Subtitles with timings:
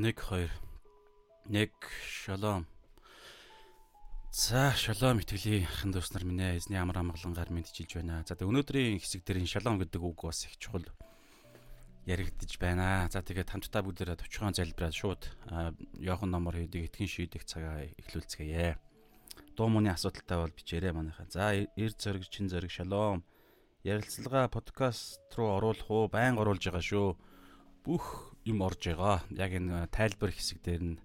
[0.00, 0.48] 1 2
[1.50, 1.70] 1
[2.08, 2.66] шалом.
[4.32, 8.24] За шалом итгэлийн ахын дүүс нар минь эзний амар амгалангаар мэдчилж байна.
[8.24, 10.88] За тэгээ өнөөдрийн хэсэг дээр энэ шалом гэдэг үг бас их чухал
[12.08, 13.12] яригдж байна.
[13.12, 15.22] За тэгээд хамтдаа бүгдээрээ товчхон залбираад шууд
[16.00, 18.80] Йохан номор хийдэг итгэн шийдэх цагаа эхлүүлцгээе.
[19.52, 21.28] Дуу мууны асуудалтай бол бичээрэй манайхаа.
[21.28, 23.20] За эр зэрэг чин зэрэг шалом.
[23.84, 26.08] Ярилцлага подкаст руу оруулах уу?
[26.08, 27.08] Байн оруулж байгаа шүү.
[27.84, 29.24] Бүх юм орж байгаа.
[29.34, 30.98] Яг энэ тайлбар хэсэг дээр нь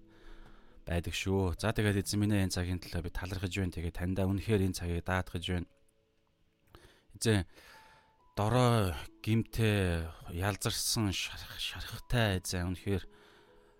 [0.86, 1.58] байдаг шүү.
[1.58, 3.74] За тэгээд эзэн минь энэ цагийн төлөө би талархаж байна.
[3.74, 5.68] Тэгээд таньдаа үнэхээр энэ цагийг даатгаж байна.
[7.18, 7.44] Эзэн
[8.36, 13.04] дорой гимтэй ялзарсан шархтай эзэн үнэхээр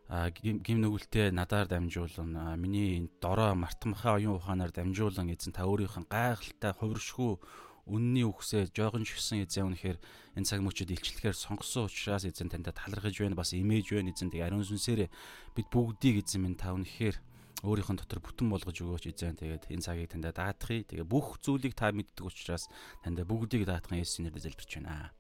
[0.06, 6.72] гим нүгэлтэй надаар дамжуулан миний дорой мартамхаа оюун ухаанаар дамжуулан эзэн та өөрийнх нь гайхалтай
[6.72, 7.42] хувиршгүй
[7.86, 9.98] үнний үгсээ жоохон шигсэн эзэн үнэхээр
[10.36, 14.42] энэ цаг мөчөд илчлэхээр сонгосон учраас эзэн таньда талархаж байна бас имэж байна эзэн тэг
[14.42, 15.06] ариун сүнсээр
[15.54, 17.16] бид бүгдийг эзэн минь та үнэхээр
[17.62, 21.78] өөрийнх нь дотор бүтэн болгож өгөөч эзэн тэгээд энэ цагийг таньда даатгая тэгээ бүх зүйлийг
[21.78, 22.66] та мэддэг учраас
[23.06, 25.14] таньда бүгдийг даатган Есүсийн нэрээр залбирч байна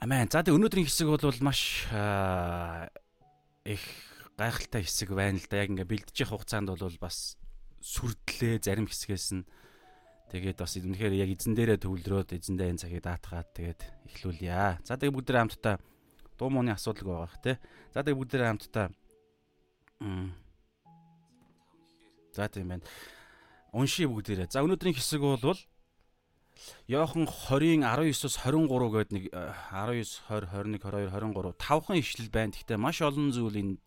[0.00, 0.26] Амен.
[0.26, 1.86] За тэг өнөөдрийн хэсэг бол маш
[3.64, 3.82] их
[4.34, 5.62] гайхалтай хэсэг байна л да.
[5.62, 7.38] Яг ингээ бэлдэж явах хугацаанд бол бас
[7.78, 9.46] сүрдлээ зарим хэсгээс нь
[10.34, 13.80] Тэгээд бас үнэхээр яг эзэн дээрээ төвлөрөөд эзэндээ энэ цагийг даатгаад тэгээд
[14.10, 14.82] эхлүүлье.
[14.82, 15.78] За тэгээд бүгд хамтдаа
[16.34, 17.62] дуу мууны асуудал байгаах те.
[17.94, 18.90] За тэгээд бүгд хамтдаа
[22.34, 22.82] За тийм байна.
[23.70, 24.50] Уншия бүгдээрээ.
[24.50, 25.54] За өнөөдрийн хэсэг бол
[26.90, 30.02] Йохан 20-ын 19-с 23 гээд нэг 19
[30.34, 32.50] 20 21 22 23 тавхан ишлэл байна.
[32.50, 33.78] Гэхдээ маш олон зүйл энд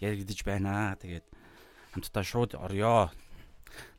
[0.00, 0.96] яригдж байна.
[0.96, 1.28] Тэгээд
[1.92, 3.12] хамтдаа шууд орё.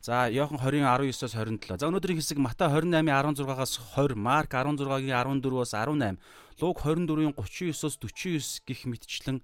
[0.00, 1.78] За Иохан 20:19-оос 27.
[1.78, 6.18] За өнөөдрийн хэсэг Матай 28:16-аас 20, Марк 16-гийн 14-өөс 18,
[6.60, 9.38] Луг 24-ийн 39-оос 49 гих мэтчлэн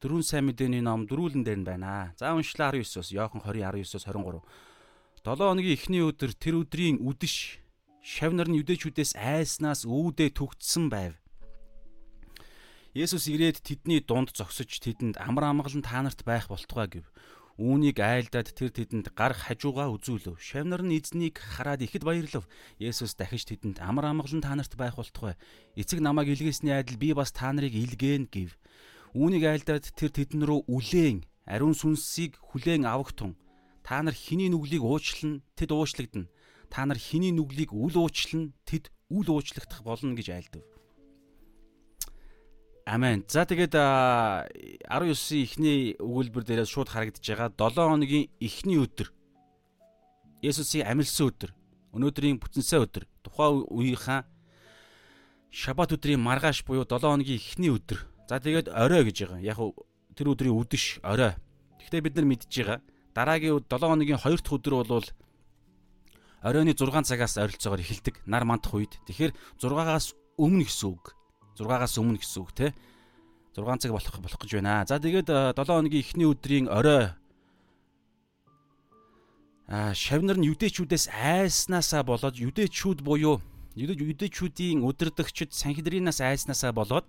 [0.00, 2.14] дөрвөн сайн мэдээний ном дөрүүлэн дээр нь байна.
[2.16, 4.42] За уншлаа 19-оос Иохан 20:19-оос 23.
[5.24, 7.58] 7 хоногийн эхний өдөр тэр өдрийн үдэш
[8.00, 11.18] шавнар нь юдэчүүдээс айснаас үүдээ түгтсэн байв.
[12.96, 17.06] Есүс ирээд тэдний дунд зогсож тэдэнд амар амгалан та нарт байх болтугай гэв.
[17.58, 20.38] Үүнийг айлдаад тэр тэдэнд гар хажуугаа үзүүлв.
[20.38, 22.46] Шавнар нь эзнийг хараад ихэд баярлав.
[22.78, 25.34] Есүс дахиж тэдэнд амар амгалан та нарт байх болтугай.
[25.74, 28.54] Эцэг намайг илгээсний адил би бас та нарыг илгээн гэв.
[29.10, 33.34] Үүнийг айлдаад тэр тэдэн рүү үлээн ариун сүнсийг хүлээн авахтун.
[33.82, 36.30] Та нар хиний нүглийг уучлан тэд уучлагдана.
[36.70, 40.77] Та нар хиний нүглийг үл уучлан тэд үл уучлагдах болно гэж айлдав.
[42.88, 43.20] Амен.
[43.28, 49.12] За тэгээд 19-ийн эхний өгүүлбэр дээрээс шууд харагдаж байгаа 7 хоногийн эхний өдөр.
[50.40, 51.52] Есүсийн амилсан өдөр.
[51.92, 53.04] Өнөөдрийн бүтэнсэ өдөр.
[53.20, 54.24] Тухайн үеийнхаа
[55.52, 58.08] Шабат өдрийн маргааш буюу 7 хоногийн эхний өдөр.
[58.24, 59.44] За тэгээд орой гэж байгаа.
[59.44, 59.60] Яг
[60.16, 61.36] тэр өдрийн үдэш орой.
[61.84, 62.80] Гэхдээ бид нар мэдж байгаа.
[63.12, 65.04] Дараагийн 7 хоногийн 2 дахь өдөр бол
[66.40, 68.24] оройны 6 цагаас ойролцоогоор эхэлдэг.
[68.24, 68.96] Нар мандах үед.
[69.04, 71.17] Тэгэхээр 6-аас өмнө гэсэн үг
[71.58, 72.66] 6-аас өмнө гэсэн үг те.
[73.58, 74.86] 6 цаг болох болох гэж байна.
[74.86, 77.10] За тэгээд 7 хоногийн эхний өдрийн орой
[79.68, 83.42] а шавнар нь юдэчүүдээс айснаасаа болоод юдэчүүд буюу
[83.76, 87.04] юдэчүүдийн өдөрдөгчд санхидринаас айснаасаа болоод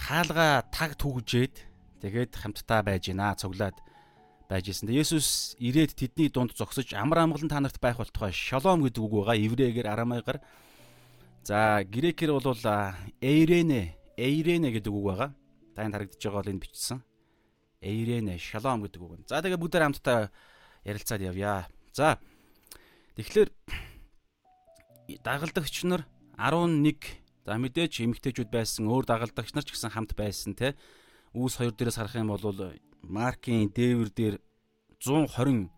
[0.00, 1.54] хаалга таг түгжээд
[2.00, 3.76] тэгээд хамтдаа байж гинэ цуглаад
[4.48, 4.88] байж исэн.
[4.88, 9.36] Есүс ирээд тэдний дунд зогсож амар амгалан та нарт байх болтугай шалом гэдэг үг байгаа.
[9.36, 10.40] Еврейгээр арамайгаар
[11.42, 12.44] За грекээр бол
[13.20, 15.30] эйрене, эйрене гэдэг үг байгаа.
[15.74, 17.00] Танд харагдаж байгаа бол энд бичсэн.
[17.80, 19.24] Эйрене, шалом гэдэг үг.
[19.24, 20.30] За тэгээ бүгдээр хамтдаа
[20.84, 21.68] ярилцаад явъя.
[21.96, 22.20] За
[23.16, 23.48] тэгэхээр
[25.24, 26.04] дагалдагч нар
[26.36, 30.76] 11 за мэдээч эмгтээчүүд байсан өөр дагалдагч нар ч гэсэн хамт байсан те
[31.34, 32.44] үүс 2 дээрээс харах юм бол
[33.02, 34.36] маркийн дээвэр дээр
[35.00, 35.72] 120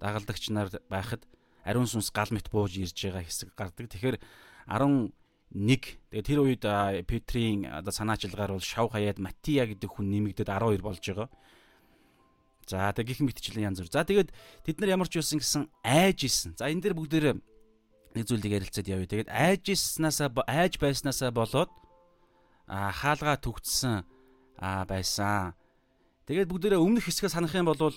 [0.00, 1.22] дагалдагч нар байхад
[1.62, 3.86] ариун сүнс гал мэт бууж ирж байгаа хэсэг гардаг.
[3.92, 4.16] Тэгэхээр
[4.68, 5.16] 11
[6.12, 6.64] тэгээ тэр үед
[7.08, 11.28] Петрийн одоо санаачилгаар бол шав хаяад Матия гэдэг хүн нэмэгдээд 12 болж байгаа.
[12.68, 13.88] За тэгээ гих мэтчлэн янз бүр.
[13.88, 14.28] За тэгээд
[14.68, 16.52] тэд нар ямар ч байсан гэсэн айж исэн.
[16.60, 17.40] За энэ дэр бүгдээр
[18.12, 19.08] нэг зүйлийг ярилцаад явъя.
[19.08, 21.72] Тэгээд айж иснаасаа айж байснаасаа болоод
[22.68, 24.04] а хаалгаа төгтсөн
[24.60, 25.56] а байсан.
[26.28, 27.96] Тэгээд бүгдээрээ өмнөх хэсгээ санах юм бол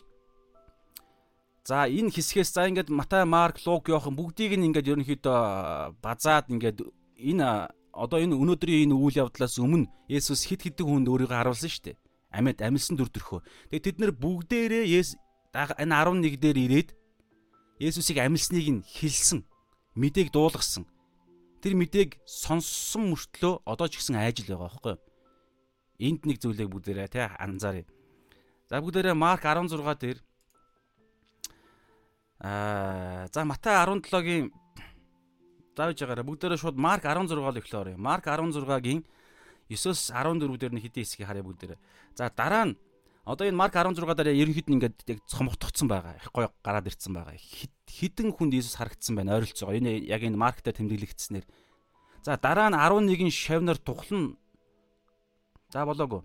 [1.63, 6.81] За энэ хэсгээс за ингээд Матай, Марк, Лук, Йохан бүгдийг нь ингээд ерөнхийдөө базаад ингээд
[7.21, 11.83] энэ одоо энэ өнөөдрийн энэ үйл явдлаас өмнө Есүс хит хитэг хүнд өөрийгөө харуулсан шүү
[11.93, 11.97] дээ.
[12.33, 13.45] Амьд амилсан дүр төрхөө.
[13.69, 14.85] Тэгээ тэд нар бүгдээрээ
[15.53, 16.89] энэ 11 дээр ирээд
[17.77, 19.45] Есүсийг амилсныг нь хэлсэн.
[19.93, 20.89] Мэдээг дуулгасан.
[21.61, 25.01] Тэр мэдээг сонссон мөртлөө одоо ч гэсэн айжл байгаа байхгүй юу?
[26.01, 27.85] энд нэг зүйлийг бүгдээрээ тий анзааръя.
[28.65, 30.17] За бүгдээрээ Марк 16 дээр
[32.41, 34.51] аа за Матай 17-гийн
[35.77, 37.97] зааж байгаараа бүгдээрээ шууд Марк 16-ыг эхлэе орё.
[37.97, 39.05] Марк 16-гийн
[39.69, 41.79] 9-с 14 дээр нэг хэдийн хэсгийг харъя бүгдээрээ.
[42.17, 42.77] За дараа нь
[43.23, 46.17] одоо энэ Марк 16 дараа ерөнхийд нь ингээд яг цомготгдсон байгаа.
[46.17, 47.37] Их гоё гараад ирцэн байгаа.
[47.87, 49.77] Хідэн хүнд Иесус харагдсан байна ойролцоогоо.
[49.77, 51.45] Энэ яг энэ Марктай тэмдэглэгдснээр.
[52.25, 54.41] За дараа нь 11-ийн шавнар тухлан
[55.71, 56.19] За болоогүй.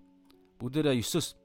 [0.59, 1.37] Бүгдээрээ 9-с.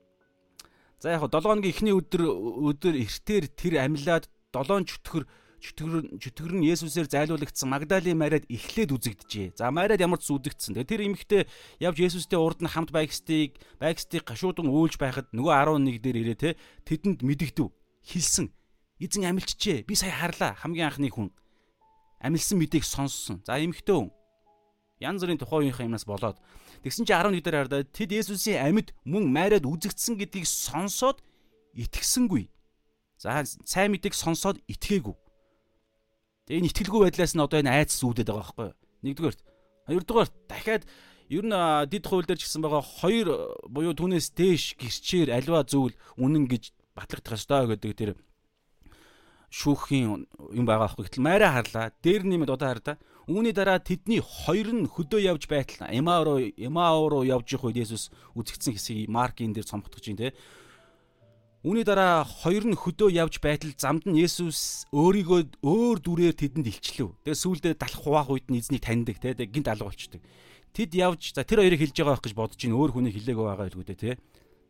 [0.97, 2.25] За яг 7 хоногийн эхний өдөр
[2.73, 5.23] өдөр эртээр тэр амьлаад 7 чөтгөр
[5.61, 9.47] чөтгөр чөтгөр нь Есүсээр зайлуулагдсан Магдалийн Мариад эхлээд үзэгдэжээ.
[9.61, 10.73] За Мариад ямар ч үзэгдсэн.
[10.73, 11.41] Тэгээ тэр эмэгтэй
[11.79, 15.53] явж Есүстэй урд нь хамт байгстыг байгстыг гашуудан үйлж байхад нөгөө
[15.85, 16.49] 11 дээр ирээ те
[16.89, 17.69] тэдэнд мэдэгдэв.
[18.09, 18.49] Хилсэн.
[18.97, 19.85] Эзэн амилчжээ.
[19.85, 20.57] Би сая харлаа.
[20.57, 21.29] Хамгийн анхны хүн.
[22.17, 23.45] Амилсан мэдээг сонссон.
[23.45, 24.09] За эмэгтэй хүн.
[24.97, 26.41] Янз бүрийн тухайн юмнаас болоод
[26.81, 31.21] Тэгсэн чи 11 дээр хардаа тэд Есүсийн амьд мөн майраад үзэгдсэн гэдгийг сонсоод
[31.77, 32.49] итгэсэнгүй.
[33.21, 35.13] За сайн мэдээг сонсоод итгээгүй.
[36.49, 38.77] Тэгээ энэ итгэлгүй байдлаас нь одоо энэ айц зүүдэд байгаа байхгүй юу?
[39.05, 39.37] Нэгдүгээр.
[39.93, 40.83] Хоёрдугаар дахиад
[41.29, 41.53] ер нь
[41.85, 43.27] дид хууль дээр ч гэсэн байгаа хоёр
[43.69, 48.11] буюу түүнээс дээш гэрчээр альва зүйл үнэн гэж батлагдах ёстой гэдэг тэр
[49.53, 50.25] шүүхийн
[50.57, 51.05] юм байгаа байхгүй.
[51.05, 51.93] Гэтэл майраа харлаа.
[52.01, 52.97] Дээр нэмэд одоо хардаа
[53.29, 57.77] Үүний дараа тэдний хоёр нь хөдөө явж байтал Эмаа руу Эмаа руу явж их үед
[57.85, 60.35] Есүс үзэгдсэн хэсгийг Маркийн дээр цомготгож байна те.
[61.61, 67.13] Үүний дараа хоёр нь хөдөө явж байтал замд нь Есүс өөрийгөө өөр дүрээр тэдэнд илчлэв.
[67.21, 70.25] Тэгээ сүүлдээ далах хуваах үед нь эзнийг таньдаг те гинт алга болчдөг.
[70.73, 73.69] Тэд явж за тэр хоёрыг хэлж байгаа байх гэж бодож ин өөр хүний хэлээгөө байгаа
[73.69, 74.17] билгүй дээ те.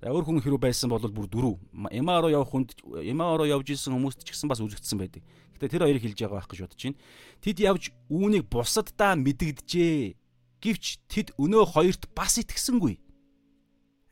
[0.04, 1.56] За өөр хүн хэрүү байсан бол бүр дөрөв.
[1.96, 2.76] Эмаа руу явах хүнд
[3.08, 5.24] Эмаа руу явж исэн хүмүүст ч гэсэн бас үзэгдсэн байдаг.
[5.56, 7.00] Гэтэ тэр хоёрыг хэлж байгаа байх гэж бодож байна.
[7.40, 10.18] Тэд явж үүнийг бусаддаа мэдэгдэжээ.
[10.60, 13.00] Гэвч тэд өнөө хоёрт бас итгэсэнгүй.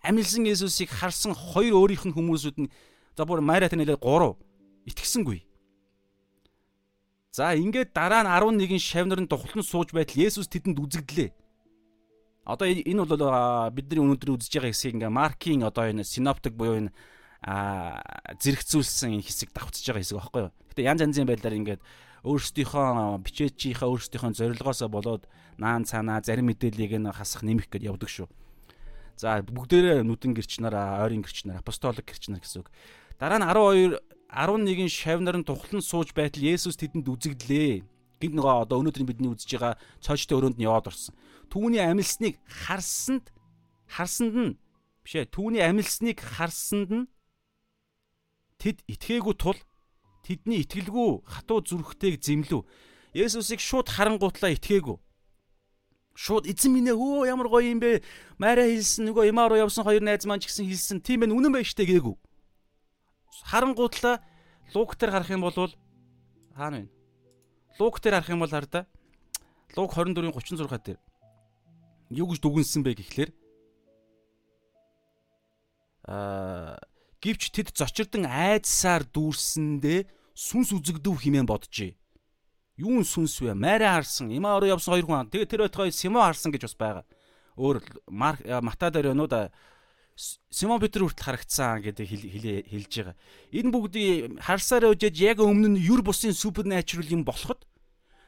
[0.02, 2.72] Амилсан Есүсийг харсан хоёр өөрийнх нь хүмүүсүүд нь
[3.18, 4.36] за бүр Мариат нэлээд 3
[4.88, 5.44] итгэсэнгүй.
[7.36, 11.30] За ингээд дараа нь 11 шавнар нь тухлан сууж байтал Есүс тэдэнд үзэгдлээ.
[12.48, 16.92] Одоо энэ бол бидний өнөөдөр үзэж байгаа хэсгийг ингээ Маркийн одоо энэ синоптик буюу энэ
[17.46, 20.52] зэрэгцүүлсэн хэсэг давхцаж байгаа хэсэг байхгүй юу.
[20.74, 21.82] Гэтэ янз янзын байдлаар ингээд
[22.26, 25.24] өөрсдийнхөө бичээчийнхээ өөрсдийнхөө зорилгоосоо болоод
[25.62, 28.28] наан цаанаа зарим мэдээллийг нь хасах нэмэх гэдээ явдаг шүү.
[29.20, 30.72] За бүгдээрээ нүдэн гэрчнэр,
[31.04, 32.72] ойрын гэрчнэр, апостолик гэрчнэр гэсэн үг.
[33.20, 34.00] Дараа нь 12
[34.32, 37.84] 11-ийн шавнар нь тухлан сууж байтал Есүс тэдэнд үзэгдлээ.
[38.24, 41.20] Гинт нөгөө одоо өнөөдөр бидний үзэж байгаа цоочтой өрөөнд нь яваад орсон.
[41.52, 43.28] Түүний амилсныг харсанд
[43.92, 44.52] харсанд нь
[45.04, 47.06] бишээ түүний амилсныг харсанд нь
[48.60, 49.60] Тэд итгээгүй тул
[50.24, 52.68] тэдний итгэлгүй хатуу зүрхтэйг зэмлэв.
[53.16, 55.00] Есүсийг шууд харангуутлаа итгээгүй.
[56.20, 58.04] Шууд эзэн минь өө ямар гоё юм бэ?
[58.36, 61.00] Мария хэлсэн нөгөө Имаа руу явсан хоёр найз маань ч гэсэн хэлсэн.
[61.00, 62.20] Тийм ээ үнэн байж штэ гээгүй.
[63.48, 64.20] Харангуутлаа
[64.76, 65.56] Лук дээр харах юм бол
[66.60, 66.92] хаана вэ?
[67.80, 68.84] Лук дээр харах юм бол хардаа
[69.80, 71.00] Лук 24-ийн 36 дээр
[72.12, 73.32] юу гэж дүгнсэн бэ гэхлээр
[76.04, 76.76] аа
[77.20, 80.08] Гэвч тэд зочирдон айдсаар дүүрсэндээ
[80.40, 81.99] сүнс үзэгдэв хэмээн боджээ.
[82.80, 83.54] Юун сүнс вэ?
[83.54, 85.28] Мария харсан, Има ороо явсан хоёр хүн.
[85.28, 87.06] Тэгээ тэр байтугай Симо харсан гэж бас байгаа.
[87.60, 89.52] Өөр Марк Мата дээр өнөөд
[90.52, 92.08] Симон Петр хүртэл харагдсан гэдэг
[92.68, 93.16] хэлж байгаа.
[93.56, 97.64] Энэ бүгдийг харсаар өжөөж яг өмнө нь юр бусын супернатурал юм болоход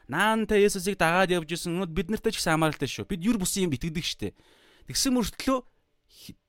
[0.07, 3.11] наантай Есүсийг дагаад явж исэн бид нартай ч гэсэн хамааралтай шүү.
[3.11, 4.31] Бид юр бусын юм итгэдэг штэ.
[4.87, 5.67] Тэгсэн мөртлөө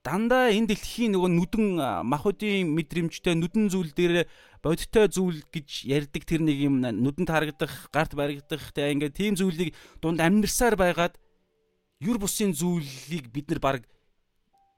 [0.06, 1.66] дандаа энэ дэлхийн нөгөө нүдэн
[2.06, 4.30] махуудын мэдрэмжтэй нүдэн зүйл дээр
[4.62, 9.74] бодиттой зүйл гэж ярьдаг тэр нэг юм нүдэнд харагдах, гарт баригдах тэ ингээд тийм зүйлийг
[9.98, 11.18] дунд амьдрсаар байгаад
[11.98, 13.82] юр бусын зүйлийг бид нар баг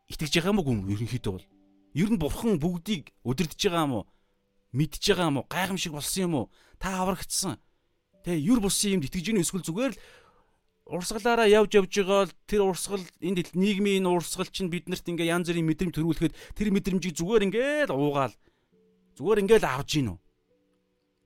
[0.09, 1.47] итгэж байгаа юм уу ерөнхийдөө бол.
[1.93, 4.05] Ер нь бурхан бүгдийг удирдах байгаа юм уу?
[4.73, 5.49] Мэдж байгаа юм уу?
[5.53, 6.47] Гайхамшиг болсон юм уу?
[6.81, 7.61] Та аврагдсан.
[8.25, 10.01] Тэ юр бусын юмд итгэж гин эсвэл зүгээр л
[10.85, 15.69] урсгалаараа явж явж байгаа л тэр урсгал энд нийгмийн урсгал чинь биднэрт ингээ янз бүрийн
[15.69, 18.35] мэдрэмж төрүүлэхэд тэр мэдрэмжийг зүгээр ингээл уугаал
[19.19, 20.19] зүгээр ингээл авж гин үү.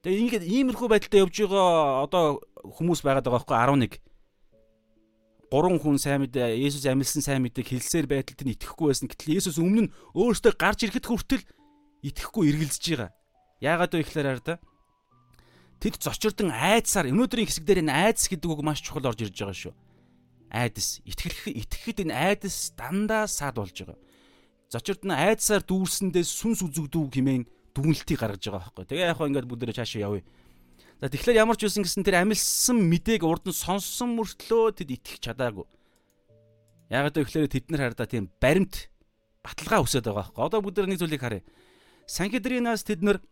[0.05, 2.25] Тэгээ ингээд иймэрхүү байдалтай явж байгаа одоо
[2.63, 4.09] хүмүүс байгаад байгаа байхгүй 11
[5.49, 9.09] гурван хүн сайн мэдээ Есүс амилсан сайн мэдээг хэлсээр байдалд нь итгэхгүй байсан.
[9.09, 11.45] Гэтэл Есүс өмнө нь өөрөөсөө гарч ирэхэд хүртэл
[12.05, 13.11] итгэхгүй эргэлзэж байгаа.
[13.65, 14.61] Яагаад вэ гэхээр арда
[15.79, 19.55] Тэд зочирдон айдсаар өнөөдрийн хэсэг дээр энэ айдас гэдэг үг маш чухал орж ирж байгаа
[19.55, 19.75] шүү.
[20.51, 20.99] Айдас.
[21.07, 23.99] Итгэх итгэхэд энэ айдас дандаа саад болж байгаа.
[24.75, 27.45] Зочирдон айдсаар дүүрсэндээ сүнс үзэгдүү хэмээн
[27.79, 28.85] дүгнэлтийг гаргаж байгаа байхгүй.
[28.91, 30.27] Тэгээ яг хаа ингээд бүгдээрээ цаашаа явъя.
[30.99, 35.23] За тэгэхээр ямар ч үсэн гэсэн тэр амилсан мэдээг урд нь сонссон мөртлөө тэд итгэх
[35.23, 35.67] чадаагүй.
[36.91, 38.91] Яг одоо ихлээр тэд нар хардаа тийм баримт
[39.47, 40.43] баталгаа өсөд байгаа байхгүй.
[40.43, 41.47] Одоо бүгд нэг зүйлийг харъя.
[42.11, 43.23] Санхедринаас тэд нар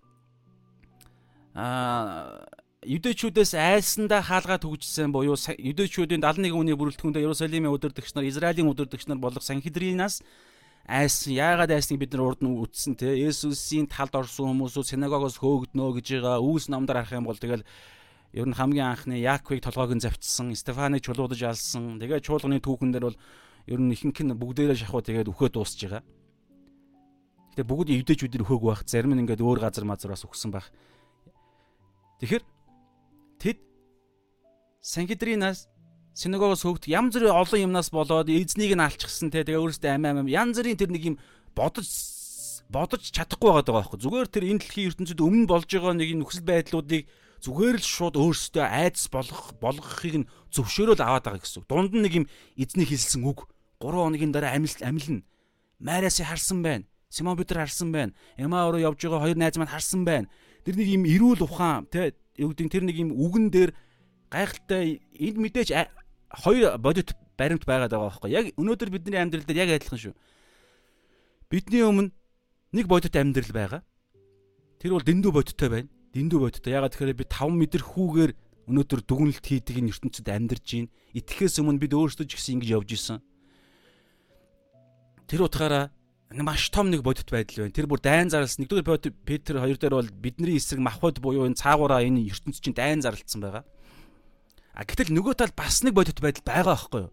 [1.59, 2.47] аа
[2.87, 9.19] юдэчүүдээс айсандаа хаалгаа төгжсөн буюу юдэчүүдийн 71 хүний бүрэлдэхүүндээ Иерусалимын өдөрдөгч нар, Израилийн өдөрдөгч нар
[9.19, 10.23] болох Санхедринаас
[10.87, 15.99] айсан яагаад айсныг бид нар урд нь үтсэн те Есүсийн талд орсон хүмүүсүүд синагогоос хөөгднө
[15.99, 17.67] гэж байгаа үүс номдор харах юм бол тэгэл
[18.33, 23.11] ер нь хамгийн анхны Яаковыг толгойг нь завчсан Стефаныг чулуудаж алсан тэгээ чуулганы түүхэн дээр
[23.11, 23.19] бол
[23.67, 26.03] ер нь ихэнх нь бүгдээрээ шахуу тэгээд өөхөө дуусж байгаа.
[27.51, 30.71] Гэтэ бүгд евдэчүүдээр өөхөөг байх зарим нь ингээд өөр газар мазраас өгсөн байх.
[32.23, 32.45] Тэгэхээр
[33.43, 33.59] тэд
[34.87, 35.67] Сангидринаас
[36.17, 40.41] синагогоос хөвгт ям зүрийн олон юмнаас болоод эзнийг нь алчсан те тэгээ өөрөөсөө амиа амиа
[40.41, 41.17] янз бүрийн тэр нэг юм
[41.53, 41.85] бодож
[42.73, 47.05] бодож чадахгүй байгаа байхгүй зүгээр тэр энэ дэлхийн ертөнцид өмнө болж байгаа нэг нөхцөл байдлуудыг
[47.45, 51.69] зүгээр л шууд өөрөөсөө айдас болгох болгохыг нь зөвшөөрөл аваад байгаа гэсэн.
[51.69, 53.47] Дунд нь нэг юм эзний хэлсэн үг
[53.79, 55.23] 3 хоногийн дараа амил амилна.
[55.79, 56.89] Майраас харсан байна.
[57.13, 58.17] Симон Петр харсан байна.
[58.41, 60.33] Эмаа руу явж байгаа хоёр найз маань харсан байна.
[60.65, 63.71] Тэр нэг юм эрүүл ухаан те юу гэдэг тэр нэг юм үгэн дээр
[64.33, 65.71] гайхалтай энд мэдээж
[66.43, 68.31] хоёр бодит баримт байгаад байгаа байхгүй.
[68.31, 70.15] Яг өнөөдөр бидний амьдрал дээр яг адилхан шүү.
[71.49, 72.13] Бидний өмнө
[72.77, 73.83] нэг бодит амьдрал байгаа.
[74.81, 75.89] Тэр бол дэндүү бодиттой байна.
[76.13, 76.77] Дэндүү бодиттой.
[76.77, 78.33] Ягаад тэгэхээр би 5 метр хүүгээр
[78.67, 82.91] өнөөдөр дүгнэлт хийдэг энэ ертөнцид амьдарч байна итгэхээс өмнө бид өөрсдөө ч гэсэн ингэж явж
[82.93, 83.19] исэн.
[85.25, 85.89] Тэр утгаараа
[86.29, 87.73] маш том нэг бодит байдал байна.
[87.73, 88.69] Тэр бүр дайн зарлсан.
[88.69, 93.01] Нэгдүгээр Петр хоёр дээр бол бидний эсрэг махбод буюу энэ цаагаараа энэ ертөнцийн чинь дайн
[93.01, 93.65] зарлцсан байгаа.
[94.77, 97.13] А гэтэл нөгөө тал бас нэг бодит байдал байгаа байхгүй юу?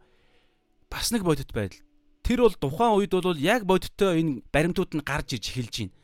[0.91, 1.79] Бас нэг бодит байдал.
[2.20, 5.96] Тэр бол тухайн үед бол яг бодиттой энэ баримтууд нь гарч иж эхэлж байна.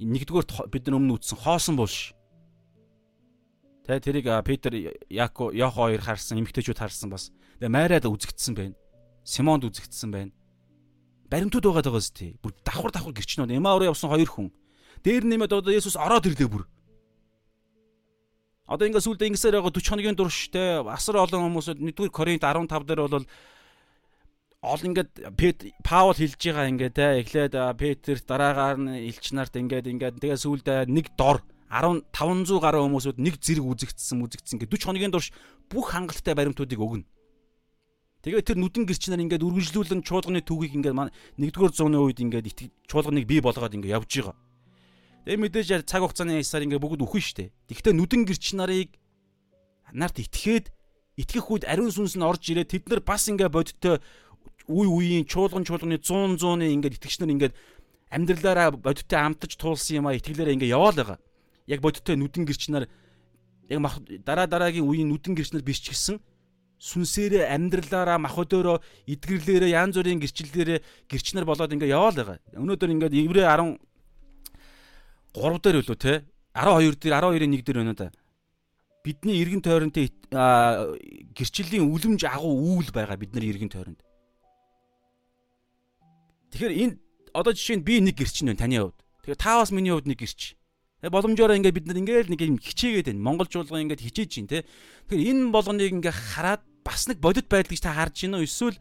[0.00, 2.16] Нэгдүгээр бид нар өмнө үтсэн хоосон булш.
[3.84, 4.72] Тэ тэрийг Петр
[5.12, 7.28] Яко Йохо хоёр харсан, эмгтээчүүд харсан бас.
[7.60, 8.74] Тэгээ Майрад үзэгдсэн байна.
[9.28, 10.32] Симонд үзэгдсэн байна.
[11.28, 12.32] Баримтууд байгаа даа зү.
[12.40, 14.48] Бүр давхар давхар гэрчнүүд Эмаа руу явсан хоёр хүн.
[15.04, 16.64] Дээр нэмээд одоо Есүс ороод ирлээ бүр.
[18.70, 22.86] Одоо ингээд сүлдээ ингэсээр байгаа 40 хоногийн турш те асар олон хүмүүсүүд 1-р Коринт 15
[22.86, 23.26] дээр бол
[24.62, 25.10] ол ингээд
[25.82, 30.86] Паул хэлж байгаа ингээд те эхлээд Петр дараагаар нь элч нарт ингээд ингээд тэгээ сүлдээ
[30.86, 31.42] нэг дор
[31.74, 35.34] 1500 гаруй хүмүүсүүд нэг зэрэг үзэгдсэн үзэгдсэн ингээд 40 хоногийн турш
[35.66, 37.08] бүх хангалттай баримтуудыг өгнө.
[38.22, 40.94] Тэгээ тэр нүдэн гэрч нар ингээд үргэлжлүүлэн чуулганы түүхийг ингээд
[41.42, 44.36] нэгдүгээр зууны үед ингээд чуулганыг бий болгоод ингээд явж байгаа.
[45.22, 47.54] Тэгээ мэдээж цаг хугацааны ясаар ингээ бүгд үхэн штэ.
[47.70, 48.98] Тэгвэл нүдэн гэрч нарыг
[49.94, 50.74] нарт итгээд
[51.14, 54.02] итгэх үед ариун сүнс нь орж ирээд тэд нар бас ингээ бодиттой
[54.66, 57.54] үе үеийн чуулган чуулганы 100 100-ны ингээд итгэгч нар ингээд
[58.10, 61.18] амьдралаараа бодиттой амтаж туулсан юм а итгэлээрээ ингээ яваал байгаа.
[61.70, 62.90] Яг бодиттой нүдэн гэрч нар
[63.70, 63.78] яг
[64.26, 66.18] дараа дараагийн үеийн нүдэн гэрч нар биш ч гэсэн
[66.82, 72.42] сүнсээрээ амьдралаараа махбодороо эдгэрлээрээ янз бүрийн гэрчлэлээрээ гэрч нар болоод ингээ яваал байгаа.
[72.58, 73.78] Өнөөдөр ингээд Еврэ 10
[75.32, 76.14] 3 дээр үлээ те
[76.52, 78.12] 12 дээр 12-ын 1 дээр байна да.
[79.02, 84.00] Бидний эргэн тойронтой гэрчлэлийн үлэмж агуу үүл байгаа бидний эргэн тойронд.
[86.52, 86.94] Тэгэхээр энэ
[87.32, 89.00] одоо жишээ нь би нэг гэрч нь байна таны хувьд.
[89.24, 90.54] Тэгэхээр та бас миний хувьд нэг гэрч.
[91.02, 93.26] Тэгээ боломжоор ингээд бид нар ингээд нэг юм хичээгээд байна.
[93.26, 94.68] Монгол жуулган ингээд хичээж чинь те.
[95.08, 98.44] Тэгэхээр энэ болгоныг ингээд хараад бас нэг бодит байдал гэж та харж уу?
[98.44, 98.78] Эсвэл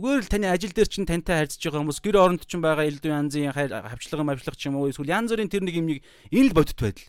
[0.00, 3.04] Зүгээр л таны ажил дээр чинь тантай харьцаж байгаа хүмүүс гэр оронд чинь байгаа элдв
[3.04, 6.00] янзын хавчлага мавчлага ч юм уу эсвэл янз бүрийн тэр нэг юм нэг
[6.32, 7.04] энэ л бодит байдал.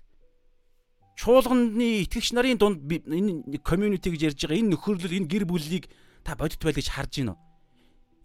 [1.15, 5.87] Чуулганы итгэгч нарын дунд энэ community гэж ярьж байгаа энэ нөхөрлөл энэ гэр бүлийг
[6.27, 7.39] та бодит байл гэж харж уу?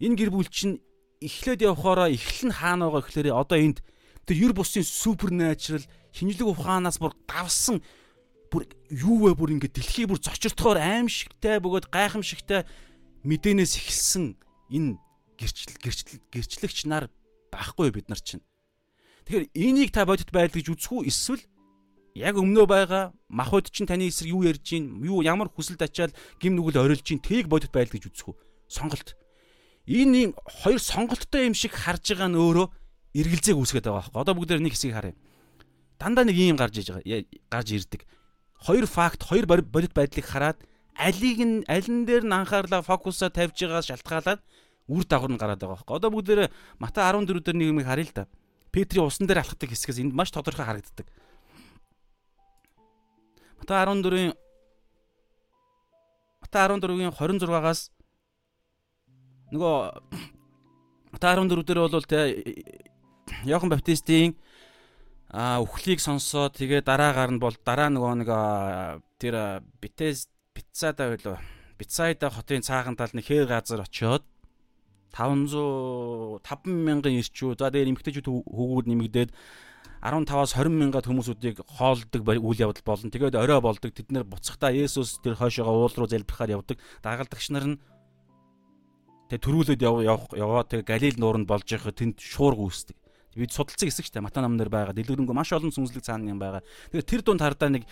[0.03, 0.83] Энэ гэр бүл чинь
[1.23, 3.79] эхлээд явхаараа эхлэн хаана байгаа гэхээр одоо энд
[4.27, 7.79] тэр юр бусын супернатурал хинжлэг ухаанаас бүр давсан
[8.51, 12.67] бүр юу вэ бүр ингэ дэлхий бүр зочиртохоор аимшигтай бөгөөд гайхамшигтай
[13.23, 14.35] мэдээнээс эхэлсэн
[14.69, 14.97] энэ
[15.37, 17.09] гэрчлэл гэрчлэл гэрчлэгч нар
[17.51, 18.43] байхгүй бид нар чинь.
[19.25, 21.43] Тэгэхээр энийг та бодит байдал гэж үзэх үү эсвэл
[22.17, 26.55] яг өмнөө байгаа махуд чинь таны эсрэг юу ярьж гин юу ямар хүсэлд ачаал гим
[26.57, 28.35] нүгэл орилж гин тийг бодит байдал гэж үзэх үү
[28.67, 29.13] сонголт.
[29.85, 30.33] Энэ
[30.63, 32.67] хоёр сонголттой юм шиг харж байгаа нь өөрөө
[33.15, 34.21] эргэлзээг үүсгэж байгаа байхгүй.
[34.21, 35.15] Одоо бүгдээр нэг хэсгийг харъя.
[35.99, 38.01] Дандаа нэг юм гарч иж байгаа гарч ирдэг.
[38.57, 40.59] Хоёр факт хоёр бодит байдлыг хараад
[40.97, 44.41] алийг нь алин дээр нь анхаарлаа фокусаа тавьж байгаас шалтгаалаад
[44.87, 45.95] үр дагавар нь гараад байгаа байхгүй.
[45.99, 48.23] Одоо бүгдээрээ Матай 14 дээр нэг юм харъя л да.
[48.71, 51.07] Петрийн усан дээр алхдаг хэсгээс энд маш тодорхой харагддаг.
[53.59, 54.33] Матай 14-ийн
[56.41, 57.91] Матай 14-ийн 26-аас
[59.51, 59.75] нөгөө
[61.11, 62.19] Матай 14 дээр бол тэ
[63.43, 64.39] Иохан Баптистийн
[65.27, 68.29] а үхлийг сонсоод тэгээ дараагаар нь бол дараа нөгөө нэг
[69.19, 71.37] тэр Битес Бицада байлоо.
[71.77, 74.23] Бицайда хотын цаахан талны хээр газар очиод
[75.15, 79.31] 500 5000 ирчүүд за дээр эмгтээчүүд хөвгүүд нэмэгдээд
[80.01, 83.09] 15-аас 20 мянгад хүмүүсүүдийг хоолдог үйл явдал болно.
[83.09, 83.91] Тэгээд орой болдог.
[83.91, 86.77] Тэд нэр буцахдаа Есүс тэр хойшоогоо уул руу залбирахаар явдаг.
[87.01, 87.77] Дагалдагч нар нь
[89.27, 92.95] тэг төрүүлээд явах яваа тэг Галил нууранд болж байхад тэнд шуурга үүсдэг.
[93.37, 94.93] Бид судалцсан хэсэг штэ Мата намнэр байгаа.
[94.97, 96.65] Дэлгэрэнгүй маш олон сүнслэг цаана юм байгаа.
[96.89, 97.85] Тэгээд тэр дунд хардаа нэг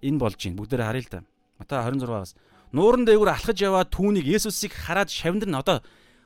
[0.00, 0.56] энэ болж байна.
[0.60, 1.20] Бүгдээрээ харъя л да.
[1.60, 2.32] Мата 26-аас
[2.72, 5.84] нууран дээгүүр алхаж яваа түүнийг Есүсийг хараад шавнар нь одоо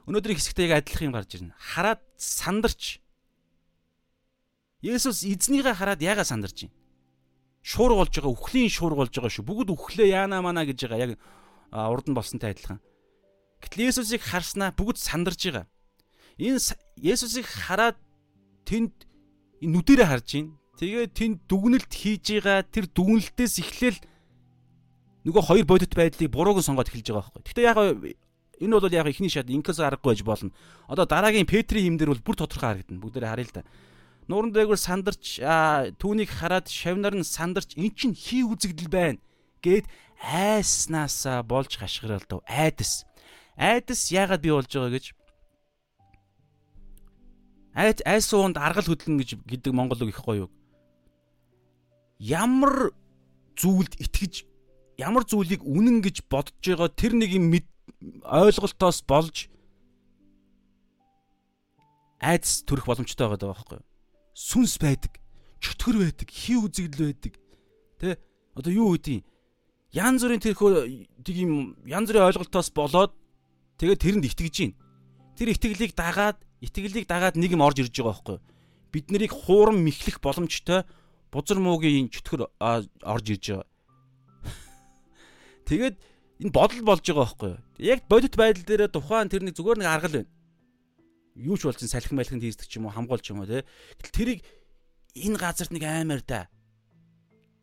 [0.08, 1.54] өнөөдрийн хэсэгтээ яг адилхан юм гарч ирнэ.
[1.58, 3.00] Хараад сандарч
[4.80, 6.76] Есүс эзнийгээ хараад яага сандарч байна.
[7.60, 9.44] Шуур болж байгаа, үхлийн шуур болж байгаа шүү.
[9.44, 11.12] Бүгд үхлээ яана мана гэж байгаа.
[11.12, 11.20] Яг
[11.68, 12.80] урд нь болсонтай адилхан.
[13.60, 15.68] Гэтэл Есүсийг харснаа бүгд сандарч байгаа.
[16.40, 16.56] Энэ
[16.96, 18.00] Есүсийг хараад
[18.64, 19.04] тэнд
[19.60, 20.56] нүдэрээ харж байна.
[20.80, 24.00] Тэгээ тэнд дүгнэлт хийж байгаа тэр дүгнэлтээс эхлээл
[25.28, 27.44] нөгөө хоёр бодит байдлыг бурууг сонгоод эхэлж байгаа байхгүй.
[27.44, 27.78] Гэхдээ яг
[28.60, 30.50] энэ бол яг ихний шат инкас аргагүй байж болно.
[30.86, 33.00] Одоо дараагийн Петрийн юм дээр бол бүр тодорхой харагдана.
[33.00, 33.62] Бүгдээрээ харъя л да
[34.28, 35.42] нууран дээгүүр сандарч
[35.98, 39.18] түүнийг хараад шавнар нь сандарч эн чин хий үзэгдэл байна
[39.58, 39.90] гэд
[40.22, 43.08] айснаасаа болж хашгиралдав айдас.
[43.58, 45.06] Айдас яагаад бий болж байгаа гэж?
[47.74, 50.50] Айд айс суунд аргал хөдлөн гэж гэдэг монгол үг их гоё юу
[52.20, 52.92] ямар
[53.56, 54.44] зүйлд итгэж
[55.00, 57.48] ямар зүйлийг үнэн гэж бодож байгаа тэр нэг юм
[58.24, 59.46] ойлголтоос болж
[62.20, 63.90] айдас төрөх боломжтой байгаа байхгүй юу
[64.40, 65.18] сүнс байдаг,
[65.60, 67.34] чөтгөр байдаг, хий үзэгдэл байдаг.
[68.00, 68.16] Тэ?
[68.56, 69.20] Одоо юу үгүй
[69.90, 70.70] Ян зүрийн тэрхүү
[71.26, 73.10] тийм ян зүрийн ойлголтоос болоод
[73.82, 74.74] тэгээд тэрэнд итгэж гин.
[75.34, 78.46] Тэр итгэлийг дагаад, итгэлийг дагаад нэг юм орж ирж байгаа байхгүй юу?
[78.94, 80.86] Бид нарыг хуурам мэхлэх боломжтой
[81.34, 83.66] бузар муугийн чөтгөр орж ирж байгаа.
[85.66, 85.96] Тэгээд
[86.38, 87.62] энэ бодол болж байгаа байхгүй юу?
[87.80, 90.30] Яг бодит байдал дээр тухайн тэрний зүгээр нэг аргал байна
[91.40, 93.64] юу ч болсон салхин байлхинд хийдэг ч юм уу хамгуулч юм уу те.
[94.12, 94.44] Тэрийг
[95.14, 96.48] энэ газарт нэг аймаар да.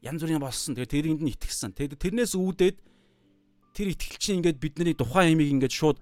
[0.01, 0.75] Янз бүрийн болсон.
[0.75, 1.77] Тэгээ тэрэнд нь итгэсэн.
[1.77, 2.77] Тэгээд тэрнээс үүдээд
[3.75, 5.97] тэр итгэл чинь ингээд бидний тухайн ямиг ингээд шууд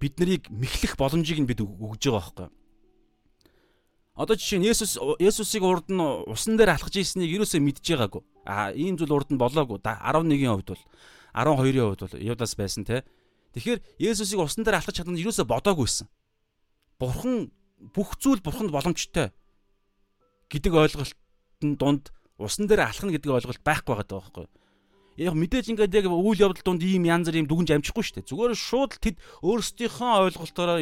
[0.00, 2.48] бид нарыг мэхлэх боломжийг нь бид өгж байгаа байхгүй.
[4.16, 8.22] Одоо жишээ нь Есүс Есүсийг урд нь усан дээр алхаж ийснийг юусоо мэдж байгаагүй.
[8.48, 9.76] А ийм зүйл урд нь болоогүй.
[9.84, 10.84] 11-ийн хувьд бол
[11.36, 13.04] 12-ийн хувьд бол Юдас байсан те.
[13.52, 16.08] Тэгэхээр Есүсийг усан дээр алхаж чадсан юусоо бодоагүйсэн
[16.98, 17.52] бурхан
[17.92, 19.32] бүх зүйл бурханд боломжтой
[20.48, 24.46] гэдэг ойлголтын дунд усан дээр алхна гэдэг ойлголт байхгүй байгаа даа байхгүй.
[25.16, 28.28] Яг мэдээж ингээд яг үйл явдал донд ийм янз бүр юм дүгнж амжихгүй шүү дээ.
[28.28, 30.76] Зүгээр шууд тэд өөрсдийнхөө ойлголтоороо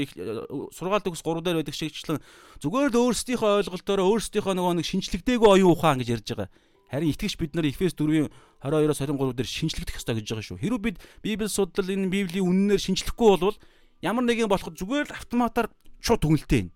[0.74, 2.18] сургаал төгс 3 дээр байдаг шигчлэн
[2.58, 6.50] зүгээр л өөрсдийнхөө ойлголтоороо өөрсдийнхөө нөгөө нэг шинжлэгдээгүй оюун ухаан гэж ярьж байгаа.
[6.90, 8.28] Харин итгэж бид нар Эфес 4-ийн
[8.64, 10.60] 22-оос 23 дээр шинжлэхдэх ёстой гэж байгаа шүү.
[10.60, 13.58] Хэрвээ бид Библи судлал энэ Библийн үннээр шинжлэхгүй болвол
[14.04, 16.74] ямар нэгэн болоход зүгээр л автоматар шууд дүнэлттэй байна.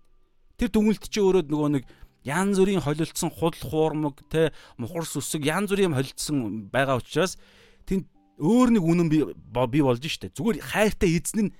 [0.57, 1.83] Тэр дүнэлт чи өөрөө нөгөө нэг
[2.25, 7.39] янз бүрийн холилдсон худал хуурмаг те мухар сүсэг янз бүрийн холилдсон байгаа учраас
[7.87, 8.05] тэнд
[8.37, 10.35] өөр нэг үнэн бий болж штэ.
[10.35, 11.55] Зүгээр хайртай эзэн нь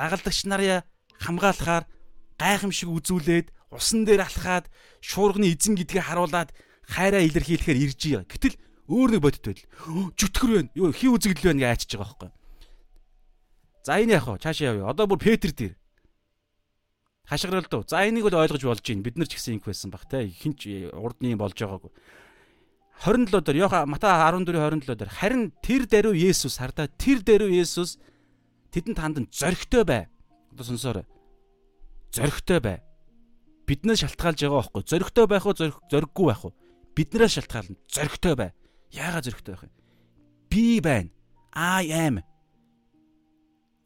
[0.00, 0.84] дагалдагч нараа
[1.20, 1.84] хамгаалахаар
[2.40, 4.72] гайхамшиг үзүүлээд усан дээр алхаад
[5.04, 6.50] шуурганы эзэн гэдгийг харуулад
[6.90, 8.26] хайраа илэрхийлэхээр ирж байгаа.
[8.26, 8.54] Гэтэл
[8.90, 9.70] өөр нэг бодит байдал.
[10.18, 10.70] Чөтгөр байна.
[10.74, 12.30] Юу хий үзэгдэл байна гэж айчиж байгаа байхгүй.
[13.86, 14.42] За энэ яах вэ?
[14.42, 14.90] Цаашаа явъя.
[14.90, 15.74] Одоо бүр Петр дээр
[17.30, 17.86] хашгиралдав.
[17.86, 19.06] За энийг бол ойлгож болж байна.
[19.06, 20.26] Бид нар ч гэсэн инх байсан баг те.
[20.26, 21.94] Хинч урдны болж байгаагүй.
[23.00, 27.96] 27 дээр Йоха Мата 14 27 дээр харин тэр даруй Есүс хардаа тэр даруй Есүс
[28.74, 30.02] тэдэнд хандан зоригтой бай.
[30.52, 31.06] Одоо сонсоорой.
[32.12, 32.82] Зоригтой бай.
[33.64, 34.82] Биднээс шалтгаалж байгаа байхгүй.
[34.84, 36.52] Зоригтой байх уу, зориггүй байх уу?
[36.94, 37.76] Биднээс шалтгаална.
[37.88, 38.50] Зоригтой бай.
[38.90, 39.70] Яагаад зоригтой байх вэ?
[40.50, 41.10] Би байна.
[41.54, 42.22] I am.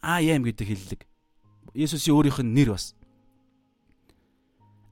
[0.03, 1.01] I am гэдэг хэллэг.
[1.75, 2.97] Есүсийн өөрийнх нь нэр бас.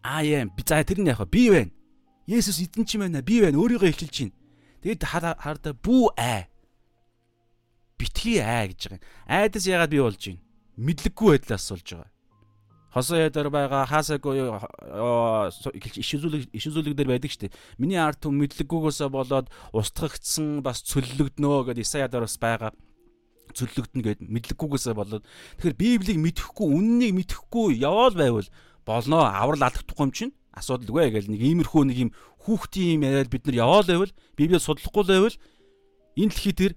[0.04, 0.52] I am.
[0.52, 1.72] Би за тэр нь яг би байна.
[2.28, 3.22] Есүс эзэн чи байна.
[3.22, 3.56] Би байна.
[3.56, 4.36] Өөрийгөө эхэлж байна.
[4.82, 6.44] Тэгэд хардаа бүү аа.
[7.96, 9.02] Битгий аа гэж байгаа.
[9.30, 10.42] Айдас ягаад би болж байна?
[10.76, 12.11] Мэдлэггүй байдлаас болж байгаа.
[12.92, 14.52] Хосоо ядаар байгаа хаасаагүй
[15.96, 17.56] иш үзүүлэг иш үзүүлэг дээр байдаг штеп.
[17.80, 22.76] Миний ард түм мэдлэггүйгээсээ болоод устгагдсан бас цөллөгднөө гэдээ Исаядар бас байгаа.
[23.56, 25.24] Цөллөгдөн гэд мэдлэггүйгээсээ болоод.
[25.56, 28.48] Тэгэхээр Библийг мэдэхгүй, үннийг мэдэхгүй яваал байвал
[28.84, 32.10] болноо аврал алдахгүй юм чинь асуудалгүй гэл нэг иймэрхүү нэг юм
[32.44, 35.36] хүүхдийн юм яриад бид нар яваал байвал библийг судлахгүй байвал
[36.18, 36.74] энэ дэлхий дээр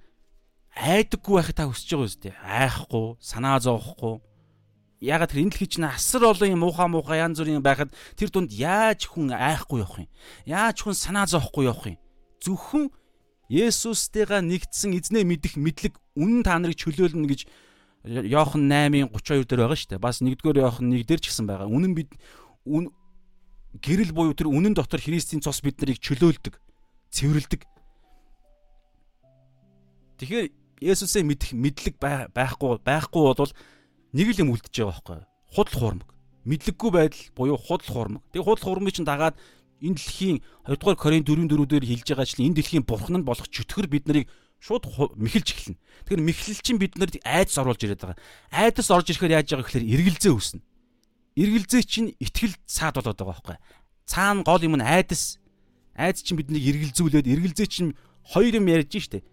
[0.76, 2.34] айдаггүй байхыг та хүсэж байгаа үстэй.
[2.40, 4.22] Айхгүй санаа зовхгүй
[5.02, 8.52] ягаад тэр энэ дэлхий чинь асар олон юм муухай муухай янз бүрийн байхад тэр дунд
[8.52, 10.10] яаж хүн айхгүй явах юм
[10.48, 12.00] яаж хүн санаа зовхгүй явах юм
[12.42, 12.92] зөвхөн
[13.46, 17.46] Есүстэйгээ нэгдсэн эзнээ мэдэх мэдлэг үнэн та нарыг чөлөөлнө гэж
[18.06, 20.02] Йохан 8-ын 32 дээр байгаа шүү дээ.
[20.02, 21.70] Бас 1-р Йохан 1 дээр ч гэсэн байгаа.
[21.70, 22.10] Үнэн бид
[22.66, 26.58] гэрэл буюу тэр үнэн дотор Христийн цус бид нарыг чөлөөлдөг,
[27.14, 27.62] цэвэрлдэг.
[30.22, 30.48] Тэгэхээр
[30.82, 33.54] Есүсээ мэдэх мэдлэг байхгүй байхгүй бол
[34.16, 35.20] нэг л юм үлдчихэж байгаа байхгүй.
[35.52, 36.10] Худал хуурмаг.
[36.48, 38.24] Мэдлэггүй байдал буюу худал хуурмаг.
[38.32, 39.36] Тэгээ худал хуурмыг чинь дагаад
[39.84, 43.52] энэ дэлхийн 2 дугаар Корин 4-4 дээр хэлж байгаа чинь энэ дэлхийн бурхан нь болох
[43.52, 44.32] чөтгөр бид нарыг
[44.64, 44.88] шууд
[45.20, 45.80] мэхэлж эхэлнэ.
[46.08, 48.20] Тэгэхээр мэхлэл чинь бид нарт айдас оруулж ирээд байгаа.
[48.56, 50.62] Айдас орж ирэхээр яаж байгаа гэхээр эргэлзээ үүснэ.
[51.36, 53.58] Эргэлзээ чинь ихтгэл цаад болоод байгаа байхгүй.
[54.08, 55.44] Цаана гол юм нь айдас.
[55.92, 57.92] Айдас чинь биднийг эргэлзүүлээд эргэлзээ чинь
[58.24, 59.28] хоёр юм ярьж штэ.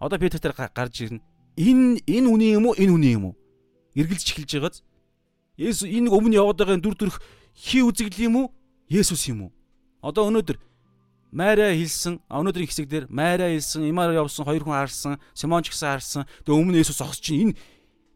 [0.00, 1.20] Одоо Петр дээр гарч ирнэ.
[1.60, 2.74] Энэ энэ үний юм уу?
[2.74, 3.34] Энэ үний юм уу?
[3.94, 4.76] Эргэлж эхэлж байгааз.
[5.56, 7.16] Есүс энэ өмнө яваад байгаа дүр төрх
[7.52, 8.46] хий үзэгдэл юм уу?
[8.88, 9.52] Есүс юм уу?
[10.00, 10.58] Одоо өнөөдөр
[11.32, 15.88] Майра хэлсэн өнөөдрийн хэсэг дээр Майра хэлсэн, Имаар явсан хоёр хүн харсан, Симон ч гэсэн
[15.96, 16.22] харсан.
[16.44, 17.56] Тэгээ өмнө Есүс зогсож чинь энэ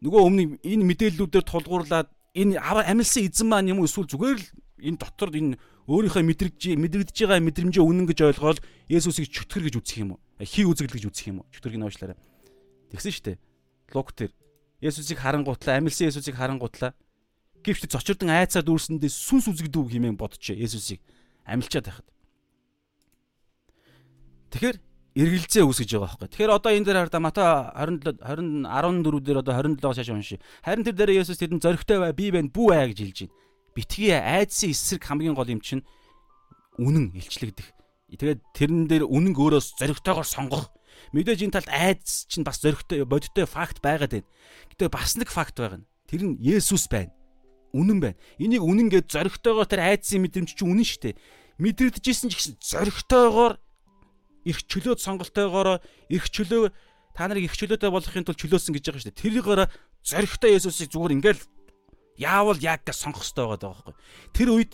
[0.05, 4.47] нөгөө өмнө энэ мэдээллүүдээр тулгуурлаад энэ амилсан эзэн маань юм уу эсвэл зүгээр л
[4.85, 5.57] энэ дотор энэ
[5.89, 10.21] өөрийнхөө мэдрэгж мэдрэгдэж байгаа мэдрэмжээ үнэн гэж ойлгоод Есүсийг чөтгөр гэж үзэх юм уу?
[10.37, 11.49] Хий үзэгдэл гэж үзэх юм уу?
[11.49, 12.17] Чөтгөрийг нуушлаарай.
[12.93, 13.37] Тэгсэн шүү дээ.
[13.97, 14.29] Лук тэр
[14.81, 16.93] Есүсийг харангуутлаа, амилсан Есүсийг харангуутлаа.
[17.65, 21.01] Гэвч зочирдон айцаар дүүрсэндээ сүнс үзэгдүү хэмээн бодчихэ Есүсийг
[21.49, 22.07] амилчаад байхад.
[24.53, 24.77] Тэгэхээр
[25.17, 26.29] эргэлзээ үүсгэж байгаа байхгүй.
[26.29, 30.39] Тэгэхээр одоо энэ дээр хардаа Матай 27 20 14 дээр одоо 27-аас шааш уншия.
[30.61, 33.35] Харин тэр дээр Есүс тэдэнд зоригтой бай, би байна, бүү аа гэж хэлж байна.
[33.73, 35.81] Битгий айдсын эсрэг хамгийн гол юм чинь
[36.77, 37.73] үнэн илчлэгдэх.
[38.13, 40.69] Тэгээд тэрэн дээр үнэн өөрөөс зоригтойгоор сонгох.
[41.13, 44.29] Мэдээж энэ талд айдс чинь бас зоригтой бодиттой факт байгаад байна.
[44.73, 45.87] Гэтэ бас нэг факт байгаа нь.
[46.07, 47.11] Тэр нь Есүс байна
[47.77, 48.17] үнэн байна.
[48.39, 51.19] Энийг үнэн гэж зоригтойгоор тэр айдсын мэдрэмж чинь үнэн шүү дээ.
[51.61, 53.59] Мэдрэгдэжсэн ч гэсэн зоригтойгоор
[54.47, 56.71] эрх чөлөөт сонголтойгоор эрх чөлөө
[57.13, 59.21] та нарыг эрх чөлөөтэй болгохын тулд чөлөөсөн гэж байгаа шүү дээ.
[59.21, 59.61] Тэрийгээр
[60.05, 61.41] зоригтой Есүсийг зүгээр ингээл
[62.17, 63.95] яавал яг гэж сонгох хэрэгтэй байгаа байхгүй.
[64.31, 64.71] Тэр үед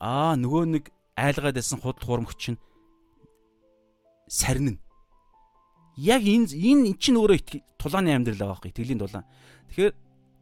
[0.00, 2.60] аа нөгөө нэг айлгаад байсан худал хуурмагч нь
[4.26, 4.80] сарнина.
[5.96, 8.70] Яг энэ энэ чинь өөрөө тулааны амьдрал байгаа байхгүй.
[8.72, 9.26] Итгэлийн тулаан.
[9.68, 9.92] Тэгэхээр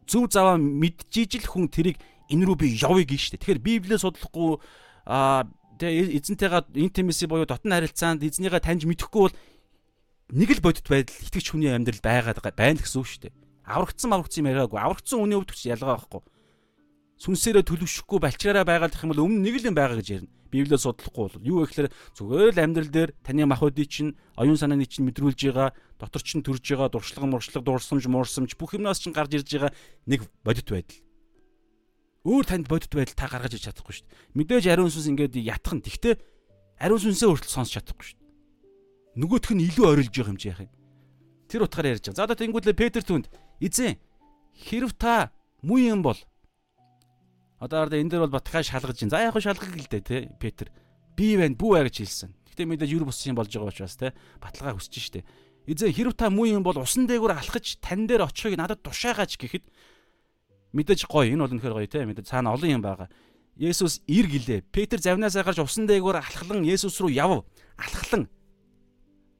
[0.07, 1.97] зөв заваа мэдчихижил хүн тэрийг
[2.31, 3.39] энэ рүү би явъя гэж штэ.
[3.43, 4.59] Тэгэхээр Библийг судлахгүй
[5.05, 9.35] аа тэгээ эзэнтэйгээ интимэси буюу дотн харилцаанд эзнийгээ таньж мэдэхгүй бол
[10.31, 13.33] нэг л бодит байдал итгэж хүний амьдрал байгаад байна гэсэн үг шүү дээ.
[13.67, 14.79] Аврагдсан аврагдсан юм яриаггүй.
[14.79, 16.21] Аврагдсан хүний хувьд ч ялгаа байхгүй.
[17.21, 20.31] Сүнсээрээ төлөвшөхгүй балчгаараа байгаад их юм бол өмнө нэг л юм байгаа гэж ярина.
[20.51, 25.07] Библиэд судлахгүй бол юу гэхээр зүгээр л амьдрал дээр таны махуудыг чинь оюун санааны чинь
[25.07, 29.47] мэдрүүлж байгаа, дотор чинь төрж байгаа дуршлаг муршлаг дурсамж муурсамж бүх юмнаас чинь гарч ирж
[29.47, 29.71] байгаа
[30.05, 30.99] нэг бодит байдал.
[32.27, 34.35] Өөр танд бодит байдал та гаргаж иж чадахгүй шүү дээ.
[34.37, 35.81] Мэдээж ариун сүнс ингээд ятхан.
[35.81, 36.19] Тэгтээ
[36.77, 38.29] ариун сүнсээ хүртэл сонсч чадахгүй шүү дээ.
[39.17, 40.71] Нөгөөх нь илүү орилж байгаа юм чи яах юм.
[41.49, 42.19] Тэр утгаараа ярьж байгаа.
[42.21, 43.25] За одоо тэнгуүлээ Петр түнд
[43.57, 43.97] эзэн
[44.53, 45.33] хэрв та
[45.65, 46.19] муу юм бол
[47.61, 49.13] Одоо арда энэ дээр бол батхаа шалгаж чинь.
[49.13, 50.73] За яг хөө шалгах л дээ те Петр.
[51.13, 52.33] Би байна бүү аа гэж хэлсэн.
[52.49, 55.21] Гэтэ мэдээж юр бус юм болж байгаа учраас те баталгаа хүсэж штэ.
[55.69, 59.69] Эзэн хэрв та муу юм бол усан дээгүүр алхаж тань дээр очихыг надад тушаагач гэхэд
[60.73, 61.29] мэдээж гоё.
[61.29, 62.01] Энэ бол үнэхээр гоё те.
[62.01, 63.13] Мэдээж цаана олон юм байгаа.
[63.61, 64.65] Есүс ир гэлээ.
[64.73, 67.45] Петр завнаасаа гарч усан дээгүүр алхлан Есүс рүү яв.
[67.77, 68.25] Алхлан.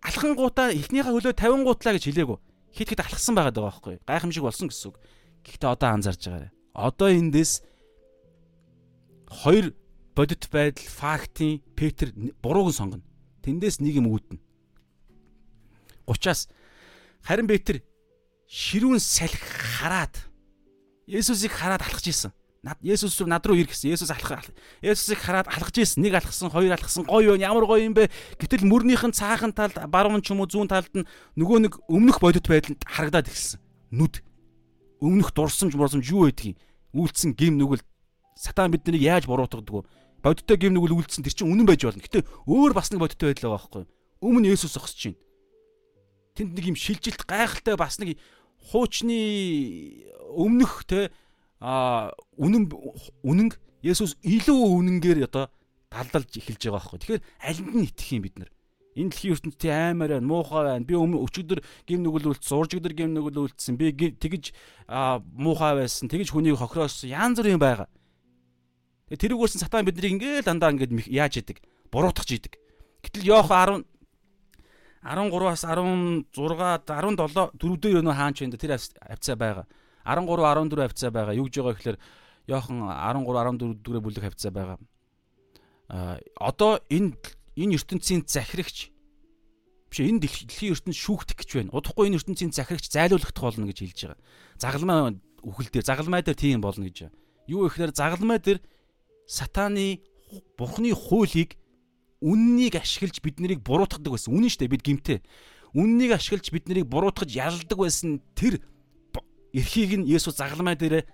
[0.06, 2.38] Алхан гутаа эхнийхээ хөлөө 50 гутлаа гэж хэлээгүү.
[2.78, 3.96] Хит хит алхсан байгаад байгаа байхгүй.
[4.06, 4.98] Гайхамшиг болсон гэсэн үг.
[5.42, 6.52] Гэхдээ одоо анзаарч байгаарай.
[6.78, 7.66] Одоо эндээс
[9.32, 9.74] хоёр
[10.16, 12.12] бодит байдал фактын Петр
[12.44, 13.04] бурууг сонгоно.
[13.42, 14.38] Тэндээс нэг юм үүднэ.
[16.06, 16.52] 30-аас
[17.24, 17.82] харин Петр
[18.52, 19.40] ширүүн салхи
[19.80, 20.28] хараад
[21.08, 22.32] Есүсийг хараад алхаж исэн.
[22.62, 23.90] Над Есүс рүү над руу ир гэсэн.
[23.90, 24.46] Есүс алхах.
[24.86, 26.06] Есүсийг хараад алхаж исэн.
[26.06, 27.04] Нэг алхсан, хоёр алхсан.
[27.10, 27.42] Гоё юу?
[27.42, 28.14] Ямар гоё юм бэ?
[28.38, 32.22] Гэтэл мөрнийх нь цаахан талд, баруун ч юм уу зүүн талд нь нөгөө нэг өмнөх
[32.22, 33.60] бодит байдалд харагдаад ирсэн.
[33.92, 34.22] Нүд.
[35.02, 36.62] Өмнөх дурсамж, мурсамж юу байдгийг
[36.94, 37.82] үйлцсэн гим нүгэл
[38.42, 39.86] сатан биднийг яаж буруутгадаг вэ?
[40.26, 42.02] Бодиттой гим нэг үл үлдсэн тэр чинь үнэн байж болно.
[42.02, 43.90] Гэтэ өөр бас нэг бодиттой байдал байгаа байхгүй юу?
[44.22, 45.22] Өмнө Есүс зогсож байна.
[46.34, 48.18] Тэнд нэг юм шилжилт гайхалтай бас нэг
[48.74, 49.18] хуучны
[50.34, 51.14] өмнөх те
[51.62, 52.70] а үнэн
[53.22, 53.50] үнэн
[53.82, 55.50] Есүс илүү үнэнгээр одоо
[55.90, 57.00] далдалж эхэлж байгаа байхгүй.
[57.02, 58.52] Тэгэхээр алинд нь итгэх юм бид нар.
[58.92, 60.86] Энэ дэлхийн ертөнцийн аймаар байна, муухай байна.
[60.86, 63.80] Би өмнө өчигдөр гим нүгэл үлдсэн, уржигдөр гим нүгэл үлдсэн.
[63.80, 64.52] Би тэгж
[65.32, 67.10] муухай байсан, тэгж хүнийг хохирооссон.
[67.10, 67.88] Янз бүрийн байгаа.
[69.12, 71.60] Тэрүүгээрсэн сатан биднийг ингээл дандаа ингээд яаж идэг?
[71.92, 72.56] Буруутгах идэг.
[73.04, 73.84] Гэтэл Йох 10
[75.02, 79.66] 13-аас 16 17 дөрөвдөө юу хаанч энэ тэр хавцаа байгаа.
[80.06, 81.34] 13 14 хавцаа байгаа.
[81.36, 81.98] Юу гэж байгаа гэхээр
[82.48, 84.78] Йохан 13 14 дөрөв бүлэг хавцаа байгаа.
[85.90, 87.18] А одоо энэ
[87.58, 88.94] энэ ертөнцийн захирагч
[89.92, 91.76] Биш энэ дэлхийн ертөнд шүүхтэх гэж байна.
[91.76, 94.20] Удахгүй энэ ертөнцийн захирагч зайлуулагдах болно гэж хэлж байгаа.
[94.56, 97.12] Загалмай үхэл дээр загалмай дээр тийм болно гэж.
[97.52, 98.64] Юу ихлээр загалмай дээр
[99.32, 100.04] сатаны
[100.60, 101.56] бурхны хуулийг
[102.20, 104.36] үннийг ашиглаж бид нарыг буруутгадаг байсан.
[104.36, 105.20] Үнэн шүү дээ бид гимтэй.
[105.72, 108.60] Үннийг ашиглаж бид нарыг буруутгаж ялдаг байсан тэр
[109.56, 111.08] эрхийг нь Есүс загалмай дээр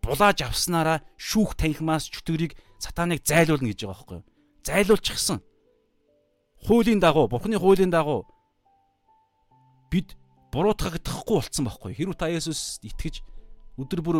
[0.00, 4.28] булааж авснараа шүүх танхимаас чөтгөрийг сатаныг зайлуулна гэж байгаа байхгүй юу?
[4.64, 5.38] Зайлуулчихсан
[6.64, 8.24] хуулийн дагуу, Бурхны хуулийн дагуу
[9.92, 10.16] бид
[10.52, 11.92] буруутгагдахгүй болцсон байхгүй.
[11.92, 13.20] Хэрвээ та Есүс итгэж
[13.76, 14.16] өдөр бүр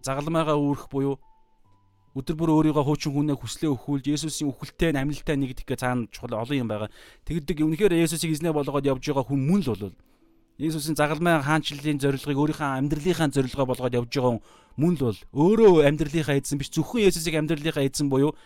[0.00, 1.20] загалмайгаа үүрэх буюу
[2.12, 6.60] өдөр бүр өөрийгөө хуучин хүнээ хүслээ өхүүлж Есүсийн үхэлтэй амьлалтай нэгдэх гэ цаана чухал олон
[6.60, 6.92] юм байгаа.
[7.24, 9.96] Тэгдэг үнэхээр Есүсийг эзнээ болгоод явж байгаа хүн мөн л бол
[10.60, 14.34] Есүсийн загалмай хаанчлалын зорилгыг өөрийнхөө амьдралынхаа зорилгоо болгоод явж байгаа
[14.76, 18.36] мөн л бол өөрөө амьдралынхаа эзэн биш зөвхөн Есүсийг амьдралынхаа эзэн буюу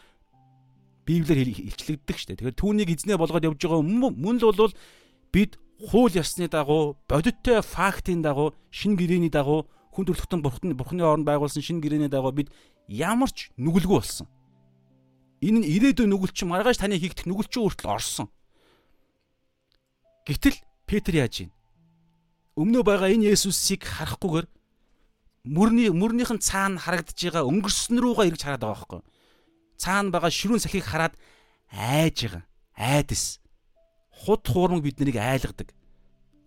[1.07, 2.39] Библиэр илчлэгддэг шүү дээ.
[2.39, 4.75] Тэгэхээр түүнийг эзнээ болгоод явж байгаа мөн л бол
[5.35, 5.59] бид
[5.91, 11.63] хууль ёсны дагуу бодиттой фактын дагуу шин гэрээний дагуу хүн төрлөختөн бурхны бурхны орнд байгуулсан
[11.63, 12.49] шин гэрээний дагуу бид
[12.89, 14.27] ямар ч нүгэлгүй болсон.
[15.43, 18.27] Энэ нь ирээдүйн нүгэл чинь маргааш таны хийгдэх нүгэл чинь өөртөл орсон.
[20.27, 21.53] Гэтэл Петр яаж ийн?
[22.57, 24.47] Өмнөө байгаа энэ Есүсийг харахгүйгээр
[25.45, 29.07] мөрний мөрнийхэн цаана харагдаж байгаа өнгөрсөн рүүгээ ирж хараад байгаа байхгүй юу?
[29.77, 31.15] цаана байгаа ширүүн сахийг хараад
[31.71, 32.45] айж байгаа.
[32.77, 33.41] Айдас.
[34.11, 35.69] Худ хуурмаг бид нарыг айлгадаг.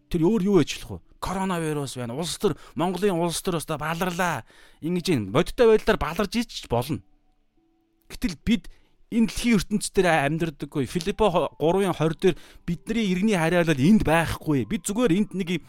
[0.09, 0.99] Тэр өөр юу ээжлэх вэ?
[1.19, 2.15] Коронавирус байна.
[2.15, 4.43] Улс төр Монголын улс төр өстө баларлаа.
[4.81, 7.03] Ингэж юм бодиттой байдлаар баларж ич болно.
[8.09, 8.71] Гэтэл бид
[9.11, 10.85] энэ дэлхийн ертөнцийн дээр амьдардаггүй.
[10.85, 14.65] Филиппо 3-ын 20 дээр бидний иргэний хариалал энд байхгүй.
[14.69, 15.65] Бид зүгээр энд нэг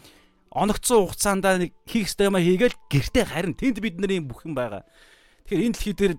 [0.51, 4.83] оногцсон хугацаанд нэг хийх ёстой юм хийгээл гэртээ харин тэнд бидний бүх юм байгаа.
[5.47, 6.13] Тэгэхээр энэ дэлхий дээр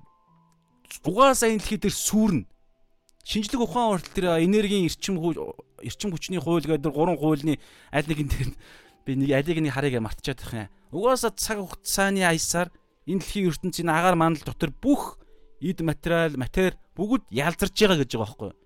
[1.05, 2.49] угаасаа энэ дэлхий дээр сүрнэ.
[3.23, 5.21] Шинжлэх ухаан хүртэл тэр энергийн эрчим
[5.79, 7.61] эрчим хүчний хууль гэдэг гурван хуулийн
[7.95, 8.51] аль нэгэн дээр
[9.05, 10.73] би нэг алиг нэг харыг мартчихад байх юм.
[10.93, 12.69] Угаасаа цаг хугацааны аясаар
[13.07, 15.19] энэ дэлхийн ертөнцийн агаар мандал дотор бүх
[15.61, 18.59] эд материал, матер бүгд ялзарч байгаа гэж байгаа байхгүй юу?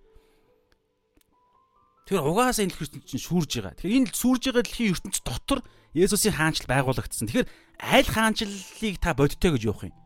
[2.07, 3.75] Тэгэхээр угаасаа энэ дэлхийн ертөнцийн шүүрж байгаа.
[3.81, 5.61] Тэгэхээр энэ сүрж байгаа дэлхийн ертөнц дотор
[5.97, 7.25] Есүсийн хаанчл байгуулагдсан.
[7.25, 7.49] Тэгэхээр
[7.81, 9.97] аль хаанчлалыг та бодтой гэж явах юм?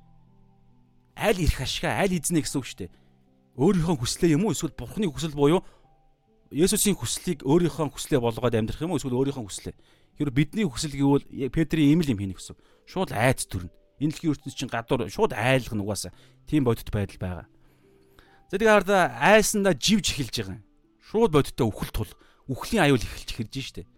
[1.20, 2.90] аль ирэх ашгаа аль эзнэ гэсэн үг шүү дээ.
[3.60, 5.60] Өөрийнхөө хүслээ юм уу эсвэл бурхны хүсэл буюу
[6.50, 9.74] Есүсийн хүслийг өөрийнхөө хүслээ болгоод амьдрах юм уу эсвэл өөрийнхөө хүслээ.
[10.20, 12.61] Хэрвээ бидний хүсэл гэвэл Петрийн ийм л юм хийнэ гэсэн.
[12.85, 13.72] Шууд айц төрнө.
[14.04, 16.12] Энэ дэлхийн ертөнц чинь гадуур шууд айлах нугасаа.
[16.44, 17.46] Тийм бодит байдал байгаа.
[18.52, 20.64] За тэгээ хараад айсандаа живж эхэлж байгаа юм.
[21.00, 22.12] Шууд бодиттой үхэл тул.
[22.52, 23.88] Үхлийн аюул эхэлж эхэлж штэ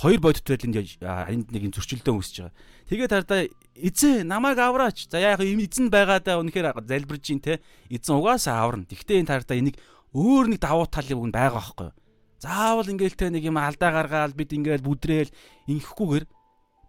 [0.00, 2.56] хоёр бодит байдланд энд нэг юм зөрчилдөөн үүсэж байгаа.
[2.88, 3.40] Тэгээд хардаа
[3.76, 5.12] эзэн намайг авраач.
[5.12, 7.60] За яах юм эзэн байгаадаа үнэхээр залбирж ин те.
[7.92, 8.88] Эзэн угаасаа аварна.
[8.88, 9.76] Тэгтээ энэ хардаа энийг
[10.16, 11.99] өөр нэг давуу тал юм байгаа байхгүй юу?
[12.40, 15.30] Заавал ингээл те нэг юм алдаа гаргаал бид ингээл бүдрээл
[15.68, 16.24] ингэхгүйгээр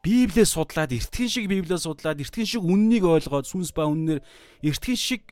[0.02, 4.26] Библийг судлаад, эртхэн шиг Библийг судлаад, эртхэн шиг үннийг ойлгоод, сүнс ба үннээр
[4.66, 5.30] эртхэн шиг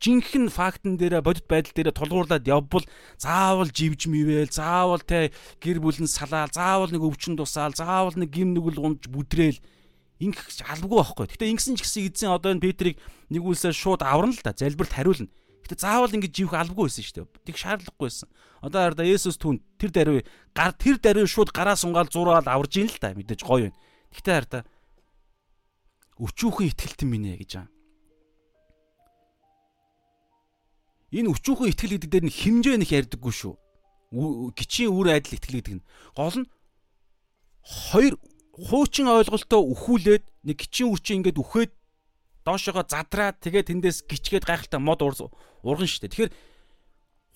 [0.00, 2.84] жинхэнэ фактн дээр бодит байдал дээр тулгуурлаад явбал
[3.16, 8.52] заавал живж мивэл заавал те гэр бүлэн салаал заавал нэг өвчин тусаал заавал нэг гим
[8.52, 9.60] нүгэл гунж бүдрээл
[10.20, 11.26] ингэх албагүй байхгүй.
[11.32, 12.96] Гэтэ ингэсэн ч гэсэн эзэн одоо энэ Петрийг
[13.32, 15.28] нэг үлсээ шууд аварна л да залбирт хариулна.
[15.66, 17.42] Гэтэ заавал ингэж живэх албагүй байсан шүү дээ.
[17.50, 18.30] Тэг шаардлагагүй байсан.
[18.62, 20.20] Одоо хараа Есүс түн тэр даруй
[20.54, 23.74] гар тэр даруй шууд гараа сунгаал зураад аварж ийн л да мэдээж гоё юм.
[24.14, 24.62] Гэтэ хараа
[26.22, 27.66] өчүүхэн ихтгэлтэн минь гэж аа
[31.12, 33.54] энэ өчүүхэн итгэл гэдэг дээр нь хэмжээ нэх ярьдаггүй шүү.
[34.58, 36.50] Гичийн үр айдал итгэл гэдэг нь гол нь
[37.62, 38.14] хоёр
[38.52, 41.72] хуучин ойлголтоо өхүүлээд нэг гичийн үрчин ингээд үхээд
[42.46, 46.06] доошогоо задраад тэгээд тэндээс гिचгээд гайхалтай мод урган штэ.
[46.06, 46.30] Тэгэхээр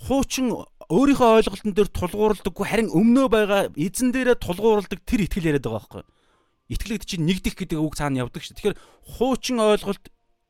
[0.07, 0.55] хуучин
[0.89, 6.03] өөрийнхөө ойлголтон дээр тулгуурлагдаггүй харин өмнөө байгаа эзэн дээрээ тулгуурладаг тэр итгэл яриад байгаа байхгүй.
[6.73, 8.57] Итгэлэгд чинь нэгдэх гэдэг үг цаана явдаг шүү.
[8.57, 8.81] Тэгэхээр
[9.19, 10.05] хуучин ойлголт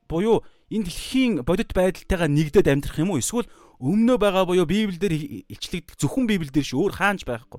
[0.07, 3.19] буюу энэ дэлхийн бодит байдалтайгаа нэгдээд амьдрах юм уу?
[3.19, 7.59] Эсвэл өмнөө байгаа буюу Библиэлд илчлэгдэх зөвхөн Библиэлд шүү өөр хаанч байхгүй.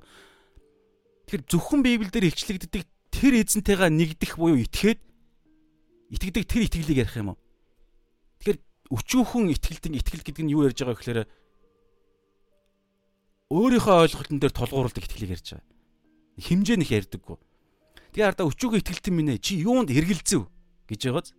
[1.26, 5.11] Тэгэхээр зөвхөн Библиэлд илчлэгддэг тэр эзэнтэйгээ нэгдэх буюу итгээд
[6.12, 7.38] итгэдэг тэр итгэлийг ярих юм уу?
[8.44, 8.58] Тэгэхээр
[8.92, 11.20] өчүүхэн итгэлтэн итгэл гэдэг нь юу ярьж байгаа гэхээр
[13.48, 15.68] өөрийнхөө ойлголтон дээр тулгуурладаг итгэлийг ярьж байгаа.
[16.36, 17.36] Химжээ нэх ярьдаггүй.
[18.12, 20.44] Тэгээ хардаа өчүүхэн итгэлтэн минь чи юунд эргэлзэв
[20.88, 21.32] гэж байгааз.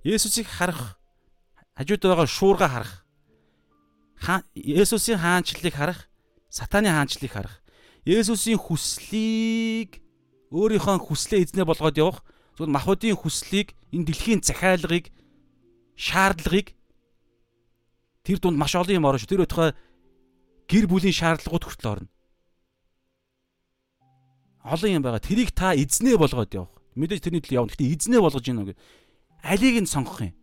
[0.00, 0.96] Есүсийг харах
[1.76, 3.04] хажууд байгаа шуурга харах
[4.56, 6.08] Есүсийн хаанчлалыг харах
[6.48, 7.56] сатаны хаанчлалыг харах
[8.04, 10.00] Есүсийн хүслийг
[10.52, 12.20] өөрийнхөө хүслээ эзнээ болгоод явах
[12.56, 15.10] зөвхөн махуудын хүслийг энэ дэлхийн захиалгыг
[15.96, 16.74] шаардлагыг
[18.24, 19.30] тэр дунд маш олон юм орно шүү.
[19.30, 19.68] Тэр өтгөө
[20.70, 22.08] гэр бүлийн шаардлагууд хүртэл орно.
[24.64, 25.20] Олон юм байгаа.
[25.20, 26.74] Тэрийг та эзнээ болгоод явах.
[26.94, 27.72] Мэдээж тэрний төлөө явна.
[27.72, 28.74] Гэтэ эзнээ болгож гинөө гэ.
[29.42, 30.34] Алийг нь сонгох юм.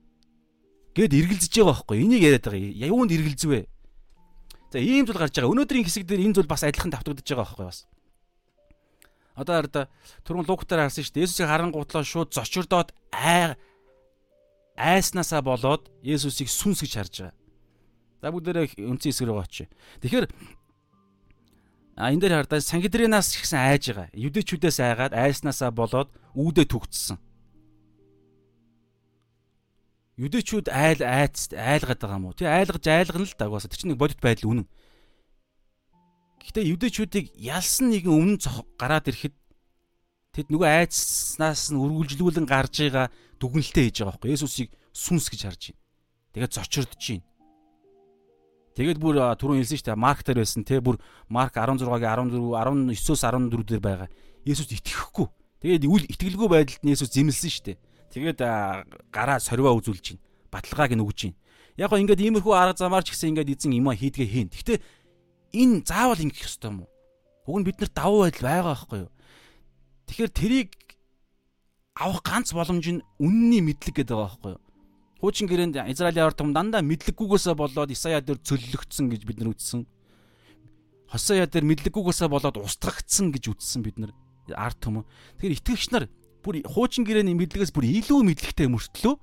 [0.98, 1.98] Гэт эргэлзэж байгаа байхгүй.
[2.02, 2.90] Энийг яриад байгаа.
[2.90, 3.70] Юунд эргэлзвэ?
[4.74, 5.54] За ийм зүйл гарч байгаа.
[5.54, 7.86] Өнөөдрийн хэсэг дээр энэ зүйл бас адилхан давтагдаж байгаа байхгүй бас.
[9.38, 9.86] Одоо хараа
[10.26, 11.26] түрүүн лугтаар харсан шүү дээ.
[11.30, 13.54] Есүсийг харангуутлаа шууд зочирдоод ай
[14.74, 17.36] айснасаа болоод Есүсийг сүнс гэж харж байгаа.
[18.22, 19.70] За бүгдээрээ үнцэн хэсэг рүү очие.
[20.02, 20.26] Тэгэхээр
[21.98, 24.14] А энэ дээр хардаа Сангидринаас ихсэн айж байгаа.
[24.14, 27.18] Юдэчүүдээс айгаад айснасаа болоод үүдэ төгцсөн.
[30.22, 32.38] Юдэчүүд айл айц айлгаад байгаа юм уу?
[32.38, 33.50] Тий айлгаж айлгана л да.
[33.50, 34.68] Тэр чинь нэг бодит байдал үнэн.
[36.48, 38.40] Гэхдээ юдэчүүдийг ялсан нэгэн өмнө
[38.80, 39.36] гараад ирэхэд
[40.32, 44.32] тэд нөгөө айцнаас нь үргэлжлүүлэн гарч байгаа дүгнэлтээ хийж байгаа байхгүй.
[44.32, 45.82] Есүсийг сүнс гэж харж байна.
[46.32, 47.28] Тэгээд зочирдож байна.
[48.80, 50.00] Тэгээд бүр түрүүн хэлсэн шүү дээ.
[50.00, 54.10] Марк дээр байсан те бүр Марк 16-гийн 14 19-оос 14 дээр байгаа.
[54.48, 55.28] Есүст итгэхгүй.
[55.66, 57.78] Тэгээд үл итгэлгүй байдалд нь Есүс зэмлсэн шүү дээ.
[58.14, 58.40] Тэгээд
[59.12, 60.24] гараа сорвоо үзүүлж байна.
[60.54, 61.38] Баталгааг нь өгж байна.
[61.78, 64.50] Яг гоо ингээд иймэрхүү арга замаар ч гэсэн ингээд эзэн юм хийдгээ хийн.
[64.50, 64.78] Гэхдээ
[65.54, 66.90] энэ заавал ингэх ёстой юм уу?
[67.48, 69.12] Уг нь бид нар давуу байдал байгаа байхгүй юу?
[70.08, 70.72] Тэгэхээр тэрийг
[71.96, 74.64] авах ганц боломж нь үнний мэдлэг гэдэг байгаа байхгүй юу?
[75.18, 79.90] Хуучин гэрээнд Израилийн ард том дандаа мэдлэггүйгээсээ болоод Исая дээр цөллөгдсөн гэж бид нар үзсэн.
[81.10, 84.14] Хосая дээр мэдлэггүйгээсээ болоод устгагдсан гэж үзсэн бид нар
[84.54, 85.10] ард том.
[85.42, 86.06] Тэгэхээр итгэгч нар
[86.46, 89.16] бүр хуучин гэрээний мэдлэгээс бүр илүү мэдлэгтэй мөртлөө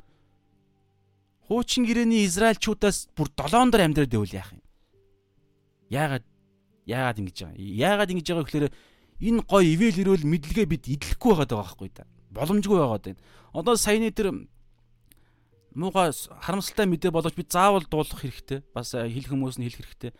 [1.46, 4.63] хуучин гэрээний Израильчуудаас бүр долоон дор амьдраад байвал яах юм?
[5.90, 6.24] Яагаад
[6.86, 7.58] яагаад ингэж байгаа?
[7.58, 8.68] Яагаад ингэж байгаа гэхээр
[9.20, 12.04] энэ гой ивэл ирвэл мэдлэгээ бид идэлхгүй байгаа байхгүй да.
[12.30, 13.16] Боломжгүй байгаа даа.
[13.52, 14.48] Одоо саяны тэр
[15.74, 18.62] муухай харамсалтай мэдээ боловч бид заавал дуулах хэрэгтэй.
[18.74, 20.12] Бас э, хэлэх хүмүүс нь хэлэх хэрэгтэй.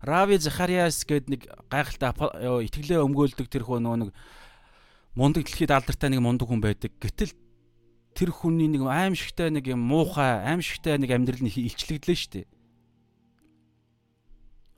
[0.00, 4.10] Рави Захариас гээд нэг гайхалтай итгэлээ өмгөөлдөг тэр хөө нөгөө нэг
[5.12, 6.94] мундаг дэлхийд алдартай нэг мундаг хүн байдаг.
[6.96, 7.36] Гэтэл
[8.14, 12.46] тэр хүний нэг аимшигтай нэг юм муухай, аимшигтай нэг амьдрал нь илчлэгдлээ шүү дээ.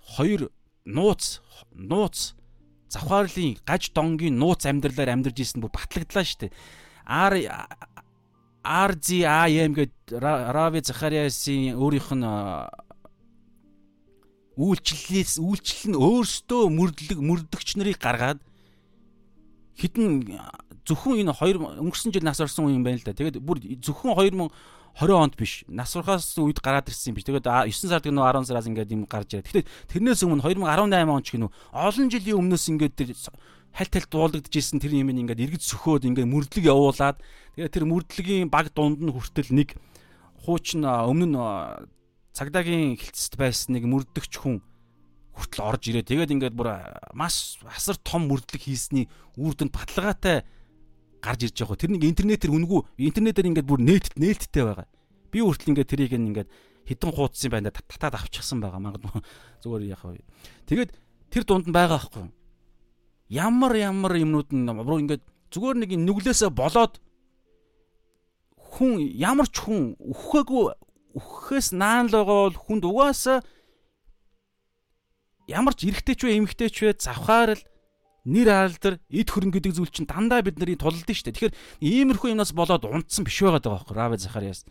[0.03, 0.51] Хоёр
[0.85, 1.41] нууц,
[1.75, 2.35] нууц
[2.93, 6.53] завхаарлын гаж донгийн нууц амьдралаар амьдарч исэн бүр батлагдлаа шүү дээ.
[7.07, 7.35] Ар
[8.63, 12.27] RZIM гээд Рави Захариасын өөрийнх нь
[14.55, 18.39] үйлчлэлээс үйлчлэл нь өөрсдөө мөрдлөг мөрдөгч нарыг гаргаад
[19.75, 20.39] хитэн
[20.87, 23.17] зөвхөн энэ хоёр өнгөрсөн жил нас орсон үе юм байна л да.
[23.17, 24.15] Тэгээд бүр зөвхөн
[24.99, 25.65] 2020 онд биш.
[25.69, 27.25] Нас урахаас үед гараад ирсэн юм биш.
[27.25, 29.65] Тэгээд 9 сард гэнэ 10 сараас ингээд юм гарч ирээ.
[29.65, 33.11] Гэхдээ тэрнээс өмнө 2018 он ч гэнэ олон жилийн өмнөөс ингээд тэр
[33.73, 37.17] хальт хальт дуулагдчихсэн тэр юм ингээд эргэж сөхөөд ингээд мөрдлөг явуулаад
[37.57, 39.81] тэгээ тэр мөрдлөгийн баг дунд нь хүртэл нэг
[40.45, 41.41] хуучин өмнө нь
[42.37, 44.61] цагдаагийн хилцэд байсан нэг мөрдөгч хүн
[45.33, 46.05] хүртэл орж ирээ.
[46.05, 46.69] Тэгээд ингээд бүр
[47.17, 49.09] маш асар том мөрдлөг хийсний
[49.41, 50.45] үр дүнд баталгаатай
[51.23, 51.79] гарч ирж байгаа.
[51.79, 54.87] Тэр нэг интернетээр үнгүү интернетээр ингээд бүр нээлт нээлттэй байгаа.
[55.31, 56.51] Би хүртэл ингээд тэрийг ингээд
[56.91, 58.83] хідэн хуудсан байна татаад авчихсан байгаа.
[58.83, 59.23] Магадгүй
[59.63, 60.27] зүгээр яах вэ.
[60.67, 60.91] Тэгээд
[61.31, 62.33] тэр дунд нь байгаа байхгүй юу?
[63.33, 67.01] ямар ямар юмнууд нь руу ингээд зүгээр нэг нүглээсээ болоод
[68.61, 70.77] хүн ямар ч хүн үхээгүй
[71.17, 73.41] үхэхээс наан л байгаа бол хүнд угаасаа
[75.49, 77.63] ямар ч эрэгтэй ч вэ эмэгтэй ч вэ завхаар л
[78.27, 81.53] нэр алдар эд хөрөнгө гэдэг зүйл чинь дандаа бидний тулд нь шүү дээ.
[81.53, 84.63] Тэгэхээр иймэрхүү юмнаас болоод унтсан биш байгаад байгаа байхгүй Раве Захариас.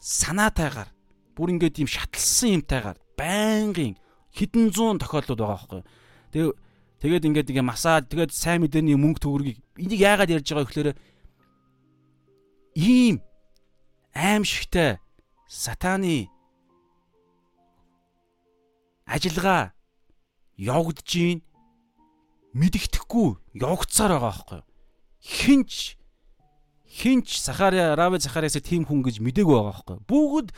[0.00, 0.90] Санаатайгаар
[1.36, 4.00] бүр ингээд юм шатлсан юмтайгаар байнгын
[4.32, 5.82] хэдэн зуун тохиолдол байгаа байхгүй.
[6.32, 6.52] Тэгээ
[7.00, 10.90] Тэгээд ингээд ингээ масаад тэгээд сайн мэдээний мөнгө төгрөгийг энийг яагаад ярьж байгаа гэхээр
[12.72, 13.20] ийм
[14.16, 14.96] аимшигтай
[15.44, 16.32] сатаны
[19.04, 19.76] ажиллагаа
[20.56, 21.44] явагдаж гин
[22.56, 23.28] мэдэгдэхгүй
[23.60, 24.60] явагдсаар байгаа байхгүй
[25.20, 26.00] хинч
[26.88, 30.56] хинч Захария Раве Захариас тийм хүн гэж мдээгүй байгаа байхгүй бүгд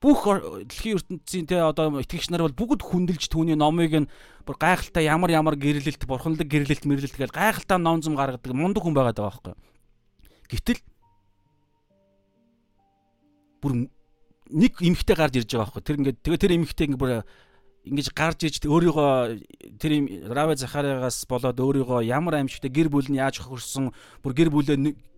[0.00, 0.24] бүх
[0.64, 4.10] дэлхийн ертөнцийн те одоо итгэгч нар бол бүгд хүндэлж түүний номыг нь
[4.48, 8.96] бүр гайхалтай ямар ямар гэрлэлт бурханлаг гэрлэлт мэрлэлт гэж гайхалтай ном зам гаргадаг мундаг хүн
[8.96, 9.54] байгаад байгаа байхгүй.
[10.48, 10.80] Гэтэл
[13.60, 13.72] бүр
[14.48, 15.84] нэг эмхтэй гарч ирж байгаа байхгүй.
[15.84, 17.12] Тэр ингээд тэгээ тэр эмхтэй ингээд бүр
[17.84, 19.92] ингэж гарч иж өөрийгөө тэр
[20.28, 23.88] Раве Захариагаас болоод өөрийгөө ямар аимшигтай гэр бүл нь яаж хөрсөн
[24.20, 24.76] бүр гэр бүлээ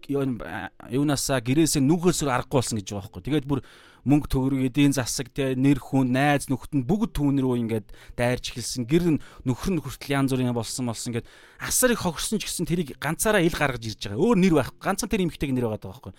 [0.08, 3.22] юунаасаа гэрээсээ нүхээс аргагүй болсон гэж байгаа байхгүй.
[3.22, 3.60] Тэгээд бүр
[4.02, 7.86] мөнгө төгрөг эдийн засаг те нэр хүн найз нөхд нь бүгд түүн рүү ингээд
[8.18, 8.86] дайрч эхэлсэн.
[8.86, 11.26] Гэр нь нөхөр нь хүртэл янз бүрийн болсон болсон гэд
[11.62, 14.18] асар их хогсон ч гэсэн тэрийг ганцаараа ил гаргаж ирж байгаа.
[14.18, 14.82] Өөр нэр байхгүй.
[14.82, 16.12] Ганцхан тэр эмхтэйг нэр байгаа байхгүй.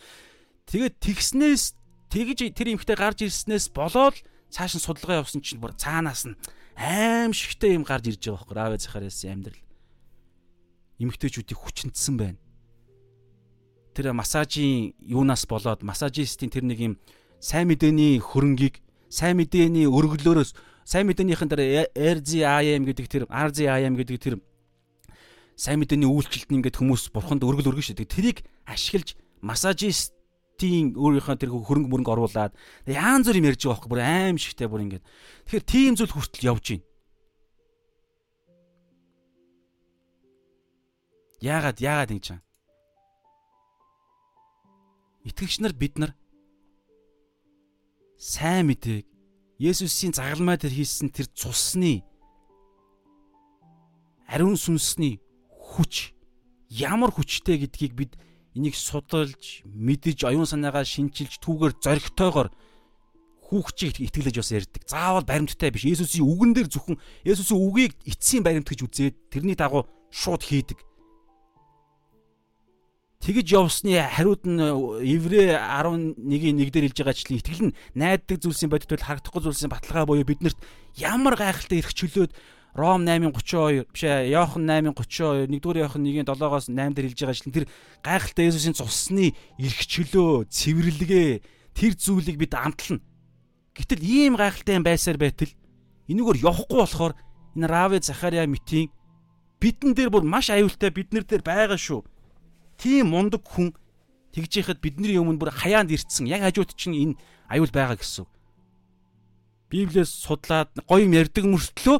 [0.72, 1.64] Тэгээд тэгснээс
[2.08, 4.16] тэгж тэр эмхтэй гарч ирснээс болоод
[4.54, 6.38] цааш нь судалгаа явуулсан чинь бүр цаанаас нь
[6.78, 9.62] аимшигтэй юм гарч ирж байгаа байхгүй Равэ Захариасын амьдрал.
[11.02, 12.40] Эмэгтэйчүүдийг хүчнэтсэн байна.
[13.98, 16.94] Тэр массажийн юунаас болоод массажистийн тэр нэг юм
[17.42, 18.78] сайн мэдээний хөрөнгийг
[19.10, 20.54] сайн мэдээний өргөлөөрөөс
[20.86, 24.36] сайн мэдээнийхэн дээр RZIM гэдэг тэр RZIM гэдэг тэр
[25.56, 28.10] сайн мэдээний үйлчлэлт нь ингээд хүмүүс бурханд өргөл өргөн шүү дээ.
[28.10, 29.18] Тэрийг ашиглаж
[30.64, 32.54] массажистийн өөрийнхөө тэр хөрөнгө мөрөнгө оруулаад
[32.88, 35.04] яан зүр юм ярьж байгаа байхгүй бүр аим шигтэй бүр ингээд.
[35.48, 36.86] Тэгэхээр тийм зүйл хүртэл явж байна.
[41.44, 42.40] Яагаад яагаад ингэ чам?
[45.28, 46.12] Итгэгч нар бид нар
[48.16, 49.08] сайн мэдээг
[49.60, 52.04] Есүсийн загалмай дээр хийсэн тэр цусны
[54.28, 55.20] ариун сүнсний
[55.52, 56.16] хүч
[56.68, 58.12] ямар хүчтэй гэдгийг бид
[58.54, 62.50] энийг судалж, мэдэж, оюун санаагаа шинчилж, түүгээр зоригтойгоор
[63.54, 64.82] хүүхчийг итгэлж бас ярьдаг.
[64.90, 65.86] Заавал баримттай биш.
[65.86, 70.82] Есүсийн үгэн дээр зөвхөн Есүсийн үгийг эцсийн баримт гэж үзээд тэрний дагуу шууд хийдэг.
[73.24, 78.92] Тэгж явсны хариуд нь Еврэ 11-ийн 1 дээр хэлж байгаачлан итгэл нь найддаг зүйлсийн бодит
[78.92, 80.60] бол харагдахгүй зүйлсийн баталгаа буюу биднэрт
[81.00, 82.36] ямар гайхалтай эрх чөлөөд
[82.74, 87.66] Ром 8:32 биш ээ Иохан 8:32 1-р Иохан 1:7-оос 8 дээр хэлж байгаачлан тэр
[88.02, 91.30] гайхалтай Есүсийн цусны эрх чөлөө, цэвэрлэгээ
[91.78, 93.06] тэр зүйлийг бид амтлана.
[93.78, 95.54] Гэтэл ийм гайхалтай юм байсаар байтал
[96.10, 97.14] энэгээр явахгүй болохоор
[97.54, 98.90] энэ Раве Захариа митийн
[99.62, 102.02] бидэн дээр бүр маш аюултай биднэр дээр байгаа шүү
[102.78, 103.72] тийм мундаг хүн
[104.34, 107.16] тэгж яхад бидний өмнө бүр хаяанд ирцсэн яг хажууд чинь энэ
[107.48, 108.26] аюул байгаа гэсэн.
[109.70, 111.98] Библиэс судлаад гоё юм ярьдаг мөртлөө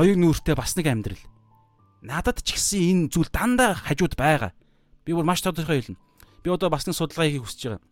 [0.00, 1.24] хоёр нүүртэй бас нэг амьдрал.
[2.00, 4.56] Надад ч гэсэн энэ зүйл дандаа хажууд байгаа.
[5.04, 6.00] Би бүр маш тодорхой хэлнэ.
[6.40, 7.84] Би одоо бас нэг судалгаа хийхийг хүсэж байгаа.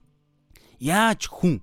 [0.80, 1.60] Яаж хүн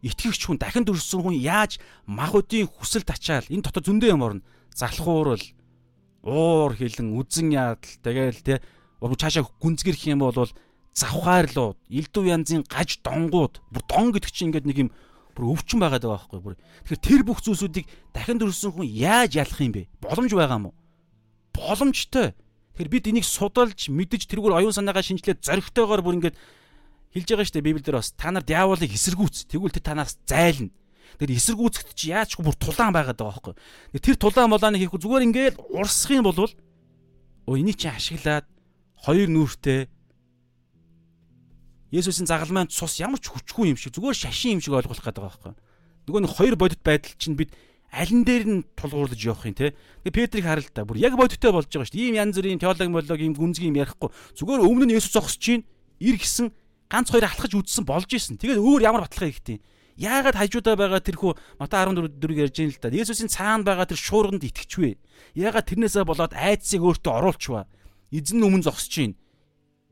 [0.00, 1.76] итгэгч хүн дахин төрсөн хүн яаж
[2.08, 4.46] махуудын хүсэлт ачаал энэ дотор зөндөө юм орно.
[4.72, 5.44] Залхуурал,
[6.24, 8.54] уур хилэн үзэн яадал тэгэл те
[8.96, 10.48] цаашаа гүнзгэрх юм бол
[10.96, 14.90] завхаарлууд элдв янзын гаж донгууд бүр дон гэдэг чинь ингээд нэг юм
[15.40, 16.56] бүр өвчин байгаад байгаа байхгүй бүр.
[16.84, 19.88] Тэгэхээр тэр бүх зүйлсүүдийг дахин төрсөн хүн яаж ялах юм бэ?
[20.04, 20.70] Боломж байгаа мó
[21.56, 22.36] боломжтой.
[22.76, 26.36] Тэгэхээр бид энийг судалж мэдж тэргээр оюун санаагаа шинжилээд зоригтойгоор бүр ингээд
[27.16, 28.12] хэлж байгаа шүү дээ библиэлд бас.
[28.14, 29.50] Та нар диаволыг эсэргүүц.
[29.50, 30.70] Тэгвэл тэр танаас зайлна.
[31.18, 33.56] Тэр эсэргүүцэхэд чи яаж ч бүр тулаан байгаад байгаа
[33.96, 33.98] байхгүй.
[33.98, 38.46] Тэр тулаан болааны хийхгүй зүгээр ингээд урсах юм бол өө энийг чи ашиглаад
[39.02, 39.90] хоёр нүртэй
[41.90, 45.26] Есүсийн загалмайн цус ямар ч хүчгүй юм шиг зүгээр шашин юм шиг ойлгох гээд байгаа
[45.26, 45.54] байхгүй.
[46.06, 47.50] Нөгөө нэг хоёр бодит байдал чинь бид
[47.90, 49.74] алин дээр нь тулгуурлаж явах юм те.
[50.06, 52.06] Тэгээ Петрийг харал та бүр яг бодиттой болж байгаа шүү дээ.
[52.14, 54.10] Ийм янз бүрийн теологи болог ийм гүнзгий юм ярихгүй.
[54.38, 55.66] Зүгээр өмнө нь Есүс зогсож чинь
[55.98, 56.54] ир гисэн
[56.86, 58.38] ганц хоёр алхаж үдсэн болж исэн.
[58.38, 59.58] Тэгээд өөр ямар баталгаа хийхтэй.
[59.98, 62.94] Яагаад хажуудаа байгаа тэрхүү Матай 14 дөрөв ярьж ийн л да.
[62.94, 64.96] Есүсийн цаана байгаа тэр шуурганд итгэвчвэ.
[65.36, 67.68] Яагаад тэрнээсээ болоод айдсыг өөртөө оруулчваа.
[68.08, 69.14] Эзэн өмнө зогсож чинь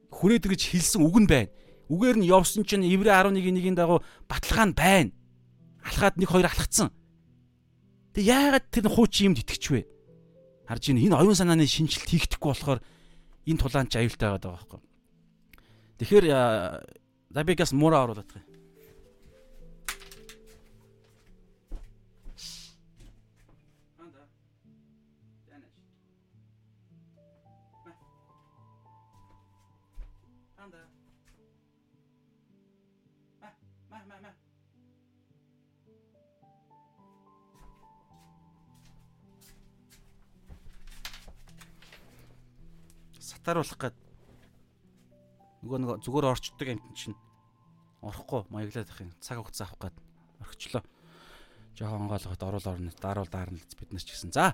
[0.08, 1.52] хүрээд гэж хэлсэн үг нь байна.
[1.88, 5.12] Үгээр нь явсан чинь Еврэ 11-ийн дагуу баталгаа нь байна.
[5.84, 6.92] Алхаад нэг хоёр алхацсан.
[8.12, 9.88] Тэг яагаад тэр хуучин юмд итгэвчвэ?
[10.68, 12.80] Харж ийн энэ оюун санааны шинжилт хийгдэхгүй болохоор
[13.48, 14.80] энэ тулаанч аюултай байгаа байхгүй.
[16.00, 16.24] Тэгэхээр
[17.32, 18.47] Забигас муура оруулаад байгаа.
[43.48, 43.96] Сатааруулах гээд
[45.64, 47.16] нөгөө нэг зүгээр орчдөг амт чинь
[48.04, 49.96] орохгүй маяглаад ах юм цаг хугацаа авах гээд
[50.44, 50.82] орхичлоо.
[51.72, 54.36] Жохон онгойлгоод оруул орно даруул даарна л бид нар ч гэсэн.
[54.36, 54.52] За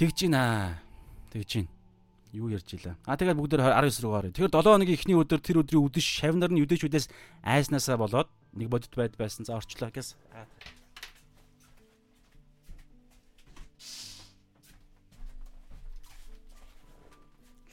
[0.00, 0.80] тэгж гинэ.
[1.28, 1.68] Тэгж гин.
[2.32, 2.96] Юу ярьж илаа.
[3.04, 4.32] А тэгээд бүгд 19 руу гарыг.
[4.32, 7.10] Тэгэхээр 7 хоногийн эхний өдөр тэр өдрийн үдэш шавнар нь юдэчүүдээс
[7.44, 9.44] айснасаа болоод нэг бодит байд байсан.
[9.44, 10.16] За орчлоо гэс.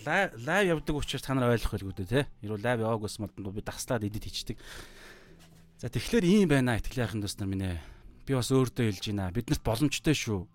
[0.08, 2.26] Лайв явдаг учраас та нар ойлгох байлгүй дээ тий.
[2.48, 4.58] Ерөө лайв яваагүйс мод би дагслаад эдит хийчдэг.
[5.78, 7.78] За тэгэхээр ийм байна итгэлийн ахын дус нар минь ээ.
[8.26, 9.30] Би бас өөртөө хэлж байна.
[9.36, 10.48] Биднэрт боломжтой шүү.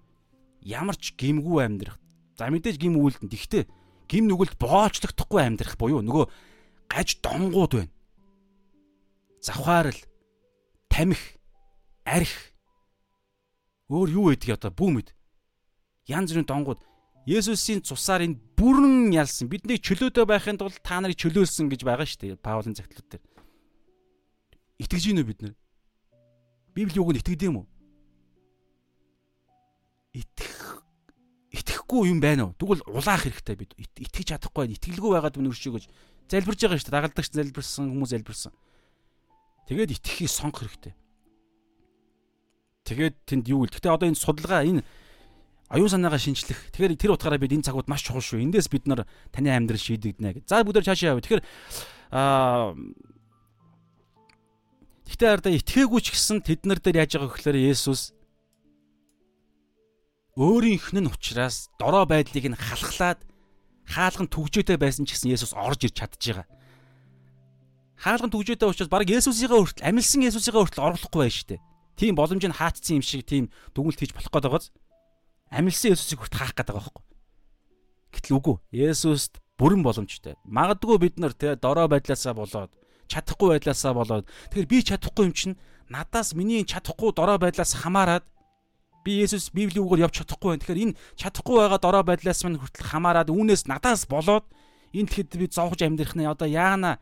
[0.66, 1.98] Ямар ч гимгүү амьдрах.
[2.34, 3.30] За мэдээж гим үйлдэн.
[3.30, 3.64] Тэгтээ
[4.10, 6.24] гим нүгэлд боолчлогдохгүй амьдрах буюу нөгөө
[6.90, 7.92] гаж донгууд байна.
[9.42, 10.00] Завхаарл,
[10.90, 11.38] тамхи,
[12.04, 12.34] арх.
[13.88, 15.08] Өөр юу байдгийг одоо бүү мэд.
[16.06, 16.80] Янз бүрийн донгууд
[17.26, 19.46] Есүсийн цусаар энэ бүрэн ялсан.
[19.46, 22.42] Бидний чөлөөтэй байхын тулд та нарыг чөлөөлсөн гэж байгаа шүү дээ.
[22.42, 23.22] Паулын загтлууд дээр.
[24.82, 25.54] Итгэж гинөө бид нар.
[26.74, 27.66] Библи юуг нь итгэдэм үү?
[30.12, 30.84] итгэх
[31.52, 32.56] итгэхгүй юм байна уу?
[32.56, 33.72] Тэгвэл улаах хэрэгтэй бид.
[33.78, 34.76] Итгэж чадахгүй байна.
[34.76, 35.84] Итгэлгүй байгаад минь өршөө гэж
[36.28, 36.96] залбирж байгаа шүү дээ.
[36.96, 38.52] Дагалдагч залбирсан, хүмүүс залбирсан.
[39.68, 40.94] Тэгээд итгэхийг сонгох хэрэгтэй.
[42.84, 43.76] Тэгээд тэнд юу гэл.
[43.78, 44.82] Гэтэ одоо энэ судалгаа энэ
[45.72, 46.68] оюун санаагаа шинчлэх.
[46.76, 48.44] Тэгэхээр тэр утгаараа бид энэ цагууд маш чухал шүү.
[48.44, 50.44] Эндээс бид нар таны амьдрал шийдэгдэнэ гэж.
[50.44, 51.24] За бүгд цаашаа явъя.
[51.24, 51.42] Тэгэхээр
[52.12, 52.76] аа
[55.12, 58.16] Гэхдээ арда итгээгүй ч гэсэн тэд нар дээр яаж байгаа гэхээр Есүс
[60.40, 63.20] өөрийнх нь ухраас дорой байдлыг нь халахлаад
[63.84, 66.48] хаалган түгжээтэй байсан ч гэсэн Есүс орж ирж чадчихж байгаа.
[68.00, 71.60] Хаалган түгжээтэй учраас баг Есүсийнхээ хүртэл амилсан Есүсийнхээ хүртэл оруулахгүй байж штэ.
[72.00, 74.66] Тийм боломжийг хаацсан юм шиг тийм дүгнэлт хийж болох гээд байгааз
[75.52, 77.04] амилсан Есүсийг хүрт хаах гээд байгаа байхгүй.
[78.16, 78.56] Гэтэл үгүй.
[78.72, 80.34] Есүст бүрэн боломжтой.
[80.48, 82.72] Магадгүй бид нар тэ дорой байдлаасаа болоод
[83.12, 85.56] чадахгүй байдлаасаа болоод тэгэхээр би чадахгүй юм чинь
[85.92, 88.24] надаас миний чадахгүй дорой байдлаас хамаарад
[89.04, 90.62] би Есүс Библийн үгээр явж чадахгүй байна.
[90.64, 94.46] Тэгэхээр энэ чадахгүй байгаа дорой байдлаас минь хүртэл хамаарад үүнээс надаас болоод
[94.96, 96.96] энэ тэгэхэд би зовж амьдрах нь одоо яана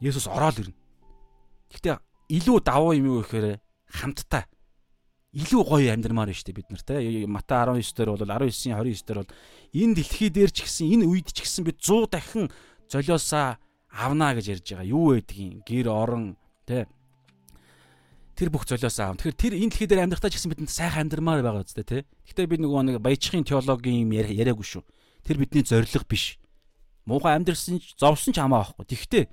[0.00, 0.76] Есүс ороод ирнэ.
[1.68, 1.96] Гэхдээ
[2.40, 3.60] илүү давуу юм юу гэхээр
[3.92, 4.48] хамтдаа
[5.30, 6.98] илүү гоё амьдрмаар штэ бид нар те
[7.30, 9.30] Матай 19 дээр бол 19-ийн 29 дээр бол
[9.70, 12.50] энэ дэлхий дээр ч гэсэн энэ үед ч гэсэн бид 100 дахин
[12.90, 13.62] золиосаа
[13.94, 14.90] авна гэж ярьж байгаа.
[14.90, 16.34] Юу байдгийг гэр орон
[16.66, 16.90] те
[18.34, 19.22] тэр бүх золиосаа аав.
[19.22, 21.98] Тэгэхээр тэр энэ дэлхий дээр амьдрахтаа ч гэсэн бидэнд сайхан амьдрмаар байгаа үстэй те.
[22.26, 24.82] Гэхдээ би нөгөө нэг баячхийн теологийн юм яриаггүй шүү.
[25.22, 26.42] Тэр бидний зориг биш.
[27.06, 28.82] Муухай амьдрсан ч зовсон ч хамаа байхгүй.
[28.82, 29.30] Тэгвэл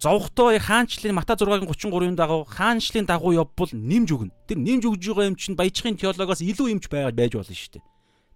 [0.00, 4.32] зовхтой хаанчлын Мата 6-гийн 33-ын дагуу хаанчлын дагуу явбал нэмж өгнө.
[4.48, 7.84] Тэр нэмж өгж байгаа юм чинь баячхийн теологоос илүү юмч байгаад байж болно шүү дээ.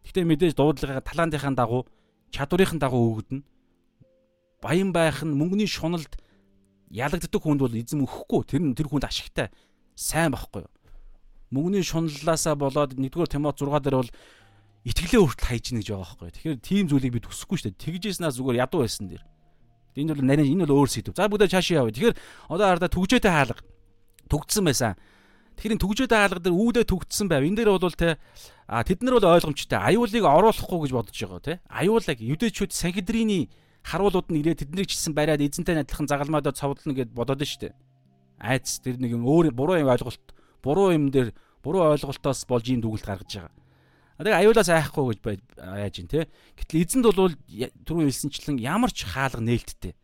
[0.08, 1.82] Гэхдээ мэдээж дуудлагын талаантынхаа дагуу
[2.32, 3.44] чадварынхаа дагуу өгдөн.
[4.62, 6.16] Баян байх нь мөнгөний шуналд
[6.90, 8.40] ялагддаг хүнд бол эзэм өгөхгүй.
[8.48, 9.52] Тэр нь тэр хүнд ашигтай
[9.92, 10.72] сайн байхгүй юу?
[11.52, 14.10] Мөнгөний шуналлаасаа болоод 1-р Тимот 6 дээр бол
[14.88, 16.34] итгэлээ хүртэл хайжна гэж байгаа байхгүй юу?
[16.36, 17.84] Тэгэхээр тийм зүйлийг бид хүсэхгүй шүү дээ.
[17.84, 19.22] Тэгжээснаа зүгээр ядуу байсан дэр.
[19.98, 21.14] Энэ бол нарийн энэ бол өөр сэдв.
[21.18, 21.94] За бүгдээ цаашаа явъя.
[21.94, 22.16] Тэгэхээр
[22.48, 23.62] одоо хараа түгжээтэй хаалга
[24.30, 24.94] түгдсэн байсан.
[25.58, 27.42] Тэгэхээр түгжээтэй хаалга дээр үүдээ түгдсэн байв.
[27.42, 28.16] Энэ дээр бол те
[28.68, 29.80] а тэд нар бол ойлгомжтой.
[29.80, 31.54] Аюулыг оруулахгүй гэж бодож байгаа те.
[31.66, 33.50] Аюулыг юдэчүүд Санхедрины
[33.82, 37.72] харуулууд нь ирээд тэднийг чилсэн бариад эзэнтэй адилхан загалмаадаа цовдлно гэд бодоод штэ.
[38.38, 40.20] Айц тэр нэг юм өөр буруу юм ойлголт
[40.62, 41.32] буруу юм дээр
[41.64, 43.52] буруу ойлголтоос болж ийм дүгнэлт гаргаж байгаа.
[44.18, 46.26] Тэгээ аюулаас айхгүй гэж яаж ин тэ.
[46.58, 47.30] Гэтэл эзэнд бол
[47.86, 49.94] түрүү хэлсэнчлэн ямар ч хаалга нээлттэй.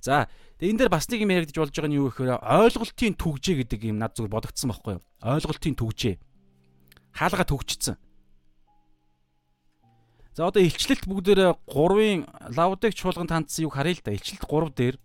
[0.00, 0.32] За
[0.64, 4.00] энэ дээр бас нэг юм яригдж болж байгаа нь юу гэхээр ойлголтын түгжээ гэдэг юм
[4.00, 5.04] над зүгээр бодогдсон байхгүй юу?
[5.20, 6.16] Ойлголтын түгжээ.
[7.12, 8.00] Хаалга төгжчихсэн.
[10.32, 12.24] За одоо илчлэлт бүгдээр 3-ын
[12.56, 14.16] лавдыг чуулганд хандсан юг харъя л да.
[14.16, 14.96] Илчлэлт 3 дээр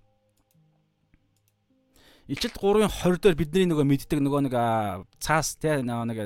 [2.29, 4.55] Илчилт 3-ын 20 дээр бидний нөгөө мэддэг нөгөө нэг
[5.17, 6.19] цаас те нэг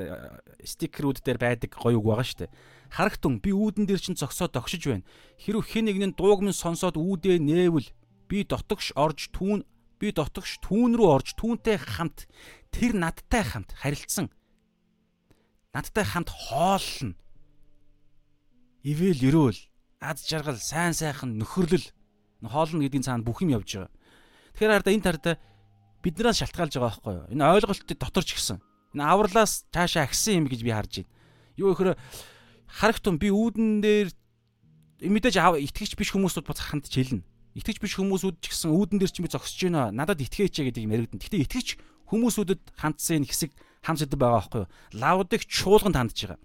[0.67, 2.51] стикерүүд дээр байдаг гоё үг байгаа шүү дээ.
[2.91, 5.07] Харагтун би үүдэн дээр чинь зогсоод огшиж байна.
[5.39, 7.87] Хэрв хэн нэгэн дууг минь сонсоод үүдээ нээвэл
[8.27, 9.63] би дотогш орж түүн
[9.95, 12.27] би дотогш түүн рүү орж түүнтэй хамт
[12.75, 14.27] тэр надтай хамт харилцсан
[15.73, 17.17] надтай хамт хооллно.
[18.83, 19.59] Ивэл өрөөл
[20.03, 21.89] аз жаргал сайн сайхан нөхөрлөл
[22.45, 23.91] хоолно гэдгийн цаана бүх юм явж байгаа.
[24.53, 25.31] Тэгэхээр хараа энэ тарда
[26.03, 27.25] биднээс шалтгаалж байгаа байхгүй юу?
[27.31, 28.59] Энэ ойлголтыг дотор ч гисэн.
[28.91, 31.11] Энэ авралаас цаашаа агсан юм гэж би харж байна.
[31.55, 31.95] Юу гэхээр
[32.67, 34.09] харагтун би үүдэн дээр
[34.99, 37.23] мэдээж итгэж биш хүмүүсүүд бац ханд чилнэ.
[37.55, 39.95] Итгэж биш хүмүүсүүд ч гэсэн үүдэн дээр ч би зогсож байна.
[39.95, 41.23] Надад итгэээч гэдэг юм яригдана.
[41.23, 41.67] Гэтэ итгэж
[42.11, 43.51] хүмүүсүүдэд хандсан энэ хэсэг
[43.87, 44.71] хам сэдв байгаа байхгүй юу?
[44.99, 46.39] Лавдыг чуулганд хандж байгаа.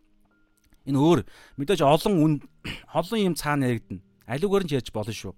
[0.86, 1.20] Энэ өөр
[1.59, 2.32] мэдээж олон үн
[2.98, 4.04] олон юм цаана яригдана.
[4.28, 5.34] Аливаар нь ярьж болно шүү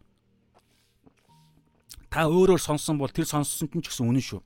[2.11, 4.41] та өөрөөр сонссон бол тэр сонссонд нь ч гэсэн үнэн шүү.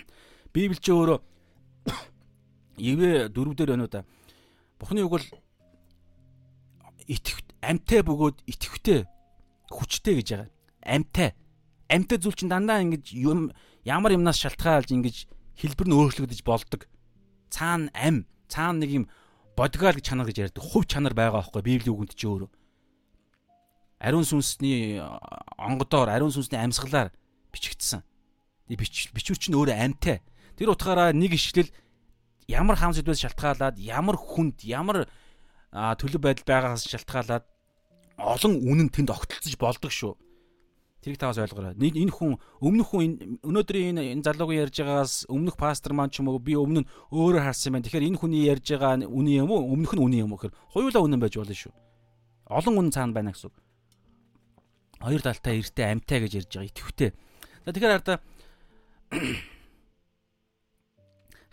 [0.54, 1.18] Библи ч өөрөө
[2.78, 4.06] Ивэ дөрвдөр байна уу да.
[4.78, 5.26] Бухны үг бол
[7.10, 9.10] итгэв амтай бөгөөд итгэвтэй
[9.66, 10.50] хүчтэй гэж байгаа.
[10.86, 11.34] Амтай.
[11.90, 13.50] Амтай зүйл чинь дандаа ингэж юм
[13.82, 15.26] ямар юмнаас шалтгаалж ингэж
[15.58, 16.86] хэлбэр нь өөрчлөгдөж болдог.
[17.50, 19.04] Цаана ам, цаана нэг юм
[19.58, 20.62] бодгаал гэж чанар гэж ярьдаг.
[20.62, 22.48] Хувь чанар байгаа байхгүй Библийн үгэнд чи өөрөө
[23.98, 25.02] ариун сүнсний
[25.58, 27.10] онгодоор ариун сүнсний амьсгалаар
[27.52, 28.02] бичигдсэн.
[28.68, 30.22] Бич бичвэр чинь өөрөө амьтай.
[30.54, 31.70] Тэр утгаараа нэг ишлэл
[32.46, 35.10] ямар хам сэдвээс шалтгаалаад ямар хүнд ямар
[35.72, 37.44] төлөв байдал байгаагаас шалтгаалаад
[38.18, 40.14] олон үнэн тэнд огтлцож болдог шүү.
[41.02, 41.78] Тэрийг таваас ойлгоорой.
[41.78, 46.30] Энэ хүн өмнөх хүн өнөөдрийн энэ энэ залуугийн ярьж байгаагаас өмнөх пастор маань ч юм
[46.30, 47.86] уу би өмнө нь өөрөө харсан юм байна.
[47.86, 49.62] Тэгэхээр энэ хүний ярьж байгаа үнэн юм уу?
[49.78, 51.72] Өмнөх нь үнэн юм уу гэхээр хоёулаа үнэн байж болно шүү.
[52.50, 53.56] Олон үнэн цаана байна гэсэн үг
[55.00, 57.10] хоёр талтай эртээ амтай гэж ярьж байгаа итгэвтэй.
[57.64, 58.18] За тэгэхээр хараа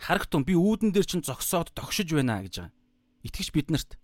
[0.06, 2.74] харагтун би үүдэн дээр чинь зогсоод тогшиж байна гэж байгаа.
[3.24, 3.98] Итгэж биднэрт.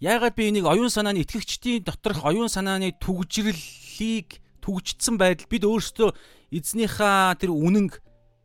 [0.00, 6.16] Яагаад би энийг оюун санааны итгэгчдийн доторх оюун санааны түгжрэлийг түгждсэн байдал бид өөрсдөө
[6.48, 8.00] эзнийхаа тэр үнэнг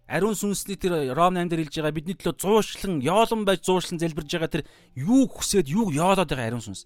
[0.07, 4.30] ариун сүнсний тэр Ром 8 дээр хэлж байгаа бидний төлөө зуушлан яолон байж зуушлан залбирж
[4.30, 4.63] байгаа тэр
[4.93, 6.86] юу хүсээд юу яолоод байгаа ариун сүнс.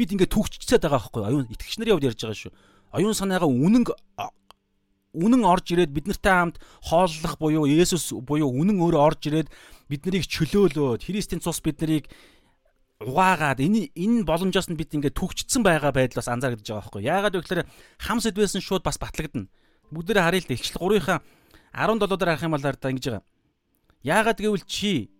[0.00, 2.52] Бид ингээд түгчцээд байгаа байхгүй оюун итгэгч нарын хувьд ярьж байгаа шүү.
[2.96, 3.92] Оюун санаагаа үнэнг
[5.12, 9.48] үнэн орж ирээд бид нартай хамт хооллох буюу Есүс буюу үнэн өөрөө орж ирээд
[9.90, 12.08] бид нарыг чөлөөлөөд Христийн цус бид нарыг
[13.00, 17.02] угаагаад энэ энэ боломжоос нь бид ингээд түгчсэн байгаа байдал бас анзаарч байгаа байхгүй.
[17.04, 19.50] Яагаад вэ гэхээр хам сэдвээс нь шууд бас батлагдана.
[19.90, 20.54] Бүгдээрээ харъя л да.
[20.54, 21.18] Илчил 3-ынхаа
[21.74, 23.24] 17 дээр харах юм бол да ингэж байгаа.
[24.04, 25.10] Яагаад гэвэл чи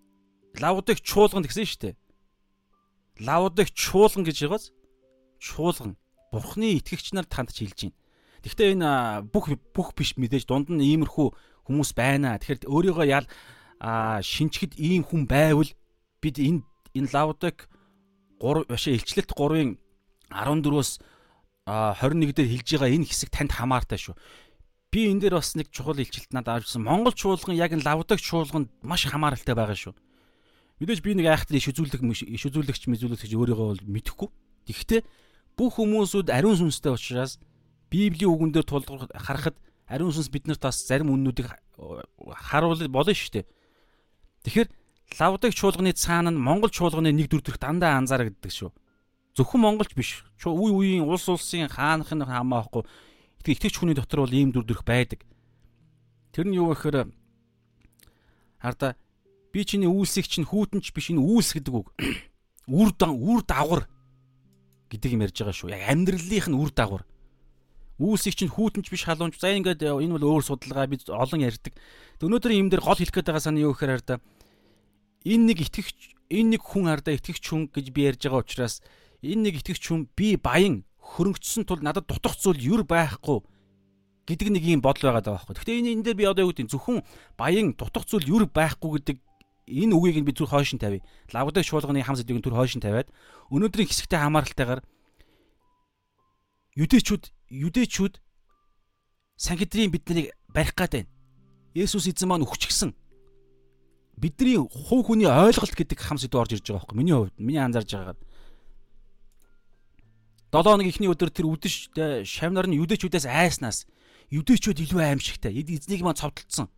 [0.60, 1.94] лавдыг чуулган гэсэн шүү дээ.
[3.20, 4.64] Лавдыг чуулган гэж байгааз
[5.38, 5.96] чуулган
[6.32, 7.98] Бурхны итгэгч нар танд хэлж байна.
[8.40, 8.90] Гэхдээ энэ
[9.28, 11.28] бүх бүх биш мэдээж дунд нь иймэрхүү
[11.68, 12.40] хүмүүс байна.
[12.40, 13.26] Тэгэхээр өөрийгөө ял
[14.24, 15.68] шинчгэд ийм хүн байвал
[16.22, 16.64] бид энэ
[16.96, 17.68] энэ лавдыг
[18.40, 19.76] 3 башаа илчлэлт 3-ын
[20.32, 20.90] 14-өөс
[21.66, 24.16] 21 дээр хэлж байгаа энэ хэсэг танд хамаартай шүү.
[24.90, 26.82] Би энэ дээр бас нэг чухал илчилт надад авчихсан.
[26.86, 29.94] Монгол чуулган яг энэ лавдаг чуулганд маш хамааралтай байгаа шүү.
[30.80, 34.28] Мэдээж би нэг айхтар иш үзүүлэх иш үзүүлэгч мэзүүлэгч өөрийгөө бол мэдэхгүй.
[34.64, 35.00] Тэгэхдээ
[35.60, 37.36] бүх хүмүүсүүд ариун сүнстэй учраас
[37.92, 43.46] Библийн үгэн дээр тулгуур харахад ариун сүнс биднэрт бас зарим үннүүдийг харуулж болно шүү дээ.
[44.48, 44.68] Тэгэхээр
[45.20, 48.72] лавдаг чуулганы цаана нь монгол чуулганы нэг дүр төрх дандаа анзаарэгддэг шүү.
[49.36, 50.24] Зөвхөн монголч биш.
[50.40, 52.88] Үе үеийн улс улсын хаанх нь хамаахгүй
[53.44, 55.24] итгэгч хүний дотор бол ийм дүр төрх байдаг.
[56.32, 57.08] Тэр нь юу гэхээр
[58.60, 58.96] харда
[59.52, 61.90] би чиний үйлсийг чинь хүүтэнч биш энэ үйлс гэдэг үг.
[62.70, 63.90] Үр дан үр дагавар
[64.90, 65.74] гэдэг юм ярьж байгаа шүү.
[65.74, 67.04] Яг амьдралынх нь үр дагавар
[68.00, 69.36] үүсийг чинь хүүтэнч биш халуунч.
[69.36, 71.76] За ингээд энэ бол өөр судалгаа бид олон ярьдаг.
[72.24, 74.24] Өнөөдөр юм дээр гол хэлэх гээд байгаа санаа юу гэхээр хараа
[75.28, 75.98] энэ нэг итгэгч
[76.32, 78.80] энэ нэг хүн хараа итгэгч хүн гэж би ярьж байгаа учраас
[79.20, 83.44] энэ нэг итгэгч хүн би баян хөрөнгөцсөн тул надад дутах зүйл юр байхгүй
[84.24, 85.60] гэдэг нэг юм бодол байгаа даа байхгүй.
[85.60, 87.04] Гэхдээ энэ энэ дээр би одоо юу гэдэг зөвхөн
[87.36, 89.16] баян дутах зүйл юр байхгүй гэдэг
[89.70, 91.00] энэ үгийг нь би зүр хойш нь тавья.
[91.30, 93.08] Лавдаг шуулганы хам сэдвийг түр хойш нь тавиад
[93.54, 94.82] өнөөдрийн хэсэгтэй хамааралтайгаар
[96.74, 98.14] юдэчүүд юдэчүүд
[99.40, 101.08] Сангидрийн биднийг барих гад байна.
[101.72, 102.92] Есүс эзэн маань өгчихсэн.
[104.20, 107.40] Бидний хувь хүний ойлголт гэдэг хам сэдв орж ирж байгаа байхгүй миний хувьд.
[107.40, 108.20] Миний анзаарж байгаагаар.
[110.52, 111.88] 7 хоног ихний өдөр тэр үдэш
[112.28, 113.88] шавнар нь юдэчүүдээс айснаас
[114.28, 115.56] юдэчүүд илүү аимшигтай.
[115.56, 116.68] Эзнийг маань цовдлцсон.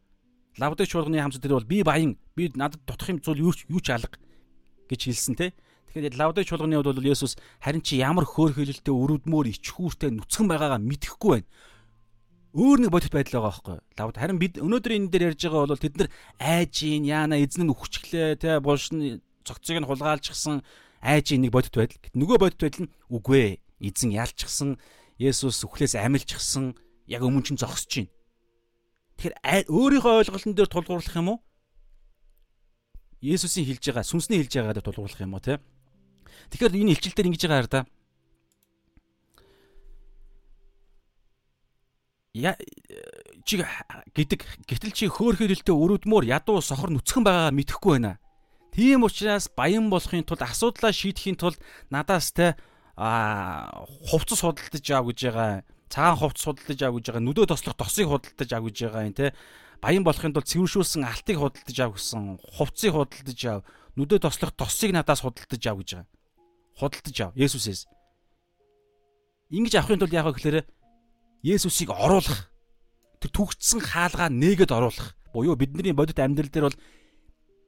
[0.58, 4.20] Лавдаг чуулганы хамт дээр бол би баян, би надад дутх юм зүйл юу ч алга
[4.88, 5.52] гэж хэлсэн те.
[5.92, 11.30] Тэгэхээр лавдаг чуулганы хувьд бол Есүс харин чи ямар хөөрхөлөлтөй өрөвдмөр ичхүүртэй нүцгэн байгаагаа мэдэхгүй
[11.40, 11.48] байна.
[12.52, 13.76] Өөр нэг бодит байдал байгаа байхгүй.
[13.96, 17.72] Лавд харин бид өнөөдөр энэ дээр ярьж байгаа бол тэд нар айжийн яана эзэн нь
[17.72, 20.60] үхчихлээ те булшны цогцыг нь хулгайлжчихсан
[21.00, 21.96] айжийн нэг бодит байдал.
[22.12, 23.52] Нөгөө бодит байдал нь үгүй ээ.
[23.88, 24.76] Эзэн ялчихсан
[25.16, 26.76] Есүс үхлээс амилчихсан
[27.08, 28.12] яг өмнө чинь зогсож байна.
[29.22, 31.38] Тэгэхээр өөрийнхөө ойлголтын дээр тулгуурлах юм уу?
[33.22, 35.62] Есүсийн хэлж байгаа, сүнсний хэлж байгаагаар тулгуурлах юм уу те?
[36.50, 37.86] Тэгэхээр энэ илчилтээр ингэж байгаа хараа.
[42.34, 42.58] Я
[43.46, 48.18] чи гэдэг гэтэл чи хөөхөр хэлтэй өрөвдмөр ядуу сохор нүцгэн байгаагаа мэдэхгүй байна.
[48.74, 51.62] Тийм учраас баян болохын тулд асуудлаа шийдэхин тулд
[51.94, 52.58] надаас те
[52.98, 53.70] а
[54.10, 55.62] хувцас худалдаж аав гэж байгаа.
[55.92, 57.26] Цагаан хувцас худалдаж аав гэж байгаа.
[57.28, 59.36] Нүдөө тослох досыг худалдаж аав гэж байгаа юм те.
[59.84, 62.40] Баян болохын тулд цэвэршүүлсэн алтыг худалдаж аав гэсэн.
[62.40, 63.60] Хувцсыг худалдаж аав.
[64.00, 66.08] Нүдөө тослох досыг надаас худалдаж аав гэж байгаа
[66.76, 67.86] худалдаж ав Есүсээс.
[69.52, 70.58] Ингэж авахын тулд яах вэ гэхээр
[71.44, 72.48] Есүсийг оруулах
[73.20, 76.78] тэр түгцсэн хаалгаа нээгээд оруулах буюу бидний бодит амьдрал дээр бол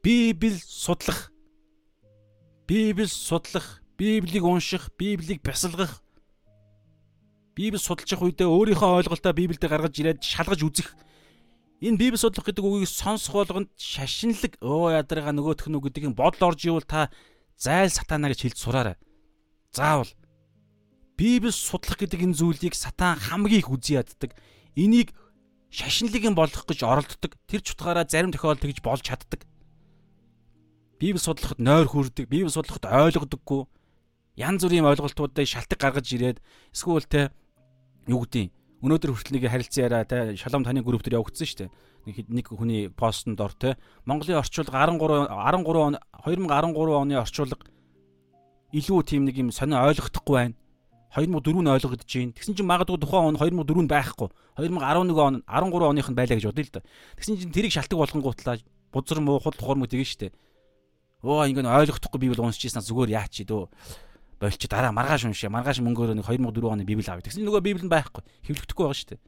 [0.03, 1.33] Библи судлах
[2.67, 6.01] Библи судлах, Библийг унших, Библийг бясалгах
[7.55, 10.99] Библи судалж явах үедээ өөрийнхөө ойлголтоо Библиэд гаргаж ирээд шалгаж үзэх
[11.79, 16.61] энэ Библи судлах гэдэг үгийг сонсох болгонд шашинлаг өө ядарга нөгөөх нь нь бодол орж
[16.67, 17.15] ивэл та
[17.55, 18.97] зайл сатана гэж хэлж сураарай.
[19.71, 20.11] Заавал
[21.15, 24.35] Библи судлах гэдэг энэ зүйлийг сатан хамгийн их үзий яддаг.
[24.75, 25.15] Энийг
[25.71, 27.39] шашинлыгийн болгох гэж оролддог.
[27.47, 29.47] Тэр чутгаараа зарим тохиолдолд тэгж болж чаддаг.
[30.99, 33.67] Библи судлахад нойр хүрдэг, Библи судлахад ойлгодоггүй.
[34.35, 36.39] Ян зүрийн ойлголтуудыг шалтгаан гаргаж ирээд
[36.75, 37.31] эсвэл те
[38.09, 38.53] юу гэдэг
[38.85, 41.71] өнөөдөр хүртэл нэг харилцан яриа те шалом таны групп дээр явагдсан шүү дээ
[42.29, 47.65] нэг хүний постонд ор те Монголын орчуулга 13 13 он 2013 оны орчуулга
[48.75, 50.55] илүү тийм нэг юм сонио ойлгохдохгүй байна.
[51.15, 52.35] 2004 нь ойлгогдож байна.
[52.35, 54.29] Тэгсэн чинь магадгүй тухайн он 2004 нь байхгүй.
[54.59, 56.83] 2011 он 13 оных нь байлаа гэж бодъё л да.
[57.15, 58.59] Тэгсэн чинь тэрийг шалтгаан болгонгуутлаа
[58.91, 60.35] бузар муу худал хуурмаг тэгэн штэ.
[61.23, 63.71] Оо ингэ ойлгохдохгүй библ уншижсэн зүгээр яач чи дөө
[64.49, 65.51] болчих дараа маргааш уншаа.
[65.51, 67.25] Маргааш мөнгөөр нэг 2004 оны библ авъя.
[67.25, 68.23] Тэгсэн нөгөө библ нь байхгүй.
[68.45, 69.23] Хэвлэгдэхгүй байгаа штэ.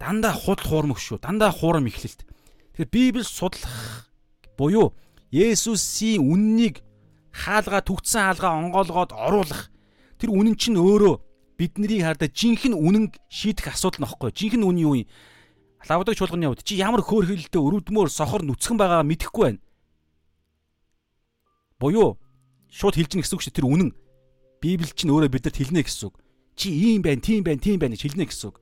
[0.00, 1.22] Дандаа худал хуурмаг шүү.
[1.22, 2.26] Дандаа хуурам ихлэлт.
[2.74, 4.10] Тэгэхээр библ судлах
[4.56, 4.96] буюу
[5.32, 6.84] Есүсийн үннийг
[7.32, 9.72] хаалгаа түгтсэн хаалгаа онгоолгоод оруулах.
[10.20, 11.20] Тэр үнэн чинь өөрөө
[11.56, 14.30] бидний хардаа жинхэнэ үнэн шийдэх асуудал нөхгүй.
[14.34, 15.08] Жинхэнэ үнэн юу юм?
[15.88, 19.60] Лавдаг чуулганы хувьд чи ямар хөөрхөлтэй өрөвдмөр сохор нүцгэн байгаа мэдэхгүй байна.
[21.82, 22.21] Буюу
[22.72, 23.90] шууд хэлж гин гэсэн үг шүү тэр үнэн.
[24.64, 26.16] Библи чинь өөрөө бидэнд хэлнэ гэсэн үг.
[26.56, 28.56] Чи ийм байна, тийм байна, тийм байна гэж хэлнэ гэсэн үг.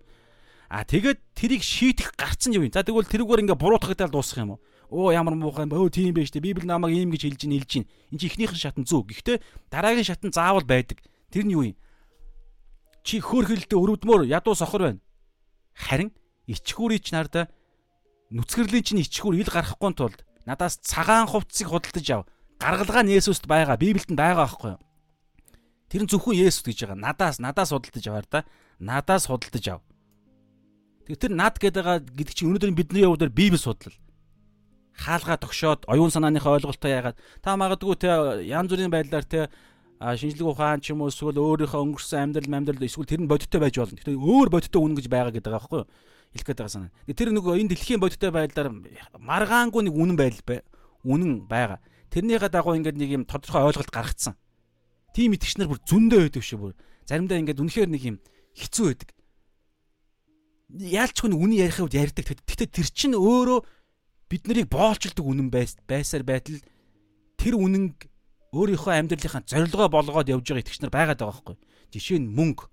[0.67, 2.67] А тэгээд тэрийг шийдэх гарцсан юм?
[2.71, 4.61] За тэгвэл тэрүүгээр ингээ буруутгагдаад дуусах юм уу?
[4.91, 5.75] Оо ямар муухай юм.
[5.75, 6.43] Өө тийм байж тээ.
[6.43, 7.87] Библи намайг ийм гэж хэлж ин хэлж ин.
[8.11, 9.07] Энд чи ихнийхэн шатан зөв.
[9.07, 9.39] Гэхдээ
[9.71, 10.99] дараагийн шатан заавал байдаг.
[11.31, 11.79] Тэр нь юу юм?
[13.07, 15.03] Чи хөөрхөлдөө өрөвдмөр ядуу сохор байна.
[15.75, 16.11] Харин
[16.51, 17.51] ичхүүрийн ч нарда
[18.31, 22.27] нүцгэрлийн чинь ичхүүр ил гарахгүй тулд надаас цагаан хувцсыг худалдаж ав.
[22.61, 23.81] Гаргалгаа нь Есүст байгаа.
[23.81, 24.81] Библиэд байгаа байхгүй юу?
[25.89, 27.01] Тэр нь зөвхөн Есүс гэж байгаа.
[27.01, 28.45] Надаас надаас худалдаж аваар да.
[28.79, 29.81] Надаас худалдаж ав.
[31.09, 31.85] Тэгээ тэр над гэдэг
[32.15, 33.97] гэдэг чинь өнөөдөр бидний хувьд Библи судлал.
[34.93, 38.13] Хаалгаа тогшоод оюун санааныхаа ойлголтоо яагаад та магадгүй те
[38.45, 39.49] янз бүрийн байдлаар те
[39.97, 43.81] шинжлэх ухаан ч юм уу эсвэл өөрийнхөө өнгөрсөн амьдрал амьдрал эсвэл тэр нь бодиттой байж
[43.81, 43.97] болно.
[43.97, 45.89] Гэхдээ өөр бодиттой үнэн гэж байгаа гэдэг байгаа байхгүй юу?
[46.31, 46.93] хэлэх гээд байгаа санаа.
[47.11, 48.71] Тэр нөгөө энэ дэлхийн бодиттой байдлаар
[49.19, 50.61] маргаангүй нэг үнэн байдал бай.
[51.03, 51.83] Үнэн байгаа.
[52.11, 54.35] Тэрнийхээ дагуу ингээд нэг юм тодорхой ойлголт гаргацсан.
[55.15, 56.75] Тим итгэгчнэр бүр зөндөө байдаг шүү бүр.
[57.07, 58.17] Заримдаа ингээд үнэхээр нэг юм
[58.59, 59.11] хэцүү байдаг.
[60.71, 62.27] Яалчгүй үний ярих үед ярьдаг.
[62.31, 63.59] Гэхдээ тэр чинь өөрөө
[64.31, 66.63] бид нарыг боолчилдог үнэн байсаар байтал
[67.39, 67.99] тэр үнэн
[68.55, 71.57] өөрийнхөө амьдралынхаа зорилгоо болгоод явж байгаа итгэгчнэр байгаад байгаа байхгүй.
[71.91, 72.71] Жишээ нь мөнгө,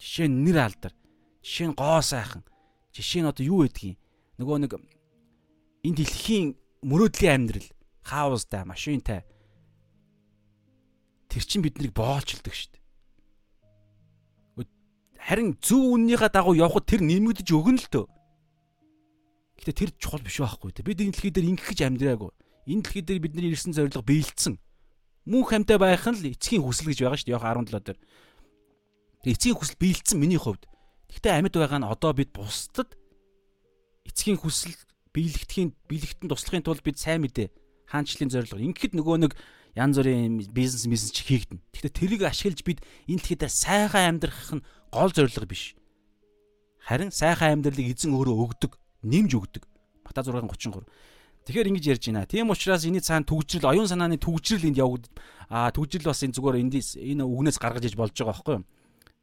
[0.00, 0.92] жишээ нь нэр алдар,
[1.40, 2.44] жишээ нь гоо сайхан,
[2.90, 3.98] Жишээ нь одоо юу гэдгийг
[4.42, 4.72] нөгөө нэг
[5.86, 7.68] энэ дэлхийн мөрөөдлийн амьдрал
[8.10, 9.22] хаустай, машинтай
[11.30, 12.80] тэр чин биднийг боолчилдаг шүү дээ.
[15.20, 18.06] Харин зөв үннийхээ дагуу явхад тэр нэмэгдэж өгнө л төө.
[19.62, 20.88] Гэтэ тэр чухал биш байхгүй дээ.
[20.90, 22.30] Бид энэ дэлхий дээр ингэх гэж амьдраагүй.
[22.66, 24.58] Энэ дэлхий дээр бидний ирсэн зорилго биелдсэн.
[25.28, 27.36] Мөн хамтай байх нь л эцгийн хүсэл гэж байгаа шүү дээ.
[27.36, 27.98] Яха 17 дээр.
[29.22, 30.64] Тэгээ эцгийн хүсэл биелдсэн миний хувьд.
[31.12, 32.90] Гэхдээ амьд байгаа нь одоо бид бусдад
[34.08, 34.74] эцгийн хүсэл
[35.12, 37.52] биелэгдэхийн биелэгтэн туслахын тулд бид сайн мэдээ
[37.90, 38.62] хаанчлалын зорилго.
[38.62, 39.32] Ингээд нөгөө нэг
[39.74, 41.60] янз бүрийн бизнес бизнес ч хийгдэнэ.
[41.74, 42.78] Гэхдээ тэрийг ашиглаж бид
[43.10, 44.64] энэ дэлхийд сайхан амьдрах нь
[44.94, 45.74] гол зорилго биш.
[46.80, 48.72] Харин сайхан амьдралыг эзэн өөрөө өгдөг,
[49.04, 49.62] нэмж өгдөг.
[50.06, 50.86] Бата 6:33.
[51.44, 52.26] Тэгэхээр ингэж ярьж байна.
[52.30, 55.10] Тийм учраас энэ цаана төгжрөл, оюун санааны төгжрөл энд явагдав.
[55.50, 58.64] Аа төгжрөл бас энэ зүгээр эндээс энэ үгнээс гаргаж иж болж байгаа байхгүй юу?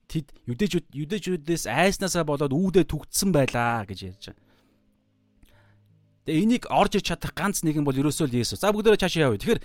[0.07, 4.46] тэд юдэжүүд юдэжүүдээс айснаасаа болоод үүдээ түгдсэн байлаа гэж ярьж байгаа.
[6.27, 8.59] Тэгээ энийг орж иж чадах ганц нэгэн бол ерөөсөө л Есүс.
[8.59, 9.39] За бүгдээрээ цаашаа явъя.
[9.39, 9.63] Тэгэхээр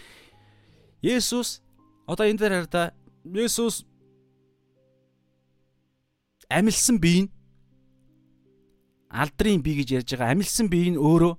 [1.02, 1.58] Есүс
[2.06, 2.94] одоо энэ дээр хараа
[3.26, 3.82] Есүс
[6.46, 7.30] амилсан бие нь
[9.10, 10.38] алдрын бие гэж ярьж байгаа.
[10.38, 11.34] Амилсан бие нь өөрөө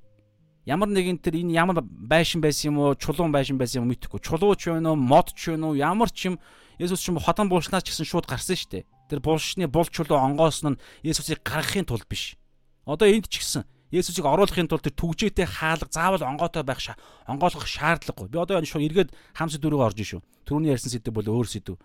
[0.68, 4.20] ямар нэгэн тэр энэ ямар байшин байсан юм уу, чулуун байшин байсан юм мэдэхгүй.
[4.20, 6.40] Чулууч вэ нөө, мод ч вэ нөө, ямар ч юм
[6.84, 8.84] Есүс ч юм хотон булшнаас ч гэсэн шууд гарсан шүү дээ.
[9.08, 12.36] Тэр булшны бул чулуу онгоосон нь Есүсийг гаргахын тулд биш.
[12.84, 13.64] Одоо энд ч гэсэн
[13.94, 16.98] Есүсийг оруулахын тулд тэр түгжээтэй хаалга заавал онгоотой байх шаа
[17.30, 18.26] онгоолгох шаардлагагүй.
[18.34, 20.22] Би одоо энэ шууд эргээд хамс дөрөв орж шүү.
[20.50, 21.78] Түрүүний ярьсан сэдв бол өөр сэдв.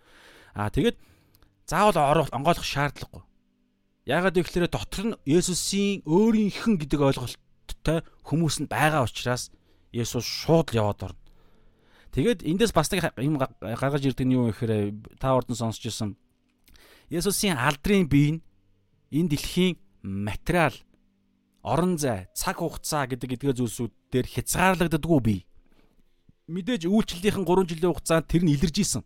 [0.57, 0.97] Аа тэгээд
[1.69, 3.21] заавал оруулах онгоолгох шаардлагагүй.
[4.09, 9.53] Яагаад гэвэл дотор нь Есүсийн өөрийнх нь гэдэг ойлголттой хүмүүс нь байгаа учраас
[9.93, 11.21] Есүс шууд яваад орно.
[12.09, 16.17] Тэгээд эндээс бас нэг юм гаргаж ирдэг нь юу гэхээр та ордон сонсч ирсэн
[17.13, 18.41] Есүсийн алдрын бие нь
[19.13, 20.73] энэ дэлхийн материал,
[21.63, 25.45] орон зай, цаг хугацаа гэдэг эдгээр зүйлсүүд дээр хязгаарлагддаггүй бие.
[26.47, 29.03] Мэдээж үйлчлэлийнхэн 3 жилийн хугацаанд тэр нь илэрж исэн.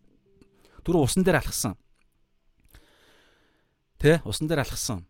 [0.86, 1.74] Түр усан дээр алхсан.
[3.98, 5.04] Тэ усан дээр алхсан.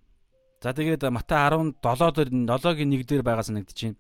[0.64, 4.00] За тэгээд Матай 17 дээр 7-гийн 1 дээр байгаа санагдаж байна.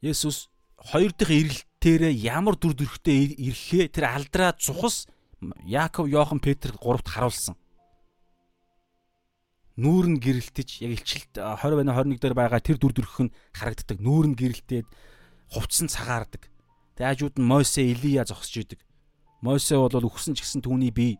[0.00, 5.10] Есүс хоёр дахь ирэлтээрээ ямар дүр төрхтэй ирэхээ тэр алдраа цухас
[5.64, 7.56] Яаков, Йохан, Петр гуравт харуулсан
[9.80, 13.96] нүүрэн гэрэлтэж яг илчилт 20 байна 21 дээр байгаа тэр дүр төрх нь харагддаг.
[13.96, 14.88] Нүүрэн гэрэлтээд
[15.56, 16.52] хувцсан цагаардаг.
[17.00, 18.80] Тэ хажууд нь Мосе, Илия зогсож идэг.
[19.40, 21.16] Мосе бол өгсөн ч гэсэн түүний бие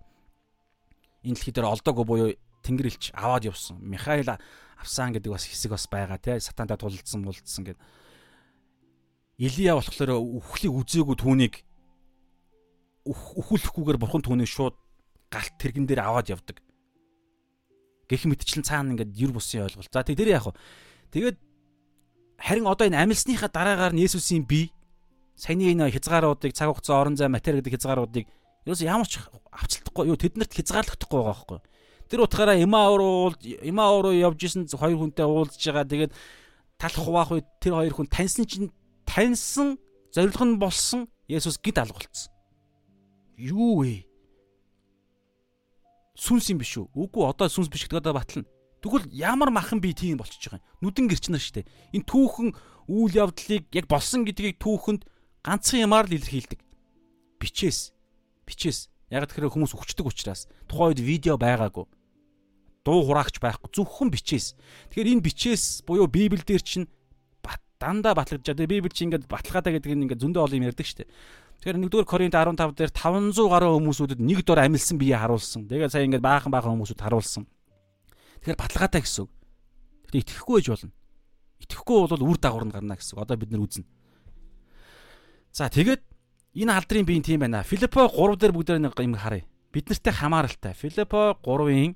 [1.24, 2.30] энэ дэлхий дээр олдоогүй буюу
[2.60, 3.80] тэнгэр элч аваад явсан.
[3.80, 4.28] Михаил
[4.76, 7.80] авсан гэдэг бас хэсэг бас байгаа тий сатантай тулалдсан мулдсан гэдэг.
[9.40, 11.54] Илия болохоор үхлийг үзээгүй түүнийг
[13.08, 14.76] үхүүлэхгүйгээр бурхан түүнийг шууд
[15.32, 16.60] галт тэргэн дээр аваад явдаг
[18.10, 19.94] гэх мэтчлэн цаана ингээд юр бусын ойлголт.
[19.94, 20.58] За тэр яах вэ?
[21.14, 21.38] Тэгээд
[22.42, 24.74] харин одоо энэ амьсныхаа дараагаар нь Есүсийн бие
[25.38, 28.26] саяны энэ хязгааруудыг цаг хугацаа орон зай матери гэдэг хязгааруудыг
[28.66, 29.22] ерөөс ямар ч
[29.54, 31.58] авчлахгүй юу тэднэрт хязгаарлагдахгүй байгаа байхгүй.
[32.10, 35.86] Тэр утгаараа Имаа руу Имаа руу явж исэн хоёр хүнтэй уулзж байгаа.
[35.86, 36.12] Тэгээд
[36.76, 38.74] тал хуваах үед тэр хоёр хүн таньсан чинь
[39.06, 39.78] таньсан
[40.10, 42.34] зориг нь болсон Есүс гид алгуулсан.
[43.38, 44.09] Юу вэ?
[46.20, 46.92] Сүнс юм биш үү?
[46.92, 48.44] Үгүй одоо сүнс биш гэдэг одоо батлна.
[48.84, 50.68] Тэгвэл ямар махан би тийм болчихж байгаа юм.
[50.84, 51.64] Нүдэн гэрчнэр штэ.
[51.96, 52.48] Энэ түүхэн
[52.92, 55.08] үйл явдлыг яг болсон гэдгийг түүхэнд
[55.40, 56.60] ганцхан ямаар л илэрхийлдэг.
[57.40, 57.96] Бичээс.
[58.44, 58.92] Бичээс.
[59.08, 61.88] Яг тэгэхээр хүмүүс өвчтөг учраас тухайн үед видео байгаагүй
[62.84, 64.56] дуу хураагч байхгүй зөвхөн бичээс.
[64.92, 66.88] Тэгэхээр энэ бичээс буюу Библиэл дээр чинь
[67.80, 68.68] дандаа батлагдаж байгаа.
[68.68, 71.08] Библи чинь ингээд баталгаатай гэдэг нь ингээд зөндөө олон юм ярьдаг шүү дээ.
[71.60, 75.68] Тэгэхээр 1-р Коринт 15 дээр 500 гаруй хүмүүсүүдэд нэг дор амилсан бие харуулсан.
[75.68, 77.44] Тэгээд сая ингээд баахан баахан хүмүүсүүд харуулсан.
[78.40, 79.32] Тэгэхээр баталгаатай гэсэн үг.
[80.08, 80.92] Тэгэхээр итгэхгүй байж болно.
[81.60, 83.22] Итгэхгүй бол үр дагавар нь гарна гэсэн үг.
[83.28, 83.84] Одоо бид нар үзнэ.
[85.52, 86.00] За тэгээд
[86.56, 87.60] энэ алдрын биеийн тийм байна.
[87.60, 89.44] Филиппо 3 дээр бүгд нэг юм харъя.
[89.68, 90.72] Бид нартай хамааралтай.
[90.72, 91.92] Филиппо 3-ын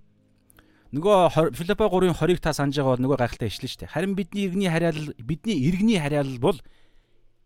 [0.95, 3.91] Нөгөө Филиппо 3-ын 20-ыг та санаж байгаа бол нөгөө гайхалтай ишлэн дээ.
[3.91, 6.59] Харин бидний иргэний хариалал бидний иргэний хариалал бол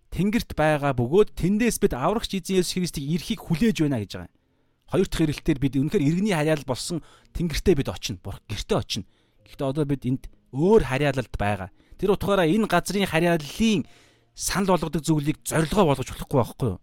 [0.08, 4.36] Тэнгэрт байгаа бөгөөд тэндээс бид аврагч эзэн Есүс Христийг ирэхийг хүлээж байна гэж байгаа юм.
[4.88, 7.04] Хоёр дахь ирэлтээр бид үнэхээр иргэний хариалал болсон
[7.36, 8.18] Тэнгэртээ бид очино.
[8.24, 9.06] Гэртээ очино.
[9.44, 11.68] Гэхдээ одоо бид энд өөр хариалалд байгаа.
[12.00, 13.84] Тэр утгаараа энэ газрын хариаллын
[14.32, 16.80] санал болгодог зүйлийг зорилгоо болгож болохгүй байхгүй юу?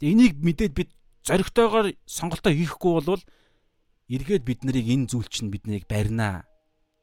[0.00, 0.90] Энийг мэдээд бид
[1.26, 3.22] зоригтойгоор сонголтоо хийхгүй бол
[4.08, 6.48] эргээд бид нарыг энэ зүйл чинь биднийг барина.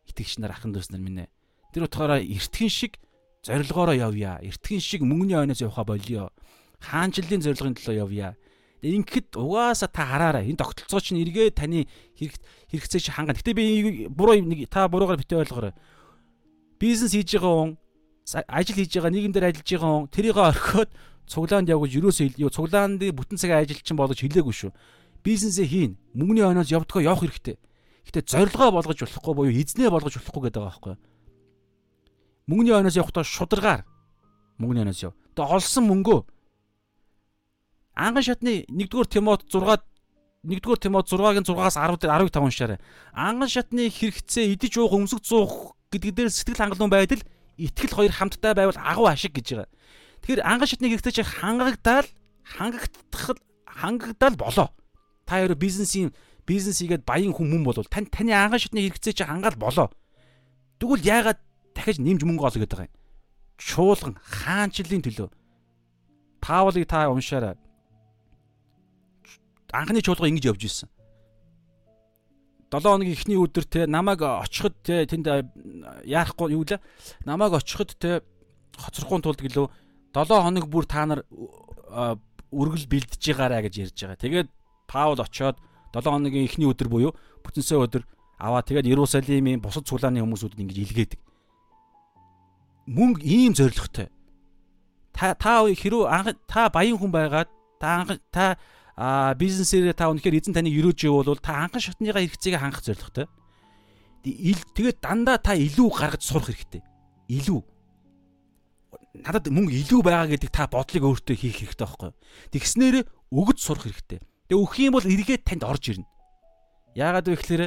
[0.09, 1.29] Итгэгч нар ахын дүүс нар минь.
[1.75, 2.97] Тэр утгаараа эртхэн шиг
[3.43, 4.39] зорилгоороо явъя.
[4.41, 6.29] Эртхэн шиг мөнгөний ойноос явха болио.
[6.79, 8.35] Хаанчлалын зорилгын төлөө явъя.
[8.81, 10.47] Ингээд угаасаа та хараарай.
[10.49, 12.39] Энэ тогтолцоо чинь эргээд таны хэрэг
[12.71, 13.35] хэрэгцээ чи хангана.
[13.35, 15.73] Гэтэ би буруу нэг та буруугаар битээ ойлгоорой.
[16.79, 17.75] Бизнес хийж байгаа хүн
[18.47, 20.89] ажил хийж байгаа нийгэм дээр ажиллаж байгаа хүн тэрийг орхиод
[21.27, 24.71] цуглаанд явж юусоо юу цуглаанд бүтэн цагийн ажил чинь болгож хэлээгүй шүү
[25.23, 25.91] бизнесээ хийн.
[26.15, 27.57] Мөнгөний ойноос явдгаа явах хэрэгтэй.
[28.07, 30.95] Гэтэ зорилгоо болгож болохгүй буюу эзнээ болгож болохгүй гэдэг байгаа байхгүй.
[32.49, 33.85] Мөнгөний ойноос явахдаа шударгаар
[34.57, 35.13] мөнгөний ойноос яв.
[35.37, 36.19] Тэгээ олсон мөнгөө
[37.93, 39.61] анган шатны 1-р Тимот 6
[40.49, 42.79] 1-р Тимот 6-гийн 6-аас 10 дээр 10-ыг таван шаарай.
[43.13, 47.21] Анган шатны хэрэгцээ идэж уух өмсөх зуух гэдэг дээр сэтгэл хангалуун байдал
[47.61, 49.69] итгэл хоёр хамтдаа байвал агуу ашиг гэж байгаа.
[50.25, 52.07] Тэгэхээр анган шатны хэрэгцээ чи хангагдтал
[52.41, 53.37] хангагдах
[53.69, 54.73] хангагдал болоо
[55.29, 56.09] та яа бизнесийн
[56.47, 59.93] бизнес хийгээд баян хүн мөн бол тань таны анхан шатны хэрэгцээ чи хангаал болоо.
[60.81, 61.37] Тэгвэл яагаад
[61.79, 62.91] дахиж нэмж мөнгө олно гэдэг юм.
[63.55, 65.29] Чуулган хаанчлалын төлөө.
[66.43, 67.55] Паулыг та уншаарай.
[69.71, 70.89] Анхны чуулга ингэж явж исэн.
[72.71, 75.25] 7 хоногийн эхний өдөр те намайг очиход те тэнд
[76.05, 76.77] яарахгүй юу лээ.
[77.25, 78.21] Намайг очиход те
[78.77, 79.67] хоцрохгүй тулд гэлөө
[80.13, 81.25] 7 хоног бүр та нар
[82.53, 84.21] үргэл бэлдэж байгаарэ гэж ярьж байгаа.
[84.21, 84.49] Тэгээд
[84.85, 85.57] Паул очоод
[85.93, 87.11] 7 хоногийн эхний өдөр буюу
[87.41, 88.03] бүтэнсээ өдөр
[88.37, 91.19] аваа тэгээд Иерусалимын бусад цуглааны хүмүүсүүдэд ингэж илгээдэг.
[92.89, 94.09] Мөнгө ийм зоригтой.
[95.13, 98.57] Та та хэрүү анх та баян хүн байгаад та анх та
[99.37, 103.29] бизнесээр та үнэхээр эзэн таныг өрөөж ивэл та анхан шатныгаа хэрэгцээг хангах зорилготой.
[104.25, 106.81] Тэгээд дандаа та илүү гаргаж сурах хэрэгтэй.
[107.29, 107.61] Илүү.
[109.23, 112.11] Надад мөнгө илүү байгаа гэдэг та бодлыг өөртөө хийх хэрэгтэй байхгүй.
[112.51, 112.95] Тэгснээр
[113.31, 114.19] өгөж сурах хэрэгтэй.
[114.49, 116.07] Тэгээ өгөх юм бол эргээд танд орж ирнэ.
[116.97, 117.63] Яагаад вэ гэхээр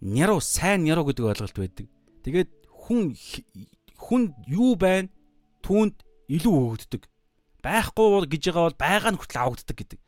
[0.00, 1.86] няруу сайн няруу гэдэг ойлголт байдаг.
[2.24, 2.50] Тэгээд
[2.86, 3.18] хүн
[3.98, 5.10] хүн юу байна?
[5.66, 7.02] Түүнд илүү өгөгддөг.
[7.66, 10.00] Байхгүй гэж байгаа бол байгаа нь хүртэл авагддаг гэдэг.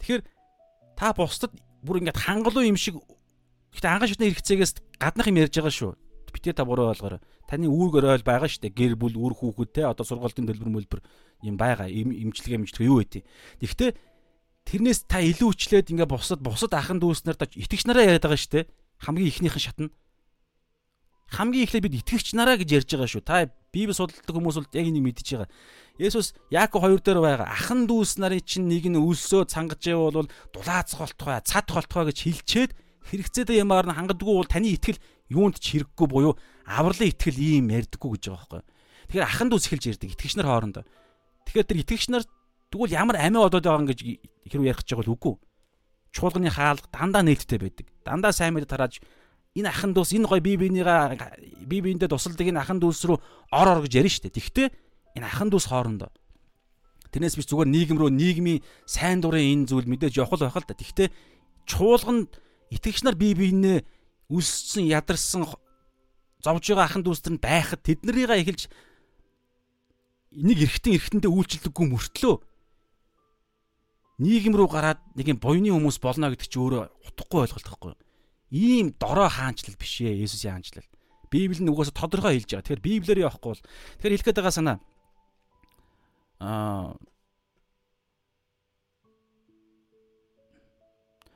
[0.00, 0.22] Тэгэхээр
[0.96, 1.52] та бусдад
[1.84, 2.96] бүр ингээд хангалуун юм шиг
[3.72, 5.92] Гэтэ анхан шатны хэрэгцээгээс гаднах юм ярьж байгаа шүү.
[6.32, 7.24] Битээ та буруу ойлгоорой.
[7.48, 8.76] Таны үүрэг орой байгаа шүү дээ.
[8.76, 11.00] Гэр бүл, үр хүүхэд те одоо сургуулийн төлбөр мөлбөр
[11.44, 11.88] юм байгаа.
[11.88, 13.24] Имчилгээ имчилгээ юу вэ?
[13.64, 13.90] Тэгэхдээ
[14.68, 18.52] тэрнээс та илүү хүчлээд ингээ бусад бусад ахын дүүснэр та итгэгч нараа яриад байгаа шүү
[18.60, 18.64] дээ.
[19.08, 19.88] Хамгийн ихнийхэн шатна.
[21.32, 23.24] Хамгийн эхлээд бид итгэгч нараа гэж ярьж байгаа шүү.
[23.24, 25.50] Та Библи судалдаг хүмүүс бол яг энийг мэдчихэж байгаа.
[25.96, 30.92] Есүс Яаков 2 дээр байгаа ахын дүүс нарын чинь нэг нь өлсөө цангаж явбал дулаац
[30.92, 32.70] голтгой, цад голтгой гэж хэлчээд
[33.08, 35.00] хэрэгцээтэй ямаар нь хангадаггүй бол таны итгэл
[35.32, 36.36] юунд ч хэрэггүй буюу
[36.68, 38.62] авралын итгэл ийм ярьдаггүй гэж байгаа байхгүй.
[39.08, 40.84] Тэгэхээр ахын дүүс эхэлж ярьдаг итгэгч нар хоорондоо.
[41.48, 42.24] Тэгэхээр тэр итгэгч нар
[42.72, 44.00] Тэгвэл ямар амиа одоод байгаа юм гэж
[44.48, 45.34] хэрүү ярих гэж байгаа л үгүй.
[46.16, 47.86] Чуулганы хаалга дандаа нээлттэй байдаг.
[48.00, 49.04] Дандаа сайн мэдээ тарааж
[49.56, 53.18] энэ ахан дүүс энэ гой бие биенийгээ бие биендээ тусалдаг энэ ахан дүүс рүү
[53.52, 54.36] ор ор гэж ярина шүү дээ.
[54.40, 54.72] Тэгвэл
[55.20, 56.10] энэ ахан дүүс хоорондоо
[57.12, 60.64] Тэрнээс би зүгээр нийгэм рүү нийгмийн сайн дурын энэ зүйл мэдээж явах л байх л
[60.64, 60.72] да.
[60.72, 61.12] Тэгвэл
[61.68, 62.40] чуулганд
[62.72, 63.84] итгэгч нар бие биенээ
[64.32, 65.44] үлссэн ядарсан
[66.40, 68.62] зовж байгаа ахын дүүстэр нь байхад тэднэрийгээ эхэлж
[70.40, 72.34] нэг эргэтэн эргэтэндээ үйлчлдэггүй мөртлөө
[74.24, 77.92] нийгэм рүү гараад нэг юм буйны хүмүүс болно гэдэг чи өөрөө утгагүй ойлголт байхгүй.
[78.52, 80.88] Ийм дорой хаанчлал биш ээ Есүсийн хаанчлал.
[81.32, 82.64] Библи нь угаасаа тодорхой хэлж байгаа.
[82.68, 84.78] Тэгэхээр Библиэр явахгүй бол тэгэхээр хэлэх гээд байгаа санаа
[86.42, 86.92] аа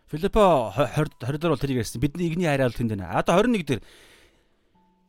[0.06, 1.98] Филиппо 20 20 дээр бол тэрийг ярьсан.
[2.04, 3.16] Бидний игний хайраа бол тэнд байна.
[3.18, 3.80] Одоо 21 дээр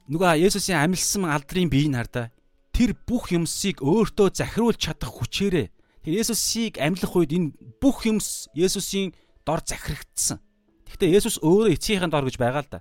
[0.09, 2.31] нөгөө Есүсийн амилсан алдрын биеийг хардаа
[2.73, 5.67] тэр бүх юмсыг өөртөө захируулж чадах хүчээрээ
[6.01, 7.53] тэр Есүсийг амьлах үед энэ
[7.83, 9.13] бүх юмс Есүсийн
[9.45, 10.41] дор захирагдсан.
[10.91, 12.79] Гэхдээ Есүс өөрөө эцгийнхээ дор гэж байгаа л да.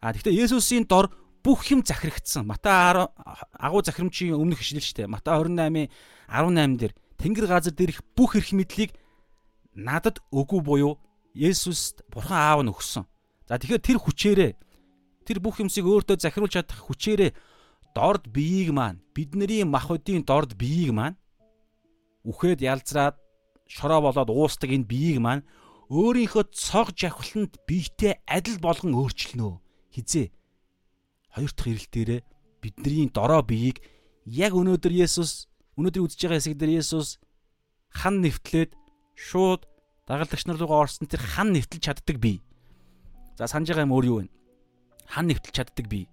[0.00, 1.08] А гэхдээ Есүсийн дор
[1.42, 2.46] бүх юм захирагдсан.
[2.46, 3.10] Матай 10
[3.58, 5.10] агуу захирамжийн өмнөх ишлэл шүү дээ.
[5.10, 5.88] Матай 28-ын
[6.28, 8.94] 18 дээр Тэнгэр газар дээрх бүх эрх мэдлийг
[9.74, 10.98] надад өгөө буюу
[11.34, 13.04] Есүст Бурхан аав нь өгсөн.
[13.48, 14.52] За тэгэхээр тэр хүчээрээ
[15.24, 17.30] тэр бүх юмсыг өөртөө захируулж чадах хүчээрээ
[17.94, 21.16] дорд биеийг маань бидний махбодийн дорд биеийг маань
[22.26, 23.16] үхээд ялзраад
[23.66, 25.46] шороо болоод уустдаг энэ биеийг маань
[25.92, 29.60] өөрийнхөө цог жавхланд биетэй адил болгон өөрчлөнө.
[29.92, 30.32] Хизээ.
[31.36, 32.20] Хоёр дахь ирэл дээрээ
[32.64, 33.84] бидний дорой биеийг
[34.24, 37.20] яг өнөөдөр Есүс өнөөдөр үзэж байгаа хэсэг дээр Есүс
[37.92, 38.72] хан нэвтлээд
[39.12, 39.68] шууд
[40.08, 42.40] дагалдагч нар руугаа орсон тэр хан нэвтэлж чаддаг бие.
[43.36, 44.32] За санаж байгаа юм өөр юу вэ?
[45.12, 46.08] Хан нэвтэлж чаддаг бие.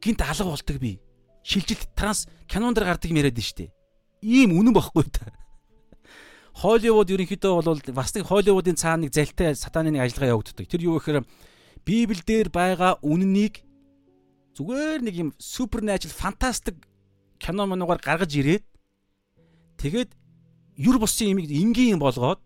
[0.00, 1.04] Гинт алга болдог бие.
[1.44, 3.68] Шилжилт транс кинон дээр гардаг юм яриад нь штэ.
[4.24, 5.28] Ийм үнэн бохгүй та.
[6.52, 10.68] Холливуд ерөнхийдөө бол бас нэг Холливуудын цаана нэг залтай сатаны нэг ажиллагаа явагддаг.
[10.68, 11.24] Тэр юу гэхээр
[11.84, 13.64] Библи дээр байгаа үннийг
[14.54, 16.76] зүгээр нэг юм supernatural fantastic
[17.40, 18.64] кино моногоор гаргаж ирээд
[19.80, 20.10] тэгээд
[20.76, 22.38] юр бусын имийг энгийн болгоод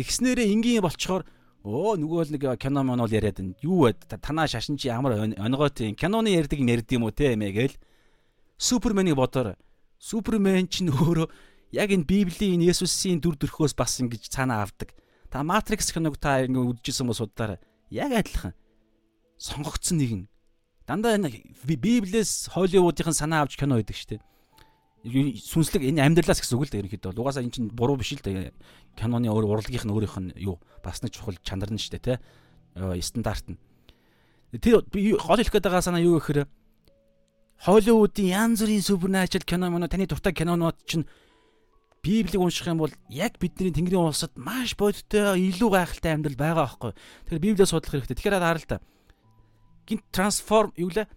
[0.00, 1.28] тэгснээрээ энгийн болчхоор
[1.64, 3.56] өө нөгөө л нэг кино мөн бол яриад байна.
[3.62, 3.96] Юу вэ?
[4.20, 7.76] Танаа шашин чи ямар онгойтой киноны ярьдаг юм ярьд юм уу те эмэ гээл.
[8.58, 9.56] Суперменийг бодоор.
[9.96, 11.28] Супермен ч нөөрөө
[11.74, 14.94] яг энэ Библийн энэ Есүсийн дүр төрхөөс бас ингэж цаанаа авдаг.
[15.28, 17.58] Та Matrix киног та ингэ үдчихсэн бос удаараа
[17.90, 18.54] яг адилхан.
[19.42, 20.22] Сонгогдсон нэгэн.
[20.86, 24.22] Дандаа энэ Библиэс Холливуудын санаа авч кино хийдэг штеп
[25.04, 27.12] сүнслэг энэ амьдралаас гэсэн үг л да ерөнхийдөө.
[27.12, 28.48] Бол угаасаа эн чинь буруу биш л да
[28.96, 33.02] киноны өөр урлагийнх нь өөрийнх нь юу бас нэг чухал чанар нь шүү дээ те
[33.04, 33.60] стандарт нь.
[34.56, 36.48] Тэр гол хэлэх гээд байгаа санаа юу гэхээр
[37.68, 41.04] Холливуудын янз бүрийн суперначрал кино мөн таны дуртай кинонууд чинь
[42.04, 46.92] Библийг унших юм бол яг бидний Тэнгэрийн улсад маш бодиттой илүү гайхалтай амьдрал байгаа байхгүй.
[47.24, 48.16] Тэгэхээр Библийг судлах хэрэгтэй.
[48.20, 48.84] Тэгэхээр хараа л та.
[49.88, 51.08] Гинт трансформ юу лээ?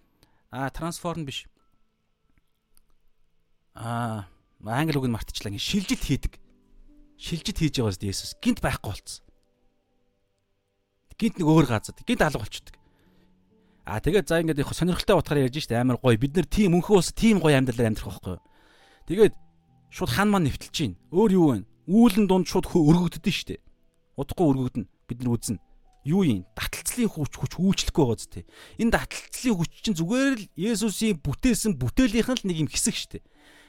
[0.47, 1.43] А трансформ биш
[3.77, 4.25] аа
[4.63, 5.53] англи үг нь мартчихлаа.
[5.53, 6.33] Ин шилжилт хийдэг.
[7.19, 9.23] Шилжилт хийж байгаа зү Есүс гинт байхгүй болцсон.
[11.17, 12.75] Гинт нэг өөр газад гинт алга болчихдог.
[13.85, 16.17] Аа тэгээд за ингээд сонирхолтой утгаараа ярьж штэ амар гоё.
[16.17, 18.37] Бид нэр тийм өнхөө ус тийм гоё амьдралаар амьдрах байхгүй?
[19.07, 19.33] Тэгээд
[19.91, 20.95] шууд хан маань нэвтэлж чинь.
[21.11, 21.65] Өөр юу вэ?
[21.87, 23.63] Үүлэн дунд шууд өргөгддөг штэ.
[24.19, 24.85] Удахгүй өргөгдөн.
[25.07, 25.59] Бид нар үзнэ
[26.07, 28.47] юу юм таталцлын хүч хүч үйлчлэхгүй байгаа зү.
[28.79, 33.23] Энэ таталцлын хүч чинь зүгээр л Есүсийн бүтээсэн бүтээлийнх нь л нэг юм хэсэг дээ.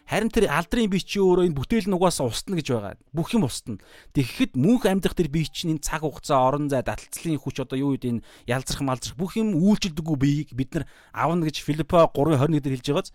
[0.08, 2.96] Харин тэр алдрын бие чи өөрөө энэ бүтээл нь угаасаа устна гэж байгаа.
[3.12, 3.76] Бүх юм устна.
[4.16, 7.92] Тэгэхэд мөнх амьдрах тэр бие чинь энэ цаг хугацаа орон зай даталцлын хүч одоо юу
[7.92, 12.74] гэдэг энэ ялзрах малзрах бүх юм үйлчилдэггүй биеийг бид нар авна гэж Филиппо 3:21 дээр
[12.80, 13.12] хэлж байгааз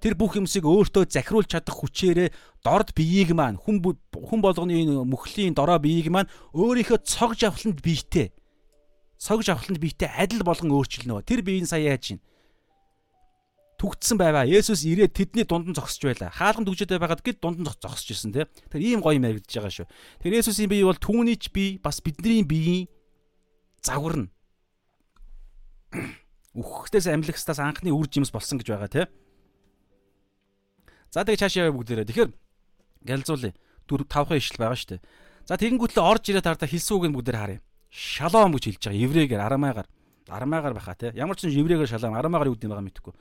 [0.00, 2.28] тэр бүх юмсыг өөртөө захируулж чадах хүчээрээ
[2.64, 8.32] дорд биеийг маань хүн хүн болгоны энэ мөхлийн дорой биеийг маань өөрийнхөө цог жавхланд биетэй
[9.20, 11.20] цог жавхланд биетэй адил болгон өөрчилнө.
[11.28, 12.20] Тэр биеийн сая яаж чинь
[13.76, 14.48] түгтсэн байваа.
[14.48, 16.32] Есүс ирээд тэдний дунд нь зогсож байла.
[16.32, 18.48] Хаалганд үгжээд байгаад гэд дунд нь зогсож ирсэн тийм.
[18.72, 19.88] Тэр ийм гоё юм яригдж байгаа шүү.
[20.24, 22.88] Тэр Есүсийн бие бол түүний ч бие бас бидний биеийн
[23.84, 24.28] загвар нь.
[26.56, 29.08] Үххтээс амьлагстаас анхны үр жимс болсон гэж байгаа тийм.
[31.10, 32.08] За тэгээ цаашаа яваа бүгдээрээ.
[32.08, 32.30] Тэгэхээр
[33.04, 33.54] гэлзуулъя.
[33.90, 35.02] Дөрв тавхан ишл байгаа шүү дээ.
[35.50, 37.60] За тэгэнгүүтлээ орж ирээд хардаа хэлсэн үг нь бүгдээр харъя.
[37.90, 39.04] Шалом гэж хэлж байгаа.
[39.04, 39.88] Еврейгээр, арамайгаар.
[40.30, 41.10] Арамайгаар баха тий.
[41.18, 43.14] Ямар ч юм еврейгээр шалом, арамайгаар юу гэдэг юм байгаа мэдэхгүй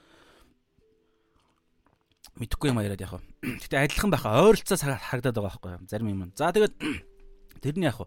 [2.40, 3.20] мэдхгүй юм яриад яг.
[3.68, 5.88] Гэтэ адилхан байхаа ойролцоо харагдаад байгаа байхгүй юу?
[5.92, 6.32] Зарим юм.
[6.36, 6.74] За тэгээд
[7.64, 8.00] тэрний яг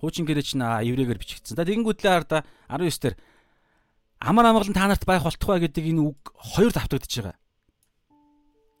[0.00, 1.56] хуучин гэрээ чинь еврейгээр бичигдсэн.
[1.56, 3.16] За тэгэнгүүтлээ хараа 19 дээр
[4.20, 7.39] амар амгалан та нарт байх болтугай гэдэг энэ үг хоёр давтагдчихж байгаа.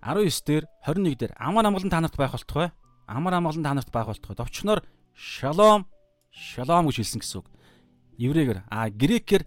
[0.02, 2.72] 19 дээр 21 дээр амар амгалан та нарт байх болтугай.
[3.06, 4.36] Амар амгалан та нарт байх болтугай.
[4.36, 4.80] Довчноор
[5.14, 5.86] шалом
[6.30, 7.46] шалом гэж хэлсэн гэсэн үг.
[8.16, 9.44] Еврейгээр а грекээр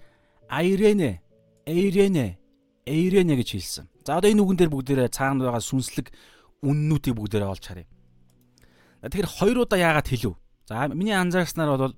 [0.49, 1.21] айрене
[1.65, 2.37] эйрене
[2.85, 3.85] эйрене гэж хэлсэн.
[4.05, 6.11] За одоо энэ үгэн дээр бүгдээрээ цаана байгаа сүнслэг
[6.61, 7.87] үннүүдийг бүгдээрээ олж харъя.
[9.03, 10.35] Тэгэхээр хоёр удаа яагаад хэлв?
[10.67, 11.95] За миний анзаарснаар бол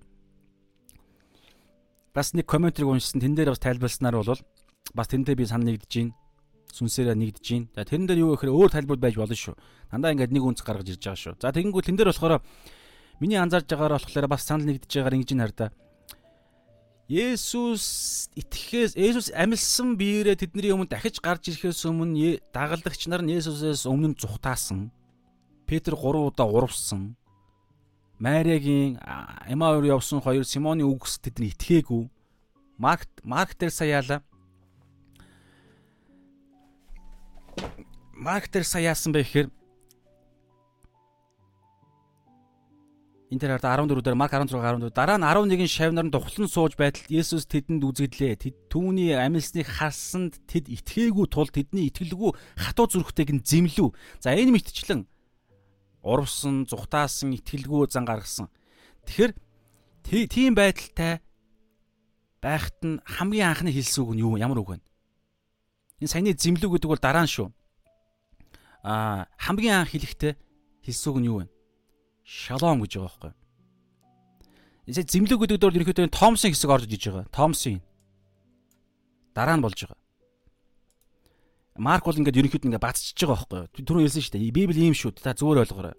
[2.14, 4.39] бас нэг комментиг уншсан тэн дээр бас тайлбарласнаар бол
[4.93, 6.14] бас тэрнтэй би санал нэгдэж байна.
[6.74, 7.68] Сүнсээрээ нэгдэж байна.
[7.76, 9.55] За тэрэн дээр юу гэхээр өөр тайлбар байж болно шүү.
[9.91, 11.36] Дандаа ингээд нэг үнц гаргаж ирж байгаа шүү.
[11.41, 12.41] За тэгэнгүүт тэн дээр болохоор
[13.22, 15.68] миний анзаарж байгаагаар болохоор бас санал нэгдэж байгаагаар ингэж нэр да.
[17.05, 23.86] Есүс итгэхээс Есүс амилсан биеэрээ тэдний өмнө дахиж гарч ирэхээс өмнө дагалдагч нар нь Есүсээс
[23.86, 24.89] өмнө зүхтаасан.
[25.70, 27.13] Петр 3 удаа урвсан.
[28.18, 28.97] Мариагийн
[29.45, 32.09] Эмаур явсан хоёр Симоны үгс тэдний итгээгүй.
[32.82, 34.26] Марк Марк дээр саяала.
[38.16, 39.51] Марк дээр саяасан байх гэхээр
[43.28, 47.03] энэ дээр 14 дээр Марк 16 14 дараа нь 11 шавнаар нь тухлан сууж байтал
[47.11, 48.39] Есүс тэдэнд үзэгдлээ.
[48.39, 53.91] Тэд түүний амилсныг харсанд тэд итгээгүй тул тэдний итгэлгүй хатуу зүрхтэйг нь зэмлүү.
[54.24, 55.03] За энэ мэтчлэн
[55.99, 58.47] урвсан, зүхтаасан, итгэлгүй зан гаргасан.
[59.03, 59.36] Тэгэхээр
[60.32, 61.20] тийм байдалтай
[62.39, 64.80] байхад нь хамгийн анхны хэлсэн үг нь юу ямар үг вэ?
[65.99, 67.51] Энэ саяны зэмлүү гэдэг бол дараа нь шүү.
[68.86, 70.38] Аа хамгийн анх хэлэхдээ
[70.86, 71.46] хэлсэн үг нь юу вэ?
[72.26, 73.34] шалом гэж байгаа байхгүй.
[74.90, 77.30] Эсэ зэмлэг гэдэг дээр ерөнхийдөө Томсон хэсэг орж иж байгаа.
[77.30, 77.82] Томсон.
[79.34, 79.98] Дараа нь болж байгаа.
[81.78, 83.86] Марк бол ингээд ерөнхийдөө ингээд бацчихж байгаа байхгүй.
[83.86, 84.54] Түрүү хэлсэн шүү дээ.
[84.54, 85.14] Библи ийм шүү.
[85.22, 85.98] Та зүгээр ойлгоорой.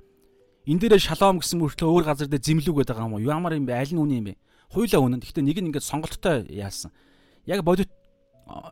[0.67, 3.23] Энд дээрээ шалом гэсэн мөртлөө өөр газар дээр зэмлэг гэдэг юм уу?
[3.23, 3.79] Ямар юм бэ?
[3.79, 4.39] Аль нь үнэ юм бэ?
[4.75, 5.23] Хуйлаа үнэн.
[5.23, 6.91] Гэхдээ нэг нь ингээд сонголттой яасан.
[7.47, 7.91] Яг бодит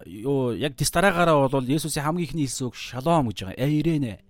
[0.06, 3.58] юу яг дистараагаараа бол Есүсийн хамгийн ихний хэлсэн үг шалом гэж байгаа.
[3.58, 4.22] Эйрэнэ.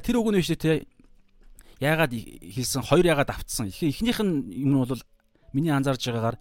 [0.00, 0.86] Тэр үг нь биш үү?
[1.80, 3.68] яагаад хэлсэн хоёр яагаад автсан.
[3.68, 5.02] Эхнийх нь юм бол
[5.52, 6.40] миний анзаарж байгаагаар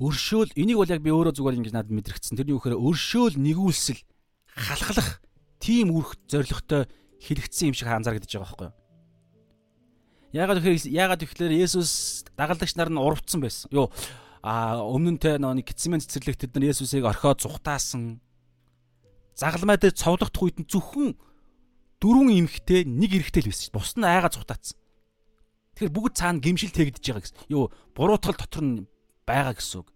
[0.00, 2.36] өршөөл энийг бол яг би өөрөө зүгээр ингэж надад мэдрэгдсэн.
[2.36, 4.00] Тэрний үхээр өршөөл нэгүүлсэл
[4.52, 5.24] халахлах
[5.60, 6.84] тийм үрх зоригтой
[7.24, 8.76] хэрэгцсэн юм шиг анзаарэгдэж байгаа байхгүй юу?
[10.36, 13.72] Яагаад тэгэхээр яагаад тэгэхээр Есүс дагалдагч нар нь урвцсан байсан.
[13.72, 13.88] Йоо
[14.40, 18.24] а өмнө нь те нэг гитсмен цэцэрлэгт тэд нар Есүсийг орхиод зүхтаасан.
[19.36, 21.12] Загалмай дээр цовлогдох үед нь зөвхөн
[22.00, 23.76] дөрвөн эмхтэй нэг эрэхтэй л байсан шүү.
[23.76, 24.80] Бус нь айгаа цухтаацсан.
[25.76, 27.38] Тэгэхээр бүгд цаана гимшил тэгдэж байгаа гэсэн.
[27.52, 28.88] Юу буруутгал дотор нь
[29.28, 29.88] байгаа гэсэн үг.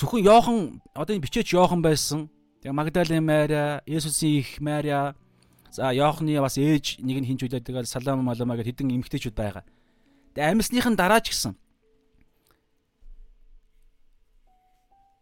[0.00, 0.58] Зөвхөн Йохан
[0.96, 2.32] одоо энэ бичээч Йохан байсан.
[2.64, 5.12] Тэгээ Магдалин Мария, Есүсийн их Мария,
[5.68, 9.64] за Йоханы бас ээж нэг нь хинч үлээд тэгэл Салам Малама гэдэг хэдэн эмэгтэйчүүд байгаа.
[10.32, 11.52] Тэгээ амьсныхын дараа ч гэсэн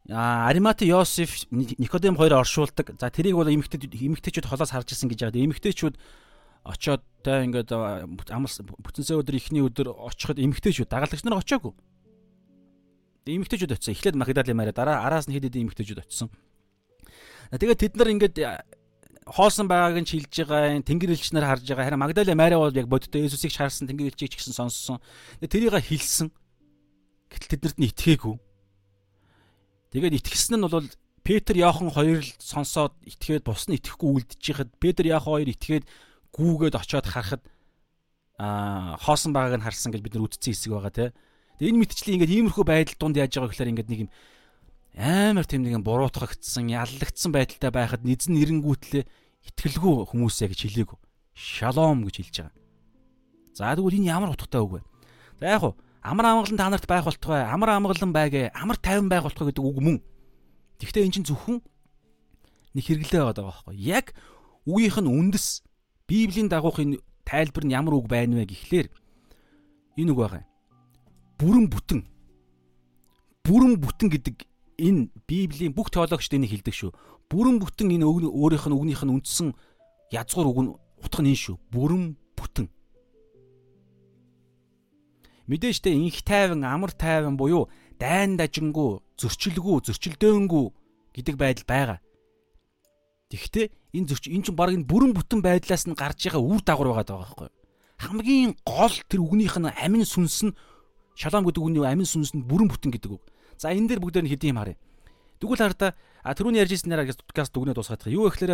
[0.08, 2.94] Аримати Йосеф Никодем хоёр оршуулдаг.
[3.00, 5.94] За тэрийг бол эмэгтэйчүүд эмэгтэйчүүд холоос харж ирсэн гэж яагаад эмэгтэйчүүд
[6.62, 7.74] очоод та ингээд
[8.30, 11.74] амс бүтэнсээ өдөр ихний өдөр очиход эмэгтэйчүүд дагалдагч нар очоогүй.
[13.26, 13.94] Эмэгтэйчүүд очсон.
[13.98, 16.30] Эхлээд Магдалин Мари дараа араас нь хэд хэдэн эмэгтэйчүүд очсон.
[17.50, 18.36] Тэгээд тэд нар ингээд
[19.26, 21.90] хоосон байгааг нь шилж байгаа тэнгэр элч нар харж байгаа.
[21.90, 25.02] Харин Магдалин Мари бол яг бодтой Есүсийг шаарсан тэнгэр элчийг ч гэсэн сонссон.
[25.42, 26.30] Тэрийг хэлсэн.
[27.26, 28.45] Гэтэл тэднэрт нь итгээгүй.
[29.96, 30.84] Тэгээд итгэсэн нь бол
[31.24, 35.88] Петр Яохан хоёр л сонсоод итгээд бус нь итгэхгүй үлдэж хахад Петр Яохан хоёр итгээд
[36.36, 37.40] гүүгээд очиод харахад
[38.36, 41.06] аа хоосон байгааг нь харсан гэж бид нар үтцсэн хэсэг байгаа те.
[41.56, 44.10] Тэгээд энэ мэтчлийн ингээд иймэрхүү байдал дунд яаж байгаа гэхээр ингээд нэг юм
[45.00, 49.08] амар тийм нэгэн буруутгагдсан, яллагдсан байдалтай байхад нэзэн нэрэнгүүтлээ
[49.48, 50.98] итгэлгүй хүмүүсээ гэж хэлээгүү.
[51.32, 52.56] Шалом гэж хэлж байгаа.
[53.56, 54.80] За тэгвэл энэ ямар утгатай үг вэ?
[55.40, 55.74] За яг хуу
[56.06, 59.78] амар амгалан та нарт байх болтугай амар амгалан байгээ амар тайван байх болтугай гэдэг үг
[59.82, 59.98] мөн.
[60.78, 61.58] Гэхдээ эн чинь зөвхөн
[62.78, 63.74] нэг хэрэглээ байгаа байхгүй.
[63.74, 64.14] Яг
[64.70, 65.66] үгийнх нь үндэс
[66.06, 68.86] Библийн дагуухын тайлбар нь ямар үг байна вэ гэхлээр
[69.98, 70.46] энэ үг байгаа.
[71.42, 72.00] Бүрэн бүтэн.
[73.42, 74.36] Бүрэн бүтэн гэдэг
[74.78, 76.94] энэ Библийн бүх теологчд энийг хэлдэг шүү.
[77.26, 79.58] Бүрэн бүтэн энэ өөрийнх нь үгнийх нь үндсэн
[80.14, 80.70] язгуур үг нь
[81.02, 81.56] утга нь энэ шүү.
[81.74, 82.70] Бүрэн бүтэн.
[85.46, 90.66] Мэдээж тэ инх тайван, амар тайван буюу дайн дажингүү, зөрчилгүй, зөрчилдөөнгүй
[91.14, 91.98] гэдэг байдал байгаа.
[93.30, 97.02] Тэгэхдээ энэ зөрч энэ чинь баг энэ бүрэн бүтэн байдлаас нь гарч байгаа үр дагавар
[97.02, 97.54] байгаа байхгүй юу?
[97.96, 100.56] Хамгийн гол тэр үгнийх нь амин сүнс нь
[101.16, 103.24] шалом гэдэг үгний амин сүнс нь бүрэн бүтэн гэдэг үг.
[103.56, 104.78] За энэ дээр бүгдээр нь хэдийн юм харъя.
[105.40, 105.88] Тэгвэл хараа та
[106.36, 108.14] түрүүний ярьж ирсэн нэраа подкаст дүгнээ дуусгаад байгаа.
[108.14, 108.52] Юу гэхээр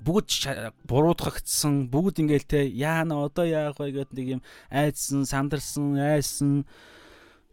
[0.00, 0.28] бүгд
[0.88, 6.66] буруутгагдсан бүгд ингээл те яана одоо яах вэ гэдэг нэг юм айдсан сандарсан айсан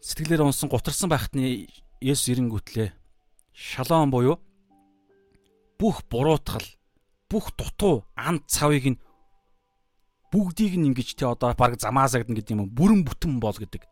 [0.03, 1.67] сэтгэлээр унсан гутарсан байхтны
[2.03, 2.91] Есүс ирэнгүүтлээ.
[3.55, 4.43] Шалом буюу.
[5.79, 6.67] Бүх буруутгал
[7.31, 9.01] бүх дутуу анд цавыг нь
[10.35, 13.87] бүгдийг нь ингэж те одоо баг замаасагдана гэдэг юм бүрэн бүтэн бол гэдэг.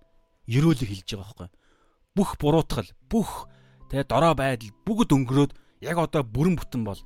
[0.52, 1.50] Ерөөлөг хэлж байгаа байхгүй
[2.16, 3.48] бүх буруутгал бүх
[3.90, 5.52] те дорой байдал бүгд өнгөрөөд
[5.84, 7.00] яг одоо бүрэн бүтэн бол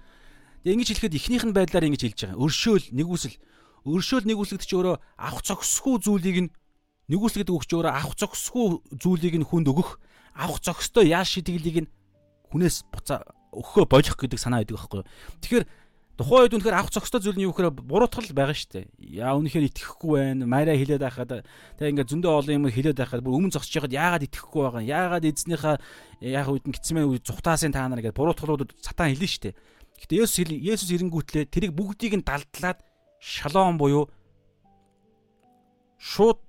[0.66, 2.42] Ингэж хэлэхэд эхнийх нь байдлаар ингэж хэлж байгаа.
[2.42, 3.38] Өршөөл нэгүсэл.
[3.86, 6.52] Өршөөл нэгүслэгт чи өөрөө авах зохисгүй зүйлийг нь
[7.14, 10.02] нэгүслэгдэг өгч өөрөө авах зохисгүй зүйлийг нь хүнд өгөх,
[10.34, 11.90] авах зохистой яаш шидэглийг нь
[12.50, 13.22] хүнээс буцаа
[13.54, 15.10] өгөхөө болох гэдэг санаа байдаг байхгүй юу.
[15.46, 15.66] Тэгэхээр
[16.18, 19.22] тухайн үед үнэхээр авах зохистой зүйл нь юу гэхээр буруутгал байгаа шүү дээ.
[19.22, 20.50] Яа үнэхээр итгэхгүй байна.
[20.50, 21.46] Майраа хилээд байхад
[21.78, 24.82] тэг ингээ зөндөө олон юм хилээд байхад бүр өмнө зогсож яхад яагаад итгэхгүй байгаа.
[24.82, 25.78] Яагаад эзнийхээ
[26.26, 29.56] яг үед нь гисмээ үед зүхтаасын та нар гэдэг буруутгалууд сатан хэлнэ шүү дээ.
[30.00, 32.84] Гэтэ Есүс Есүс ирэнгүүтлээ тэрийг бүгдийг нь далдлаад
[33.20, 34.12] шалом буюу
[36.00, 36.40] шууд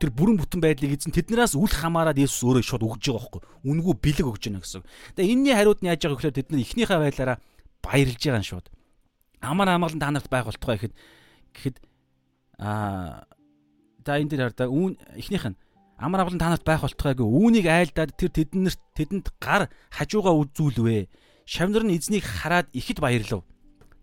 [0.00, 3.42] тэр бүрэн бүтэн байдлыг эзэн тэднээс үл хамааран Есүс өөрөө шууд өгж байгаа байхгүй.
[3.68, 4.82] Үнгүү бэлэг өгж байна гэсэн.
[5.14, 7.38] Тэгээ энэний хариуд нь яаж байгаа гэхээр тэд нар эхнийхээ байдлаараа
[7.84, 8.66] баярлж байгаа шууд.
[9.44, 10.94] Амар амгалан та нарт байх болтугай гэхэд
[11.52, 11.76] гэхэд
[12.60, 13.28] аа
[14.04, 15.56] за энэ дээр хардаа үүн эхнийх нь
[16.00, 21.08] амар амгалан та нарт байх болтугайг үүнийг айлдаад тэр тэднэрт тэдэнд гар хажуугаа үзүүлвэ.
[21.50, 23.42] Шавнар нь эзнийг хараад ихэд баярлав.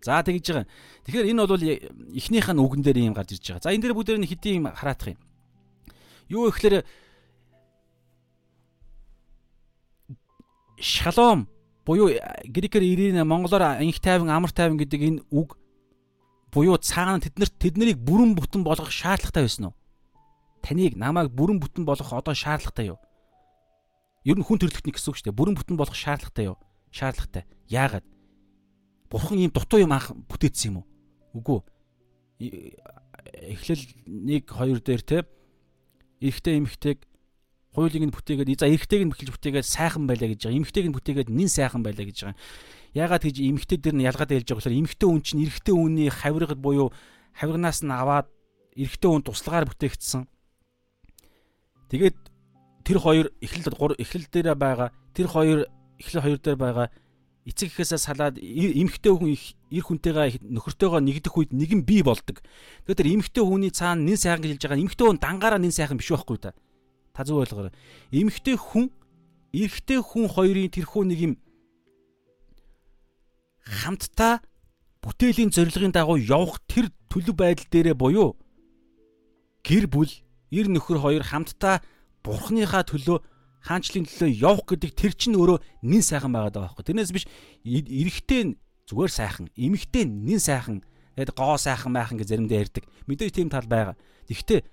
[0.04, 0.68] За тэгж байгаа.
[1.08, 1.64] Тэгэхээр энэ бол
[2.12, 3.64] эхнийх нь үгэн дээр юм гарч ирж байгаа.
[3.64, 5.20] За энэ дээр бүгдээр нь хэдийн юм хараадах юм.
[6.28, 6.84] Юу ихлээр
[10.76, 11.48] шалом
[11.88, 12.12] буюу
[12.44, 15.56] грекээр ирийн монголоор анх тайван амар тайван гэдэг энэ үг
[16.52, 19.76] буюу цаана тэднэрт тэднийг бүрэн бүтэн болгох шаардлагатай байсан уу?
[20.60, 23.00] Таныг намайг бүрэн бүтэн болгох одоо шаардлагатай юу?
[24.28, 25.38] Ер нь хүн төрлөختний гэсэн үг шүү дээ.
[25.40, 26.60] Бүрэн бүтэн болгох шаардлагатай юу?
[26.90, 27.44] Шаардлагатай.
[27.68, 28.04] Яагаад?
[29.10, 30.86] Бурхан ийм дутуу юм анх бүтээсэн юм уу?
[31.36, 31.60] Үгүй.
[33.56, 35.18] Эхлэл 1 2 дээр те
[36.20, 36.98] эрэгтэй эмэгтэйг
[37.72, 40.58] хуулийг нь бүтээгээд за эрэгтэйг нь бэлж бүтээгээд сайхан байлаа гэж байгаа.
[40.58, 42.38] Эмэгтэйг нь бүтээгээд нин сайхан байлаа гэж байгаа.
[42.96, 46.58] Яагаад гэж эмэгтэй дээр нь ялгаад ялж байгаа болохоор эмэгтэй хүн чинь эрэгтэй хүний хавиргад
[46.58, 46.90] буюу
[47.38, 48.26] хавирнаас нь аваад
[48.74, 50.26] эрэгтэй хүн туслагаар бүтээгдсэн.
[51.92, 52.18] Тэгээд
[52.82, 53.68] тэр хоёр эхлэл
[54.00, 56.88] эхлэл дээр байгаа тэр хоёр эхлэл хоёр дээр байгаа
[57.48, 59.32] эцэг эхээсээ салаад эмхтэй хүн
[59.72, 62.44] эр хүнтэйгээ нөхөртөөгөө нэгдэх үед нэгэн бий болдог.
[62.84, 65.96] Тэгэхээр тэр эмхтэй хүний цаана нин сайхан гэж хэлж байгаа эмхтэй хүн дангаараа нин сайхан
[65.96, 66.52] биш байхгүй та.
[67.16, 67.72] Та зөв ойлгоорой.
[68.12, 68.92] Эмхтэй хүн
[69.52, 71.34] эрэгтэй хүн хоёрын тэрхүү нэг юм
[73.64, 74.44] хамтдаа
[75.00, 78.36] бүтээлийн зорилгын дагуу явах тэр төлөв байдал дээрээ буюу
[79.64, 80.12] гэр бүл
[80.52, 81.80] эр нөхөр хоёр хамтдаа
[82.24, 83.24] бурхныхаа төлөө
[83.68, 86.86] хаанчлалын төлөө явах гэдэг тэр чинь өөрөө нин сайхан байгаад байгаа байхгүй.
[86.88, 87.28] Тэрнээс биш
[87.68, 88.56] эрэгтэй
[88.88, 90.80] зүгээр сайхан, эмэгтэй нин сайхан,
[91.14, 92.84] тэгээд гоо сайхан байхан гэж заримдаа ярьдаг.
[93.04, 94.00] Мэдээж тийм тал байгаа.
[94.24, 94.64] Гэхдээ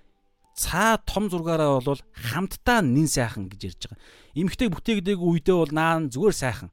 [0.56, 4.00] цаа том зургаараа бол хамтдаа нин сайхан гэж ярьж байгаа.
[4.32, 6.72] Эмэгтэй бүтээгдэг үедээ бол наан зүгээр сайхан.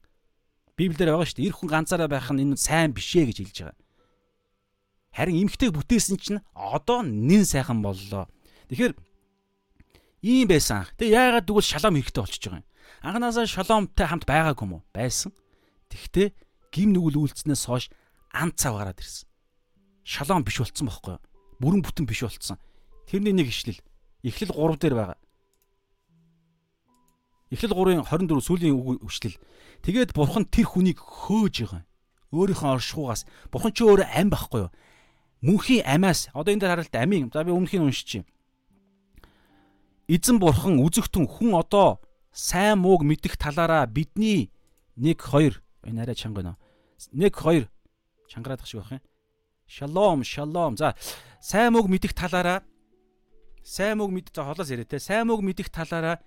[0.80, 1.48] Библиэр байгаа шүү дээ.
[1.52, 3.78] Эр хүн ганцаараа байх нь энэ сайн бишээ гэж хэлж байгаа.
[5.12, 8.26] Харин эмэгтэй бүтээсэн чинь одоо нин сайхан боллоо.
[8.72, 8.96] Тэгэхээр
[10.24, 10.88] Ийм байсан.
[10.96, 12.68] Тэг яагаад тэгвэл шалом хэрэгтэй болчихж байгаа юм.
[13.04, 14.82] Анханасаа шаломтой хамт байгаагүй юм уу?
[14.96, 15.36] Байсан.
[15.92, 16.32] Тэгтээ
[16.72, 17.92] гим нүгэл үйлцснээс хойш
[18.32, 19.28] ан цав гараад ирсэн.
[20.00, 21.22] Шалом биш болцсон байхгүй юу?
[21.60, 22.56] Бүрэн бүтэн биш болцсон.
[23.04, 23.84] Тэрний нэг ишлэл.
[24.24, 25.20] Эхлэл 3 дээр байгаа.
[27.52, 29.36] Эхлэл 3-ын 24 сүүлийн үг өчлөл.
[29.84, 31.84] Тэгээд бурхан тэр хүнийг хөөж байгаа.
[32.32, 34.72] Өөрийнхөө оршихугаас бурхан ч өөрөө ам байхгүй юу?
[35.44, 37.28] Мөнхийн амиас одоо энэ дээр харалт амийн.
[37.28, 38.26] За би өмнөхийг уншиж чинь.
[40.08, 42.00] Эзэн бурхан үзэгтэн хүн одоо
[42.32, 44.52] сайн мууг мэдэх талаараа бидний
[45.00, 45.56] 1 2
[45.88, 46.56] энэ арай чанга нөө
[47.16, 47.68] 1 2
[48.28, 49.02] чангараадах шиг байх юм.
[49.66, 50.76] Шалом, шалом.
[50.76, 50.94] За
[51.40, 52.62] сайн мууг мэдэх талаараа
[53.64, 55.00] сайн мууг мэд за холоос яриа те.
[55.00, 56.20] Сайн мууг мэдэх талаараа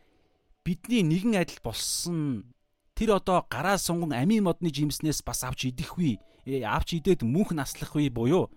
[0.66, 2.50] бидний нэгэн адил болсон
[2.98, 6.18] тэр одоо гараа сунган амийн модны жимснээс бас авч идэхгүй.
[6.50, 8.50] Э, авч идээд мөнх наслах вэ буюу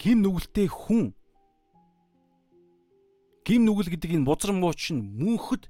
[0.00, 1.12] гим нүгэлтэй хүн
[3.44, 5.68] гим нүгэл гэдэг энэ бузар мууч нь мөнхөд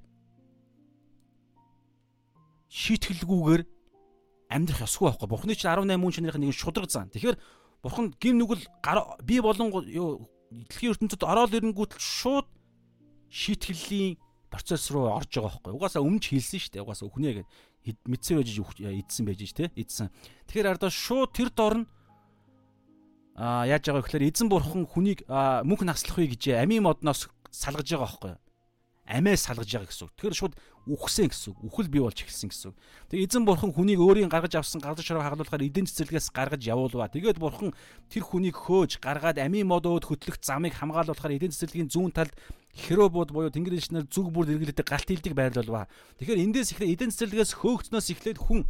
[2.70, 3.62] шийтгэлгүйгээр
[4.50, 5.28] амьдрах ёсгүй байхгүй.
[5.30, 7.10] Бурхны чинь 18 мөн чанарын нэг шудраг зан.
[7.10, 7.38] Тэгэхээр
[7.82, 8.62] бурхан гим нүгэл
[9.26, 12.46] би болон юу дэлхийн ертөнцид ороод ирэнгүүтэл шууд
[13.30, 14.18] шийтгэллийн
[14.50, 15.74] процесс руу орж байгаа байхгүй.
[15.74, 16.84] Угаасаа өмнө ч хэлсэн шүү дээ.
[16.86, 20.08] Угаасаа өхнээ гэд мэдсэн байж идсэн байж ш тэ идсэн.
[20.46, 21.86] Тэгэхээр ардаа шууд тэр дор нь
[23.34, 27.86] а яаж байгаа вэ гэхээр эзэн бурхан хүнийг мөнх наслах вэ гэж амийн модноос салгаж
[27.86, 28.40] байгаа байхгүй юу?
[29.04, 30.12] Амиа салгаж байгаа гэсэн үг.
[30.16, 30.54] Тэгэхээр шууд
[30.88, 31.58] үхсэн гэсэн үг.
[31.68, 32.76] Үхэл бий болж эхэлсэн гэсэн үг.
[33.12, 37.12] Тэгээ эзэн бурхан хүнийг өөрийн гаргаж авсан газар шороо хаглуулахаар эдийн цэцэрлэгээс гаргаж явуулва.
[37.12, 37.76] Тэгээд бурхан
[38.08, 42.32] тэр хүнийг хөөж гаргаад амийн модод хөтлөх замыг хамгаалуулахаар эдийн цэцэрлэгийн зүүн талд
[42.72, 45.84] херobууд буюу тэнгэрийн шинээр зүг бүр эргэлдэг галт хилдэг байрлуулва.
[46.16, 48.64] Тэгэхээр эндээс эхлээд эдийн цэцэрлэгээс хөөгцнөөс эхлээд хүн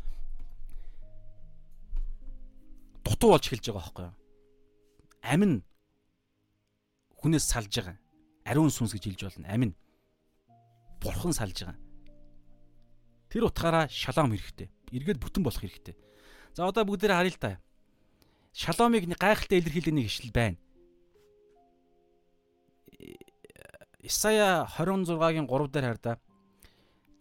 [3.07, 4.15] дутуу болж эхэлж байгаа байхгүй юу?
[5.23, 5.63] Амин
[7.23, 8.04] хүнээс салж байгаа
[8.45, 9.49] ариун сүнс гэж хэлж болно.
[9.49, 9.73] Амин.
[11.01, 11.81] Бурхан салж байгаа.
[13.33, 14.71] Тэр утгаараа шалом хэрэгтэй.
[14.93, 15.97] Эргээд бүтэн болох хэрэгтэй.
[16.55, 17.51] За одоо бүгдээрээ харъя л та.
[18.55, 20.59] Шаломыг гайхалтай илэрхийлэх нэг ишлэл байна.
[24.05, 26.21] Исая 26-гийн 3 дээр хараа.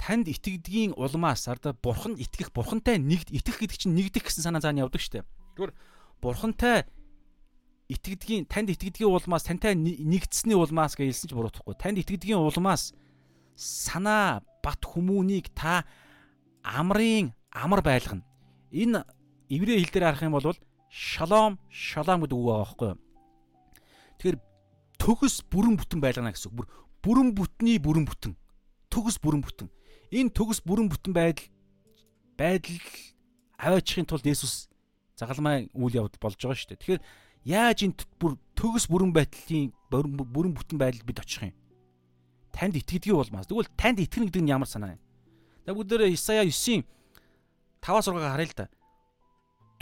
[0.04, 4.84] танд итгэдгийн улмаас арда бурхан итгэх бурхантай нэгд итгэх гэдэг чинь нэгдэх гэсэн санаа цаана
[4.84, 5.24] явдаг штэ.
[5.56, 5.72] Тэгвэр
[6.20, 6.84] бурхантай
[7.90, 11.76] итгэдгийн танд итгэдгийн улмаас тантай нэгдсэний улмаас гэж хэлсэн ч буруутахгүй.
[11.76, 12.96] Танд итгэдгийн улмаас
[13.56, 15.84] санаа бат хүмүүнийг та
[16.64, 18.24] амрын амар байлгана.
[18.72, 19.04] Энэ
[19.50, 20.56] еврей хэл дээр харах юм бол
[20.90, 23.00] шалом шалом гэдэг үг байгаа байхгүй юу?
[24.18, 24.38] Тэгэхээр
[24.98, 26.64] төгс бүрэн бүтэн байлгана гэсэн үг.
[26.64, 26.68] Бүр
[27.04, 28.34] бүрэн бүтний бүрэн бүтэн.
[28.88, 29.68] Төгс бүрэн бүтэн.
[30.16, 31.50] Энэ төгс бүрэн бүтэн байдал
[32.40, 32.80] байдал
[33.60, 34.72] аваачихын тулд Есүс
[35.20, 36.82] загалмай үйл явдал болж байгаа шүү дээ.
[36.82, 37.02] Тэгэхээр
[37.44, 41.56] яаж энэ бүр төгс бүрэн байдлын бүрэн бүтэн байдалд бид очих юм?
[42.54, 43.48] Танд итгэдэггүй болмаас.
[43.50, 45.02] Тэгвэл танд итгэнэ гэдэг нь ямар санаа юм?
[45.66, 46.84] За бүгд дээр Исая 9-ийн
[47.82, 48.68] 5-6-ыг харъя л да.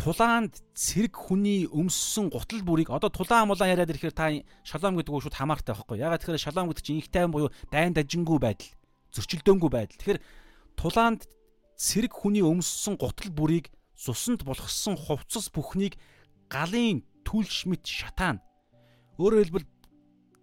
[0.01, 4.33] Тулаанд цэрэг хүний өмссөн гутал бүрийг одоо тулаан мулаан яриад ирэхээр та
[4.65, 6.01] шалом гэдэг үг шууд хамаартай байхгүй.
[6.01, 8.73] Ягаад тэгэхээр шалом гэдэг чинь тайван буюу дайн дажингүй байдал,
[9.13, 9.97] зөрчилдөөнгүй байдал.
[10.01, 10.21] Тэгэхээр
[10.73, 11.29] тулаанд
[11.77, 16.01] цэрэг хүний өмссөн гутал бүрийг цусанд болгосон хувцас бүхнийг
[16.49, 18.41] галын түлш мэт шатаана.
[19.17, 19.67] Өөрөөр хэлбэл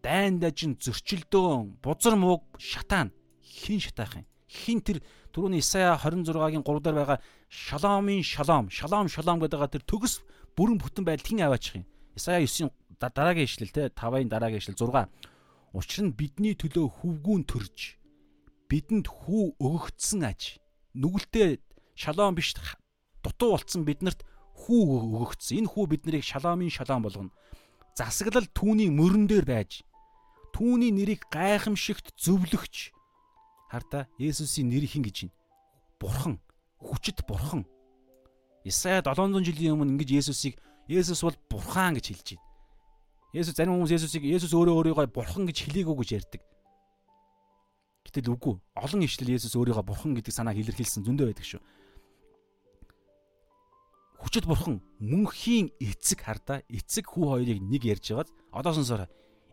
[0.03, 3.13] дайн дажин зөрчилдөөн, бузар мууг шатаана.
[3.43, 4.27] Хин шатаах юм?
[4.49, 5.03] Хин тэр
[5.33, 7.19] түрүүний Исая 26-гийн 3 дээр байгаа
[7.53, 10.25] шаломын шалом, шалом шалом гэдэг тэр төгс
[10.57, 11.87] бүрэн бүтэн байдал хин аваачих юм.
[12.17, 15.07] Исая 9-ийн дараагийн ишлэл те 5-ын дараагийн ишлэл 6.
[15.77, 17.99] Учир нь бидний төлөө хөвгүүн төрж
[18.69, 20.61] бидэнд хүү өгөгдсөн аж.
[20.97, 21.61] Нүгэлтээ
[21.97, 22.57] шалом биш
[23.25, 24.25] дутуу болцсон биднэрт
[24.69, 25.65] хүү өгөгдсөн.
[25.65, 27.33] Энэ хүү биднийг шалаамын шалаам болгоно.
[27.97, 29.81] Засаглал түүний мөрөн дээр байж
[30.53, 32.93] түүний нэрийг гайхамшигт зөвлөгч
[33.73, 35.35] хардаа Есүсийн нэр хин гэж байна.
[35.99, 36.35] Бурхан,
[36.79, 37.65] хүчит бурхан.
[38.65, 42.45] Исая 700 жилийн өмнө ингэж Есүсийг Есүс бол бурхан гэж хэлж байна.
[43.33, 46.43] Есүс зарим хүмүүс Есүсийг Есүс өөрөө өөрийгөө бурхан гэж хэлээгүй гэж ярьдаг.
[48.05, 48.57] Гэтэл үгүй.
[48.77, 51.61] Олон ишлэл Есүс өөрийгөө бурхан гэдэг санааг илэрхийлсэн зөндөө байдаг шүү
[54.19, 59.09] хүчит бурхан мөнхийн эцэг хардаа эцэг хүү хоёрыг нэг ярьж байгаад одоо сонсоорой.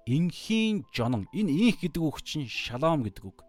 [0.09, 3.45] Инхийн жонон энэ инх гэдэг үг чинь шалом гэдэг үг.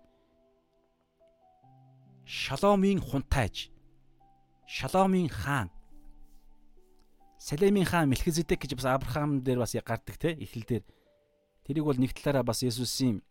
[2.28, 3.72] Шаломын хунтайж.
[4.68, 5.72] Шаломын хаан.
[7.40, 10.84] Салемийн хаан Мелхизедек гэж бас Авраам дээр бас гардаг те эхлэл дээр.
[11.64, 13.24] Тэрийг бол нэг талаараа бас Есүсийн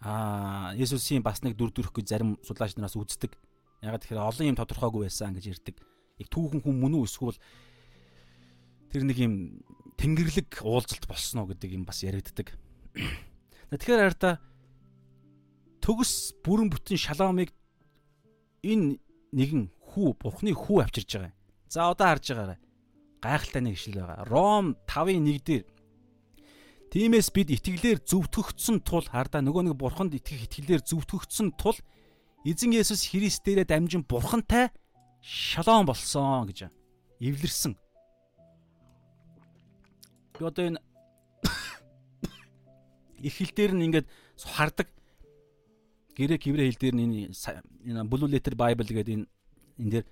[0.00, 3.36] аа Есүсийн бас нэг дүр төрх гэж зарим судлаач нараас үздэг.
[3.82, 5.76] Ягаад тэгэхээр олон юм тодорхойгүй байсан гэж ярьдаг
[6.18, 7.38] яг түүхэн хүн мөн үү эсвэл
[8.92, 9.34] тэр нэг юм
[9.98, 12.54] тэнгэрлэг уулзалт болсон уу гэдэг юм бас яригддаг.
[13.70, 14.38] Тэгэхээр хараа
[15.82, 17.50] төгс бүрэн бүтэн шалаамыг
[18.62, 18.98] энэ
[19.32, 21.34] нэгэн хүү бурхны хүү авчирж байгаа.
[21.68, 22.58] За одоо харж байгаарай.
[23.20, 24.24] Гайхалтай нэг ишлэл байгаа.
[24.28, 25.64] Ром 5-ын 1 дээр
[26.88, 31.76] Тиймээс бид итгэлээр зөвтгөгдсөн тул хардаа нөгөө нэг бурханд итгэх итгэлээр зөвтгөгдсөн тул
[32.48, 34.72] эзэн Есүс Христ дээрээ дамжин бурхантай
[35.22, 36.70] шалом болсон гэж
[37.20, 37.76] эвлэрсэн.
[40.38, 40.80] Би одоо энэ
[43.26, 44.06] их хэл дээр нь ингээд
[44.38, 44.88] хардаг
[46.14, 49.26] грек еврей хэл дээр нь энэ Blue Letter Bible гэдэг энэ
[49.78, 50.06] энэ дээр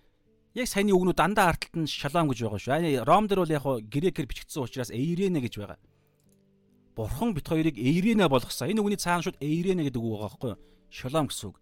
[0.57, 3.05] яг саяны үгнүүд дандаа арталт нь шалом гэж байгаа шүү.
[3.05, 5.79] Ром дээр бол яг хоо грекээр бичигдсэн учраас эйренэ гэж байгаа.
[6.97, 8.73] Бурхан бит хоёрыг эйренэ болгосон.
[8.73, 10.61] Энэ үгний цаана шууд эйренэ гэдэг үг байгаа байхгүй юу?
[10.89, 11.61] Шалом гэсэн үг.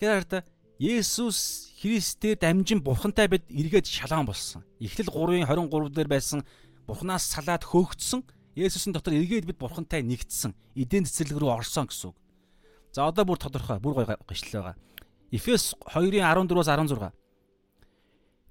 [0.00, 0.44] Тэгэхээр хараа
[0.78, 4.62] Есүс Христээр дамжин бурхантай бид эргээд шалаан болсон.
[4.78, 6.46] Эхлэл 3-ын 23 дээр байсан
[6.86, 8.22] бурхнаас салаад хөөгдсөн
[8.54, 10.54] Есүсийн дотор эргээд бид бурхантай нэгдсэн.
[10.78, 12.18] Эдийн цэцэрлэг рүү орсон гэсэн үг.
[12.94, 14.78] За одоо бүр тодорхой, бүр гоё гიშл байгаа.
[15.34, 17.10] Эфес 2-ын 14-өөс 16.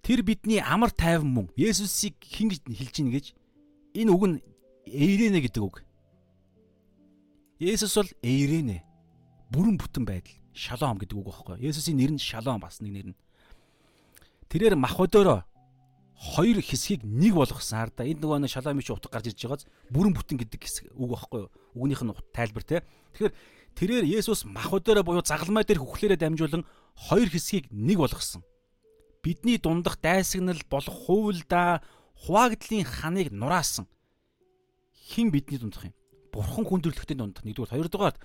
[0.04, 3.26] Тэр бидний амар тайван мөн Есүсийг хэн гэж хэлж ийн гэж
[3.96, 4.36] энэ үг нь
[4.84, 5.84] эйрэнэ гэдэг үг.
[7.60, 8.84] Есүс бол эйрэнэ.
[9.52, 11.62] Бүрэн бүтэн байдал шалом гэдэг үг байхгүй.
[11.62, 13.18] Есүсийн нэр нь шалом бас нэг нэр нь.
[14.50, 15.46] Тэрээр мах өдөөрөө
[16.18, 19.64] хоёр хэсгийг нэг болгоснаар да энд нөгөө шалом ич утга гарч ирж байгааз
[19.94, 21.46] бүрэн бүтэн гэдэг хэсэг үг байхгүй.
[21.78, 22.82] Үгнийх нь тайлбар те.
[23.14, 23.34] Тэгэхээр
[23.78, 26.66] тэрээр Есүс мах өдөөрөө буюу загалмай дээр хөвхлөрөө дамжуулан
[26.98, 28.42] хоёр хэсгийг нэг болгосон.
[29.22, 31.86] Бидний дундах дайсагнал болох хуйлда
[32.26, 33.86] хуваагдлын ханыг нураасан.
[35.14, 35.94] Хэн бидний дундах юм?
[36.34, 37.46] Бурхан хүн төрлөختний дунд.
[37.46, 38.18] Нэгдүгээр, хоёрдугаар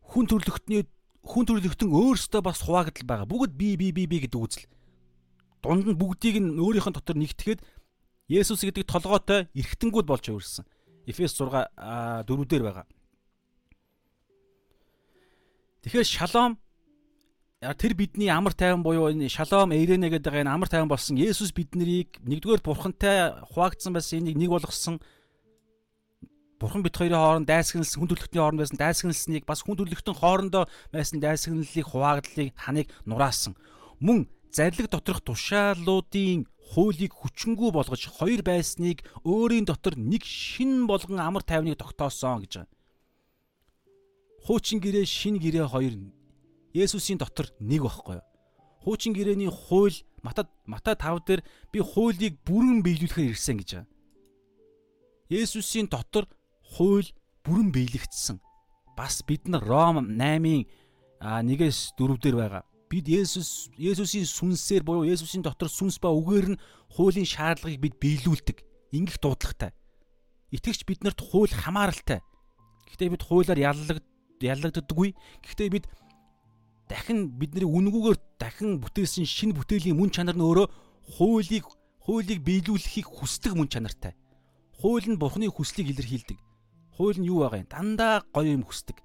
[0.00, 0.88] хүн төрлөختний
[1.24, 3.28] хүн төрөлхтөн өөрсдөө бас хуваагдал байгаа.
[3.28, 4.66] Бүгд би би би би гэдэг үзэл.
[5.60, 7.60] Дунд нь бүгдийг нь өөрийнх нь дотор нэгтгэхэд
[8.30, 10.64] Есүс гэдэг толгойтой эргэтэнгүүд болж өөрсөн.
[11.10, 12.86] Эфес 6 4 дээр байгаа.
[15.82, 16.56] Тэгэхээр шалом
[17.60, 22.16] тэр бидний амар тайван буюу энэ шалом эйрэнэ гэдэг энэ амар тайван болсон Есүс биднийг
[22.24, 25.02] нэгдүгээр бурхантай хуваагдсан байсан энийг нэг болгосон
[26.60, 31.16] Бурхан бит хоёрын хооронд дайсагналсан хүн төрлөختний хооронд байсан дайсагналсныг бас хүн төрлөختөн хоорондоо байсан
[31.16, 33.56] дайсагналлыг хуваагдлыг таныг нураасан.
[33.96, 41.40] Мөн зарлиг доторх тушаалуудын хуулийг хүчингү болгож хоёр байсныг өөрийн дотор нэг шин болгон амар
[41.48, 42.72] тайвныг тогтоосон гэж байна.
[44.44, 45.96] Хуучин гэрээ шин гэрээ хоёр
[46.76, 48.26] Есүсийн дотор нэг байхгүй юу?
[48.84, 51.40] Хуучин гэрээний хууль Мата Мата 5 дээр
[51.72, 53.90] би хуулийг бүрэн биелүүлэхээр ирсэн гэж байна.
[55.32, 56.28] Есүсийн дотор
[56.70, 57.10] хууль
[57.44, 58.38] бүрэн биелэгдсэн.
[58.96, 60.66] Бас бид нар Ром 8-ын
[61.20, 62.64] 1-ээс 4 дээр байгаа.
[62.90, 66.60] Бид Есүс Есүсийн сүнсээр буюу Есүсийн дотор сүнс ба үгээр нь
[66.94, 68.58] хуулийн шаардлагыг бид биелүүлдэг.
[68.90, 69.70] Ингэх дуудлагатай.
[70.50, 72.18] Итгэгч биднэрт хууль хамааралтай.
[72.90, 74.02] Гэхдээ бид хуулиар яллаг
[74.42, 75.14] яллагддаггүй.
[75.46, 75.86] Гэхдээ бид
[76.90, 80.66] дахин бидний үнгүүгээр дахин бүтээсэн шинэ бүтээлийн мөн чанар нь өөрөө
[81.14, 81.70] хуулийг
[82.02, 84.18] хуулийг биелүүлэхийг хүсдэг мөн чанартай.
[84.82, 86.49] Хууль нь Бурхны хүслийг илэрхийлдэг.
[87.00, 87.72] Хууль нь юу байгаа юм?
[87.72, 89.00] Дандаа гоё юм хүсдэг.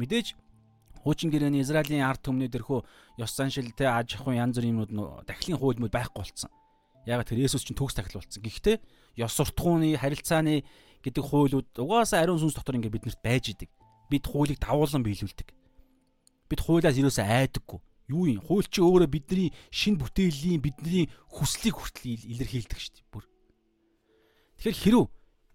[0.00, 0.40] Мэдээж
[1.04, 2.80] хуучин гэрээний Израилийн ард түмний дэрхүү
[3.20, 6.48] ёс заншил те аж ахуйн янз бүрийн юмнууд дахлын хууль мод байхгүй болцсон.
[7.04, 8.40] Ягаад тэр Есүс чинь төгс тахил болсон.
[8.40, 8.80] Гэхдээ
[9.20, 10.64] ёс суртахууны харилцааны
[11.04, 13.68] гэдэг хуулиуд угаасаа ариун сүнс дотор ингээд биднэрт байж идэг.
[14.08, 15.52] Бид хуулийг давуулан биелүүлдэг
[16.48, 17.80] бид хуулиас юусаа айдаггүй.
[18.08, 18.40] Юу юм?
[18.40, 23.10] Хууль чи өөрөө бидний шин бүтээлийн бидний хүслийг хүртэл илэрхийлдэг шүү дээ.
[23.10, 23.24] Бүр.
[24.62, 25.02] Тэгэхээр хэрв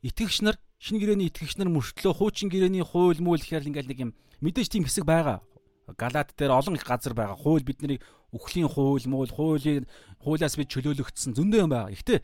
[0.04, 4.12] итгэгч нар шинэ гэрээний итгэгч нар мөртлөө хуучин гэрээний хууль муу гэхээр ингээл нэг юм
[4.42, 5.46] мэдээж тийм хэсэг байгаа.
[5.94, 7.38] Галаат дээр олон их газар байгаа.
[7.38, 8.02] Хууль бидний
[8.34, 9.86] үхлийн хууль муу хуулийн
[10.26, 11.94] хуулиас бид чөлөөлөгдсөн зөндөө юм байгаа.
[11.94, 12.20] Гэхдээ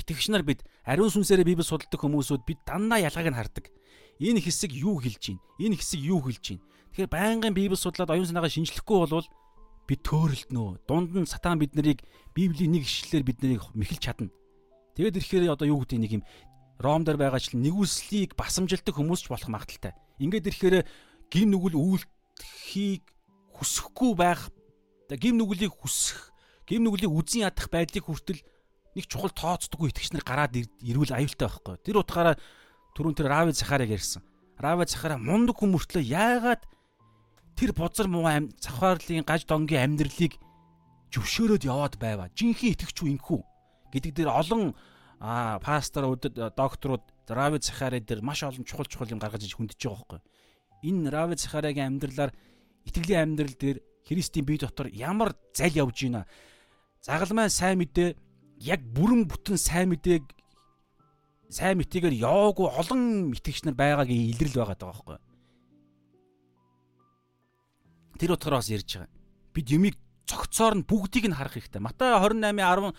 [0.00, 3.68] итгэгч нар бид ариун сүнсээрээ Библи судалдаг хүмүүсүүд бид дандаа ялгааг нь хардаг.
[4.16, 5.44] Энэ хэсэг юу хэлж байна?
[5.60, 6.64] Энэ хэсэг юу хэлж байна?
[6.96, 9.28] Тэгэхээр байнгын Библи судлаад оюун санаагаа шинжлэхгүй болвол
[9.84, 10.80] бид төөрөлднө.
[10.88, 12.00] Дунд нь сатан бид нарыг
[12.32, 14.32] Библийн нэг ишлэлээр бид нарыг мэхэлж чадна.
[14.96, 16.24] Тэгээд ирэхээр одоо юу гэдэг нэг юм
[16.84, 19.96] Ром дээр байгаачлан нэгүслийг басамжилдаг хүмүүс ч болох магадaltaй.
[20.20, 20.76] Ингээд ирэхээр
[21.32, 23.02] гим нүгэл үйлдэхийг
[23.56, 24.52] хүсэхгүй байх
[25.08, 26.34] гим нүглийг хүсэх
[26.68, 28.40] гим нүглийг үзэн ядах байдлыг хүртэл
[28.94, 31.76] нэг чухал тооцдоггүй итгэгч нар гараад ирвэл аюултай байхгүй.
[31.82, 32.36] Тэр утгаараа
[32.94, 34.22] түрүүн тэр Рави Захарыг ярьсан.
[34.58, 36.62] Рави Захара мундаг хүмүүртлээ яагаад
[37.58, 40.38] тэр бузар муу ам завхаарлын гаж донгийн амьдралыг
[41.10, 42.30] зөвшөөрөөд яваад байваа.
[42.34, 43.40] Жинхэнэ итгэвч үү инхүү
[43.94, 44.74] гэдэг дээр олон
[45.18, 46.22] пасторууд,
[46.56, 50.20] докторууд Рави Захари дээр маш олон чухал чухал юм гаргаж иж хүндэж байгаа байхгүй.
[50.84, 52.32] Энэ Рави Захаригийн амьдралаар
[52.84, 56.26] итгэлийн амьдрал дээр Христийн бие дотор ямар зал явж байна.
[57.00, 58.16] Загалмай сайн мэдээ
[58.60, 60.24] яг бүрэн бүтэн сайн мэдээг
[61.48, 65.18] сайн мэтийгээр яваагүй олон итгэгч нар байгаагийн илрэл байгаа даа байхгүй.
[68.18, 69.12] Тэр утгаараа бас ярьж байгаа.
[69.54, 69.96] Бид юмыг
[70.26, 71.82] цогцоор нь бүгдийг нь харах хэрэгтэй.
[71.82, 72.94] Матай 28:10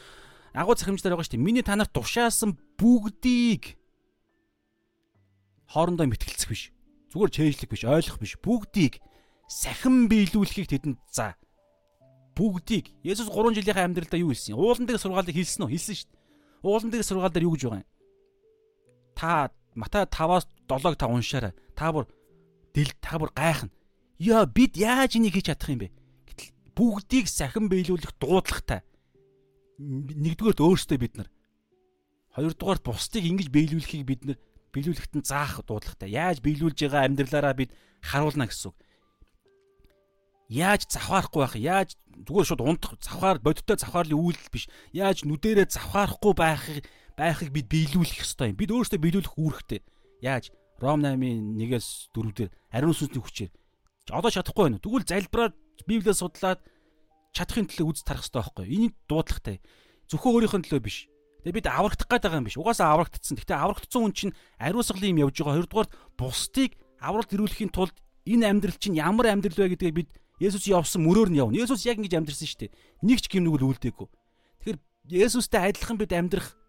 [0.56, 1.46] агуу захимжлаар байгаа шүү дээ.
[1.46, 3.76] Миний танаар тушаасан бүгдийг
[5.68, 6.72] хоорондоо мэтгэлцэх биш.
[7.12, 8.34] Зүгээр чэйжлэх биш, ойлгох биш.
[8.40, 9.04] Бүгдийг
[9.52, 11.36] сахин биелүүлэхийг тэдэнд заа.
[12.36, 14.56] Бүгдийг Есүс 3 жилийнхээ амьдралдаа юу хэлсэн?
[14.56, 15.72] Уулан дээр сургаалыг хэлсэн үү?
[15.72, 16.20] Хэлсэн шүү дээ.
[16.68, 17.90] Уулан дээр сургаал дээр юу гэж байгаа юм?
[19.16, 21.54] Та Матай 5-аас 7-ыг та уншаарай.
[21.76, 22.08] Та бүр
[22.76, 23.72] дэл та бүр гайхна.
[24.20, 25.92] Яа бид яаж энийг хийж чадах юм бэ?
[26.28, 28.84] Гэтэл бүгдийг сахин биелүүлэх дуудлагатай.
[29.80, 31.30] Нэгдүгээрт өөрсдөө бид нар.
[32.36, 34.38] Хоёрдугаарт бусдыг ингэж биелүүлэхийг бид нар
[34.76, 36.12] биелүүлэхэд нь заах дуудлагатай.
[36.12, 37.72] Яаж биелүүлж байгаа амьдралаараа бид
[38.04, 38.78] харуулна гэсэн үг.
[40.52, 41.56] Яаж завхаарахгүй байх?
[41.58, 41.90] Яаж
[42.28, 44.68] зүгээр шууд унтах завхаар бодиттой завхаарлын үйлдэл биш.
[44.94, 46.86] Яаж нүдэрээ завхаарахгүй байхыг
[47.18, 48.60] байхыг бид биелүүлэх ёстой юм.
[48.60, 49.82] Бид өөрсдөө биелүүлэх үүрэгтэй.
[50.22, 53.52] Яаж Ром 8-ын 1-ээс 4 дээр ариун сүнсний хүчээр
[54.12, 54.84] одоо чадахгүй байна.
[54.84, 55.54] Тэгвэл залбираад
[55.88, 56.60] Библийг судлаад
[57.36, 58.76] чадахын төлөө үз тарах хэрэгтэй байхгүй юу?
[58.80, 59.60] Энийг дуудлагатай.
[60.08, 60.98] Зөвхөн өөрийнхөө төлөө биш.
[61.44, 62.58] Тэгээ бид аврагдах гээд байгаа юм биш.
[62.58, 63.36] Угаасаа аврагдсан.
[63.36, 65.56] Гэхдээ аврагдсан хүн чинь ариусгал юм явж байгаа.
[65.60, 67.96] Хоёрдугаар бусдыг авралт ирүүлэхийн тулд
[68.26, 71.56] энэ амьдрал чинь ямар амьдрал вэ гэдгийг бид Есүс явсан мөрөөр нь явна.
[71.56, 72.76] Есүс яг ингэж амьдрсан шүү дээ.
[73.08, 74.08] Нэг ч гим нүгэл үлдээгүй.
[74.60, 74.80] Тэгэхээр
[75.16, 76.60] Есүстэй адилхан бид амьдрах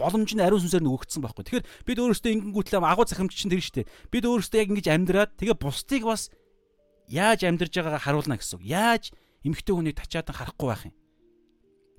[0.00, 1.44] боломж нь ариун сүнсээр нөгөгдсөн байхгүй.
[1.44, 3.90] Тэгэхээр бид өөрөөсөө ингэнгүүтлээ агуу захимч чинь тэр шүү дээ.
[4.08, 6.32] Бид өөрөөсөө яг ингэж амьдраад тэгээ бусдыг бас
[7.12, 8.64] яаж амьдарж байгаагаа харуулна гэсэн үг.
[8.64, 9.12] Яаж
[9.42, 10.94] эмэгтэй хүнийг тачаадан харахгүй байх юм?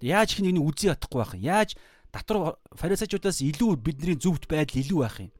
[0.03, 1.43] Яаж их нэгний үзий ятахгүй байх юм?
[1.43, 1.69] Яаж
[2.11, 5.31] татвар фарисеучудаас илүү бидний зөвхт байдал илүү байх юм?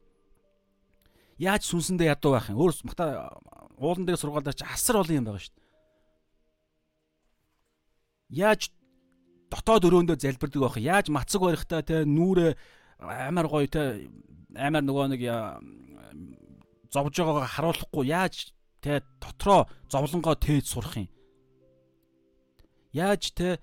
[1.38, 2.58] Яаж сүнсэндээ ядуу байх юм?
[2.58, 3.34] Өөр мата
[3.78, 5.68] уулан дээр сургаалаар чи асар олон юм байгаа шүү дээ.
[8.34, 8.62] Яаж
[9.50, 10.88] дотоод өрөөндөө залбирдаг байх юм?
[10.88, 12.54] Яаж мацаг барихтаа те нүрэ
[12.98, 14.08] амар гоё те
[14.54, 15.22] амар нөгөө нэг
[16.94, 21.08] зовж байгаагаа харуулахгүй яаж те дотроо зовлонгоо тээж сурах юм.
[22.94, 23.58] Яаж те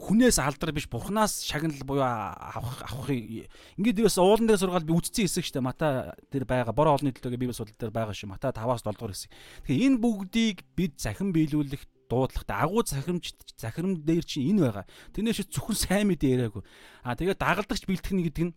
[0.00, 5.28] хүнээс алдар биш бурхнаас шагнал буюу авах авахыг ингээд ерөөс уулан дээр сургаал би үтцсэн
[5.28, 8.80] хэсэг штэ мата тэр байгаа бор олонны төлөөгээ библи судал дээр байгаа шүү мата 5-аас
[8.80, 9.30] 7 дугаар хэсэг.
[9.68, 13.24] Тэгэхээр энэ бүгдийг бид захин биелүүлэх дуудлагатай агуу захирамж
[13.60, 14.84] захирам дээр чинь энэ байгаа.
[15.12, 16.64] Тэрнээс зөвхөн сайн мэдээ яриаггүй.
[17.04, 18.56] А тэгээд дагалдагч бэлтгэх гэдэг нь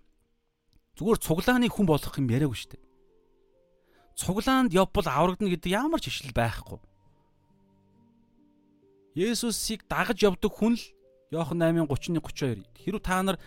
[0.95, 2.79] зүгээр цуглааны хүн болох юм яриаггүй штэ.
[4.15, 6.79] Цуглаанд явбал аврагдана гэдэг ямар ч ишил байхгүй.
[9.13, 10.83] Есүсийг дагаж явдаг хүн л
[11.33, 12.65] Иохан 8:31 32.
[12.77, 13.37] Хэрв та нар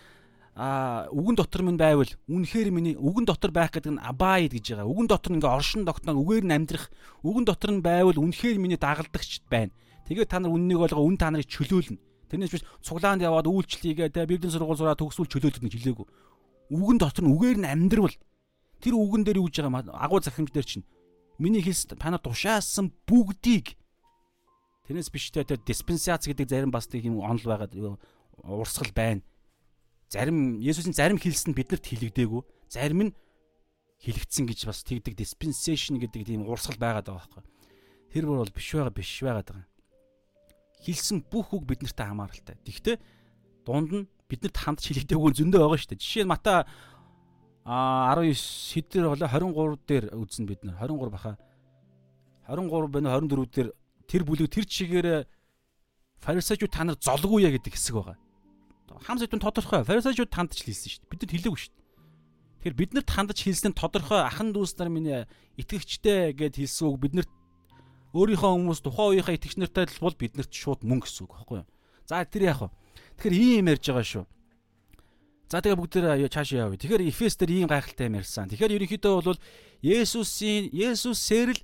[0.56, 4.88] а үгэн дотор минь байвал үнэхээр миний үгэн дотор байх гэдэг нь абайд гэж байгаа.
[4.88, 6.88] Үгэн дотор ингээ оршин тогтноо үгээр нь амьдрах.
[7.20, 9.74] Үгэн дотор нь байвал үнэхээр миний дагалдагч байна.
[10.08, 12.00] Тэгээд та нар үннийг олго үн та нарыг чөлөөлнө.
[12.30, 16.06] Тэрнээс биш цуглаанд яваад үйлчлэгээ тэ библийн сургууль сураад төгсвөл чөлөөлөд гэж хэлээгүй.
[16.72, 18.16] Үгэн дотор нь үгээр нь амьдрал
[18.80, 20.88] тэр үгэн дээр юу гэж байгаа агуу захимж дээр чинь
[21.38, 23.76] миний хэлс та нар тушаасан бүгдийг
[24.86, 27.98] Тэрнээс биш тэ диспенсац гэдэг зарим бас тийм онол байгаа
[28.42, 29.22] урсгал байна.
[30.08, 32.42] Зарим Есүсийн зарим хэлсэн биднэрт хэлэгдээгүй.
[32.70, 33.12] Зарим нь
[34.02, 37.42] хэлэгдсэн гэж бас тэгдэг dispensation гэдэг тийм урсгал байгаад байгаа байхгүй.
[38.14, 39.66] Тэр бол биш байгаа биш байгаад байгаа.
[40.86, 42.56] Хэлсэн бүх үг биднэртээ хамааралтай.
[42.62, 43.02] Тэгвэл
[43.66, 46.02] дунд нь биднэрт хандж хэлэгдээгүй зөндөө байгаа шүү дээ.
[46.04, 46.68] Жишээ нь Мата
[47.66, 51.34] а 19 хэдээр болоо 23 дээр үзнэ бид нар 23 баха
[52.46, 53.68] 23 байна 24 дээр
[54.06, 55.08] тэр бүлэг тэр чигээр
[56.22, 58.18] фарисеучуд та нар золгүй яа гэдэг хэсэг байгаа.
[59.06, 61.10] Хам сэдвэн тодорхой фарисеучуд тандч хэлсэн шүү дээ.
[61.10, 61.84] Бид нар хэлээгүй шүү дээ.
[62.66, 67.30] Тэгэхээр бид нарт хандаж хэлсэн тодорхой ахан дүүс нар минь итгэгчтэй гэд хэлсэн үг биднэрт
[68.16, 71.68] өөрийнхөө хүмүүс тухайн үеийнхээ итгэгч нартай л бол биднэрт шууд мөнгө гэсэн үг байхгүй юу?
[72.08, 72.68] За тэр яах вэ?
[73.20, 74.24] Тэгэхээр ийм ярьж байгаа шүү.
[75.46, 76.74] За тэгээ бүгд тэр чааш яав.
[76.74, 78.50] Тэгэхээр Эфес дээр ийм гайхалтай юм ярьсан.
[78.50, 79.38] Тэгэхээр ерөнхийдөө бол
[79.78, 81.60] Есүсийн Есүсээр л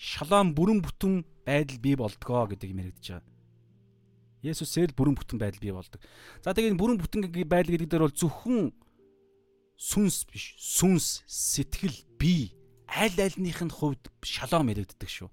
[0.00, 3.34] шалом бүрэн бүтэн байдал бий болдгоо гэдэг юм яригдж байгаа.
[4.42, 6.02] Есүсээр л бүрэн бүтэн байдал бий болдог.
[6.42, 8.74] За тэгээд бүрэн бүтэн байдал гэдэг дээр бол зөвхөн
[9.78, 12.50] сүнс биш, сүнс, сэтгэл, бие
[12.90, 15.30] аль альных нь хувьд шалом яригддаг шүү.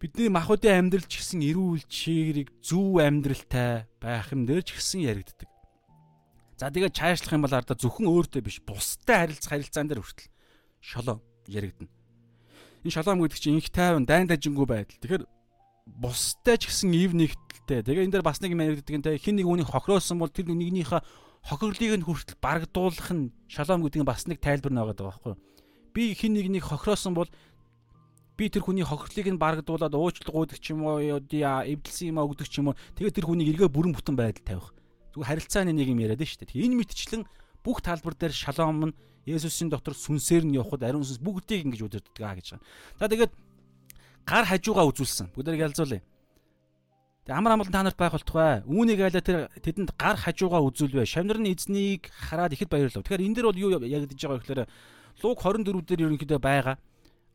[0.00, 5.48] Бидний махуудын амьдрал ч гэсэн эрүүл чирэг зөв амьдралтай байх юм дээр ч гэсэн яригддаг.
[6.58, 10.30] За тэгээд чаашлах юм бол ардаа зөвхөн өөртөө биш, бусдад харилцах харилцаан дээр хүртэл
[10.82, 12.01] шалом яригдана
[12.82, 14.98] энэ шалом гэдэг чинь инх тайван дайн дажингүй байдал.
[14.98, 15.24] Тэгэхээр
[15.86, 17.82] бустай ч гэсэн ив нэгдэлтэй.
[17.82, 20.50] Тэгээ энэ дээр бас нэг юм яригддаг нь те хин нэг үнийг хохироосон бол тэр
[20.50, 21.00] нэгнийхээ
[21.46, 25.34] хохирлыг нь хүртэл барагдуулах нь шалом гэдэг нь бас нэг тайлбар нэг байгаа байхгүй.
[25.94, 27.30] Би хин нэгнийг хохироосон бол
[28.38, 32.62] би тэр хүний хохирлыг нь барагдуулаад уучлал гуйдаг ч юм уу эвдэлсэн юм өгдөг ч
[32.62, 34.68] юм уу тэгээ тэр хүнийг эргээ бүрэн бүтэн байдал тавих.
[35.12, 36.62] Зүгээр харилцааны нэг юм яриад шүү дээ.
[36.66, 37.22] Энэ мэтчлэн
[37.60, 38.96] бүх талбар дээр шалом нь
[39.26, 42.66] Есүсийн дотор сүнсээр нь явхад ариун сүнс бүгдийг ингэж удирддаг аа гэж байгаа.
[42.98, 43.32] За тэгээд
[44.26, 45.30] гар хажуугаа үзүүлсэн.
[45.34, 46.02] Бүгдийг ялзуулъя.
[47.22, 48.66] Тэгээ амар амгалан та нарт байх болтугай.
[48.66, 51.06] Үүнийг айлаа тэр тэдэнд гар хажуугаа үзүүлвэ.
[51.06, 53.06] Шамнарны эзнийг хараад ихэд баярлав.
[53.06, 54.62] Тэгэхээр энэ дэр бол юу ягдж байгаа гэхээр
[55.22, 56.76] Луг 24 дээр ерөнхийдөө байгаа.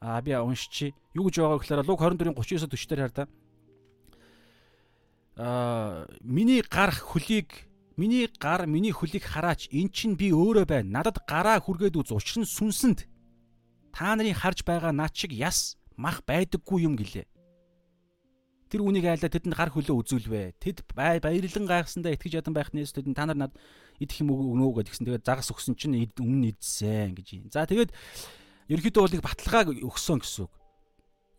[0.04, 0.92] Аа би уншчи.
[1.16, 3.24] Юу гэж байгаа гэхээр Луг 24-ийн 39-40 дээр хар та.
[5.40, 7.48] Аа миний гар хөлийг
[7.98, 9.74] Миний гар, миний хөлийг хараач.
[9.74, 11.02] Эн чинь би өөрөө байна.
[11.02, 12.14] Надад гараа хүргээд үз.
[12.14, 13.10] Учир нь сүнсэнд
[13.90, 17.26] та нарын харж байгаа над шиг яс мах байдаггүй юм гэлээ.
[18.70, 20.62] Тэр үнийг айлаа тэдэнд гар хөлөө үзүүлвэ.
[20.62, 23.54] Тэд баярлан гайхсандаа итгэж ядан байх нээс тэдэнд та нар над
[23.98, 25.10] идэх юм өгнө үү гэдгсэн.
[25.10, 27.50] Тэгээд загас өгсөн чинь өмнө идсэн гэж юм.
[27.50, 27.98] За тэгээд
[28.70, 30.54] ерөөхдөө бол баталгааг өгсөн гэсэн үг.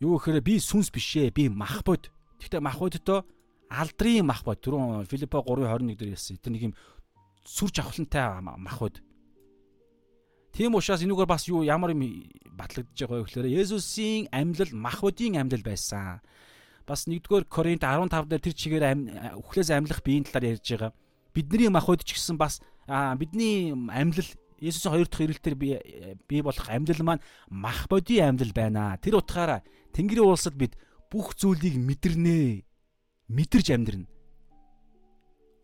[0.03, 1.31] Юу гэхээр би сүнс бишээ.
[1.31, 2.11] Би мах бод.
[2.43, 3.23] Гэхдээ мах бодтоо
[3.69, 6.41] алдрын мах бод түрүүн Филиппо 3:21 дээр хэлсэн.
[6.41, 6.75] Тэр нэг юм
[7.45, 9.01] сүр жавхлантай мах бод.
[10.53, 12.25] Тийм учраас энүүгээр бас юу ямар юм
[12.57, 16.19] батлагдж байгаа вэ гэхээр Есүсийн амьлал мах бодийн амьлал байсан.
[16.89, 18.85] Бас 1-р Коринт 15 дээр тэр чигээр
[19.37, 20.91] үхлээс амьлах биеийн талаар ярьж байгаа.
[21.37, 22.59] Бидний мах бод ч гэсэн бас
[22.89, 24.29] бидний амьлал
[24.59, 25.67] Есүсийн хоёр дахь ирэлтээр би
[26.27, 27.23] бий болох амьлал маань
[27.53, 28.97] мах бодийн амьлал байна.
[28.97, 29.61] Тэр утгаараа
[29.93, 30.73] Тэнгэрийн улсад бид
[31.13, 32.65] бүх зүйлийг мэдэрнэ
[33.29, 34.09] мэдэрж амьдрна.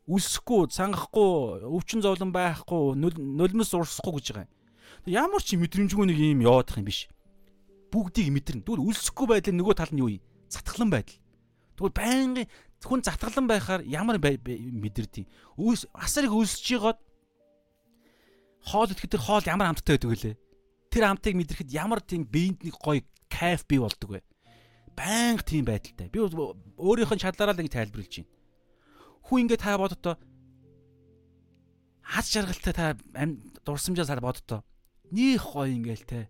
[0.05, 4.53] Үлсэхгүй, цангахгүй, өвчин зовлон байхгүй, нулимс урсахгүй гэж байгаа юм.
[5.09, 7.09] Ямар ч мэдрэмжгүй нэг юм яваадах юм биш.
[7.89, 8.65] Бүгдийг мэдэрнэ.
[8.69, 10.21] Тэгвэл үлсэхгүй байдлын нөгөө тал нь юу юм?
[10.45, 11.17] Затгалан байдал.
[11.73, 12.45] Тэгвэл байнгын
[12.85, 15.25] хүн затгалан байхаар ямар мэдэрдэг.
[15.57, 16.99] Үүс асарыг үлсэж жигээд
[18.61, 20.35] хоол идэхэд хоол ямар амттай байдаг вүлээ.
[20.93, 24.21] Тэр амтыг мэдрэхэд ямар тийм биед нэг гоё кайф бий болдог вэ?
[24.95, 26.07] Байнга тийм байдалтай.
[26.09, 28.31] Би өөрийнх нь чадлаараа л ингэ тайлбарлаж байна.
[29.27, 30.15] Хүн ингэ та бодтоо
[32.05, 32.95] хаз жаргалтай та
[33.65, 34.63] дурсамжаас хар бодтоо.
[35.11, 36.29] Нөх гоё ингээл те.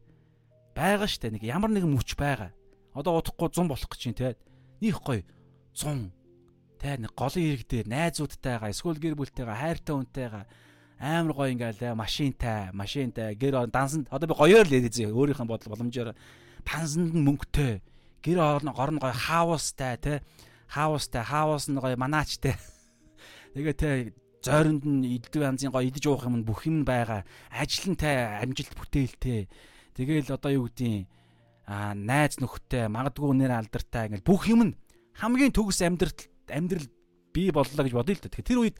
[0.76, 2.52] Бага штэ нэг ямар нэгэн мөч байгаа.
[2.96, 4.30] Одоо удахгүй 100 болох гэж байна те.
[4.82, 5.24] Нөх гоё
[5.76, 6.12] 100.
[6.80, 10.46] Тэ нэг голын ирэг дээр найзуудтайгаа эсвэл гэр бүлтэйгээ хайртай хүнтэйгээ
[11.00, 16.16] амар гоё ингээл машинтай, машинтай гэр дансанд одоо би гоёор л ярьж өөрийнхөө бодол боломжоор
[16.64, 17.84] пансанд нь мөнгөтэй
[18.26, 20.14] гэр орно горно гоё хаустай те
[20.66, 22.58] хаустай хаус нь гоё манаачтай
[23.54, 23.90] тэгээ те
[24.42, 27.22] зойронд нь иддэг янзын гоё идэж уух юм бүх юм байгаа
[27.54, 29.46] ажилантай амжилт бүтээлтэй
[29.94, 31.06] тэгээл одоо юу гэдгийг
[31.66, 34.74] а найз нөхдөд магадгүй нэр алдартай ингээл бүх юм нь
[35.18, 36.14] хамгийн төгс амьдрал
[36.50, 36.88] амьдрал
[37.36, 38.30] бий боллоо гэж бодъё л да.
[38.32, 38.78] Тэгэхээр тэр үед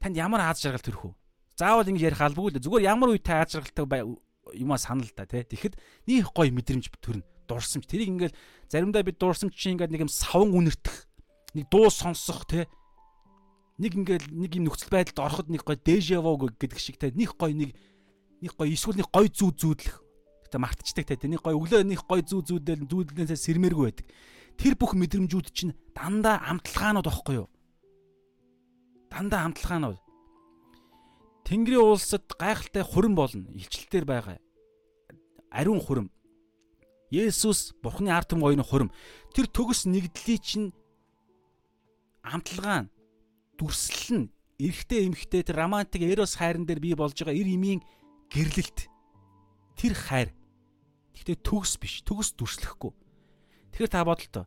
[0.00, 1.12] танд ямар аз жаргал төрөх вэ?
[1.56, 4.04] Заавал ингэж ярих албагүй л зүгээр ямар үедээ аз жаргалтай
[4.52, 5.44] юмаа санал та тий.
[5.44, 5.74] Тэгэхэд
[6.08, 7.24] нэг гоё мэдрэмж төрнө.
[7.46, 7.84] Дурсамж.
[7.86, 8.38] Тэрийг ингээл
[8.68, 10.96] заримдаа бид дурсамж чинь ингээд нэг юм савн үнэртэх,
[11.54, 12.66] нэг дуу сонсох тий.
[13.78, 17.10] Нэг ингээл нэг юм нөхцөл байдалд ороход нэг гоё дежаву гэдэг шиг тий.
[17.12, 17.74] Нэг гоё нэг
[18.40, 19.96] нэг гоё эсвэл нэг гоё зүү зүүдлэх.
[20.46, 21.30] Гэтэ мартчихдаг тий.
[21.30, 24.06] Нэг гоё өглөө нэг гоё зүү зүүдэл зүүдлэнээс сэрмээргүй байдаг
[24.58, 27.48] тэр бүх мэдрэмжүүд чинь дандаа амтлагаанууд байхгүй юу?
[29.10, 29.98] Дандаа амтлагаанууд.
[31.44, 33.50] Тэнгэрийн улсад гайхалтай хурим болно.
[33.52, 34.38] Илчлэлтээр байгаа.
[35.50, 36.08] Ариун хурим.
[37.14, 38.90] Есүс Бурхны ард түмэн гоёны хурим.
[39.30, 40.74] Тэр төгс нэгдлийг чинь
[42.26, 42.90] амтлагаан
[43.54, 47.80] дүрслэл нь эрэгтэй эмэгтэй тэр романтик эрос хайран дээр бий болж байгаа эр имийн
[48.30, 48.90] гэрлэлт.
[49.78, 50.30] Тэр хайр.
[51.14, 52.02] Гэхдээ төгс биш.
[52.02, 52.92] Төгс дүрслэхгүй.
[53.74, 54.44] Тэгэхээр та бодолтой.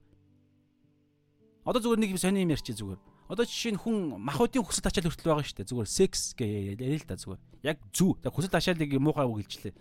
[1.68, 3.00] Одоо зүгээр нэг юм сони юм ярьчих зүгээр.
[3.28, 5.72] Одоо жишээ нь хүн махуудын хүсэл тачаал хүртэл байгаа шүү дээ.
[5.72, 6.48] Зүгээр секс гэ
[6.80, 7.42] яриа л да зүгээр.
[7.68, 8.24] Яг зүү.
[8.24, 9.76] Хүсэл тачаалыг муухай үг хэлжлээ.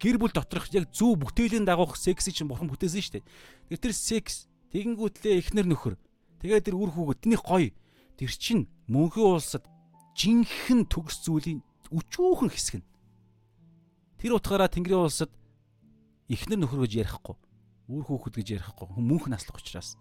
[0.00, 3.28] Гэр бүл доторх яг зүү бүтээлийн дагуух сексийг чинь бурхан бүтээсэн шүү дээ.
[3.68, 5.94] Тэр тэр секс тэгэнгүүтлээ эхнэр нөхөр.
[6.42, 7.70] Тэгээд тэр үр хүүхэд тэний гоё.
[8.16, 9.64] Тэр чин мөнхийн улсад
[10.18, 12.86] жинхэнэ төгс зүйлийн өчүүхэн хэсэг нь.
[14.18, 15.30] Тэр утгаараа Тэнгэрийн улсад
[16.30, 17.36] эхнэр нөхөр гэж ярихгүй
[17.90, 19.98] үр хүүхэд гэж ярихгүй мөнх наслах учраас.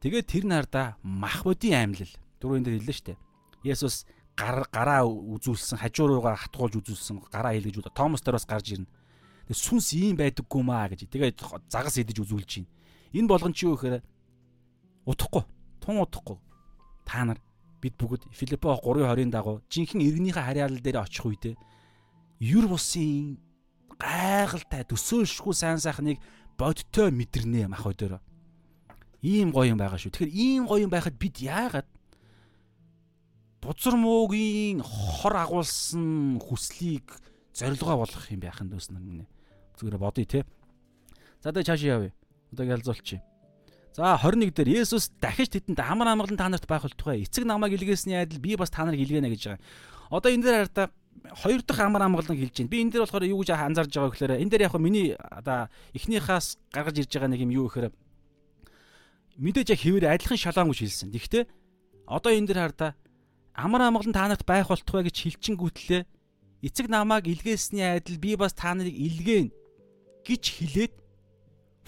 [0.00, 3.14] Тэгээд тэр нардаа мах бодийн аймлал дөрөв энэ хэллээ штэ.
[3.62, 8.74] Есүс гар гараа үзүүлсэн хажуу руугаа хатгуулж үзүүлсэн гараа хил гэж Томас дээр бас гарч
[8.74, 8.90] ирнэ.
[9.46, 11.06] Тэгээд сүнс ийм байдаггүй маа гэж.
[11.06, 11.38] Тэгээд
[11.70, 12.70] загас идэж үзүүлж байна.
[13.14, 14.02] Энэ болгон чи юу гэхээр
[15.06, 15.44] утахгүй.
[15.78, 16.38] Тун утахгүй.
[17.06, 17.38] Та нар
[17.78, 21.54] бид бүгд Филиппо 3:20-ын дагуу жинхэнэ иргэнийхээ харьяалал дээр очих үедээ
[22.40, 23.38] юр бусын
[23.98, 26.18] гайхалтай төсөөлшгүй сайн сайхныг
[26.58, 28.18] бодтой мэдэрнэ мах өдөр.
[29.22, 30.12] Ийм гоё юм байгаа шүү.
[30.12, 31.86] Тэгэхээр ийм гоё юм байхад бид яагаад
[33.64, 37.08] бузар муугийн хор агуулсан хүслийг
[37.56, 39.24] зорилгоо болгох юм байх юм дөөс нар.
[39.80, 40.44] Зүгээр бодъё те.
[41.40, 42.12] За одоо чаашаа явъя.
[42.52, 43.20] Одоо ялзуулчих.
[43.96, 47.24] За 21 дээр Есүс дахиж тэдэнд амар амгалан та нарт байх болтугай.
[47.24, 49.62] Эцэг намайг илгээсний адил би бас та нарыг илгээнэ гэж байгаа.
[50.10, 50.90] Одоо энэ дээр хараа
[51.32, 52.70] хоёр дахь амар амгалан хэлж байна.
[52.70, 56.46] Би энэ дээр болохоор юу гэж анзаарж байгаа гэхээр энэ дээр яг миний одоо эхнийхээс
[56.74, 57.88] гаргаж ирж байгаа нэг юм юу гэхээр
[59.38, 61.10] мэдээж яг хэвээр адилхан шалаан гэж хэлсэн.
[61.14, 61.44] Гэхдээ
[62.10, 62.90] одоо энэ дээр хардаа
[63.54, 66.02] амар амгалан та нарт байх болтугай гэж хилчингүүтлээ
[66.66, 69.48] эцэг намааг илгээсний адил би бас та нарыг илгээн
[70.26, 70.94] гэж хэлээд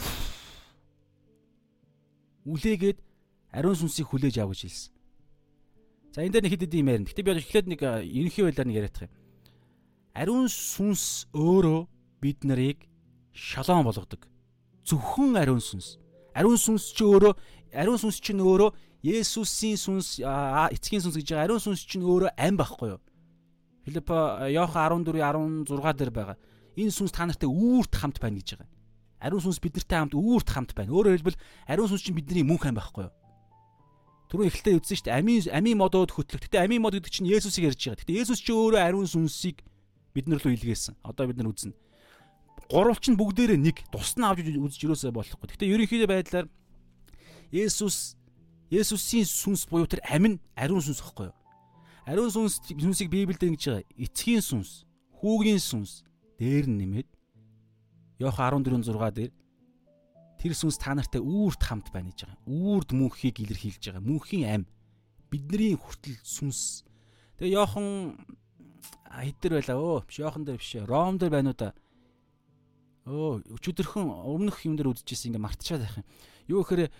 [2.50, 2.98] үлээгээд
[3.52, 4.92] ариун сүнсийг хүлээж ав гэж хэлсэн.
[6.14, 7.08] За энэ дээр нэг хэд хэдэн юм ярина.
[7.10, 9.12] Гэтэ би эхлээд нэг ерөнхий байдлаар нэг яриадах юм
[10.16, 11.84] ариун сүнс өөрөө
[12.24, 12.88] бид нарыг
[13.36, 14.24] шалон болгодог.
[14.88, 15.98] Зөвхөн ариун сүнс.
[16.32, 17.34] Ариун сүнс чи өөрөө
[17.76, 18.72] ариун сүнс чинь өөрөө
[19.06, 23.00] Есүсийн сүнс эцгийн сүнс гэж байгаа ариун сүнс чинь өөрөө ам байхгүй юу?
[23.86, 26.36] Филипп Иохан 14 16 дээр байгаа.
[26.74, 28.70] Энэ сүнс та нартай үүрт хамт байна гэж байгаа.
[29.22, 30.90] Ариун сүнс бидэртэй хамт үүрт хамт байна.
[30.90, 31.38] Өөрөөр хэлбэл
[31.70, 33.14] ариун сүнс чинь бидний мөнх ам байхгүй юу?
[34.26, 35.18] Түрүү эхлэлдээ үзсэн шүү дээ.
[35.22, 36.42] Амийн амийн модод хөтлөх.
[36.50, 38.02] Гэтэ амийн мод гэдэг чинь Есүсийг ярьж байгаа.
[38.02, 39.62] Гэтэ Есүс чи өөрөө ариун сүнсийг
[40.10, 40.98] бид нар руу илгээсэн.
[41.06, 41.78] Одоо бид нар үзнэ.
[42.66, 45.46] Гурвалч нь бүгдээрээ нэг тусна авч үзэж юусаа болохгүй.
[45.46, 46.46] Гэхдээ ерөнхийдөө байдлаар
[47.54, 48.15] Есүс
[48.70, 51.36] Есүсийн сүнс буюу тэр амин ариун сүнс гэхгүй юу?
[52.06, 53.86] Ариун сүнс сүнсийг Библиэд ингэж байгаа.
[53.94, 54.86] Эцгийн сүнс,
[55.22, 56.02] хүүгийн сүнс
[56.38, 57.08] дээр нь нэмээд
[58.20, 59.32] Иохан 14:6 дээр
[60.40, 62.40] тэр сүнс та нартай үүрт хамт байна гэж байгаа.
[62.48, 64.02] Үүрд мөнхийг илэрхийлж байгаа.
[64.02, 64.62] Мөнхийн ам
[65.30, 66.82] бидний хүртэл сүнс.
[67.38, 68.18] Тэгээ Иохан
[69.10, 71.70] хэд дээр байлаа өө биш яохон дээр биш ром дээр байна уу да
[73.06, 76.06] өө өчигдөрхөн өмнөх юм дээр үзчихсэн ингээ мартчихад байх юм
[76.52, 76.90] юу гэхээр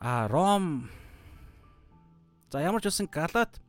[0.00, 0.88] а ром.
[2.50, 3.60] За ямар ч үсэн галат.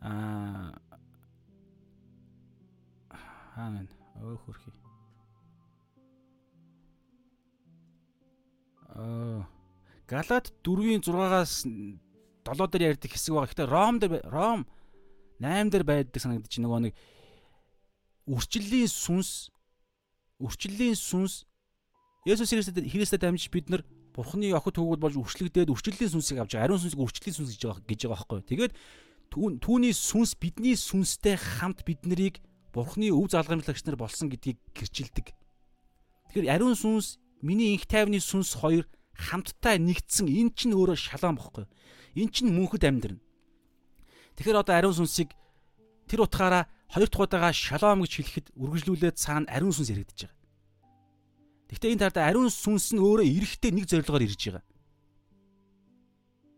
[0.00, 0.76] А
[3.56, 3.88] хаана
[4.20, 4.70] өө хөрхи
[8.92, 9.48] аа
[10.06, 13.48] галат 4-ийн 6-аас 7 дээр ярьдаг хэсэг байгаа.
[13.48, 14.60] Гэхдээ Ром дээр Ром
[15.40, 16.94] 8 дээр байдаг санагдаж нөгөө нэг
[18.30, 19.50] үрчлэлийн сүнс
[20.38, 21.48] үрчлэлийн сүнс
[22.26, 26.74] Есүс Христэд Христэд дамжиж бид нар Бурхны охид хөвгүүд болж үрчлэгдээд үрчлэлийн сүнсийг авч байгаа.
[26.74, 28.42] Ариун сүнсийг үрчлэлийн сүнс гэж байгаа гэж байгаа байхгүй.
[28.50, 28.72] Тэгээд
[29.62, 32.42] түүний сүнс бидний сүнстэй хамт бид нарыг
[32.74, 35.36] Бурхны өв залгамжлагч нар болсон гэдгийг гэрчилдэг.
[36.34, 41.64] Тэгэхээр ариун сүнс, миний инх тайвны сүнс хоёр хамтдаа нэгдсэн эн чинь өөрөө шалаан бохгүй.
[42.18, 43.22] Эн чинь мөнхөд амьдрна.
[44.36, 45.32] Тэгэхээр одоо ариун сүнсийг
[46.04, 50.35] тэр утгаараа хоёр дахь удаага шалаам гэж хэлэхэд үргэлжлүүлээд цаана ариун сүнс яригдчихэж байгаа.
[51.70, 54.64] Гэхдээ энэ талд ариун сүнс нь өөрөө эрэхтэй нэг зорилгоор ирж байгаа.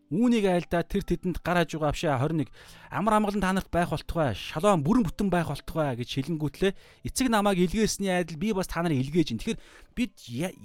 [0.09, 2.49] Үүнийг айлдаа тэр тэдэнд гарааж байгаа авшаа 21
[2.89, 6.73] амар амгалан та нарт байх болтугай шалом бүрэн бүтэн байх болтугай гэж хэлэнгүүтлээ
[7.05, 9.41] эцэг намайг илгээсний адил би бас та нарыг илгээж ин.
[9.41, 9.61] Тэгэхээр
[9.93, 10.13] бид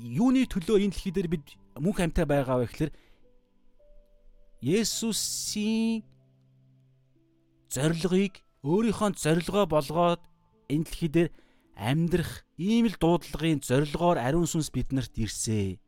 [0.01, 1.45] юуны төлөө энэ дэлхий дээр бид
[1.77, 2.93] мөнх амьтаа байгаа вэ гэхээр
[4.65, 6.09] Есүсийн
[7.69, 10.25] зорилгыг өөрийнхөө зорилгоо болгоод
[10.73, 11.29] энэ дэлхий дээр
[11.77, 15.79] амьдрах ийм л дуудлагын зорилгоор ариун сүнс биднэрт ирсээ.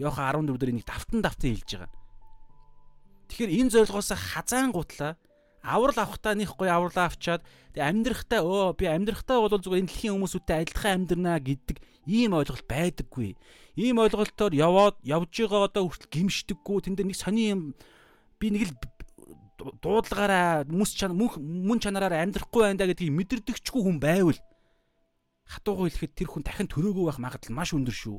[0.00, 1.92] Йохан 14 дээр энийг давтан давтан хэлж байгаа.
[3.30, 5.14] Тэгэхээр энэ зорилгоос хазаан гутлаа
[5.62, 10.14] аврал авахтаа них гоё авралаа авчаад тэг амьдрахтаа өө би амьдрахтаа бол зүгээр энэ дэлхийн
[10.16, 11.76] хүмүүсүүдтэй адилхан амьдрнаа гэдэг
[12.08, 13.36] ийм ойлголт байдаггүй.
[13.76, 17.60] Ийм ойлголтоор яваад явж байгаа одоо хүртэл гимшдэггүй тэн дээр нэг сони юм
[18.40, 18.74] би нэг л
[19.84, 24.40] дуудлагаараа хүмүүс чана мөн чанараар амьдрахгүй байна да гэдгийг мэдэрдэгчгүй хүн байвал
[25.50, 28.18] хатуугаа хэлэхэд тэр хүн дахин төрөөгөө байх магадлал маш өндөр шүү.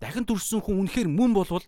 [0.00, 1.64] Дахин төрсөн хүн үнэхээр мөн болвол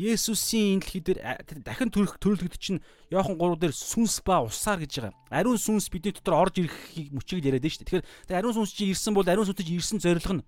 [0.00, 1.20] Есүсийн энэ дэлхий дээр
[1.60, 2.80] дахин төрөх төрөлгөд чинь
[3.12, 5.12] Иохан 3 дээр сүнс ба усаар гэж байгаа.
[5.28, 8.00] Ариун сүнс бидний дотор орж ирэхийг мөчийг яриад байна шүү дээ.
[8.00, 10.46] Тэгэхээр ариун сүнс чинь ирсэн бол ариун сүнс чинь ирсэн зорилго нь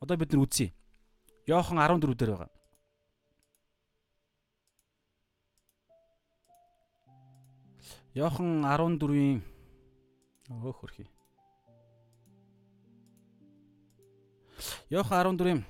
[0.00, 0.72] одоо бид нар үзье.
[1.44, 2.50] Иохан 14 дээр байгаа.
[8.16, 9.44] Иохан 14-ийн
[10.60, 11.08] өөх хөрхий.
[14.90, 15.64] Иохан 14-ийн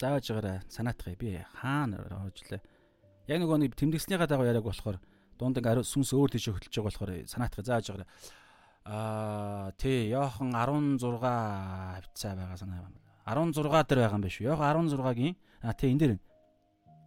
[0.00, 2.60] зааж байгаарай санаатгая би хаана оржлаа.
[3.28, 4.98] Яг нөгөө нэг тэмдэглэснийхаа дагуу яриаг болохоор
[5.38, 8.08] дунд ингээ сүнс өөр тийш хөдөлж байгаа болохоор санаатгая зааж байгаарай.
[8.84, 13.00] Аа тий Йохан 16 хавцаа байгаа санаа байна.
[13.24, 14.48] 16 дээр байгаа юм биш үү?
[14.52, 16.12] Йохан 16-гийн аа тий энэ дээр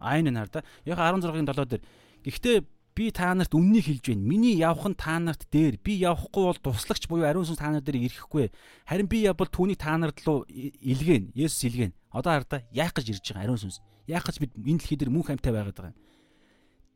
[0.00, 0.62] аа энэ нар да.
[0.86, 1.82] Йохан 16-гийн 7 дээр.
[2.26, 2.56] Гэхдээ
[2.98, 4.26] би та нарт үннийг хэлж байна.
[4.26, 5.78] Миний явах нь та нарт дээр.
[5.78, 8.50] Би явахгүй бол туслагч буюу ариун сүнс та нар дээр ирэхгүй.
[8.90, 11.30] Харин би явбал түүнийг та нарт руу илгээн.
[11.38, 11.94] Есүс илгээн.
[12.10, 13.78] Одоо хараа яах гэж ирж байгаа ариун сүнс.
[14.10, 16.00] Яах гэж бид энэ дэлхий дээр мөнх амьтаа байгаад байгаа юм.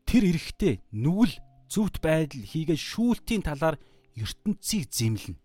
[0.03, 1.39] Тэр эрэхтэй нүгэл
[1.71, 3.79] зөвхт байдал хийгээд шүүлтийн талаар
[4.19, 5.39] ертөнцийг зэмлэнэ.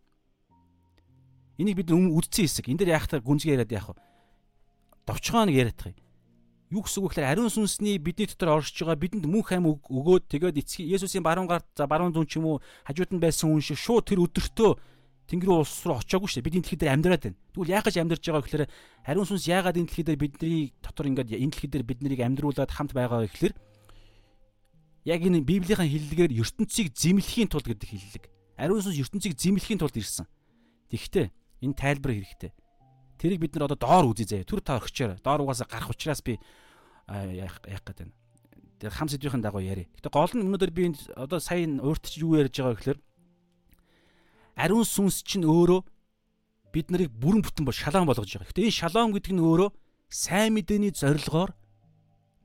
[1.62, 2.66] Энийг бид үздсэн хэсэг.
[2.66, 4.02] Энд дээр яахтар гүнзгий яриад яах вэ?
[5.06, 6.07] Довчгооныг яриад байгаа юм.
[6.68, 10.60] Юу гэсэн үг гэхээр ариун сүнсний бидний дотор оршиж байгаа бидэнд мөнх ам өгөөд тэгээд
[10.60, 13.80] эцэг Есүсийн баруун гарт за баруун зүн ч юм уу хажууд нь байсан хүн шиг
[13.80, 14.76] шууд тэр өдөртөө
[15.28, 16.46] Тэнгэрийн улс руу очиагүй шүү дээ.
[16.48, 17.40] Бид энэ дэлхий дээр амьдраад байна.
[17.52, 18.64] Тэгвэл гэж амьдарч байгаа гэхээр
[19.04, 22.72] ариун сүнс яагаад энэ дэлхий дээр бидний дотор ингээд энэ дэлхий дээр бид нарыг амьдруулад
[22.72, 23.54] хамт байгаа гэхээр
[25.04, 28.24] яг энэ Библийн хэллэгээр ертөнцийг зэмлэхийн тулд гэдэг хэллэг.
[28.56, 30.24] Ариун сүнс ертөнцийг зэмлэхийн тулд ирсэн.
[30.92, 31.26] Тэгэхдээ
[31.64, 32.52] энэ тайлбар хэрэгтэй.
[33.18, 34.46] Тэрийг бид нар одоо доор үзье заяа.
[34.46, 35.18] Түр та орхичоор.
[35.18, 36.38] Доор угаасаа гарах учраас би
[37.10, 38.08] яах яах гэдэг.
[38.78, 39.90] Тэр хам сэдвийн дагуу яри.
[39.98, 42.98] Гэтэ гол нь өнөөдөр би одоо сайн урьдч юу ярьж байгаа гэхээр
[44.54, 45.82] ариун сүнс чинь өөрөө
[46.70, 48.50] бид нарыг бүрэн бүтэн бол шалаан болгож байгаа.
[48.54, 49.70] Гэтэ энэ шалаан гэдэг нь өөрөө
[50.10, 51.50] сайн мэдээний зорилгоор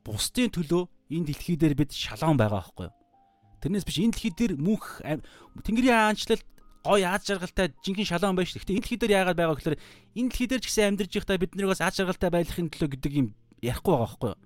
[0.02, 2.96] бусдын төлөө энэ дэлхий дээр бид шалаан байгаа байхгүй юу?
[3.62, 6.42] Тэрнээс биш энэ дэлхий дээр мөнх Тэнгэрийн аанчлал
[6.84, 8.54] гой аз жаргалтай жинхэнэ шалаан байж.
[8.54, 9.80] Гэтэ энэ дэлхий дээр яагаад байгаа гэхээр
[10.20, 13.28] энэ дэлхий дээр ч гэсэн амьдарч байхдаа бид бас аз жаргалтай байхын төлөө гэдэг юм
[13.64, 14.42] ярихгүй байгаа байхгүй юу?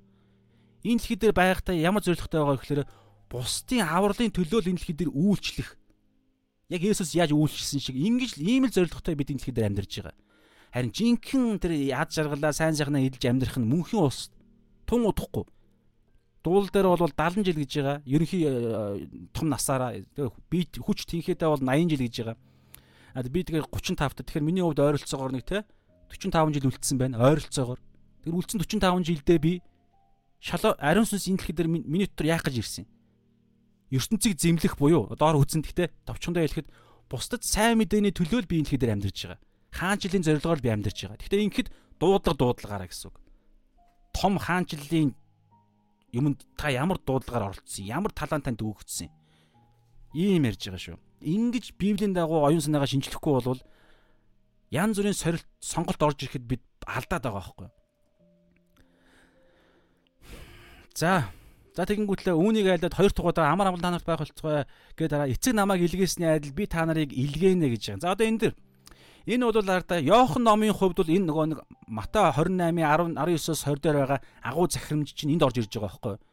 [0.85, 2.81] Энэ дэлхий дээр байхдаа ямар зорилготой байгаа гэхээр
[3.27, 5.69] бусдын авралын төлөө л энэ дэлхий дээр үйлчлэх
[6.67, 10.03] Яг Есүс яаж үйлчлсэн шиг ингэж л ийм л зоригтой бид энэ дэлхий дээр амьдарч
[10.03, 10.15] байгаа.
[10.75, 14.35] Харин жинхэнэ тэр яд жаргалаа сайн сайхнаа эдэлж амьдрах нь мөнхийн улс
[14.83, 15.47] тун удахгүй.
[16.47, 17.97] Дуул дээр бол 70 жил гэж байгаа.
[18.07, 19.03] Ерөнхий э,
[19.35, 19.99] том насаараа
[20.47, 22.37] би хүч тэнхээдээ бол 80 жил гэж байгаа.
[23.11, 25.67] А би тэгэхээр 35 та тэгэхээр миний хувьд ойролцоогоор нэг те
[26.07, 27.19] 45 жил үлдсэн байна.
[27.19, 27.83] Ойролцоогоор.
[28.23, 29.59] Тэр үлдсэн 45 жилдээ би
[30.39, 32.91] шалаа ариун сүнс энэ дэлхий дээр миний дотор яах гэж ирсэн юм
[33.91, 36.67] ертөнцийг зэмлэх буюу доор үзэн гэхдээ товчхондоо хэлэхэд
[37.07, 39.39] бусдад сайн мэдээний төлөө л би энэ дэлхий дээр амьдарч байгаа.
[39.71, 41.19] Хаанчлалын зорилгоор би амьдарч байгаа.
[41.23, 43.17] Гэхдээ ингэхэд дуудлага дуудлагаараа гэсэн үг.
[44.11, 45.15] Том хаанчлалын
[46.13, 49.09] юмд та ямар дуудлагаар оролцсон, ямар талаан танд өгөгдсөн.
[50.15, 50.97] Ийм ярьж байгаа шүү.
[51.21, 53.61] Ингиж Библийн дагуу оюун санаагаа шинжлэхгүй болвол
[54.71, 57.69] янз бүрийн сорилт сонголт орж ирэхэд бид алдаад байгаа байхгүй.
[60.95, 61.29] За
[61.77, 64.65] За тэгэнгүүтлээ үүнийг айлдаад хоёр удаа амар амгалан та нарт байх болцгоо
[64.97, 68.01] гэдэг дараа эцэг намайг илгээсний адил би та нарыг илгээнэ гэж байгаа.
[68.01, 68.53] За одоо энэ дэр
[69.27, 71.59] Энэ бол арда Йохан номын хувьд бол энэ нөгөө нэг
[71.91, 76.11] Матай 28-ийн 10 19-оос 20 дээр байгаа агуу захирамж чинь энд орж ирж байгаа байхгүй
[76.15, 76.23] юу?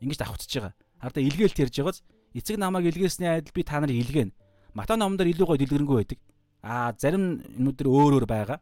[0.00, 0.72] Ингэж давхцаж байгаа.
[1.04, 1.98] Арда илгээлт ярьж байгааз
[2.32, 4.32] эцэг намайг илгээсний адил би та нарыг илгээнэ.
[4.72, 6.18] Матай номон дээр илүү гоё дэлгэрэнгүй байдаг.
[6.64, 8.58] Аа зарим юмнууд дээр өөр өөр байгаа.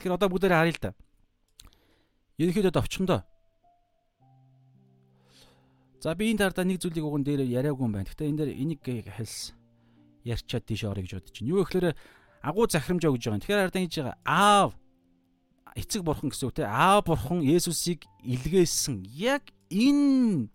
[0.00, 0.90] Тэгэхээр одоо бүгдээрээ харъя л да.
[2.40, 3.20] Ерөнхийдөө товчхондоо.
[6.00, 8.08] За би энэ дардаа нэг зүйлийг уган дээр яриаггүй юм байна.
[8.08, 9.52] Гэхдээ энэ дээр энийг хэлс
[10.24, 11.50] ярьчаад тийш орё гэж бодож байна.
[11.52, 11.86] Юу гэхээр
[12.46, 13.42] агуу захирамжаа гэж байгаа.
[13.42, 14.70] Тэгэхээр ардаа хийж байгаа аав
[15.74, 20.48] эцэг бурхан гэсэн үг те аав бурхан Есүсийг илгээсэн яг энэ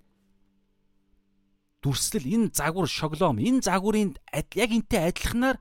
[1.84, 5.60] дүрслэл энэ загвар шоглоом энэ загварын яг энтэй адилханаар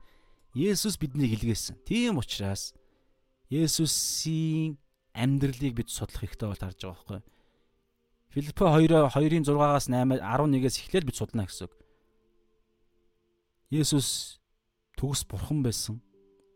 [0.55, 1.83] Есүс биднийг илгээсэн.
[1.85, 2.73] Тийм учраас
[3.51, 4.79] Есүсийн
[5.13, 7.19] амьдралыг бид судлах хэрэгтэй бол харж байгаа байхгүй.
[8.31, 11.73] Филиппо 2 2-ын 6-аас 8 11-ээс эхлээл бид судална гэсэн үг.
[13.71, 14.39] Есүс
[14.95, 15.99] төгс бурхан байсан.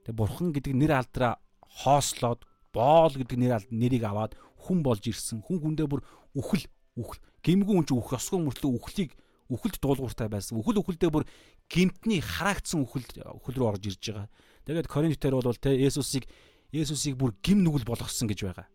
[0.06, 1.42] Тэгээ бурхан гэдэг нэр алдраа
[1.84, 5.42] хоослоод боол гэдэг нэр алд нэрийг аваад хүн болж ирсэн.
[5.42, 6.06] Хүн хүндээ бүр
[6.38, 6.66] үхэл
[6.96, 9.12] үхэл гимгүү хүн чинь үх ёсгүй мөртлөө үхлийг
[9.50, 10.58] үхэлд дуулууртай байсан.
[10.62, 11.26] Үхэл үхэлдээ бүр
[11.70, 13.06] гимтний хараагдсан үхэл
[13.42, 14.30] үхэл рүү орж ирж байгаа.
[14.66, 16.26] Тэгээд Коринтер бол те Есүсийг
[16.74, 18.68] Есүсийг бүр гим нүгэл болгосон гэж байгаа.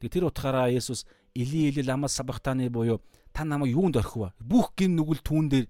[0.00, 1.04] Тэгээд тэр утгаараа Есүс
[1.34, 3.00] Или или лама сабахтаны буюу
[3.32, 4.32] та намайг юунд орхив?
[4.40, 5.66] Бүх гим нүгэл түүн дээр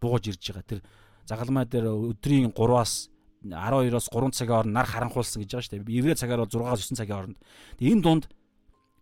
[0.00, 0.64] бууж ирж байгаа.
[0.64, 0.80] Тэр
[1.28, 3.12] загалмай дээр өдрийн 3-аас
[3.42, 5.98] 12-оос 3 цагийн хооронд нар харанхуулсан гэж байгаа шүү дээ.
[5.98, 7.38] Еврей цагаар бол 6-аас 9 цагийн хооронд.
[7.78, 8.24] Тэгээ энэ дунд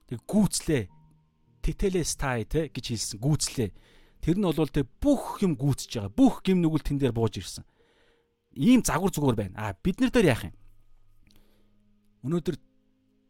[0.09, 0.83] тэг гүүцлээ.
[1.61, 3.71] Тетелестай те гэж хэлсэн гүүцлээ.
[4.25, 6.12] Тэр нь бол тэг бүх юм гүүцэж байгаа.
[6.12, 7.65] Бүх гим нүгэл тэн дээр бууж ирсэн.
[8.57, 9.57] Ийм загвар зүгээр байна.
[9.57, 10.57] А бид нар дээр яах юм?
[12.25, 12.57] Өнөөдөр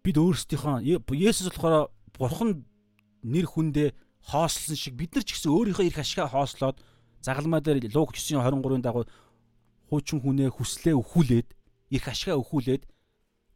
[0.03, 0.83] бид өөрсдийнхөө
[1.15, 2.65] Есүс болохоор бурхан
[3.23, 3.95] нэр хүндээ
[4.33, 6.81] хоослсон шиг бид нар ч гэсэн өөрийнхөө эрх ашигаа хоослоод
[7.21, 9.05] загалмай дээр Луг 9:23-ын дагуу
[9.91, 11.49] хуучин хүнээ хүслээ өхүүлээд
[11.91, 12.87] эрх ашигаа өхүүлээд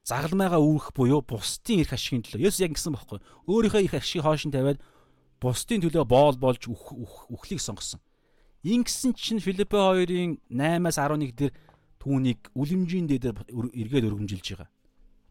[0.05, 2.45] загалмайгаа үүрэх буюу бусдын эрх ашигын төлөө.
[2.45, 3.23] Есүс яг ингэсэн бохоггүй.
[3.49, 4.83] Өөрийнхөө эрх ашигыг хоошин тавиад
[5.41, 8.03] бусдын төлөө боол болж үхлийг сонгосон.
[8.65, 11.53] Ингэсэн чинь Филиппе 2-ын 8-аас 11 дээр
[12.01, 14.69] түүнийг үлэмжийн дээр эргээд өргөмжилж байгаа.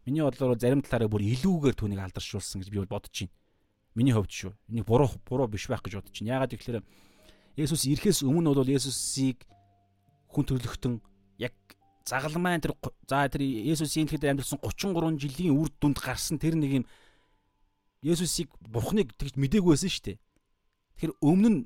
[0.06, 3.34] Миний бодлоор зарим талаараа бүр илүүгээр түүнийг алдаршуулсан гэж би бодож байна.
[3.94, 4.52] Миний хувьд шүү.
[4.70, 6.30] Энийг буруу буруу биш байх гэж бодож байна.
[6.34, 6.82] Яагаад гэвэл
[7.54, 9.46] Есүс ирэхээс өмнө бол Есүсийг
[10.34, 10.94] хүн төрлөختөн
[11.38, 11.54] яг
[12.04, 12.74] загалмайн тэр
[13.08, 16.86] за тэр Есүсийн ихэд амьдсан 33 жилийн үр дүнд гарсан тэр нэг юм
[18.04, 20.18] Есүсийг Бурхныг тэгж мдээгүй байсан шүү дээ.
[21.00, 21.60] Тэгэхээр өмнө нь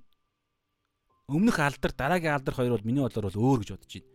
[1.26, 4.08] өмнөх алдар дараагийн алдар хоёр бол миний бодлоор бол өөр гэж бодож байна.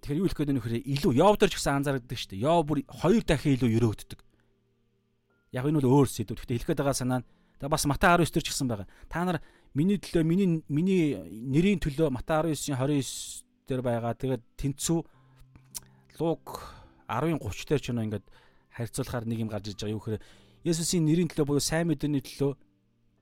[0.00, 2.42] Тэгэхээр юу хэлэх гээд нөхөр илүү дээр ч гэсэн анзаардаг шүү дээ.
[2.42, 4.20] Йов бүр хоёр дахин илүү өрөөгддөг.
[5.52, 6.34] Яг энэ бол өөр сэдв.
[6.40, 7.26] Гэхдээ хэлэх гээд байгаа санаа нь
[7.60, 8.88] тэгээ бас Матай 19 дээр ч гэсэн байгаа.
[9.12, 9.38] Та нар
[9.76, 11.02] миний төлөө миний миний
[11.52, 14.14] нэрийн төлөө Матай 19-ийн 29 дээр байгаа.
[14.14, 14.98] Тэгээд тэнцүү
[16.18, 16.44] Луг
[17.10, 18.26] 10:30 дээр ч нөө ингээд
[18.72, 19.94] харьцуулахаар нэг юм гарч иж байгаа.
[19.94, 20.22] Юу гэхээр
[20.66, 22.56] Есүсийн нэрийн төлөө буюу сайн мэдээний төлөө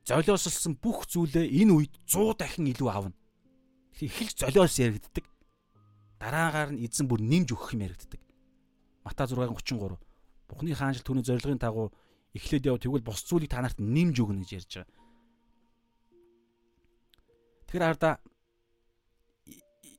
[0.09, 3.17] золиослсон бүх зүйлээ энэ үед 100 дахин илүү авна.
[3.93, 5.25] Тэгэхээр эхэлж золиос яригддаг.
[6.21, 8.21] Дараагаар нь эзэн бүр нэмж өгөх юм яригддаг.
[9.05, 10.01] Матай 6:33.
[10.49, 11.93] Бухны хаанчил түүний зорилгын дагуу
[12.33, 14.93] эхлээд яв тэгвэл бос зүйлийг та нарт нэмж өгнө гэж ярьж байгаа.
[17.69, 18.19] Тэгэхээр хараа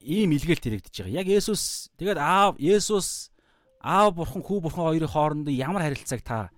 [0.06, 1.18] ийм илгээлт хэрэгдэж байгаа.
[1.20, 3.34] Яг Есүс тэгээд аав Есүс
[3.82, 6.50] аав бурхан хүү бурхан хоёрын хооронд ямар харилцааг та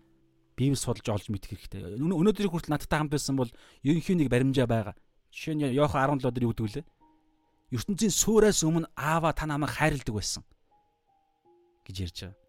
[0.58, 2.02] Библи судалж олж мэдэх хэрэгтэй.
[2.02, 3.50] Өнөөдрийг хүртэл надтай хамт байсан бол
[3.86, 4.96] ерөнхийн нэг баримжаа байгаа.
[5.30, 6.86] Жишээ нь Йохан 17 дээр юу гэдэг вэ?
[7.72, 10.44] ертөнцийн суураас өмнө аава та намайг хайрладаг байсан
[11.84, 12.40] гэж ярьж байгаа.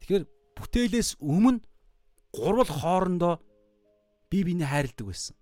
[0.00, 1.66] Тэгэхээр бүтээлээс өмнө
[2.30, 3.42] гурвал хоорондоо
[4.30, 5.34] бие биенээ хайрладаг байсан.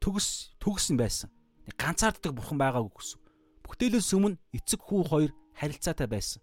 [0.00, 1.28] Төгс төгсөн байсан.
[1.76, 3.20] Ганцаарддаг бурхан байгаагүй гэсэн.
[3.66, 6.42] Бүтээлээс өмнө эцэг хүү хоёр харилцаатай байсан.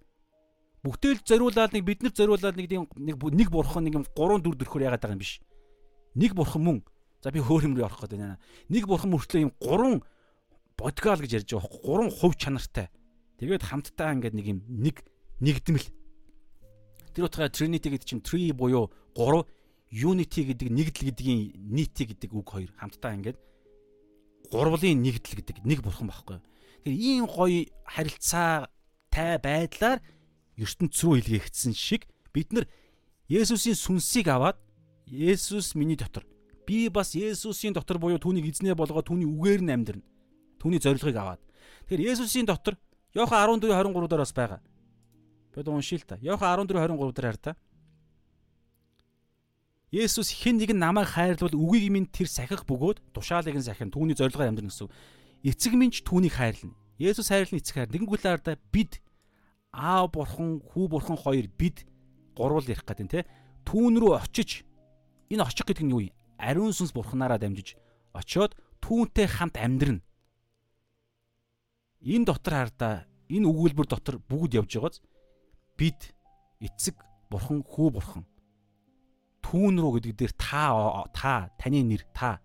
[0.83, 4.83] Бүтээл зориулаад нэг бид нар зориулаад нэг нэг нэг бурхан нэг юм гурван дүр төрхөөр
[4.91, 5.39] яагаад байгаа юм биш.
[6.19, 6.77] Нэг бурхан мөн.
[7.23, 8.39] За би хөөр юм рүү орох гэдэг байна.
[8.67, 10.03] Нэг бурхан мөртлөө юм гурван
[10.75, 12.91] бодгал гэж ярьж байгаа хөө гурван хувь чанартай.
[13.39, 14.95] Тэгээд хамтдаа ингээд нэг юм нэг
[15.39, 15.87] нэгдмэл.
[17.15, 19.47] Тэр утгаараа Trinity гэдэг чинь three буюу гурав
[19.87, 23.37] unity гэдэг нэгдэл гэдгийн нийти гэдэг үг хоёр хамтдаа ингээд
[24.51, 26.43] гурвлын нэгдэл гэдэг нэг бурхан байхгүй.
[26.83, 29.99] Тэгэхээр ийм гоё харилцаатай байдлаар
[30.59, 32.05] ертөнц рүү илгээгдсэн шиг
[32.35, 32.67] бид нар
[33.31, 34.59] Есүсийн сүнсийг аваад
[35.07, 36.27] Есүс миний дотор
[36.67, 40.03] би бас Есүсийн дотор буюу түүнийг эзнээ болгоод түүний үгээр нь амьдрна.
[40.59, 41.41] Түүний зорилгыг аваад.
[41.87, 42.75] Тэгэхээр Есүсийн дотор
[43.15, 44.59] Йохан 14:23 дээр бас байгаа.
[45.55, 46.19] Бид уншия л та.
[46.19, 47.51] Йохан 14:23 дээр хар та.
[49.93, 54.49] Есүс хэн нэгэн намайг хайрлвал үгийг минь тэр сахих бөгөөд тушаалыг нь сахин түүний зорилгоор
[54.49, 54.89] амьдрна гэсэн.
[55.43, 56.71] Эцэг минь ч түүнийг хайрлна.
[56.95, 57.91] Есүс хайрлна эцэг хайр.
[57.91, 59.03] Тэгэнгүүт л ардаа бид
[59.75, 61.83] аав бурхан, хүү бурхан хоёр бид
[62.31, 63.27] гурвал ярих гэдэг те.
[63.67, 64.63] Түүн рүү очиж
[65.27, 66.15] энэ очих гэдэг нь юу юм?
[66.39, 67.75] Ариун сүнс бурханаараа дамжиж
[68.15, 69.99] очиод түүнтэй хамт амьдрна.
[71.99, 72.95] Энэ дотор хардаа
[73.27, 74.97] энэ өгүүлбэр дотор бүгд явж байгааз
[75.75, 76.15] бид
[76.63, 76.95] эцэг
[77.27, 78.23] бурхан, хүү бурхан
[79.43, 82.39] түүн рүү гэдэг дээр та та таны нэр та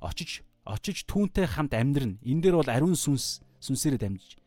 [0.00, 2.18] очиж очиж түүнтэй хамт амьдрна.
[2.22, 4.42] Энэ дээр бол ариун сүнс сүнсээрээ дамжиж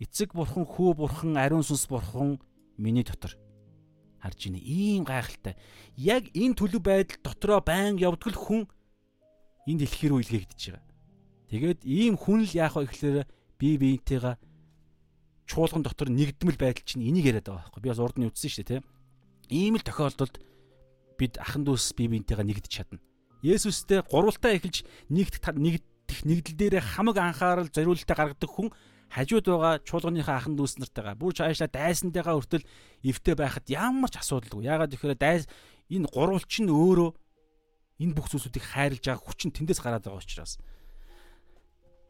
[0.00, 2.36] эцэг бурхан, хүү бурхан, ариун сүнс бурхан
[2.76, 3.32] миний дотор
[4.20, 4.60] харж ийнэ.
[4.60, 5.56] Ийм гайхалтай.
[5.96, 8.62] Яг энэ төлөв байдал дотроо байн явдгал хүн
[9.64, 10.84] энэ дэлхий рүү илгээгдэж байгаа.
[11.48, 13.18] Тэгээд ийм хүн л яах вэ гэхээр
[13.56, 14.36] бие биентэйгээ
[15.48, 17.80] чуулган дотор нэгдмэл байдал чинь энийг яриад байгаа байхгүй.
[17.80, 18.84] Би бас урд нь үтсэн шүү дээ, тийм.
[19.48, 20.42] Ийм л тохиолдолд
[21.16, 23.00] бид ахан дүүс бие биентэйгээ нэгдэж чадна.
[23.42, 28.70] Есүстэй гурвалтаа эхэлж нэгдэх нэгдэх нэгдэл дээрээ хамаг анхаарал зориулалтаа гаргадаг хүн
[29.12, 32.66] хажууд байгаа чуулганыхаа ахан дүүс нартайгаа бүр цаашаа дайсантайгаа хүртэл
[33.06, 34.66] эвтэй байхад ямар ч асуудалгүй.
[34.66, 35.46] Яагаад гэхээр дайс
[35.92, 37.10] энэ гурвалч нь өөрөө
[38.02, 40.58] энэ бүх зүйлсүүдийг хайрлаж байгаа хүчин тэндээс гараад байгаа учраас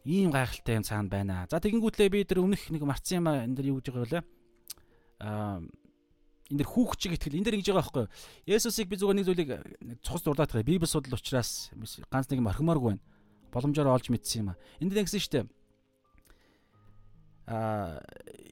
[0.07, 1.47] ийм гайхалтай юм цаана байна.
[1.51, 4.21] За тэгэнгүүтлээ би тэр өмнөх нэг марцсан юм энэ дэр юу гэж байгаа вэ?
[5.21, 5.61] Аа
[6.51, 8.13] энэ дэр хүүхд чиг итгэл энэ дэр ингэж байгаа байхгүй юу?
[8.47, 9.51] Есүсийг би зүгээр нэг зүйлийг
[10.03, 10.67] цус дурдаад байгаа.
[10.67, 11.71] Библи судал учраас
[12.11, 13.05] ганц нэг юм орхимооргүй байна.
[13.51, 14.61] Боломжоор олж мэдсэн юм аа.
[14.79, 15.47] Энд дэр гэсэн шүү дээ
[17.47, 18.03] а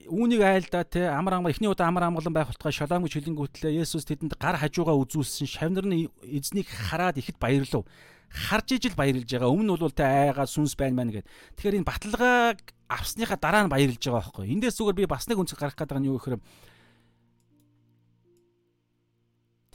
[0.07, 4.07] үүнийг айлдаа те амар амар эхний удаа амар амгалан байх болтгой шалаам гэж хэлэнгүүтлээ Есүс
[4.07, 7.83] тэдэнд гар хажуугаа үзүүлсэн шавнар нь эзнийг хараад ихэд баярлав
[8.31, 11.27] харж ижил баярлж байгаа өмнө нь бол те айгаа сүнс байна мэн гэд
[11.59, 15.59] тэгэхээр энэ баталгааг авсныхаа дараа нь баярлж байгаа байхгүй эндээс зүгээр би бас нэг үнцэг
[15.59, 16.39] гарах гэдэг нь юу гэхээр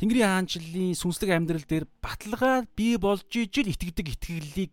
[0.00, 4.72] Тэнгэрийн хаанчлалын сүнслэг амьдрал дээр баталгаа бий болж ижил итгэдэг итгэлийг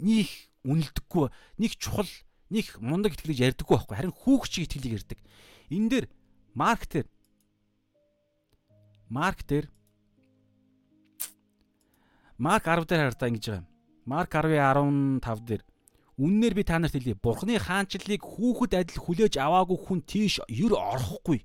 [0.00, 0.32] нөх
[0.64, 1.26] үнэлдэггүй
[1.60, 2.08] нэг чухал
[2.48, 5.20] нэг мундаг итгэлийг ярьдаггүй байхгүй харин хүүхчиг итгэлийг ярьдаг.
[5.68, 6.06] Энэ дээр
[6.56, 7.06] марк дээр
[9.12, 9.68] марк дээр
[12.40, 13.68] марк 10 дээр хараа ингэж байгаа.
[14.08, 15.62] Марк 10:15 дээр
[16.16, 17.20] үннээр би та нарт хэлье.
[17.20, 21.44] Бурхны хаанчлалыг хүүхэд адил хүлээж аваагүй хүн тийш ер орохгүй.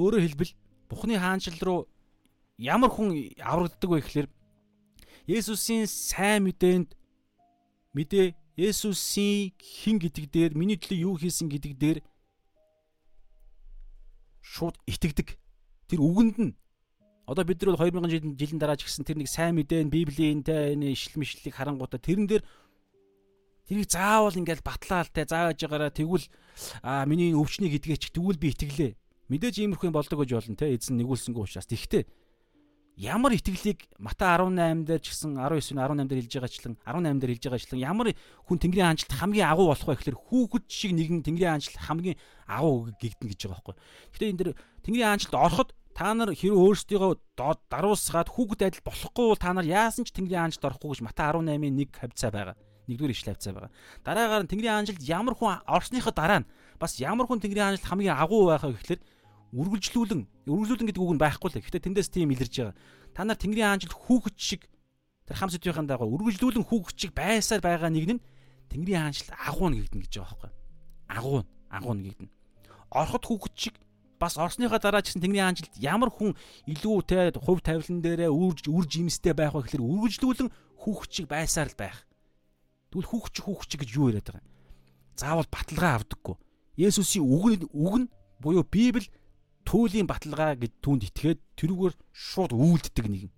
[0.00, 0.52] Өөрөөр хэлбэл
[0.94, 1.80] Бурхны хаанчлал руу
[2.54, 4.28] ямар хүн аврагддаг вэ гэхээр
[5.26, 6.94] Есүсийн сайн мэдээнд
[7.98, 11.98] мэдээ Есүсийн хин гэдэг дээр миний төлөө юу хийсэн гэдэг дээр
[14.38, 15.34] шууд итгэдэг.
[15.90, 16.52] Тэр үгэнд нь
[17.26, 20.78] одоо бид нар бол 2000 жилийн дараа ч гэсэн тэр нэг сайн мэдээ Библийн тэ
[20.78, 22.44] энэ ишл мишлийг харангуудаа тэрэн дээр
[23.66, 26.28] тэрийг заавал ингээл батлаалтай зааж байгаараа тэгвэл
[26.86, 28.92] а миний өвчнийг идгээч тэгвэл би итгэлээ.
[29.32, 31.64] Мэдээж иймэрхүү болдог гэж болно те эзэн нэгүүлсэнгүй учраас.
[31.64, 32.04] Тэгвэл
[32.96, 37.44] ямар итгэлийг Мата 18 дээр ч гэсэн 19 18 дээр хэлж байгаачлан 18 дээр хэлж
[37.50, 38.06] байгаачлан ямар
[38.46, 42.94] хүн Тэнгэрийн хаанчлалд хамгийн агуу болох вэ гэхээр хүүхэд шиг нэгэн Тэнгэрийн хаанчлалд хамгийн агуу
[42.94, 43.74] гэгдэн гэж байгаа байхгүй.
[44.14, 44.50] Гэхдээ энэ дэр
[44.86, 47.12] Тэнгэрийн хаанчлалд ороход та нар хэрэг өөрсдийгөө
[47.70, 51.74] даруусгаад хүүхэд адил болохгүй бол та нар яасан ч Тэнгэрийн хаанчлалд орохгүй гэж Мата 18-ийн
[51.82, 52.56] 1 хавцаа байгаа.
[52.86, 53.72] Нэгдүгээр ишлэл хавцаа байгаа.
[54.06, 58.14] Дараагаар нь Тэнгэрийн хаанчлалд ямар хүн орсныхоо дараа нь бас ямар хүн Тэнгэрийн хаанчлалд хамгийн
[58.18, 59.02] агуу байх вэ гэхээр
[59.54, 61.58] үргэлжлүүлэн үргэлжлүүлэн гэдэг үг нь байхгүй л.
[61.62, 62.76] Гэхдээ тэндээс тийм илэрж байгаа.
[63.14, 64.62] Та нар Тэнгэрийн хаанчлал хүүхэд шиг
[65.30, 68.24] тэр хам сэдвийн дагуу үргэлжлүүлэн хүүхэд шиг байсаар байгаа нэг нь
[68.74, 70.52] Тэнгэрийн хаанчлал агуу нэгдэн гэж байгаа байхгүй.
[71.06, 71.38] Агуу
[71.70, 72.28] агуу нэгдэн.
[72.90, 73.74] Орхот хүүхэд шиг
[74.18, 76.34] бас орсныхаа дараа ч гэсэн Тэнгэрийн хаанчлалд ямар хүн
[76.66, 80.50] илүү те хувь тавилан дээрээ үрж үр жимстэй байх вэ гэхээр үргэлжлүүлэн
[80.82, 82.02] хүүхэд шиг байсаар л байх.
[82.90, 84.50] Тэгвэл хүүхэд шиг хүүхэд шиг гэж юу яриад байгаа юм?
[85.14, 86.36] Заавал баталгаа авдаггүй.
[86.74, 88.10] Есүсийн үг нь үг нь
[88.42, 89.06] буюу Библи
[89.64, 93.32] түүлийн баталгаа гэд түүнд итгээд тэрүүгээр шууд үйлддэг нэгэн.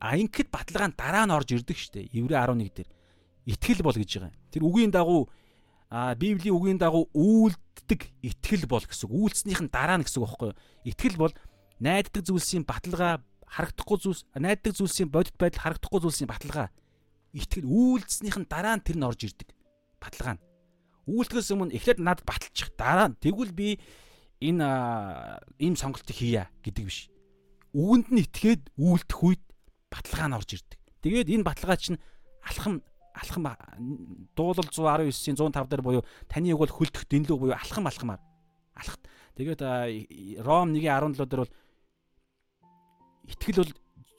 [0.00, 2.08] А ингээд баталгаа нь дараа нь орж ирдэг штэ.
[2.14, 2.88] Еврей 11 дээр
[3.46, 4.34] итгэл бол гэж байгаа.
[4.50, 5.30] Тэр үгийн дагуу
[5.90, 9.06] а Библийн үгийн дагуу үйлддэг итгэл бол гэсэн.
[9.10, 10.58] Үйлснийх нь дараа нь гэсэн үг байхгүй юу?
[10.82, 11.34] Итгэл бол
[11.78, 16.68] найддаг зүйлсийн баталгаа харагдахгүй зүйлс, найддаг зүйлсийн бодит байдал харагдахгүй зүйлсийн баталгаа.
[17.30, 19.48] Итгэл үйлдснийх нь дараа нь тэр нь орж ирдэг.
[20.02, 20.44] Баталгаа нь.
[21.06, 22.74] Үйлдгээс өмнө эхлээд надад баталчих.
[22.74, 23.78] Дараа нь тэгвэл би
[24.40, 27.08] энэ ийм сонголтыг хийя гэдэг биш.
[27.72, 29.42] Үгэнд нь итгээд үйлдэх үед
[29.88, 30.80] баталгаа нь орж ирдэг.
[31.00, 32.00] Тэгээд энэ баталгаа чинь
[32.44, 32.84] алхам
[33.16, 33.48] алхам
[34.36, 38.20] дуулал 119-ийн 105 дээр буюу таны үг бол хөлдөх дэнлүү буюу алхам алхамаар
[38.76, 39.00] алхат.
[39.40, 39.60] Тэгээд
[40.44, 41.52] Ром 1:17 дээр бол
[43.32, 43.72] итгэл бол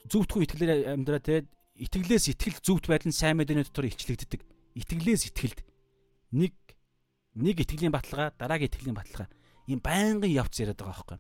[0.09, 4.41] зөвхөн итгэлээр амьдраа тэгээд итгэлээс итгэл зөвхт байдал нь сайн мэдээний дотор илчлэгддэг.
[4.73, 5.61] Итгэлээс итгэлд
[6.33, 6.53] нэг
[7.37, 9.29] нэг итгэлийн баталгаа дараагийн итгэлийн баталгаа
[9.67, 11.19] ийм байнгын явц яриад байгаа байхгүй.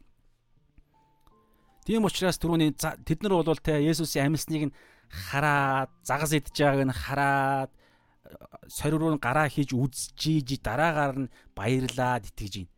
[1.87, 4.75] Тийм учраас түрүүний тэд нар бол те Есүсийн амьсныг нь
[5.07, 7.71] хараад загас идж байгааг нь хараад
[8.67, 12.69] сорир руу гараа хийж үзчихийж дараагаар нь баярлаад итгэж гин.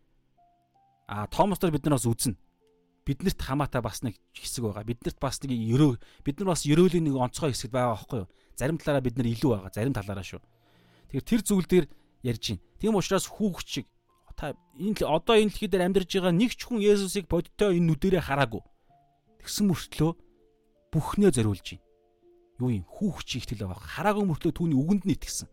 [1.10, 2.38] А Томос нар бид нар бас үзнэ.
[3.06, 4.86] Биднэрт хамаатай бас нэг хэсэг байгаа.
[4.86, 8.30] Биднэрт бас нэг ерөө бид нар бас ерөөлийн нэг онцгой хэсэг байгаа байхгүй юу?
[8.54, 10.42] Зарим талаараа бид нар илүү байгаа, зарим талаараа шүү.
[11.10, 11.86] Тэгэхээр тэр зүйл дээр
[12.22, 12.62] ярьж гин.
[12.78, 13.86] Тийм учраас хүүхд шиг
[14.40, 18.24] та энэ одоо энэ дэлхий дээр амьдарж байгаа нэг ч хүн Есүсийг бодиттой энэ нүдэрээ
[18.24, 18.64] хараагүй.
[19.44, 20.12] Тэгсэн мөртлөө
[20.96, 21.84] бүхнээ зориулж байна.
[22.64, 23.84] Юу юм хүүхд чи ихтэл байгаа.
[23.84, 25.52] Хараагүй мөртлөө түүний үгэнд нь итгэсэн.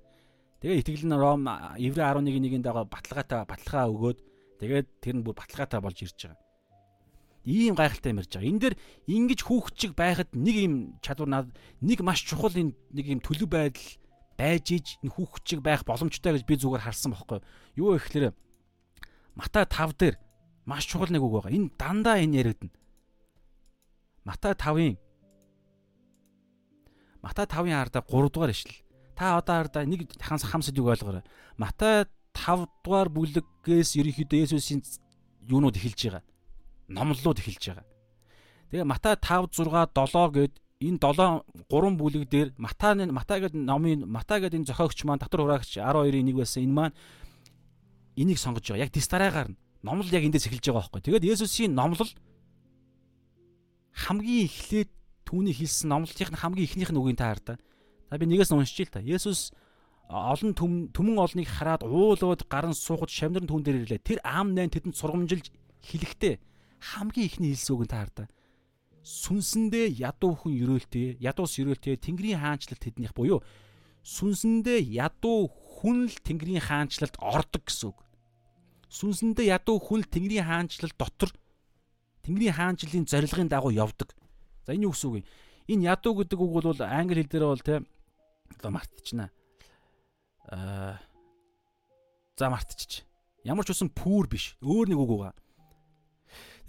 [0.62, 1.50] Тэгээ итгэл нь Ром
[1.82, 4.18] Еврей 11-1-ийн дагаа баталгаатай баталгаа өгөөд
[4.62, 6.38] тэгээд тэр нь бүр баталгаатай болж ирж байгаа.
[7.42, 8.50] Ийм гайхалтай юм ярьж байгаа.
[8.54, 8.74] Энэ дэр
[9.10, 11.46] ингэж хүүхд чиг байхад нэг юм чадвар над
[11.82, 13.90] нэг маш чухал нэг юм төлөв байдал
[14.38, 17.42] байж иж энэ хүүхд чиг байх боломжтой гэж би зүгээр харсан бохоггүй.
[17.78, 18.34] Юу ихлээр
[19.36, 20.16] Матай 5 дээр
[20.64, 21.52] маш чухал нэг үг байгаа.
[21.52, 22.72] Энэ дандаа энэ яригдана.
[24.24, 24.96] Матай 5-ын
[27.22, 28.80] Матай 5-ын ардаа 3 дугаар ишлэл.
[29.14, 31.24] Та одоо ардаа нэг ханс хамсад үг ойлгоорой.
[31.60, 34.80] Матай 5 дугаар бүлэгээс ерөнхийдөө Есүсийн
[35.44, 36.24] юунууд эхэлж байгаа.
[36.88, 37.86] Номлолууд эхэлж байгаа.
[38.72, 44.00] Тэгээ Матай 5 6 7 гээд энэ 7 3 бүлэг дээр Матай Матай гэдэг номын
[44.04, 46.94] Матай гэдэг энэ зохиогч маань татвар хураагч 12-ийн 1 байсан энэ маань
[48.16, 48.88] энийг сонгож байгаа.
[48.88, 51.02] Яг дис дараагаар нь номлол яг эндээс эхэлж байгаа байхгүй.
[51.04, 52.10] Тэгээд Есүсийн номлол
[53.92, 54.90] хамгийн эхлээд
[55.28, 57.60] түүний хэлсэн номлолтын хамгийн эхнийх нь үгийн таар та.
[58.10, 59.04] За би нэгээс нь уншиж л та.
[59.04, 59.52] Есүс
[60.08, 64.06] олон түмэн олныг хараад уулууд гарын суухад шамнар түн дээр ирлээ.
[64.06, 65.50] Тэр аам найн тэдэнд сургамжилж
[65.82, 66.38] хэлэхдээ
[66.78, 68.24] хамгийн эхний хэлсэн үгийн таар та.
[69.06, 73.38] Сүнсэндээ ядуу хүн өрөөлтэй, ядуус өрөөлтэй Тэнгэрийн хаанчлалт тэднийх буюу
[74.06, 78.05] сүнсэндээ ядуу хүн л Тэнгэрийн хаанчлалд ордог гэсэн үг
[78.90, 81.30] сүнсэндээ ядуу хүн Тэнгэрийн хаанчлал дотор
[82.22, 84.14] Тэнгэрийн хаанчлалын зорилгын дагуу явдаг.
[84.66, 85.26] За энэ юу гэсэн үг юм?
[85.66, 87.82] Энэ ядуу гэдэг үг бол англи хэл дээр бол те
[88.54, 89.30] одоо мартчихна.
[90.50, 90.98] Аа
[92.38, 93.02] за мартчих.
[93.42, 94.54] Ямар ч усан пүүр биш.
[94.62, 95.34] Өөр нэг үг байгаа.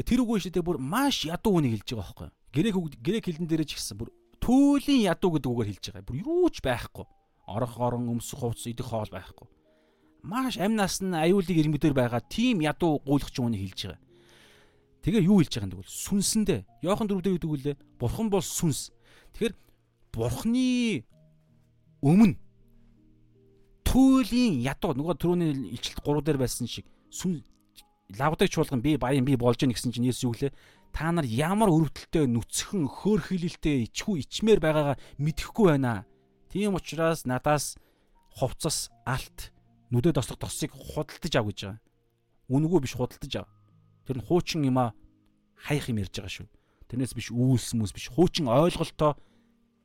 [0.02, 2.30] Тэр үг шүү дээ бүр маш ядуу үнийг хэлж байгаа байхгүй.
[2.54, 4.10] Грек үг грек хэлэн дээр ч гэсэн бүр
[4.42, 6.06] төөлийн ядуу гэдэг үгээр хэлж байгаа.
[6.06, 7.06] Бүр юу ч байхгүй.
[7.50, 9.57] Орох орон өмсөх хувцс идэх хоол байхгүй
[10.24, 14.02] маш амнаас нь аюулыг ирмэдэр байгаа тийм ядуу гуйлахч үүнийг хэлж байгаа.
[15.04, 15.88] Тэгээ юу хэлж байгаа юм бэ?
[15.88, 16.60] Сүнсэндээ.
[16.84, 17.76] Йохан дөрөвдөр гэдэг үлээ.
[18.00, 18.92] Бурхан бол сүнс.
[19.34, 19.56] Тэгэхээр
[20.12, 21.06] бурхны
[22.04, 22.36] өмнө
[23.88, 27.40] түүлийн ядуу нөгөө түрүүний илчилт 3 дээр байсан шиг сүн
[28.20, 30.52] лавдаг чуулган би баян би болж гин гэсэн чинь Есүс юу гэлээ
[30.92, 36.08] та нар ямар өрөвдөлтөй нүцгэн хөөрхилэлтэй ичхүү ичмээр байгаагаа мэдэхгүй байна.
[36.50, 37.78] Тийм учраас надаас
[38.34, 39.52] хувцас алт
[39.92, 41.80] нүдэ тослох тосыг худалдаж ав гэж байгаа.
[42.52, 43.48] Үнгүү биш худалдаж ав.
[44.08, 44.96] Тэр нь хуучин юм а
[45.56, 46.48] хаях юм ярьж байгаа шүү.
[46.92, 49.16] Тэрнээс биш үйлс мүс биш хуучин ойлголтоо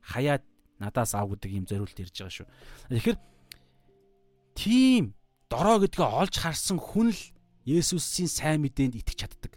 [0.03, 0.43] хаяад
[0.79, 2.47] надаас ав гэдэг юм зориулт ярьж байгаа шүү.
[2.91, 3.17] Тэгэхээр
[4.55, 5.15] тийм
[5.47, 7.21] дорой гэдгээ олж харсан хүн л
[7.63, 9.55] Есүсийн сайн мэдээнд итгэж чаддаг.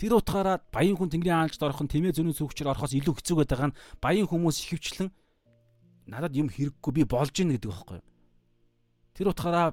[0.00, 3.60] Тэр утгаараа баян хүн Тэнгэрийн хаанчд орох нь тэмээ зөний сүгчээр орохоос илүү хэцүү байдаг
[3.72, 5.12] нь баян хүмүүс ихэвчлэн
[6.08, 8.06] надад юм хэрэггүй би болж ийн гэдэг байхгүй юу?
[9.16, 9.72] Тэр утгаараа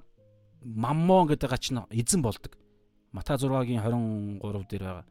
[0.64, 2.56] маммон гэдэг га чинь эзэн болдог.
[3.12, 4.40] Матай 6-гийн 23
[4.72, 5.06] дээр байгаа.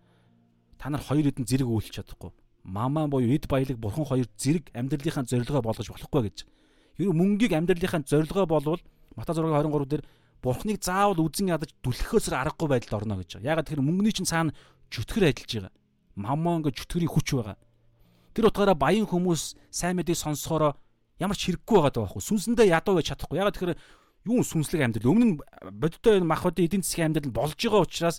[0.80, 2.32] Та нар хоёр эдэн зэрэг үйлч чадахгүй.
[2.64, 6.38] Мамаа буюу эд баялаг бурхан хоёр зэрэг амьдралынхаа зорилгоо болгож болохгүй гэж.
[6.98, 8.80] Нь мөнгийг амьдралынхаа зорилгоо болвол
[9.14, 10.04] Матай 6-гийн 23 дээр
[10.42, 13.44] бурхныг заавал үзэн ядаж түлхэхөөс аргагүй байдалд орно гэж.
[13.44, 14.56] Ягаад тэгэхээр мөнгөний чинь цаана
[14.90, 15.72] чөтгөр ажиллаж байгаа.
[16.16, 17.56] Маммон гэж чөтгөрийн хүч байгаа.
[18.32, 20.74] Тэр утгаараа баян хүмүүс сайн мэдээ сонсохороо
[21.20, 22.22] ямар ч хэрэггүй байгаа даа байхгүй.
[22.24, 23.38] Сүнсэндээ ядуу байж чадахгүй.
[23.38, 23.76] Ягаад тэгэхээр
[24.26, 25.12] юун сүнслэг амьдрал?
[25.12, 28.18] Өмнө бодиттой махбодын эдийн засгийн амьдрал болж байгаа учраас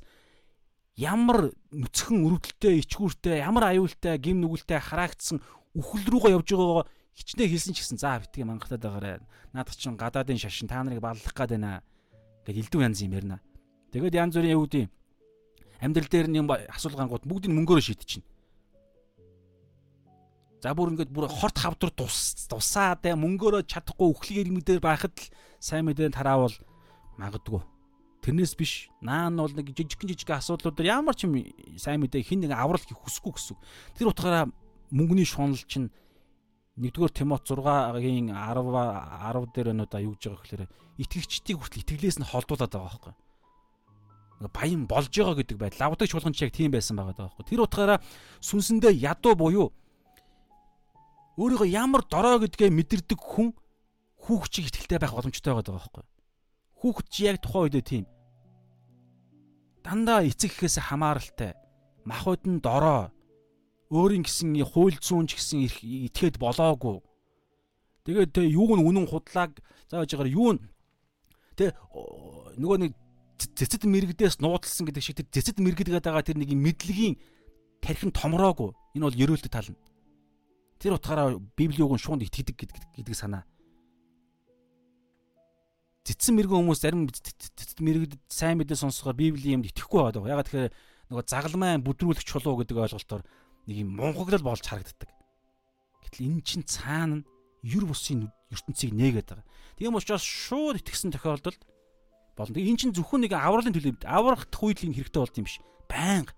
[1.00, 5.40] ямар нүцгэн өрөвдөлтөй ичгүүртэй ямар аюултай гим нүгэлтэй хараагдсан
[5.74, 6.86] үхэл рүүгээ явж байгаагаа
[7.18, 9.24] хичнээн хэлсэн ч гэсэн за битгий мангахтаад байгаарэ
[9.54, 11.82] наадах чинь гадаадын шашин та нарыг баллах гээд байна.
[12.46, 13.40] Гэж элдв янз юм ярина
[13.94, 14.90] тэгээд янз бүрийн юу гэдэг
[15.80, 18.26] амьдрал дээр нь юм асуулгангууд бүгдийг мөнгөөрөө шийдчихнэ
[20.64, 25.28] За бүр ингээд бүр хорт хавдар тус тусаа тэ мөнгөөрөө чадахгүй үхлэг ирмэдээр байхад л
[25.60, 26.56] сайн мэдээ тараавал
[27.20, 27.60] магадгүй.
[28.24, 31.36] Тэрнээс биш наан бол нэг жижигхэн жижиг асуудлуудаар ямар ч юм
[31.76, 33.60] сайн мэдээ хин нэг аврал хийх хүсэхгүй гэсэн.
[34.00, 34.48] Тэр утгаараа
[34.88, 35.92] мөнгөний шунал чинь
[36.80, 40.64] нэгдүгээр Тимот 6-гийн 10 10 дээр өнөдөө юу гэж байгаа гэхээр
[41.04, 43.14] итгэгчдийг хүртэл итгэлээс нь холдуулаад байгаа байхгүй
[44.48, 45.92] баян болж байгаа гэдэг байдал.
[45.92, 47.48] Лавдаг чуулган ч яг тийм байсан байгаа даахгүй.
[47.48, 48.00] Тэр утгаараа
[48.44, 49.72] сүнсэндээ ядуу буюу
[51.38, 53.58] өөрийгөө ямар дорой гэдгээ мэдэрдэг хүн
[54.22, 56.06] хүүхд чиг ихтэй байх боломжтой байгаа байхгүй.
[56.78, 58.06] Хүүхд чи яг тухайн үедээ тийм.
[59.82, 61.58] Дандаа эцэг гэхээс хамааралтай.
[62.06, 63.10] Махуд нь дорой.
[63.90, 65.68] Өөрийн гэсэн хууль зүүн ч гэсэн
[66.08, 67.02] итгэхэд болоогүй.
[68.06, 69.58] Тэгээд тэ юу нь үнэн худлааг
[69.90, 70.62] зааж байгаа юу нь
[71.56, 71.72] тэ
[72.60, 72.92] нөгөө нэг
[73.38, 77.16] цэцэд мэрэгдээс нуудалсан гэдэг шиг тэр цэцэд мэрэгдэгээд байгаа тэр нэг мэдлэгийн
[77.84, 78.72] тархин томроогүй.
[78.96, 79.80] Энэ бол ерөөлтөд тал нь.
[80.84, 82.60] Тэр утгаараа Библийн үгэн шуунд итгэдэг
[83.00, 83.48] гэдэг санаа.
[86.04, 90.28] Цэцэн мэрэгэн хүмүүс зарим мэрэгдэд сайн мэдээ сонсохоор Библийн юмд итгэхгүй байдаг.
[90.28, 90.76] Ягаад тэгэхээр
[91.08, 95.08] нөгөө загалмай бүдрүүлэх чулуу гэдэг ойлголтоор нэг юм мунхаглал болж харагддаг.
[96.04, 97.24] Гэтэл эн чин цаана
[97.64, 99.48] юр бусын ертөнцийг нээгээд байгаа.
[99.80, 101.64] Тийм учраас шууд итгэсэн тохиолдолд
[102.36, 102.52] болно.
[102.52, 105.64] Тэгээ эн чин зөвхөн нэг авралын төлөв аврах үед л юм хэрэгтэй болд юм биш.
[105.88, 106.36] Баянга.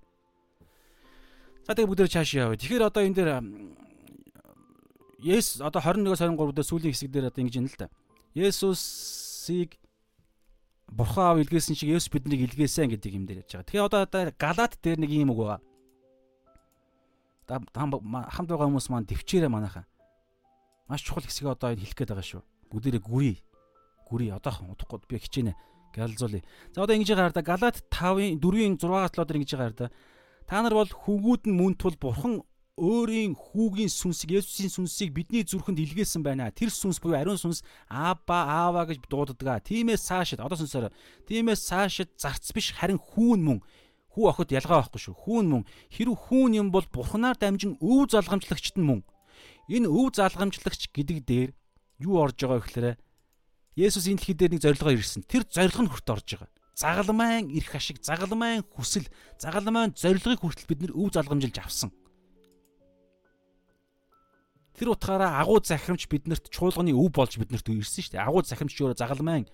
[1.66, 2.62] За тэгээ бүгдээр цааш яваа.
[2.62, 3.32] Тэгэхээр одоо энэ дээр
[5.26, 7.90] Есүс одоо 21-23 дээр сүүлийн хэсэг дээр одоо ингэж юм л да.
[8.38, 9.82] Есүсийг
[10.86, 13.66] Бурхан аав илгээсэн шиг Есүс биднийг илгээсэн гэдэг юм дээр яаж байгаа.
[13.66, 15.62] Тэгэхээр одоо одоо Галаат дээр нэг юм үг байгаа.
[17.50, 19.90] Та хамт байгаа хүмүүс маань төвчээрээ манайхаа.
[20.86, 22.44] Маш чухал хэсгийг одоо энэ хэлэх гээд байгаа шүү.
[22.70, 23.38] Бүгдээрээ гүрий.
[24.06, 25.58] Гүрий одоохон удахгүй би хичээнэ.
[25.98, 26.46] Галзуули.
[26.70, 29.90] За одоо ингэж байгаа да Галаат 5-ын 4-ийн 6-аас 7 дээр ингэж байгаа да.
[30.46, 32.46] Та нар бол хүүгүүд нь мөн тул Бурхан
[32.76, 36.52] өөрийн хүүгийн сүнсийг Есүсийн сүнсийг бидний зүрхэнд илгээсэн байна.
[36.52, 39.64] Тэр сүнс буюу ариун сүнс Аба Аава гэж дууддаг.
[39.64, 40.92] Тиймээс цаашид одоо сүнсээр
[41.24, 43.60] тиймээс цаашид зарц биш харин хүүн мөн
[44.12, 45.16] хүү охид ялгаа байхгүй шүү.
[45.24, 49.08] Хүүн мөн хэрв хүүн юм бол бурхнаар дамжин өв залгамжлагчт нь мөн.
[49.72, 51.50] Энэ өв залгамжлагч гэдэг дээр
[52.04, 53.00] юу орж байгаа гэхээр
[53.80, 55.24] Есүс энэ дэлхий дээр нэг зорилгоор ирсэн.
[55.28, 56.52] Тэр зорилго нь хүрт орж байгаа.
[56.76, 59.08] Загалмайн эрх ашиг, загалмайн хүсэл,
[59.40, 61.92] загалмайн зорилгыг хүртэл бид нэр өв залгамжилж авсан.
[64.76, 68.28] Тэр утгаараа агуу захирамж биднэрт чуулганы өв болж биднэрт ирсэн шүү дээ.
[68.28, 69.48] Агуу захирамж өөрөө загалмайн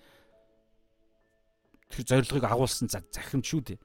[1.92, 3.78] тэр зорилгыг агуулсан захирамж шүү дээ.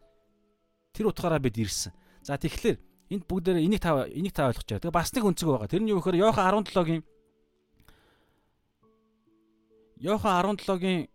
[0.97, 1.93] Тэр утгаараа бид ирсэн.
[2.25, 2.81] За тэгэхээр
[3.13, 4.81] энд бүгдээр энийг та энийг та ойлгож байгаа.
[4.81, 5.69] Тэгээ бас нэг өнцөг байгаа.
[5.69, 7.03] Тэр нь юу гэхээр Йохан 17-гийн
[10.01, 11.05] Йохан 17-гийн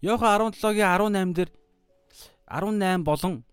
[0.00, 1.50] Йохан 17-гийн 18 дээр
[2.48, 3.44] 18 болон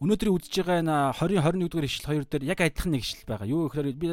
[0.00, 3.46] өнөөдрийн үдсэж байгаа энэ 20 21 дугаар ишлэл 2 дээр яг адилхан нэг ишлэл байгаа.
[3.52, 4.08] Юу гэхээр би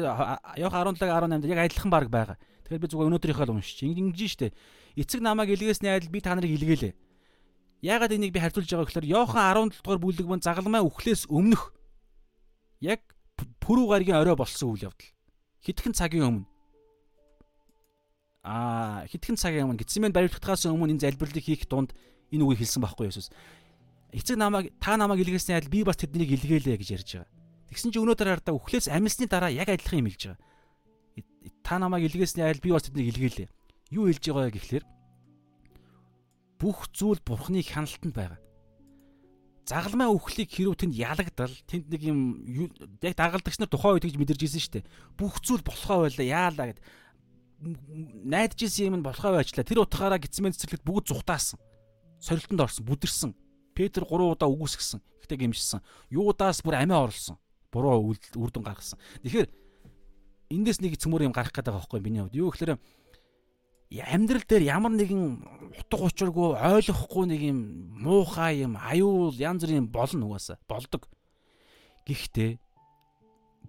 [0.60, 2.36] Йохан 17 18 дээр яг адилхан баг байгаа.
[2.68, 3.78] Тэгэхээр би зүгээр өнөөдрийнхөө л уншиж.
[3.88, 4.52] Ингэж штэ.
[5.00, 6.92] Эцэг намайг илгээсний адил би та нарыг илгээлээ.
[7.80, 11.72] Яагаад энийг би харьцуулж байгаа гэхээр Йохан 17 дугаар бүлэг мөн загалмай үхлээс өмнөх
[12.84, 13.00] яг
[13.64, 15.08] пүрүү гаргийн орой болсон үйл явдал.
[15.64, 16.46] Хитгэн цагийн өмнө
[18.48, 21.92] аа хитгэн цагийн өмнө гитсмэн баримтлагаас өмнө энэ залбирлыг хийх дунд
[22.32, 23.28] энэ үгийг хэлсэн байхгүй Есүс
[24.12, 27.30] эцэг намайг та намайг илгээсний адил би бас тэднийг илгээлээ гэж ярьж байгаа.
[27.68, 30.40] Тэгсэн чинь өнөөдөр хардаа үхлээс амьсны дараа яг адилхан юм хэлж байгаа.
[31.64, 33.48] Та намайг илгээсний адил би бас тэднийг илгээлээ.
[33.92, 34.84] Юу хэлж байгаа гэхлээр
[36.58, 38.40] бүх зүйл бурхны хяналтанд байгаа.
[39.68, 42.40] Загалмай үхлийг хэрүү тэнд ялагдал тэнд нэг юм
[43.04, 44.88] яг дагалдагч нар тухайн үед гэж мэдэрч ирсэн шүү дээ.
[45.20, 46.80] Бүх зүйл болохоо байлаа яалаа гэд
[47.60, 49.68] найдаж исэн юм нь болохоо байчлаа.
[49.68, 51.60] Тэр утгаараа гисмэн цэцэрлэгт бүгд зүхтаасан.
[52.16, 53.32] Сорилтонд орсон, бүдэрсэн.
[53.78, 54.98] Петр 3 удаа үгүйсгсэн.
[55.22, 55.78] Гэхдээ гимшсэн.
[56.10, 57.38] Юудаас бүр амиа орлсон.
[57.70, 58.98] Буруу үр дүн гаргасан.
[59.22, 59.46] Тэгэхээр
[60.50, 62.34] эндээс нэг цөмөр юм гарах гэдэг байгаа байхгүй миний хувьд.
[62.34, 62.74] Юу гэхээр
[64.02, 65.22] амьдрал дээр ямар нэгэн
[65.78, 67.58] утга учиргүй ойлгохгүй нэг юм
[68.02, 71.06] муухай юм аюул янз бүрийн болно угаасаа болдог.
[72.02, 72.58] Гэхдээ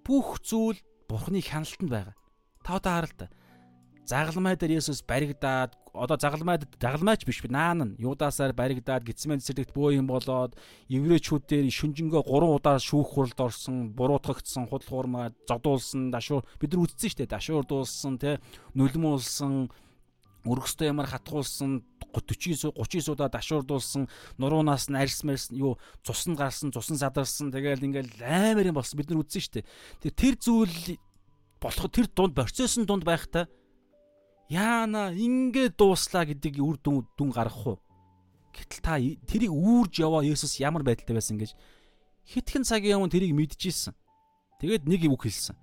[0.02, 2.15] бүх зүйл бурхны хяналтанд байгаа.
[2.65, 3.30] Та одоо хараа л та
[4.10, 10.02] загалмай дээр Есүс баригдаад одоо загалмайд загалмайч биш наан нь юудасаар баригдаад гисмэн цэцэрлэгт бөө
[10.02, 10.57] юм болоод
[10.90, 16.90] еврейчүүд дээр шүнжэнгөө 3 удаа шүүх хуралд орсон буруутгагдсан худал хуурмаа зодуулсан дашуур бид нар
[16.90, 18.41] үзсэн шүү дээ дашуур дуулсан те
[18.73, 19.69] нулимуулсан
[20.45, 21.84] өргөстэй ямар хатгуулсан
[22.15, 24.10] 49 39 удаа дашуурдуулсан
[24.41, 29.14] нуруунаас нь арьс мэрс юу цуснд гарсан цусан садарсан тэгэл ингээл амар юм болсон бид
[29.14, 29.53] нар үзсэн шүү
[30.02, 30.98] дээ тэр зүйл
[31.60, 33.52] болох тэр дунд процессын дунд байхдаа
[34.49, 37.77] яана ингэ дууслаа гэдэг үр дүн дүн гаргах уу?
[38.49, 41.53] Гэтэл та тэрийг үүрж яваа Есүс ямар байдалтай байсан гэж
[42.26, 43.93] хитгэн цагийн өмнө тэрийг мэдчихсэн.
[44.59, 45.55] Тэгээд нэг үг хэлсэн.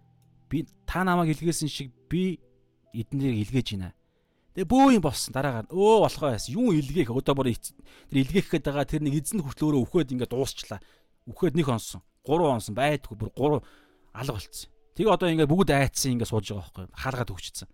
[0.48, 2.38] Би та намайг илгээсэн шиг би
[2.94, 3.92] эднэрийг илгээж байна.
[4.56, 6.54] Тэгээ бөө юм болсон дараагаар өө болохоо байсан.
[6.54, 10.32] Юу илгээх одоо бүр тэр илгээх гээд байгаа тэр нэг эзэн хүртэл өөрөө өвхөд ингээд
[10.32, 10.80] дуусчлаа.
[11.28, 12.00] Өвхөд нэг онсон.
[12.24, 13.60] Гурван онсон байдгүй бүр гурав
[14.16, 14.70] алга болцсон.
[14.96, 17.68] Тэгээ одоо ингээд бүгд айцсан ингээд сууж байгаа байхгүй хаалгаад өгчсөн.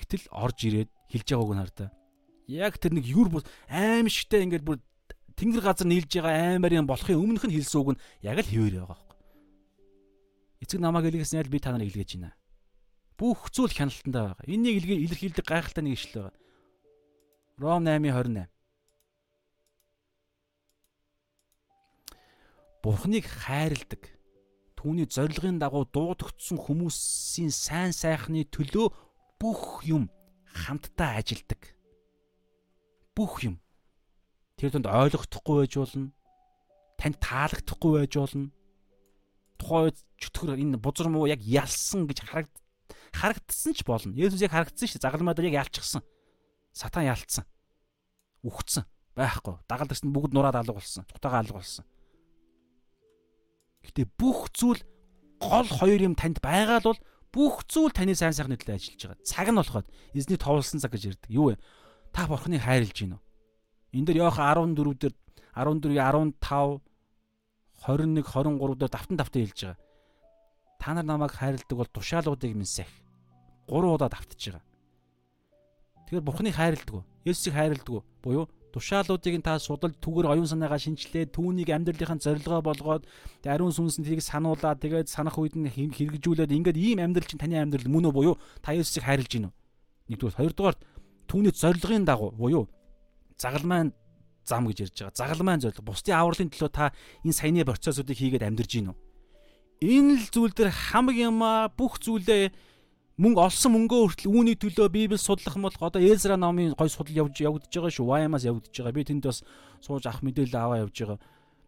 [0.00, 1.90] Гэтэл орж ирээд хэлж байгааг нь хардаа.
[2.48, 3.28] Яг тэр нэг юр
[3.68, 4.78] аимшигтай ингээд бүр
[5.36, 8.74] тэнгэр газар нийлж байгаа аймаар юм болохын өмнөх нь хэлсэн үг нь яг л хэвээр
[8.80, 9.18] байгаа байхгүй.
[10.64, 12.36] Эцэг намайг илгээсэн ял би та нарыг илгээж байна.
[13.16, 14.48] Бүх зүйл хяналтандаа байгаа.
[14.48, 16.36] Энийг илгээ илэрхийлдэг гайхалтай нэг ишлэл байгаа.
[17.60, 18.48] Ром 8:28.
[22.80, 24.02] Бурхныг хайрладаг
[24.80, 28.88] түүний зорилгын дагуу дуудагдсан хүмүүсийн сайн сайхны төлөө
[29.40, 30.12] бүх юм
[30.52, 31.72] хамтдаа ажилдаг.
[33.16, 33.56] Бүх юм.
[34.60, 36.12] Тэр донд ойлгохдохгүй байж болно.
[37.00, 38.52] Танд таалагдахгүй байж болно.
[39.56, 42.52] Тухайн үед чөтгөр энэ бузар муу яг ялсан гэж харагд
[43.16, 44.12] харагдсан ч болно.
[44.12, 45.06] Есүс яг харагдсан шүү дээ.
[45.08, 46.04] Загалмаа дээр яг ялчихсан.
[46.76, 47.48] Сатан ялцсан.
[48.44, 48.84] Үхсэн.
[49.16, 49.56] Байхгүй.
[49.64, 51.08] Дагалд гэсэн бүгд нураад алга болсон.
[51.08, 51.84] Цухтагаа алга болсон.
[53.84, 54.80] Гэтэ бүх зүйл
[55.40, 57.00] гол хоёр юм танд байгаа л бол
[57.30, 59.22] бүх зүйл таны сайн сайхны төлөө ажиллаж байгаа.
[59.22, 61.30] Цаг нь болоход эзний товлсон цаг гэж ярьдаг.
[61.30, 61.62] Юу вэ?
[62.10, 63.22] Та бурхныг хайрлж гин үү?
[63.94, 65.14] Энд дээр Йохан 14 дээр
[65.54, 66.82] 14-ийн 15
[67.86, 69.78] 21 23 дээр давтан давтан хэлж байгаа.
[70.80, 72.90] Та нар намайг хайрладаг бол тушаалуудыг сах.
[73.70, 74.64] Гурван удаа давтаж байгаа.
[76.10, 77.04] Тэгэхээр Бурхныг хайрладаг уу?
[77.24, 78.04] Есүсийг хайрладаг уу?
[78.22, 83.04] Буюу тушаалуудыг та судалж түгээр оюун санаагаа шинчлээд түүнийг амьдралынхаа зорилгоо болгоод
[83.44, 87.58] ариун сүнс нь тэрийг сануулаад тэгээд санах үед нь хэрэгжүүлээд ингээд ийм амьдрал чинь таны
[87.58, 89.54] амьдрал мөн үү буюу та Есүсийг хайрлж гин үү?
[90.14, 90.76] Нэгдүгээр хоёрдугаар
[91.26, 92.64] түүний зорилгын дагуу буюу
[93.38, 93.94] загалмайн
[94.44, 95.18] зам гэж ярьж байгаа.
[95.18, 95.86] Загалмайн зорилго.
[95.86, 96.92] Бусдын авралын төлөө та
[97.24, 98.98] энэ саяны процессуудыг хийгээд амьдарч гин үү?
[99.80, 102.52] Энэ л зүйл дээр хамаг юмаа бүх зүйлээ
[103.20, 107.12] мөнгө олсон мөнгөө хүртэл үүний төлөө Библи судлах юм бол одоо Эзра номын гой судал
[107.12, 108.08] явж явагдаж байгаа шүү.
[108.08, 108.96] Ваймаас явагдаж байгаа.
[108.96, 109.44] Би тэнд бас
[109.84, 111.20] сууж авах мэдээлэл аваа явж байгаа.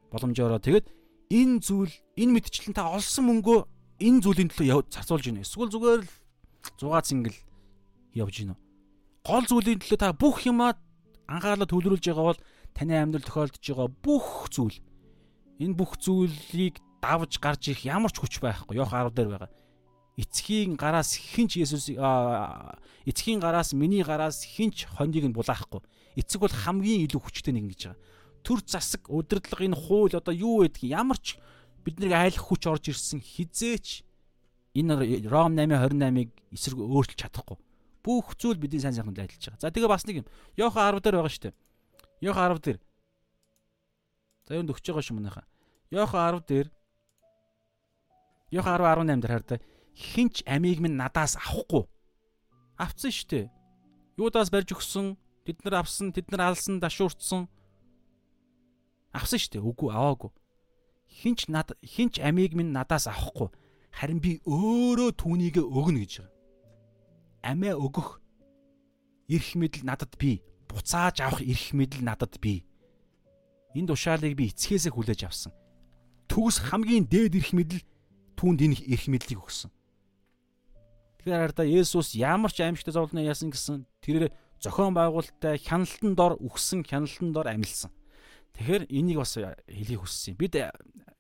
[0.09, 0.89] Боломжоор тэгээд
[1.29, 3.59] энэ зүйл энэ мэдчлэн та олсон мөнгөө
[4.01, 5.45] энэ зүйлийн төлөө зарцуулж гинэ.
[5.45, 6.11] Эсвэл зүгээр л
[6.81, 7.39] 6 цингэл
[8.17, 8.57] явж гинэ.
[9.29, 10.81] Гол зүйлийн төлөө та бүх юмаа
[11.29, 12.41] анхаарлаа төвлөрүүлж байгаа бол
[12.73, 14.81] таны амьдрал тохиолдож байгаа бүх зүйл
[15.61, 18.81] энэ бүх зүйлийг давж гарч ирэх ямар ч хүч байхгүй.
[18.81, 19.53] Йох 10 дээр байгаа.
[20.17, 21.89] Эцгийн гараас хинч Есүс
[23.09, 25.81] эцгийн гараас миний гараас хинч хондийг нь булаахгүй.
[26.21, 28.01] Эцэг бол хамгийн илүү хүчтэй нэг гэж байгаа.
[28.45, 31.41] Төр засаг удирдлага энэ хууль одоо юу байдгийг ямар ч
[31.81, 34.05] биднийг айлах хүч орж ирсэн хизээч
[34.77, 37.57] энэ Ром 8:28-ыг эсрэг өөрчилж чадахгүй.
[38.05, 39.65] Бүх зүйл бидний сайн сайханд ажиллаж байгаа.
[39.65, 40.29] За тэгээ бас нэг юм.
[40.61, 41.55] Йохан 10 дээр байгаа шүү дээ.
[42.21, 42.79] Йохан 10 дээр.
[44.45, 45.47] За юунд өгч байгаа шүү манайхаа.
[45.89, 46.69] Йохан 10 дээр
[48.53, 49.61] Йохан 10:18 дээр хараа.
[49.95, 51.85] Хинч амийг минь надаас авахгүй.
[52.77, 53.47] Авцсан шүү дээ.
[54.17, 57.49] Юудаас барьж өгсөн, тэд нар авсан, тэд нар алсан, дашуурцсан.
[59.13, 59.67] Авсан шүү дээ.
[59.69, 60.33] Үгүй аваагүй.
[61.09, 63.53] Хинч над хинч амийг минь надаас авахгүй.
[63.93, 66.33] Харин би өөрөө түүнийг өгнө гэж байгаа.
[67.45, 68.23] Амиа өгөх
[69.29, 70.41] эрх мэдэл надад бий.
[70.69, 72.65] Буцааж авах эрх мэдэл надад бий.
[73.77, 75.53] Энэ тушаалыг би эцгээсээ хүлээж авсан.
[76.33, 77.85] Төгс хамгийн дээд эрх мэдэл
[78.41, 79.69] түүнд энэ эрх мэдлийг өгсөн.
[81.23, 86.83] Тэгэхээр хараа Есүс ямар ч аимшигтай зовлон яасан гэсэн тэрээр зохион байгуулалттай хяналтан дор үхсэн
[86.83, 87.95] хяналтан дор амилсан.
[88.59, 90.35] Тэгэхээр энийг бас хэлхийг хүссэн.
[90.35, 90.59] Бид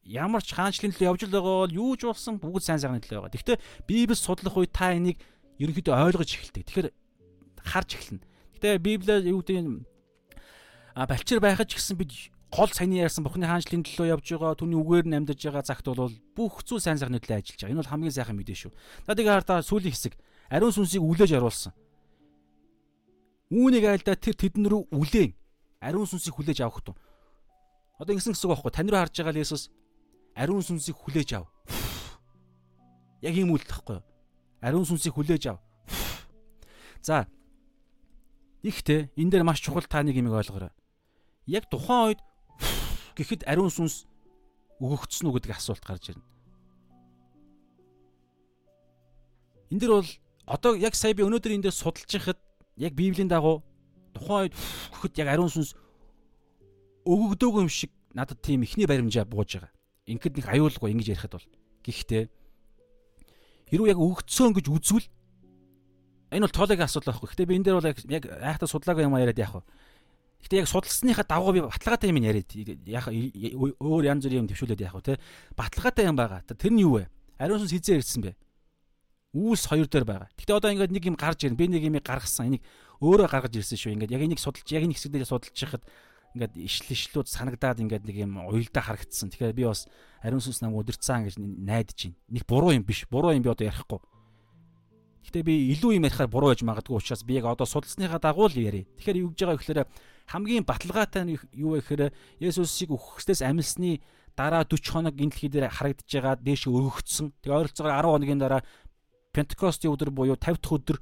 [0.02, 3.34] ямар ч хаанчлалын төлөө явж байгаа бол юу ч болсон бүгд сайн сайхны төлөө байгаа.
[3.38, 5.22] Гэхдээ Библи судлах үед та энийг
[5.62, 6.66] ерөнхийдөө ойлгож эхэлдэг.
[6.66, 6.88] Тэгэхээр
[7.62, 8.26] харж эхэлнэ.
[8.58, 9.86] Гэтэ Библиэр юу гэдэг нь
[10.98, 12.10] а балчир байхад ч гэсэн бид
[12.52, 16.12] гол саяны ярьсан Бурхны хаанчлалын төлөө явж байгаа түүний үгээр нь амьдарч байгаа цагт бол
[16.36, 17.72] бүх зүйл сайн сайхны төлөө ажиллаж байгаа.
[17.72, 18.72] Энэ бол хамгийн сайхан мэдээ шүү.
[19.08, 20.14] За тэгээ хардаа сүүлийн хэсэг
[20.52, 21.72] ариун сүнсийг үлээж аруулсан.
[23.48, 25.32] Үүнийг айлдаа тэр тэдэн рүү үлээн
[25.80, 26.96] ариун сүнсийг хүлээж авах тун.
[27.96, 29.62] Одоо ингэсэн гэсэн үг байхгүй тань руу харж байгаа л Есүс
[30.36, 31.48] ариун сүнсийг хүлээж ав.
[33.24, 33.98] Яг ийм үйлдэл байхгүй.
[34.60, 35.58] Ариун сүнсийг хүлээж ав.
[37.00, 37.24] За
[38.60, 40.72] ихтэй энэ дээр маш чухал та нэг юм ойлгоорой.
[41.48, 42.20] Яг тухайн үед
[43.16, 44.05] гэхэд ариун сүнс
[44.82, 46.24] өгөгдсөн үү гэдэг асуулт гарч ирнэ.
[49.72, 50.10] Энд дэр бол
[50.47, 52.39] одоо яг сая би өнөөдөр энэ дээр судалж байхад
[52.76, 53.62] яг Библийн дагуу
[54.12, 55.72] тухайн үед гэхэд яг ариун сүнс
[57.06, 59.72] өгөгдөөгүй юм шиг надад тийм ихний баримжаа бууж байгаа.
[60.06, 61.48] Ингээд нэг аюулгүй ингэж ярихад бол
[61.86, 62.22] гэхдээ
[63.70, 65.09] хэрвээ яг өгөгдсөн гэж үзвэл
[66.32, 67.28] энэ бол тоологийн асуудал байхгүй.
[67.32, 69.62] Гэхдээ би энэ дээр бол яг айхтаа судлаагүй юм яриад яах вэ?
[70.43, 72.51] Гэтэ яг судалсныхаа дагуу би баталгаатай юм яриад
[72.86, 75.20] яг өөр янз бүрийн юм төвшүүлээд яах вэ те
[75.55, 76.43] баталгаатай юм байгаа.
[76.43, 77.06] Тэр нь юу вэ?
[77.39, 78.35] Ариун сүнс хизээ ирсэн бэ?
[79.32, 80.28] Үүс хоёр дээр байгаа.
[80.35, 81.56] Гэтэ одоо ингээд нэг юм гарч ирнэ.
[81.56, 82.52] Би нэг юм гаргасан.
[82.52, 82.62] Энийг
[83.01, 83.94] өөрөө гаргаж ирсэн шүү.
[83.97, 85.86] Ингээд яг энийг судалж яг энэ хэсэг дээр судалж яхад
[86.36, 89.32] ингээд ишл ишлүүд санагдаад ингээд нэг юм уйлдаа харагдсан.
[89.32, 89.89] Тэгэхээр би бас
[90.20, 92.16] ариун сүнс намайг удирцсан гэж найдаж байна.
[92.28, 93.09] Нэг буруу юм биш.
[93.09, 94.01] Буруу юм би одоо ярихгүй.
[95.28, 98.56] Гэтэ би илүү юм ярихаар буруу байж магадгүй учраас би яг одоо судалсныхаа дагуу л
[98.56, 98.89] яриа.
[99.01, 99.81] Тэгэхээр юу гэж байгаа гэхээр
[100.32, 102.02] хамгийн баталгаатай нь юу вэ гэхээр
[102.40, 104.00] Есүсийг үхсдээс амилсны
[104.32, 107.36] дараа 40 хоног энэ дэлхий дээр харагдаж байгаа дээш өргөгдсөн.
[107.44, 108.62] Тэгээ ойролцоогоор 10 хоногийн дараа
[109.36, 110.98] Пентекостийн өдөр буюу 50 дахь өдөр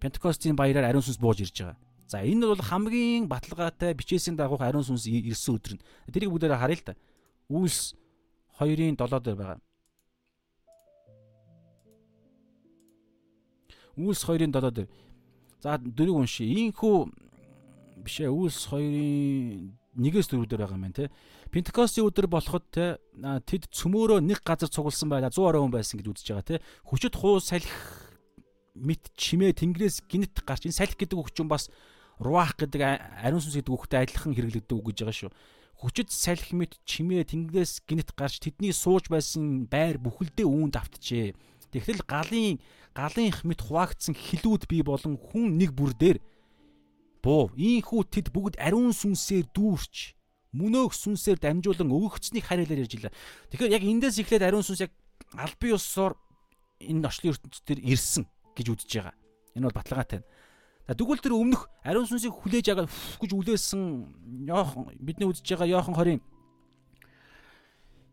[0.00, 1.80] Пентекостийн баяраар ариун сүнс бууж ирж байгаа.
[2.12, 5.84] За энэ бол хамгийн баталгаатай бичээсийн дагуух ариун сүнс ирсэн өдөр нь.
[6.12, 6.94] Тэрийг бүгдээрээ харъя л та.
[7.48, 7.96] Үйлс
[8.60, 9.60] 2-ын 7 дээр байгаа.
[13.96, 14.88] Үйлс 2-ын 7 дээр.
[15.64, 16.44] За дөрөв уншия.
[16.44, 17.23] Ийхүү
[18.04, 21.10] бишээ Үйлс 2-ын 1-ээс 4 дээр байгаа юм байна те.
[21.50, 22.98] Пентекостийн өдөр болоход те
[23.46, 26.62] тэд цөмөөрөө нэг газар цугласан байла 100 орой хүн байсан гэж үзэж байгаа те.
[26.82, 27.70] Хүчит хуу салхи
[28.74, 31.70] мэд чимээ тэнгэрээс гинт гарч энэ салхи гэдэг үг чинь бас
[32.18, 32.82] руах гэдэг
[33.22, 35.32] ариун сүнс гэдэг үгтэй адилхан хэрэглэгддэг үг гэж байгаа шүү.
[35.78, 41.38] Хүчит салхи мэд чимээ тэнгэрээс гинт гарч тэдний сууж байсан байр бүхэлдээ үүнд автжээ.
[41.70, 42.58] Тэгтэл галын
[42.94, 46.18] галынх мэд хуваагдсан хилүүд бий болон хүн нэг бүр дээр
[47.24, 47.48] буу.
[47.56, 50.12] Ийхүү тэд бүгд ариун сүнсээр дүүрч
[50.54, 53.12] мөнөөх сүнсээр дамжуулан өгөгчснийг хариалаар ярьж илаа.
[53.50, 54.92] Тэгэхээр яг эндээс эхлээд ариун сүнс яг
[55.34, 56.12] албан ёсоор
[56.78, 58.24] энэ орчлын ертөнцийн дээр ирсэн
[58.54, 59.14] гэж үзэж байгаа.
[59.56, 60.20] Энэ бол баталгаатай.
[60.84, 63.82] Тэгвэл тэр өмнөх ариун сүнсийг хүлээж агаад гэж үлээсэн
[64.46, 66.20] Йохан бидний үзэж байгаа Йохан 20-ын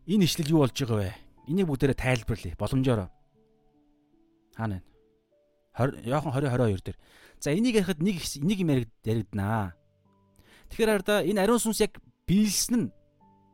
[0.08, 1.14] энэ ишлэл юу болж байгаа вэ?
[1.52, 3.10] Энийг бүгдээрээ тайлбарлая боломжоор.
[4.56, 4.91] Хаана вэ?
[5.78, 6.98] Йохан 20 22 дээр.
[7.40, 8.70] За энийг ярихад нэг нэг юм
[9.04, 9.72] яригднаа.
[10.68, 11.96] Тэгэхээр хараа энэ ариун сүнс яг
[12.28, 12.92] биелсэн нь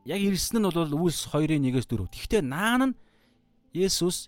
[0.05, 2.07] яг ирсэн нь бол Үлс 2-ын 1-ээс 4.
[2.11, 2.97] Гэхдээ наан нь
[3.71, 4.27] Есүс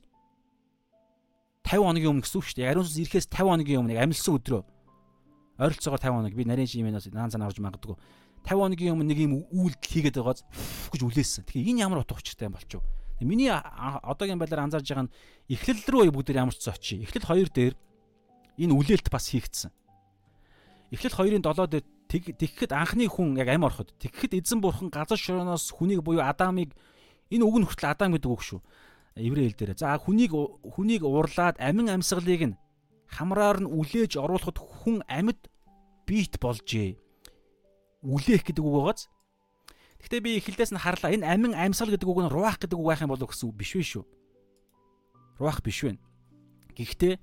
[1.68, 2.72] 50 хоногийн өмнө гэсэн үг шүү дээ.
[2.72, 4.62] Ариун сүнс ирэхээс 50 хоногийн өмнө амилсан өдрөө
[5.62, 7.96] ойролцоогоор 50 хоног би нарийн шимээс наан цанаа орж магадгүй.
[8.48, 10.42] 50 хоногийн өмнө нэг юм үйлдэл хийгээд байгааз
[10.90, 11.46] гэж үлээсэн.
[11.46, 13.01] Тэгэхээр энэ ямар утга учиртай юм болчих вэ?
[13.26, 15.14] Миний одоогийн байдлаар анзаарж байгаа нь
[15.50, 17.06] эхлэл рүү бүгд ямар ч очие.
[17.06, 17.74] Эхлэл 2 дээр
[18.58, 19.72] энэ үлээлт бас хийгдсэн.
[20.92, 25.72] Эхлэл 2-ын 7 дээр Тэгэхэд анхны хүн яг ам ороход тэгэхэд эзэн бурхан газар шороноос
[25.72, 26.76] хүнийг буюу Адамыг
[27.32, 28.60] энэ үг нь хүртэл Адам гэдэг үг шүү.
[29.16, 29.80] Еврей хэл дээр.
[29.80, 32.60] За хүнийг хүнийг уурлаад амин амьсгалыг нь
[33.08, 35.40] хамраар нь үлээж оруулахад хүн амьд
[36.04, 37.00] биет болжээ.
[38.04, 39.08] Үлээх гэдэг үг байгааз.
[40.02, 41.14] Гэхдээ би эхлээс нь харлаа.
[41.14, 43.72] Энэ амин амьсгал гэдэг үг нь руах гэдэг үг байх юм болов гэсэн үг биш
[43.78, 44.04] вэ шүү.
[45.38, 45.98] Руах биш вэ.
[46.74, 47.14] Гэхдээ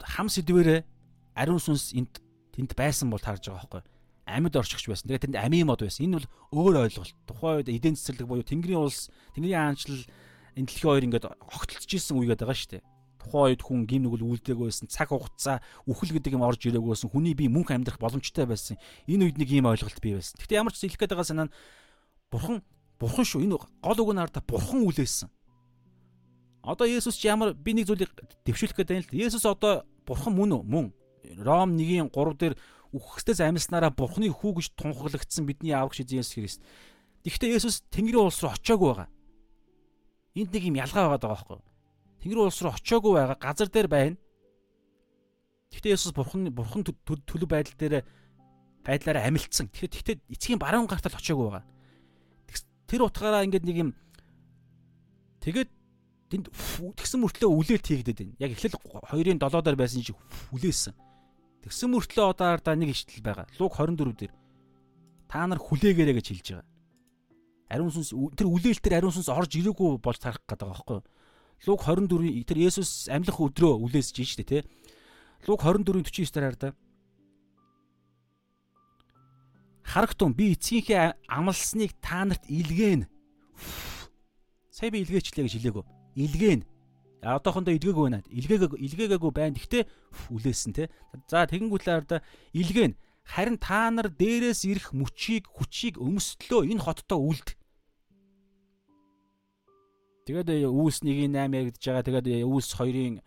[0.00, 0.80] хам сэдвэрээ
[1.36, 2.20] ариун сүнс энд
[2.56, 3.82] тэнд байсан бол таарж байгаа байхгүй
[4.26, 5.08] амьд оршигч байсан.
[5.10, 6.06] Тэгээд тэнд амийн мод байсан.
[6.06, 7.14] Энэ бол өөр ойлголт.
[7.26, 10.02] Тухайн үед эдийн засаг буюу Тэнгэрийн улс, Тэнгэрийн хаанчлал
[10.54, 12.82] энэ дэлхийн хоёр ингээд огтлж исэн үегээд байгаа шүү дээ.
[13.18, 14.86] Тухайн үед хүн гим нүгэл үлдээгөө байсан.
[14.86, 17.10] Цаг хугацаа үхэл гэдэг юм орж ирээгөө байсан.
[17.10, 18.78] Хүний бие мөнх амьдрах боломжтой байсан.
[19.10, 20.38] Энэ үед нэг ийм ойлголт бий байсан.
[20.38, 21.54] Гэхдээ ямар ч хэлэх гээд байгаа санаа нь
[22.32, 22.64] бурхан
[22.96, 23.44] бурхан шүү.
[23.44, 25.28] Энэ гол үг нь хараа бурхан үлээсэн.
[26.64, 28.10] Одоо Есүс ч ямар би нэг зүйлийг
[28.46, 29.12] дэвшүүлэх гээд байна л.
[29.12, 30.62] Есүс одоо бурхан мөн үү?
[30.64, 30.86] Мөн.
[31.42, 32.54] Ром 1-ийн 3 дээр
[32.92, 36.60] үхсдээс амьснараа Бурхны хүү гэж тунхаглагдсан бидний аавч Есүс Христ.
[37.24, 39.08] Тэгэхдээ Есүс Тэнгэрийн улс руу очиагүй байгаа.
[40.36, 41.66] Энд нэг юм ялгаа байгаа байхгүй юу?
[42.20, 44.16] Тэнгэрийн улс руу очиагүй байгаа газар дээр байна.
[45.72, 48.04] Гэхдээ Есүс Бурхан Бурхан төлөв байдал дээр
[48.84, 49.72] байдлаараа амилцсан.
[49.72, 51.64] Тэгэхээр тэгтээ эцгийн баруун гартал очиагүй байгаа.
[52.92, 53.90] Тэр утгаараа ингээд нэг юм
[55.40, 55.70] тэгээд
[56.28, 56.46] тэнд
[57.00, 58.36] тэгсэн мөртлөө үлээлт хийгдэд байна.
[58.36, 60.20] Яг эхлэл 2-ын 7 дээр байсан шиг
[60.52, 60.92] үлээсэн.
[61.64, 63.48] Тэгсэн мөртлөө одоо ардаа нэг ишлэл байгаа.
[63.56, 64.32] Луг 24 дээр
[65.24, 66.68] та нар хүлээгээрэй гэж хэлж байгаа.
[67.72, 71.08] Ариун сүнс тэр үлээлтээр ариун сүнс орж ирээгүй болж тарах гэдэг байгаа байхгүй юу?
[71.64, 74.62] Луг 24 тэр Есүс амьлах өдрөө үлээсэж штэ тий.
[75.48, 76.72] Луг 24-ийн 49 дээр хардаа.
[79.84, 83.06] Харагтун би эцгийнхээ амлсныг та нарт илгээн.
[84.70, 85.84] Сая би илгээчлээ гэж хэлээгөө.
[86.16, 86.62] Илгээн
[87.22, 88.22] одоохондоо илгээгүй байна.
[88.30, 89.54] Илгээгээгүй илгээгээгүй байна.
[89.54, 89.84] Гэхдээ
[90.34, 90.90] үлээсэн те.
[91.30, 92.18] За тэгэнгүүтлээр да
[92.50, 97.54] илгээн харин та нар дээрээс ирэх мөчийг хүчийг өмсдлөө энэ хоттоо үлд.
[100.26, 102.06] Тэгээд үүс 1-ийн 8 яригдж байгаа.
[102.06, 103.22] Тэгээд үүс 2-ын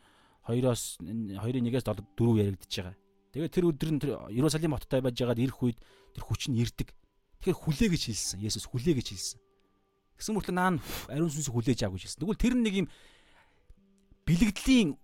[0.47, 2.95] 2-оос 2-ын 1-ээс 7 4 яригдж байгаа.
[3.35, 3.99] Тэгээд тэр өдөр нь
[4.31, 5.79] Иерусалим хоттой байж байгаад ирэх үед
[6.15, 6.95] тэр хүч нь ирдэг.
[7.43, 8.39] Тэгэхээр хүлээ гэж хэлсэн.
[8.39, 9.39] Есүс хүлээ гэж хэлсэн.
[10.15, 10.75] Тэгсэн мөртлөө наан
[11.11, 12.19] ариун сүнсийг хүлээж авах гэж хэлсэн.
[12.23, 12.87] Тэгвэл тэр нэг юм
[14.23, 14.95] бэлгэдлийн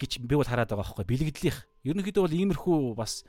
[0.00, 1.58] гэж би бол хараад байгаа байхгүй бэлгэдлийнх.
[1.84, 3.22] Ерөнхийдөө бол иймэрхүү бас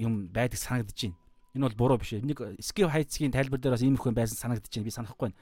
[0.00, 1.20] юм байдаг санагдаж байна.
[1.54, 2.24] Энэ бол буруу биш ээ.
[2.24, 4.88] Нэг скив хайцгийн тайлбар дээр бас иймэрхүү байсан санагдаж байна.
[4.88, 5.38] Би санахгүй байна.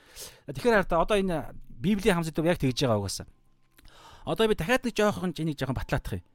[0.51, 3.27] Тэгэхээр хараа одоо энэ Библийн хамсад яг тэгж байгаа угаасаа.
[4.27, 6.27] Одоо би дахиад нэг жоохон энийг жоохон батлаадах юм.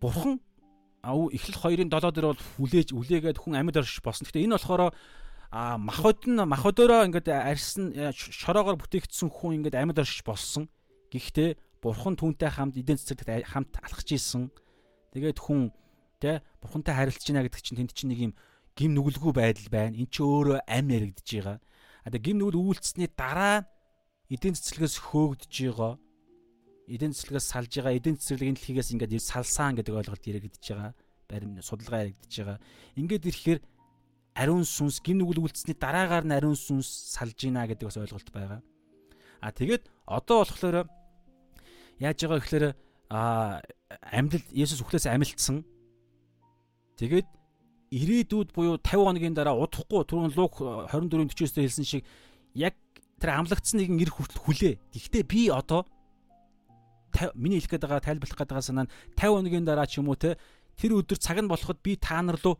[0.00, 0.40] Бурхан
[1.12, 4.26] эхлэл 2-ын 7 дээр бол хүлээж үлээгээд хүн амьд орш босно.
[4.26, 4.90] Гэхдээ энэ болохоор
[5.54, 10.66] а махбод нь махбодороо ингээд арьсан шороогоор бүтээгдсэн хүн ингээд амьд орш болсон.
[11.14, 14.50] Гэхдээ бурхан түүнтэй хамт эдийн засагт хамт алхаж исэн.
[15.14, 15.70] Тэгээд хүн
[16.18, 18.32] тэ бурхантай харилцаж байна гэдэг чинь тэнд чинь нэг юм
[18.74, 19.94] гим нүгэлгүй байдал байна.
[19.94, 21.58] Эн чинь өөрөө ам яригдж байгаа.
[22.02, 23.64] А тэгээд гим нүгэл үйлцсэний дараа
[24.28, 25.92] эдийн цэцлэгээс хөөгдөж байгаа.
[26.86, 27.98] Эдийн цэцлэгээс салж байгаа.
[27.98, 30.94] Эдийн цэцлэгийн дэлхийгээс ингээд салсан гэдэг ойлголт яригдж байгаа.
[31.26, 32.58] Барим судалгаа яригдж байгаа.
[32.94, 33.60] Ингээд ирэхээр
[34.38, 38.60] ариун сүнс гим нүгэл үйлцсэний дараагаар нь ариун сүнс салж гинэ гэдэг бас ойлголт байгаа.
[39.42, 40.86] А тэгээд одоо болохоор
[41.98, 42.66] яаж байгаа гэхээр
[43.10, 43.62] а
[44.12, 45.64] амьд Есүс үхлээс амилтсан.
[47.00, 47.28] Тэгээд
[47.90, 52.02] ирээдүйд буюу 50 хоногийн дараа удахгүй түрүүн Лук 24:49-д хэлсэн шиг
[52.54, 52.74] яг
[53.20, 54.74] тэр амлагдсан нэгэн ир хүртэл хүлээ.
[54.92, 55.86] Гэхдээ би одоо
[57.34, 60.18] миний хэлэх гээд байгаа тайлбарлах гээд байгаа санаа нь 50 хоногийн дараа ч юм уу
[60.18, 60.36] те
[60.76, 62.56] тэр өдөр цаг нь болоход би та нар руу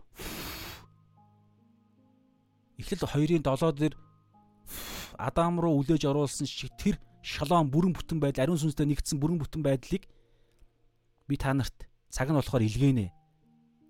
[2.80, 3.94] эхлэл 2-ын 7 дээр
[5.16, 9.64] Адам руу үлээж оруулсан шиг тэр шалом бүрэн бүтэн байдал ариун сүнстэй нэгдсэн бүрэн бүтэн
[9.64, 10.04] байдлыг
[11.24, 13.08] би та нарт цаг нь болохоор илгээнэ.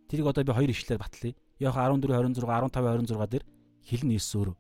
[0.07, 1.35] Тэрийг одоо би хоёр ишлэлээр батлая.
[1.59, 3.45] Йохан 14 26 15 26 дээр
[3.91, 4.57] хэлнэ Иесус өөрөө.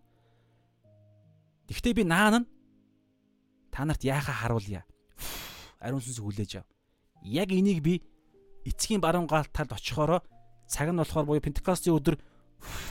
[1.70, 2.46] Гэхдээ би наан нь
[3.70, 4.82] та нарт яахаа харуулъя.
[5.80, 6.66] Ариун сүнсийг хүлээж ав.
[7.22, 8.02] Яг энийг би
[8.64, 10.22] эцгийн баруун гаалт талд очихороо
[10.68, 12.16] цаг нь болохоор буюу Пентекостийн өдөр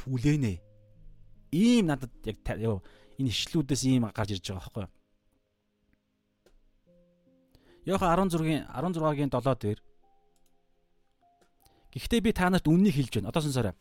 [0.07, 0.61] үлээнэ.
[1.51, 2.37] Ийм надад яг
[3.17, 4.93] энэ ишлүүдээс ийм гарч ирж байгаа байхгүй юу?
[7.85, 9.79] Йохан 16-гийн 16-гийн 7 дээр
[11.95, 13.31] Гэхдээ би та нарт үннийг хэлж байна.
[13.31, 13.75] Одоо сонсоорой.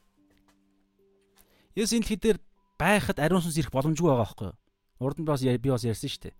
[1.74, 2.39] Есүс энэ дэлхий дээр
[2.78, 4.59] байхад ариун сүнс ирэх боломжгүй байгаа байхгүй юу?
[5.02, 6.35] Урд нь бас би бас ярьсан шүү дээ.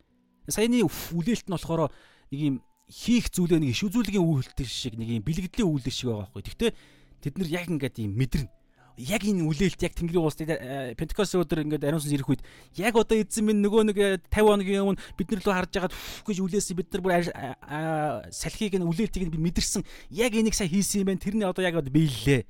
[0.55, 1.91] Саяны үлээлт нь болохоор
[2.35, 2.57] нэг юм
[2.91, 6.43] хийх зүйлээ нэг иш үзүүлгийн үйлдэл шиг нэг юм бэлгэдлийн үйлдэл шиг байгаа байхгүй.
[6.51, 6.71] Гэхдээ
[7.23, 8.51] тэд нар яг ингээд юм мэдэрнэ
[8.99, 12.43] яг энэ үлээлт яг Тэнгэрийн улс э, Пентекост өдөр ингээд ариун сүнс ирэх үед
[12.79, 13.99] яг одоо эзэн минь нөгөө нэг
[14.31, 17.13] 50 э, хоногийн өмнө бид нар лөө харж байгаад гэж үлээсэн бид нар бүр
[18.31, 19.83] салхийг нь үлээлтийг нь мэдэрсэн
[20.15, 22.47] яг энийг сайн хийсэн юм байна тэрний одоо яг биеллээ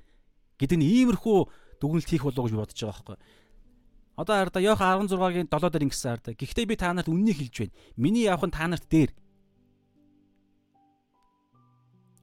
[0.61, 1.39] гэдэг нь иймэрхүү
[1.81, 3.19] дүгнэлт хийх болов уу гэж бодож байгаа байхгүй
[4.15, 6.39] Одоо хараа Йохан 16-гийн 7 дээр ингэсэн хараа.
[6.39, 7.75] Гэхдээ би та нарт үннийг хэлж байна.
[7.99, 9.11] Миний явах нь та нарт дээр.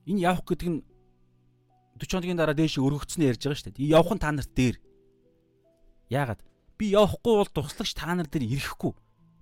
[0.06, 0.80] Энэ явах гэдэг нь
[2.02, 3.92] 40 хоногийн дараа дээш өргөгцснөө ярьж байгаа шүү дээ.
[3.94, 4.76] Явах нь та нарт дээр.
[6.10, 6.40] Яагаад?
[6.78, 8.92] Би явахгүй бол туслагч та нар дээр ирэхгүй.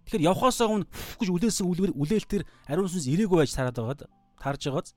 [0.04, 0.90] Тэгэхээр явхаасаа өмнө
[1.22, 1.64] гэж үлээсэн
[1.96, 4.00] үлээлтэр ариун сүнс ирээгүй байж тараад байгаад
[4.36, 4.92] тарж байгааз.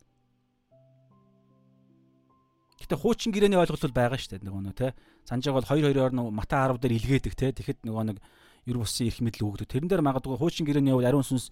[2.84, 4.48] Гэтэ хуучин гэрээний ойлголт бол байгаа шүү дээ.
[4.50, 4.92] Нөгөө нөө те.
[5.24, 7.56] Санжааг бол 2 2-оор нь Мата 10 дээр илгээдэг те.
[7.56, 8.18] Тэгэхэд нөгөө нэг
[8.68, 9.72] ер бусын эрх мэдэл өгдөг.
[9.72, 11.48] Тэрэн дээр магадгүй хуучин гэрээний хувьд ариун сүнс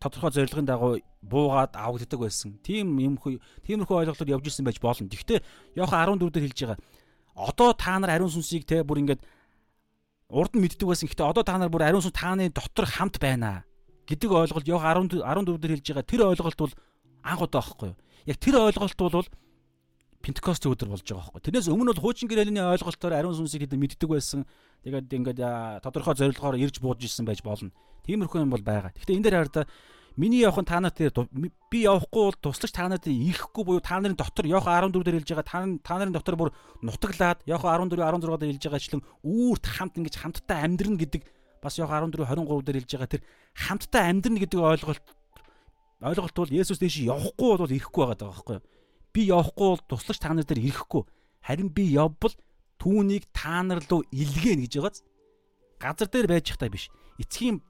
[0.00, 2.58] тодорхой зорилгын дагуу буугаад авагддаг байсан.
[2.62, 5.08] Тийм юм тиймэрхүү ойлголтод явж ирсэн байж болно.
[5.08, 5.40] Гэхдээ
[5.76, 6.78] Йохан 14 дээр хэлж байгаа.
[7.34, 9.22] Одоо та нар ариун сүнсийг те бүр ингээд
[10.28, 11.08] урд нь мэддэг байсан.
[11.08, 13.64] Гэхдээ одоо та нар бүр ариун сүнс тааны дотор хамт байна
[14.08, 16.08] гэдэг ойлголт Йохан 14 14 дээр хэлж байгаа.
[16.08, 16.72] Тэр ойлголт бол
[17.24, 17.96] анх удаа байхгүй юу?
[18.24, 19.26] Яг тэр ойлголт бол
[20.24, 21.44] Пентекост өдөр болж байгаа байхгүй.
[21.44, 24.48] Тэрнээс өмнө бол хуучин гэрээний ойлголтоор ариун сүнсийг хэд мэддэг байсан.
[24.88, 25.40] Тэгээд ингээд
[25.84, 27.68] тодорхой зорилгоор ирж бууж ирсэн байж болно.
[28.08, 28.96] Тиймэрхүү юм бол байгаа.
[28.96, 29.68] Гэхдээ энэ дээр хараа
[30.16, 34.14] миний явах нь та нарт би явахгүй бол туслагч та нарт ирэхгүй буюу та нарын
[34.14, 36.50] дотор явах 14 дээр хэлж байгаа та та нарын дотор бүр
[36.86, 41.22] нутаглаад явах 14 16 дээр хэлж байгаачлан үүрт хамт ингэж хамтдаа амьдрна гэдэг
[41.58, 43.22] бас явах 14 23 дээр хэлж байгаа тэр
[43.58, 45.06] хамтдаа амьдрна гэдэг ойлголт
[46.04, 48.64] ойлголт бол Есүс дэш явахгүй бол ирэхгүй байгаа даа байхгүй юу?
[49.14, 51.06] Би явахгүй бол туслагч та нар дээр ирэхгүй.
[51.46, 52.34] Харин би явбал
[52.82, 55.00] түүнийг та нар руу илгээнэ гэж байгааз.
[55.78, 56.90] Газар дээр байж захтай биш.
[57.22, 57.62] Эцгийн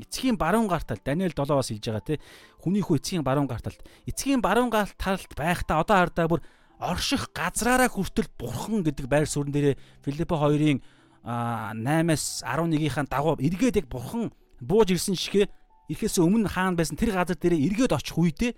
[0.00, 2.20] эцгийн баруун гартал Даниэл 7-оос хэлж байгаа те
[2.58, 6.40] хүний хүү эцгийн баруун гарталд эцгийн баруун гарталд байхдаа одоо хардаа бүр
[6.80, 10.80] орших газраараа хүртэл бурхан гэдэг байр суурин дээрээ Филиппо 2-ын
[11.20, 15.52] 8-аас 11-ийн дагуу эргээд яг бурхан бууж ирсэн шигэ
[15.92, 18.56] ирэхээс өмнө хаан байсан тэр газар дээрээ эргээд очих үедээ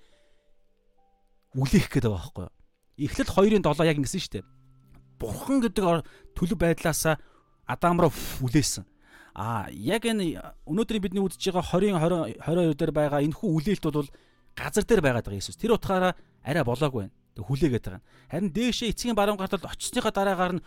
[1.56, 2.52] үлээх гээд байгаа байхгүй юу.
[3.02, 4.44] Эхлэл 2-ын 7 яг ингэсэн шүү дээ.
[5.20, 5.84] Бурхан гэдэг
[6.36, 7.16] төлөв байдлаасаа
[7.66, 8.12] Адам руу
[8.42, 8.84] үлээсэн.
[9.34, 14.10] А яг энэ өнөөдрийн бидний үзэж байгаа 20 20 22 дээр байгаа энэхүү үлээлт бол
[14.52, 15.56] газар дээр байгаад байгаа Иесус.
[15.56, 16.12] Тэр утгаараа
[16.44, 17.14] арай болоогүй байна.
[17.32, 18.02] Тэг хүлээгээд байгаа.
[18.28, 20.64] Харин дээшээ эцгийн баруун гарталд очсныхаа дараагаар нь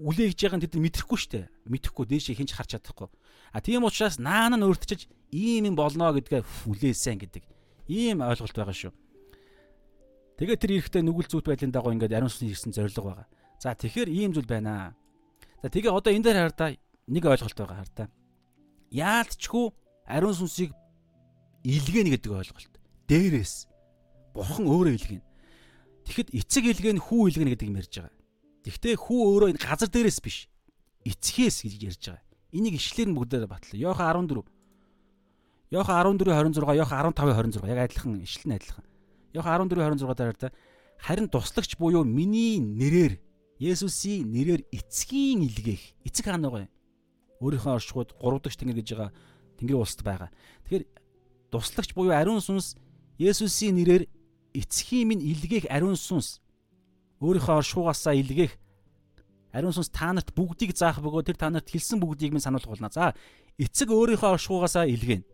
[0.00, 1.52] үлээгж байгаа нь тэд мэдэхгүй штэ.
[1.68, 3.12] Мэдэхгүй дээшээ хинч харж чадахгүй.
[3.52, 7.44] А тийм учраас наан нь өөртчиж ийм юм болно гэдгээ үлээсэн гэдэг.
[7.92, 8.92] Ийм ойлголт байгаа шүү.
[10.42, 13.30] Тэгээд тэр эрэхтэй нүгэл зүйт байдлын дагуу ингээд ариун сүнс ирсэн зориг байгаа.
[13.62, 14.90] За тэгэхээр ийм зүйл байна.
[15.62, 18.08] За тэгээ одоо энэ дээр хардаа нэг ойлголт байгаа хардаа.
[18.90, 19.70] Яалтчгүй
[20.10, 20.74] ариун сүнсийг
[21.62, 22.74] илгээнэ гэдэг ойлголт.
[23.06, 23.70] Дээрээс
[24.34, 25.26] бурхан өөрөө илгээнэ.
[26.10, 28.18] Тэгэхэд эцэг илгээнэ хүү илгээнэ гэдэг юм ярьж байгаа.
[28.66, 30.50] Тэгвэл хүү өөрөө энэ газар дээрээс биш.
[31.06, 32.26] Эцгээс гэж ярьж байгаа.
[32.50, 33.78] Энийг ишлэр нь бүгдээр батлаа.
[33.78, 34.42] Йохан 14
[35.70, 38.90] Йохан 14 26, Йохан 15 26 яг адилхан ишлэл нь адилхан.
[39.34, 40.50] Йохан 14 26 дээр та
[40.98, 43.18] харин туслагч буюу миний нэрээр
[43.62, 46.72] Есүсийн нэрээр эцгийн илгээх эцэг хаана байгаа юм?
[47.40, 49.10] Өөрийнхөө оршихуйд 3 дахь тэнгэр гэж байгаа
[49.58, 50.30] тэнгэрийн улсад байгаа.
[50.66, 50.84] Тэгэхээр
[51.50, 52.74] туслагч буюу ариун сүнс
[53.22, 54.10] Есүсийн нэрээр
[54.54, 56.42] эцгийн минь илгээх ариун сүнс
[57.22, 58.58] өөрийнхөө оршихугаасаа илгээх
[59.54, 62.90] ариун сүнс та нарт бүгдийг заах бөгөөд тэр та нарт хэлсэн бүгдийг минь сануулах болно.
[62.90, 63.14] За
[63.62, 65.24] эцэг өөрийнхөө оршихугаасаа илгээнэ.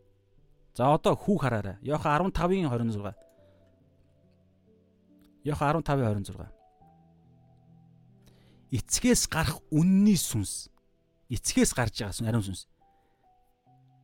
[0.76, 1.80] За одоо хүүх хараарай.
[1.80, 3.27] Йохан 15-ын 26
[5.48, 6.44] Йохан 15:26.
[8.68, 10.68] Эцгээс гарах үнний сүнс.
[11.32, 12.68] Эцгээс гарч байгаа сүн ариун сүнс.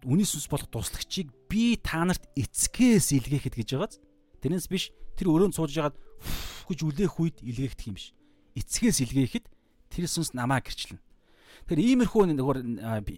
[0.09, 4.01] Үнний сүнс болох туслагчийг би та нарт эцгээс илгээхэд гэж байгааз.
[4.41, 4.89] Тэрнээс биш
[5.21, 6.01] тэр өрөөнд сууж ягаад
[6.65, 8.17] гэж үлээх үед илгээгдэх юм биш.
[8.57, 9.45] Эцгээс илгээхэд
[9.93, 10.97] тэр сүнс намаа гэрчлэн.
[11.69, 12.57] Тэгэхээр иймэрхүү нөгөө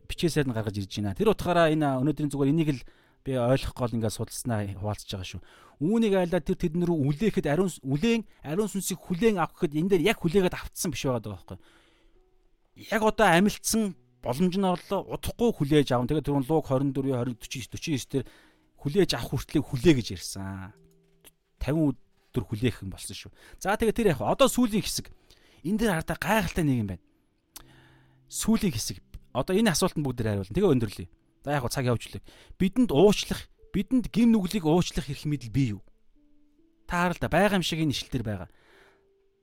[0.07, 1.15] бичээсээр нь гаргаж ирж байна.
[1.15, 2.83] Тэр утгаараа энэ өнөөдрийн зүгээр энийг л
[3.27, 5.43] би ойлгох гол ингээд судалснаа хуваалцж байгаа шүү.
[5.83, 10.07] Үүнийг айлаа тэр тэдэн рүү үлээхэд ариун үлээн ариун сүнсийг хүлээн авах гэхэд энэ дээр
[10.15, 11.59] яг хүлээгээд автсан биш байгаа байхгүй.
[12.95, 16.07] Яг одоо амилцсан боломж нь орлоо удахгүй хүлээж аван.
[16.07, 18.27] Тэгээд түрүүн луг 24 20 49 49 дээр
[18.79, 20.71] хүлээж авах хүртлээр хүлээ гэж ярьсан.
[21.59, 21.99] 50
[22.31, 23.33] өдөр хүлээх юм болсон шүү.
[23.59, 25.11] За тэгээд тэр яг одоо сүүлийн хэсэг
[25.67, 27.05] энэ дээр хардаа гайхалтай нэг юм байна
[28.29, 28.99] сүүлийн хэсэг
[29.33, 30.55] одоо энэ асуултанд бүгд хариулна.
[30.55, 31.09] Тэгээ өндөрлөе.
[31.47, 32.27] За яг цаг явж лээ.
[32.59, 35.83] Бидэнд уучлах, бидэнд гим нүглийг уучлах эрх мэдэл бий юу?
[36.91, 38.51] Та харал та байгаа юм шиг энэ ишлэл дээр байгаа.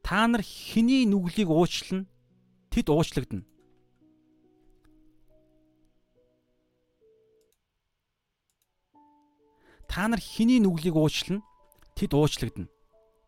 [0.03, 2.03] Та нар хэний нүглийг уучлана?
[2.75, 3.47] Тэд уучлагдана.
[9.87, 11.39] Та нар хэний нүглийг уучлана?
[11.95, 12.67] Тэд уучлагдана.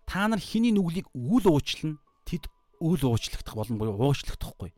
[0.04, 1.96] Та нар хэний нүглийг үл уучлана?
[2.28, 2.52] Тэд
[2.84, 4.76] үл уучлагдах болно буюу уучлагдахгүй.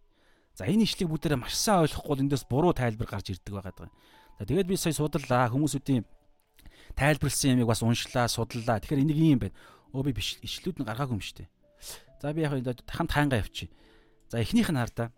[0.57, 3.93] За энэ ишлийг бүгдээрээ маш сайн ойлгохгүй эндээс буруу тайлбар гарч ирдэг байгаа даа.
[4.41, 6.01] За тэгээд би сая судаллаа хүмүүсүүдийн
[6.97, 8.81] тайлбарлсан ямиг бас уншлаа, судаллаа.
[8.81, 9.53] Тэгэхээр энийг юм байна.
[9.93, 11.49] Өө би биш ишлүүд нь гаргаагүй юм шүү дээ.
[12.17, 12.57] За би яг
[12.89, 13.69] хамт хаангаа явчих.
[14.33, 15.13] За эхнийх нь хардаа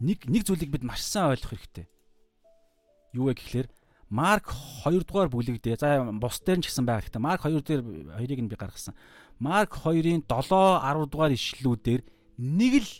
[0.00, 1.86] нэг нэг зүйлийг бид маш сайн ойлгох хэрэгтэй.
[3.12, 3.68] Юу вэ гэхлээр
[4.08, 4.48] Марк
[4.84, 7.20] 2 дугаар бүлэг дээр за бус дээр ч гэсэн байгаа хэрэгтэй.
[7.20, 7.82] Марк 2 дээр
[8.16, 8.96] хоёрыг нь би гаргасан.
[9.36, 12.00] Марк 2-ын 7 10 дугаар ишлүүдээр
[12.40, 12.90] нэг л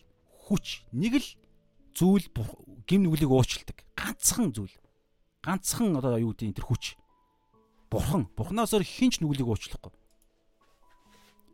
[0.49, 1.29] хүч нэг л
[1.95, 2.27] зүйл
[2.87, 3.85] гим нүглийг уучилдаг.
[3.95, 4.75] Ганцхан зүйл.
[5.45, 6.97] Ганцхан одоо юу гэдэг тэр хүч.
[7.91, 8.27] Бурхан.
[8.35, 9.93] Бурханаас өөр хинч нүглийг уучлахгүй.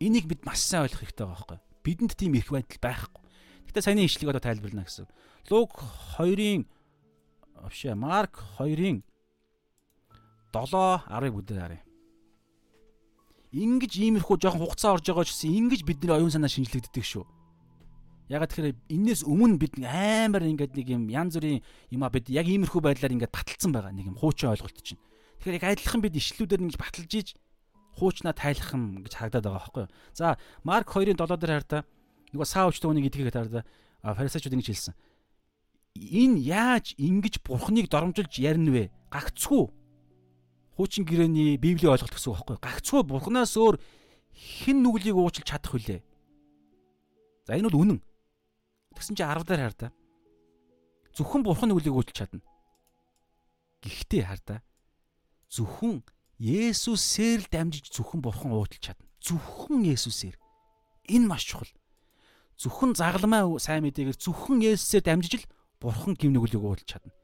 [0.00, 1.58] Энийг бид маш сайн ойлгох хэрэгтэй байгаа байхгүй.
[1.84, 3.23] Бидэнд тийм эрх байдал байхгүй.
[3.67, 5.07] Гэтэ саяны ишлэгийг одоо тайлбарлана гэсэн.
[5.50, 5.75] Луг
[6.17, 6.65] 2-ын
[7.58, 9.02] авшаа Марк 2-ын
[10.55, 11.83] 7 10-ыг бүдээр харъя.
[13.52, 17.25] Ингиж иймэрхүү жоохон хугацаа орж байгаа ч гэсэн ингэж бидний оюун санаа шинжлэгддэг шүү
[18.28, 22.44] Ягаад тэгэхээр энээс өмнө бид амар ингээд нэг юм янз бүрийн юм а бид яг
[22.44, 25.00] иймэрхүү байдлаар ингээд баталсан байгаа нэг юм хуучин ойлголт чинь.
[25.40, 27.28] Тэгэхээр яг адилхан бид ишлүүдээр ингэж баталж ийж
[27.97, 29.92] хуучнаа тайлах юм гэж харагдаад байгаа байхгүй юу.
[30.12, 31.82] За Марк 2-ын 7 дээр хардаа
[32.36, 33.65] нөгөө саавчтай үнийг идгээд хардаа
[34.05, 34.94] фарисеучуд ингэж хэлсэн.
[35.97, 38.84] Энэ яаж ингэж бурхныг доромжилж ярина вэ?
[39.10, 39.73] Гагцгүй.
[40.76, 42.62] Хуучин гэрээний библийн ойлголт гэсэн үг байхгүй юу.
[42.62, 43.81] Гагцгүй бурхнаас өөр
[44.31, 46.00] хэн нүглийг уучлж чадах вүлээ?
[47.50, 47.98] За энэ бол үнэн.
[48.99, 49.89] Тэгсэн чи 10 дээр хар та.
[51.15, 52.43] Зөвхөн бурхан үлийг үйлч чадна.
[53.86, 54.57] Гэхдээ хар та.
[55.47, 56.02] Зөвхөн
[56.43, 59.07] Есүсээр л дамжиж зөвхөн бурхан уучлж чадна.
[59.23, 60.35] Зөвхөн Есүсээр.
[61.15, 61.70] Энэ маш чухал.
[62.59, 67.15] Зөвхөн загламаа сайн мэдээгээр зөвхөн Есүсээр дамжиж л бурхан гимнүглийг уучлж чадна.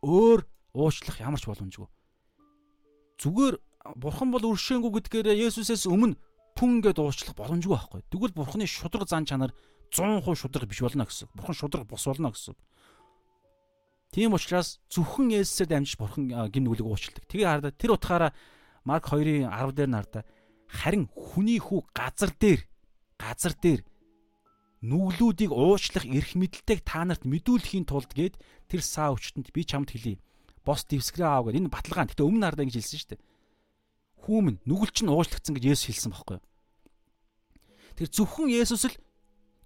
[0.00, 1.88] Өөр уучлах ямар ч боломжгүй.
[3.20, 3.60] Зүгээр
[4.00, 6.16] бурхан бол өршөөнгүү гэдгээр Есүсээс өмнө
[6.56, 8.00] пүн гэдээ уучлах боломжгүй байхгүй.
[8.08, 9.52] Тэгвэл бурханы шудраг зан чанар
[9.90, 11.28] 100% шудраг биш болно гэсэн.
[11.34, 12.54] Бурхан шудраг бус болно гэсэн.
[14.12, 17.28] Тийм учраас зөвхөн Есүсээр дамжиж бурхан гин нүглийг уучладаг.
[17.28, 18.32] Тэгээ хараа тэр утгаараа
[18.88, 20.24] Марк 2-ын 10 дээр нартаа
[20.68, 22.64] харин хүний хүү газар дээр
[23.20, 23.84] газар дээр
[24.84, 30.20] нүглүүдийг уучлах эрх мэдэлтэйг та нарт мэдүүлэхийн тулд гээд тэр саа өчтөнд би чамд хэлье.
[30.64, 32.08] Бос дэвсгэрээ аав гэдэг энэ баталгаан.
[32.12, 33.24] Гэтэ өмнө нардаа гэж хэлсэн шүү дээ.
[34.24, 36.44] Хүүмэн нүгэл чинь уучлагдсан гэж Есүс хэлсэн байхгүй юу?
[37.96, 38.96] Тэр зөвхөн Есүс л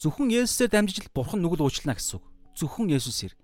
[0.02, 2.26] Зөвхөн Есүсээр дамжиж л Бурхан нүгэл уучлана гэсэн үг.
[2.58, 3.38] Зөвхөн Есүсээр.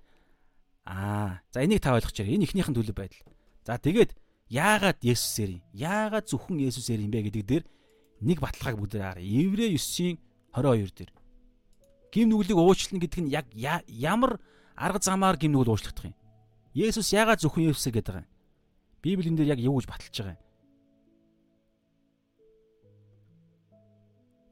[0.91, 2.35] Аа, за энийг та ойлгож байна.
[2.35, 3.23] Энэ ихнийхэн төлөв байдал.
[3.63, 4.19] За тэгээд
[4.51, 5.63] яагаад Есүсээр юм?
[5.71, 7.65] Яагаад зөвхөн Есүсээр юм бэ гэдэг дээр
[8.27, 9.23] нэг баталгааг бүгд харъя.
[9.23, 10.19] Еврэ 9-ийн
[10.51, 11.13] 22 дээр.
[12.11, 13.47] Гим нүглийг уучлана гэдэг нь яг
[13.87, 14.43] ямар
[14.75, 16.19] арга замаар гим нүгэл уучлах юм?
[16.75, 18.27] Есүс яагаад зөвхөн Есүсээр гэдэг юм?
[18.99, 20.43] Библийн дээр яг юу гэж баталж байгаа юм?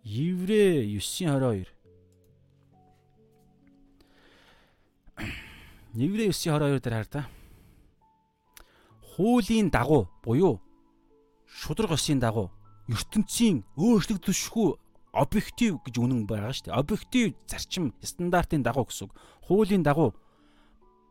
[0.06, 1.75] Еврэ 9:22
[5.96, 7.22] Нэгрээ 9:22 дээр хар та.
[9.16, 10.60] Хуулийн дагуу буюу
[11.48, 12.52] шудраг осын дагуу
[12.84, 14.76] ертөнцийн өөрчлөгдөшгүй
[15.16, 16.76] объектив гэж үнэн байгаа шүү дээ.
[16.76, 19.16] Объектив зарчим стандартын дагуу гэсэн үг.
[19.48, 20.12] Хуулийн дагуу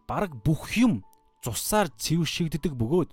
[0.06, 1.02] бараг бүх юм
[1.42, 3.10] цусаар цэвэршигддэг бөгөөд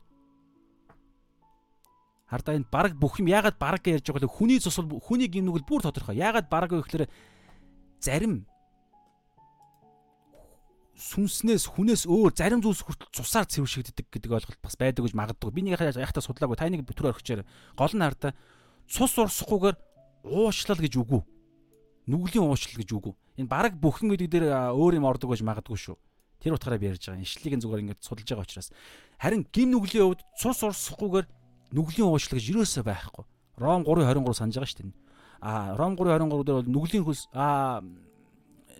[2.28, 4.36] хардаа энэ бараг бүх юм яагаад бараг гэж ярьж байгаа вэ?
[4.36, 6.20] Хүний цус бол хүний гимнүгэл бүр тодорхой.
[6.20, 7.09] Яагаад бараг вэ гэхээр
[8.01, 8.44] зарим
[10.97, 15.51] сүнснээс хүнээс өөр зарим зүйлс хүртэл цусаар цэвэршигддэг гэдэг ойлголт бас байдаг гэж магадгүй.
[15.51, 17.43] Би нэг яхаа судалаагүй та нэг төр орхичээр
[17.77, 18.37] гол нь хардаа
[18.87, 19.77] цус урсахгүйгээр
[20.29, 21.23] уучлал гэж үгүй.
[22.07, 23.15] Нүглийн уучлал гэж үгүй.
[23.41, 24.47] Энэ бараг бүхэн гэдэг дээр
[24.77, 25.97] өөр юм ордог гэж магадгүй шүү.
[26.45, 27.25] Тэр утгаараа би ярьж байгаа.
[27.25, 28.69] Ишлэлийг зүгээр ингээд судалж байгаа учраас
[29.17, 31.27] харин гим нүглийн хувьд цус урсахгүйгээр
[31.73, 33.25] нүглийн уучлал гэж юусоо байхгүй.
[33.57, 34.95] Ром 3:23 санаж байгаа шүү дээ.
[35.41, 37.81] А Ром 3:23 дээр бол нүглийн хөлс а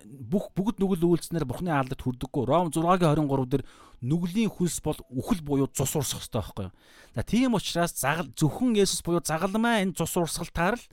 [0.05, 2.43] бүх бүгд нүгэл үйлснээр Бурхны хаалт хүрдэггүй.
[2.45, 3.63] Ром 6-гийн 23 дээр
[4.03, 6.75] нүглийн хөлс бол үхэл буюу цус урсах хэрэгтэй байхгүй юу.
[7.15, 10.85] За тийм учраас загал зөвхөн Есүс буюу загалмаа энэ цус урсгалтаар л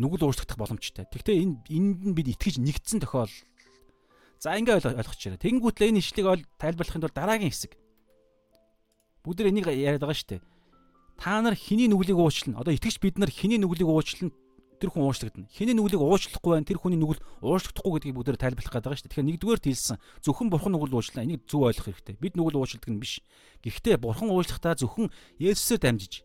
[0.00, 1.04] нүгэл өөрчлөгдөх боломжтой.
[1.08, 3.32] Гэхдээ энэ энд нь бид итгэж нэгдсэн тохиол
[4.40, 5.36] За ингээ ойлгочихъя.
[5.36, 7.76] Тэнгүүтлээ энэ ишлэгийг тайлбарлахын тулд дараагийн хэсэг.
[9.20, 10.42] Бүгд энийг яриад байгаа шүү дээ.
[11.20, 12.56] Та нар хэний нүглийг уучлна?
[12.56, 14.32] Одоо итгэж бид нар хэний нүглийг уучлна?
[14.80, 15.46] Тэр хүн уучлагдана.
[15.52, 16.64] Хиний нүглийг уучлахгүй байна.
[16.64, 19.12] Тэр хүний нүгэл уучлагдахгүй гэдгийг бүгдээр тайлбарлах гэдэг шүү дээ.
[19.12, 21.24] Тэгэхээр нэгдүгээр хэлсэн зөвхөн бурхан нүгэл уучлаа.
[21.28, 22.16] Энийг зөв ойлгох хэрэгтэй.
[22.16, 23.20] Бид нүгэл уучлдаг нь биш.
[23.60, 26.24] Гэхдээ бурхан уучлахдаа зөвхөн Есүсээр дамжиж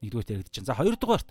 [0.00, 0.66] нэгдүгээр яригдчихэв.
[0.66, 1.28] За хоёрдугаарт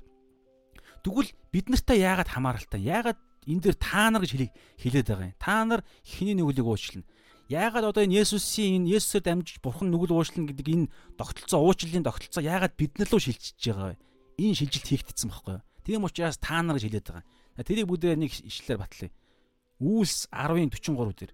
[1.02, 2.82] тэгвэл бид нартай яагаад хамааралтай?
[2.82, 4.32] Яагаад энэ дээр та нар гэж
[4.78, 5.38] хэлээд байгаа юм.
[5.42, 7.06] Та нар хиний нүглийг уучлна.
[7.50, 12.42] Яагаад одоо энэ Есүсийн энэ Есүсээр дамжиж бурхан нүгэл уучлна гэдэг энэ тогтолцоо уучлалын тогтолцоо
[12.42, 14.02] яагаад бид нар руу шилжиж байгаа вэ?
[14.42, 15.64] Энэ шилжилт хийгдсэн байхгүй юу?
[15.86, 17.62] Тийм учраас та нар гэж хэлээд байгаа.
[17.62, 19.12] Тэрийг бүгдээ нэг ишлэлээр батлая.
[19.78, 21.34] Үйлс 10-ын 43 дээр.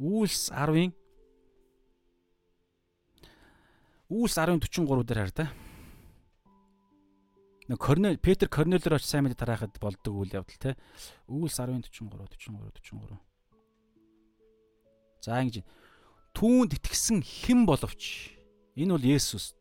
[0.00, 0.96] Үйлс 10-ын
[4.08, 5.46] Үйлс 10-ын 43 дээр хар та.
[7.68, 10.78] Нэг Корнел Петр Корнелоор очиж сайн мэдээ тараахад болдог үйл явдал те.
[11.28, 13.20] Үйлс 10-ын 43 43 44.
[15.26, 15.66] За ингэж
[16.32, 18.32] түүнд итгэсэн хэн боловч
[18.78, 19.58] энэ бол Есүс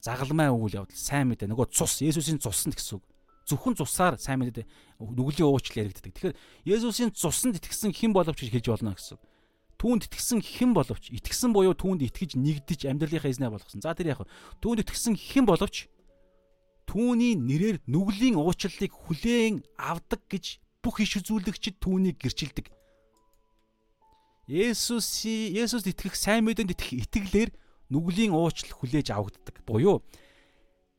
[0.00, 3.04] загалмай үйл явдал сайн мэдээ нөгөө цус Есүсийн цуснд гэсэн үг.
[3.48, 4.66] Зөвхөн цусаар сайн мэдээ
[5.02, 6.14] нүглийн уучлал яригддаг.
[6.14, 6.36] Тэгэхээр
[6.68, 9.18] Есүсийн цуснд итгэсэн хэн боловч хэлж болно гэсэн.
[9.78, 13.82] Түүнд итгэсэн хэн боловч итгэсэн буюу түүнд итгэж нэгдэж амьдралынхаа эзнээ болгосон.
[13.82, 14.26] За тэр яг
[14.62, 15.86] түүнд итгэсэн хэн боловч
[16.86, 22.72] түүний нэрээр нүглийн уучлалыг хүлээн авдаг гэж бүх иш үзүүлэгчид түүнийг гэрчилдэг.
[24.48, 27.50] Есүс Есүст итгэх сайн мэдээнд итгэх итгэлээр
[27.88, 29.64] нүглийн уучлал хүлээж авагддаг.
[29.64, 30.04] Буюу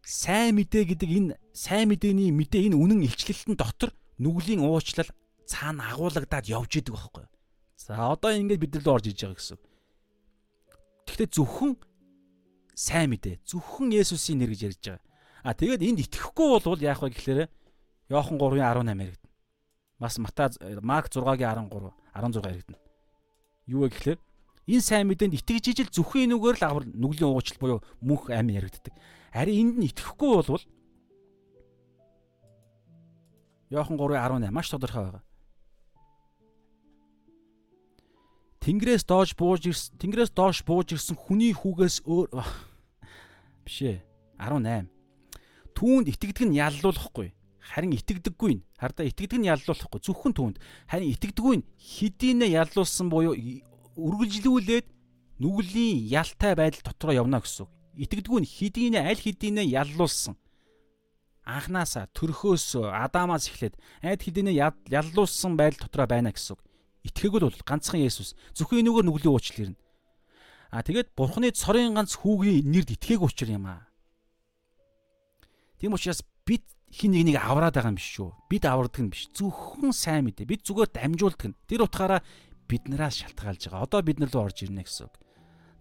[0.04, 5.10] сайн мэдээ гэдэг энэ сайн мэдээний мэдээ энэ үнэн илчлэлтэн дотор нүглийн уучлал
[5.46, 7.26] цаана агуулгадаад явж идэг байхгүй.
[7.78, 9.58] За одоо ингээд бид нар орж иж байгаа гэсэн.
[11.06, 11.74] Гэхдээ зөвхөн
[12.74, 15.06] сайн мэдээ, зөвхөн Есүсийн нэр гэж ярьж байгаа.
[15.44, 17.40] А тэгээд энд итгэхгүй бол яах вэ гэхээр
[18.10, 19.34] Иохан 3-ын 18 яригдана.
[20.00, 20.50] Бас Матай
[20.82, 22.80] Марк 6-гийн 13 16 яригдана.
[23.66, 24.20] Юу вэ гэхээр
[24.70, 28.94] энэ сайн мэдээнд итгэж ижил зөвхөн энүүгээр л авар нүглийн уучлал буюу мөнх амь яригддаг.
[29.34, 30.66] Харин энд нь итгэхгүй болвол
[33.70, 35.24] Иохан 3:18 маш тодорхой байгаа.
[38.60, 42.30] Тэнгэрээс доош бууж ирсэн Тэнгэрээс доош бууж ирсэн хүний хүүгээс өөр
[43.66, 44.02] биш ээ
[44.42, 44.90] 18.
[45.78, 47.32] Түүнд итгэдэг нь яллуулахгүй.
[47.62, 50.58] Харин итгэдэггүй нь хардаа итгэдэг нь яллуулахгүй зөвхөн түүнд.
[50.90, 53.38] Харин итгэдэггүй нь хэдийнэ яллуулсан буюу
[54.00, 54.88] үргэлжлүүлээд
[55.44, 57.72] нүглийн ялтай байдал дотроо явна гэсэн үг.
[58.00, 60.36] Итгэдэггүй нь хэдийнэ аль хэдийнэ яллуулсан.
[61.44, 64.56] Анханасаа төрхөөс Адамаас эхлээд айд хэдийнэ
[64.88, 66.62] яллуулсан байдал дотроо байна гэсэн үг.
[67.08, 69.80] Итгээгэл бол ганцхан Есүс зөвхөн энүүгээр нүглийн уучлал ирнэ.
[70.70, 73.90] А тэгээд Бурхны цорын ганц хүүгийн нэрд итгээг учрах юм аа.
[75.80, 78.30] Тийм учраас бид хин нэг нэг авраад байгаа юм биш шүү.
[78.52, 79.32] Бид авардаг нь биш.
[79.34, 80.46] Зөвхөн сайн мэдээ.
[80.46, 81.58] Бид зүгээр дамжуулдаг нь.
[81.66, 82.22] Тэр утгаараа
[82.70, 83.84] биднээс шалтгаалж байгаа.
[83.90, 85.16] Одоо бид нар руу орж ирнэ гэсэн үг.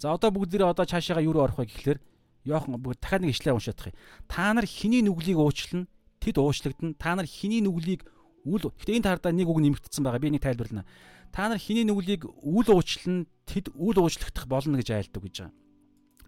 [0.01, 2.01] За одоо бүгдээрээ одоо цаашаага юу руу орох вэ гэхлээр
[2.49, 3.99] Йохан бүгд дахиад нэг ишлээ уншаадах юм.
[4.25, 5.85] Та нар хэний нүглийг уучлна?
[6.23, 6.97] Тэд уучлагдана.
[6.97, 8.09] Та нар хэний нүглийг
[8.49, 10.23] үл Гэтэ энэ тардаа нэг үг нэмэгдсэн байгаа.
[10.23, 10.89] Би нэг тайлбарлана.
[11.29, 13.29] Та нар хэний нүглийг үл уучлна?
[13.45, 15.55] Тэд үл уучлагдах болно гэж айлдаг гэж байгаа.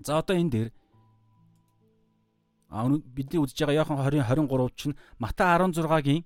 [0.04, 0.68] За одоо энэ дээр
[2.70, 6.22] а бидний үзэж байгаа Йохан 20 23 чинь Матай 16-гийн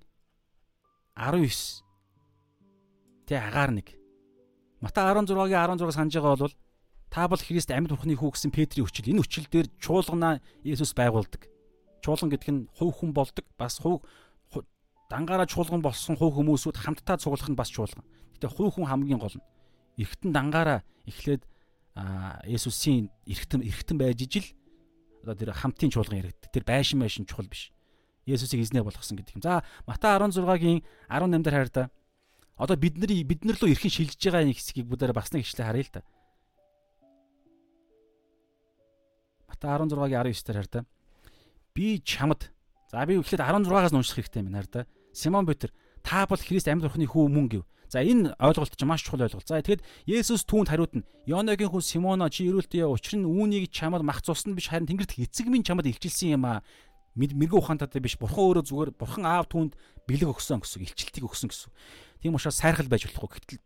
[1.16, 1.84] 19
[3.24, 3.96] тэ агаар нэг
[4.84, 6.54] Матай 16-гийн 16 санаж байгаа бол
[7.08, 9.08] та бол Христ амьд бурхны хүү гэсэн Петрийн хүчил.
[9.08, 11.48] Энэ хүчил дээр чуулганаа Есүс байгуулдаг.
[12.04, 13.48] Чуулган гэдэг нь хувь хүн болдог.
[13.56, 14.04] Бас хувь
[15.08, 18.04] дангаараа чуулган болсон хувь хүмүүсүүд хамтдаа цуглах нь бас чуулган.
[18.36, 19.46] Гэтэ хувь хүн хамгийн гол нь.
[19.96, 21.48] Эргэтэн дангаараа эхлээд
[22.44, 24.48] Есүсийн эргэтэн эргэтэн байж ижил
[25.24, 26.50] одоо тэр хамтын чуулган яригддаг.
[26.52, 27.72] Тэр байшин байшин чухал биш.
[28.26, 29.44] Есүсийг эзнээ болгосон гэдэг юм.
[29.46, 31.88] За Матай 16-гийн 18 дээр хайр та
[32.56, 35.84] Одоо бидний бид нар руу эрхэн шилжиж байгаа нэг хэсгийг бүгдээр бас нэг ишлээ харъя
[35.84, 36.02] л да.
[39.50, 40.80] Мата 16-гийн 19 дээр хар та.
[41.74, 42.54] Би чамд
[42.90, 44.86] за би эхлээд 16-аас нь унших хэрэгтэй юм хараа.
[45.10, 47.64] Симон Петр та бол Христ амьд бурхны хүү мөн гэв.
[47.90, 49.46] За энэ ойлголт чинь маш чухал ойлголт.
[49.46, 51.02] За тэгэхэд Есүс түүнд хариултна.
[51.26, 55.46] Йоногийн хүн Симоно чи эрүүлтээ учир нь үүнийг чамд мах цусна биш харин Тэнгэрт эцэг
[55.50, 56.62] минь чамд илчилсэн юм аа.
[57.14, 58.18] Мэргэн ухаантайтай биш.
[58.18, 61.70] Бурхан өөрөө зүгээр Бурхан аав түүнд бэлэг өгсөн гэсэн илчилтийг өгсөн гэсэн.
[62.22, 63.38] Тийм учраас сайрхал байж болохгүй.
[63.38, 63.62] Гэтэл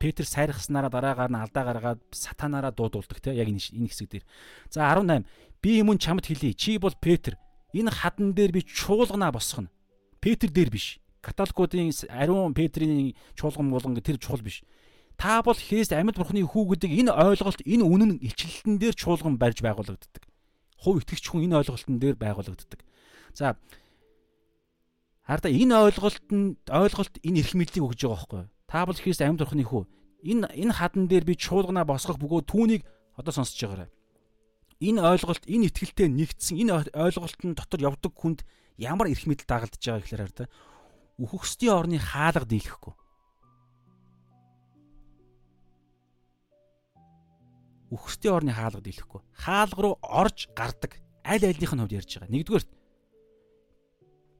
[0.00, 4.24] Петр сайрхаснараа дараагаар нь алдаа гаргаад сатанаараа дуудулдаг те яг энэ хэсэг дээр.
[4.72, 5.24] За 18
[5.60, 6.56] би юм чамд хэлье.
[6.56, 7.36] Чи бол Петр.
[7.72, 9.68] Энэ хадан дээр би чуулгана босгоно.
[10.20, 14.62] Петр дээр биш католикуудын ариун Петрийн чуулган болгон тэр чухал биш.
[15.18, 19.58] Та бол Христ амьд бурхны хүү гэдэг энэ ойлголт энэ үнэн илчлэлтэн дээр чуулган барьж
[19.58, 20.22] байгуулагддаг.
[20.80, 22.80] Хувь итгэгч хүн энэ ойлголтын дээр байгуулагддаг.
[23.34, 23.56] За
[25.26, 28.50] хараа энэ ойлголт нь ойлголт энэ эрх мэдлийг өгж байгаа байхгүй юу?
[28.68, 29.82] Та бол Христ амьд бурхны хүү.
[30.22, 32.82] Энэ энэ хадан дээр би чуулганаа босгох бөгөөд түүнийг
[33.16, 33.90] одоо сонсож байгаарай.
[34.80, 38.44] Энэ ойлголт энэ итгэлтэй нэгдсэн энэ ойлголтын дотор явдаг хүнд
[38.76, 40.48] ямар эрх мэдэл дагалдж байгаа гэхээр хараа
[41.16, 42.94] үхөхсдийн орны хаалга дийлэхгүй.
[47.96, 49.20] Үхсдийн орны хаалга дийлэхгүй.
[49.32, 52.34] Хаалга руу орж гардаг аль альнийх нь хувьд ярьж байгаа.
[52.36, 52.64] Нэгдүгээр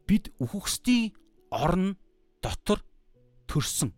[0.07, 1.17] бид үхөхсдийн
[1.49, 1.97] орн
[2.45, 2.85] дотор
[3.49, 3.91] төрсөн.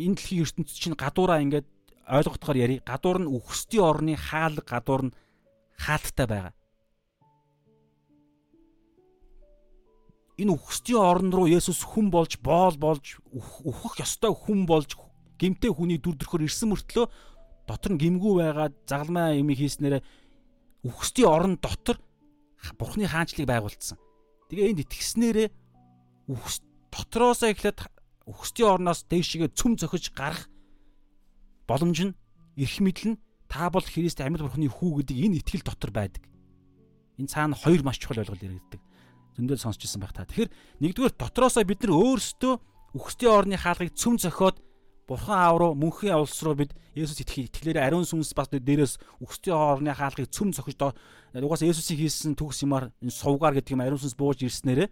[0.00, 1.68] Энэ дэлхийн ертөнцийн чинь гадуураа ингээд
[2.08, 2.76] ойлгохтойгоор яри.
[2.82, 5.16] Гадуур нь үхсдийн орны хаалга, гадуур нь
[5.76, 6.54] хаалттай байгаа.
[10.38, 14.90] энэ үхсдийн орн руу Есүс хүн болж боол болж үхэх ёстой хүн болж
[15.40, 17.06] гимтэй хүний дүр төрхөөр ирсэн мөртлөө
[17.68, 20.04] дотор нь гимгүү байгаад загалмай юм хийснээр
[20.84, 21.98] үхсдийн орн дотор
[22.78, 23.98] бурхны хаанчлыг байгуулсан.
[24.48, 25.48] Тэгээ энд итгэснээрээ
[26.32, 26.60] үхс
[26.92, 27.88] дотроосоо эхлээд
[28.28, 30.48] үхсдийн орноос дээшгээ цөм зөхөж гарах
[31.68, 32.16] боломж нь
[32.56, 36.24] эрх мэдэл нь та бол Христ амьд бурхны хүү гэдэг энэ итгэл дотор байдаг.
[37.20, 38.80] Энэ цаана хоёр маш чухал ойлголт яригддаг
[39.36, 40.24] зөндөл сонсчихсан байх та.
[40.24, 42.54] Тэгэхээр нэгдүгээр дотроосоо бид нар өөрсдөө
[42.94, 44.62] үхсдийн орны хаалгыг цөм зөхиод
[45.04, 49.56] Бурхан аав руу мөнхийн улс руу бид Есүс итгэх итгэлээр ариун сүнс бас дээрээс үхсдийн
[49.56, 54.16] орны хаалгыг цөм зөхиж угаасаа Есүсийн хийсэн төгс юмар энэ сувгаар гэдэг юм ариун сүнс
[54.16, 54.88] бууж ирснээрээ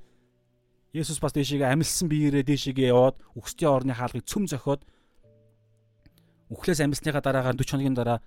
[0.92, 4.84] Есүс бас дээшээгээ амилсан биеэрээ дээшээгээ яваад үхсдийн орны хаалгыг цөм зөхиод
[6.52, 8.20] үхлээс амилсныхаа дараагаар 40 хоногийн дараа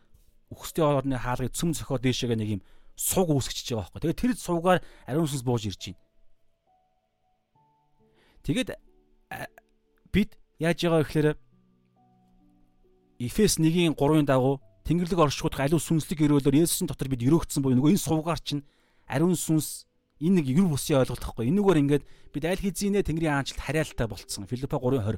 [0.50, 2.62] үхсдийн орны хаалгыг цөм зөхиод дээшээгээ нэг юм
[2.98, 4.02] суг үүсгэж байгаа байхгүй.
[4.02, 6.02] Тэгээд тэр сувгаар ариун сүнс бууж ирж байна.
[8.42, 8.70] Тэгээд
[10.10, 11.28] бид яаж байгаа вэ гэхээр
[13.20, 17.96] Эфес 1-ийн 3-ын дагуу Тэнгэрлэг оршихуйдах аливаа сүнслэг өрөөлөөр Есүсийн дотор бид өрөөгдсөн буюу нөгөө
[17.96, 18.68] энэ сувгаар чинь
[19.08, 19.88] ариун сүнс
[20.22, 21.50] энэ нэг ер бусын ойлголт гэхгүй.
[21.50, 22.04] Энэгээр ингээд
[22.36, 24.46] бид аль хэзээ Тэнгэрийн хаанчлалд хариалтай болцсон.
[24.46, 25.18] Филиппо 3:20.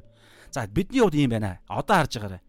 [0.54, 1.60] За бидний хувьд ийм байна.
[1.68, 2.42] Одоо харж байгаарай.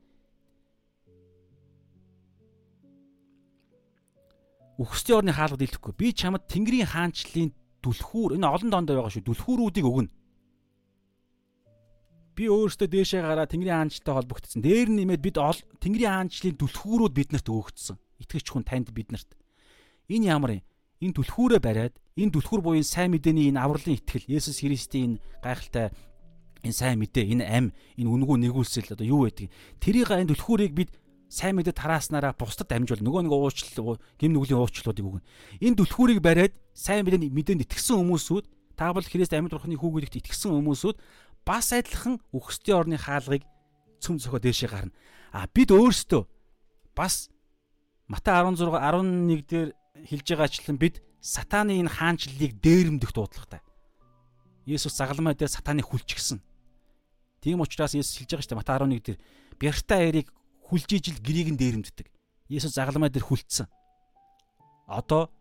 [4.79, 5.93] үхсдийн орны хаалгад илэхгүй.
[5.99, 7.51] Би чамд Тэнгэрийн хаанчлалын
[7.83, 9.27] дүлхүүр энэ олон доонд байгаа шүү.
[9.27, 10.07] Дүлхүүрүүдийг өгнө.
[12.39, 14.63] Би өөрөөсөө дээшээ гараа Тэнгэрийн хаанчлалтай холбогдсон.
[14.63, 15.35] Дээр нэмээд бид
[15.83, 17.99] Тэнгэрийн хаанчлалын дүлхүүрүүд биднэрт өгөгдсөн.
[18.23, 19.35] Итгэж хүн танд биднэрт.
[20.07, 20.63] Энэ ямар юм?
[21.03, 25.91] Энэ дүлхүүрээ бариад энэ дүлхүүр буюу сайн мэдээний энэ авралын итгэл Есүс Христийн гайхалтай
[26.63, 29.51] энэ сайн мэдээ, энэ ам, энэ үнгүү нэгүүлсэл одоо юу байдаг?
[29.83, 30.95] Тэрийг энэ дүлхүүрийг бид
[31.27, 35.27] сайн мэдээ тарааснараа бусдад дамжуул нөгөө нэг уучлал гим нүглийн уучлалуудыг өгнө.
[35.59, 38.45] Энэ түлхүүрийг бариад сайн мэдээ мэдээнд итгэсэн хүмүүсүүд
[38.79, 40.97] та бол Христ амьд бурхны хүүгээрт итгэсэн хүмүүсүүд
[41.49, 43.41] бас адилхан үхсдийн орны хаалгыг
[43.97, 44.93] цөм зөхөө дээшээ гарна.
[45.33, 46.29] А бид өөрсдөө
[46.93, 47.33] бас
[48.05, 49.69] Матай 16 11 дээр
[50.05, 53.61] хэлж байгаачлан бид сатааны энэ хаанчлалыг дээрэмдэх дуудлагатай.
[54.69, 56.37] Есүс загалмай дээр сатаныг хүлчихсэн.
[57.41, 59.19] Тийм учраас Есүс хэлж байгаа шүү дээ Матай 11 дээр
[59.57, 60.27] бяртаа яриг
[60.69, 62.07] хүлжижил гэрийг нь дээрэмддэг.
[62.49, 63.65] Есүс загалмай дээр хүлцсэн.
[64.85, 65.33] Одоо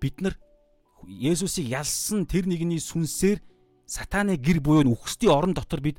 [0.00, 0.34] бид нар
[1.06, 3.38] Есүсийг ялсан тэр нэгний сүнсээр
[3.90, 5.98] сатааны гэр буюу үхсдийн орон дотор бид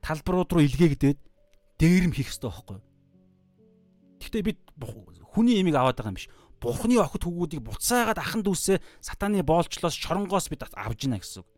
[0.00, 1.20] талбарууд руу илгээгдээд
[1.76, 2.80] дээрэм хийх ёстой байхгүй.
[4.24, 4.58] Гэхдээ бид
[5.36, 6.32] хүний имийг аваад байгаа юм биш.
[6.56, 11.48] Бурхны охид хөвгүүдийг буцаагаад ахан дүүсээ сатааны боолчлоос шоронгоос бид авж гинэ гэсэн үг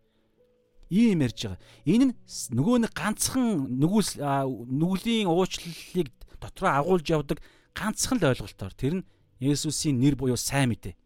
[0.90, 1.60] ийм ярьж байгаа.
[1.84, 2.15] Энэ нь
[2.57, 4.24] нөгөө нэг ганцхан нүгэл
[4.66, 6.08] нүглийн уучлалыг
[6.40, 7.39] дотроо агуулж явдаг
[7.76, 9.07] ганцхан л ойлголтоор тэр нь
[9.39, 10.97] Есүсийн нэр буюу сайн мэдээ.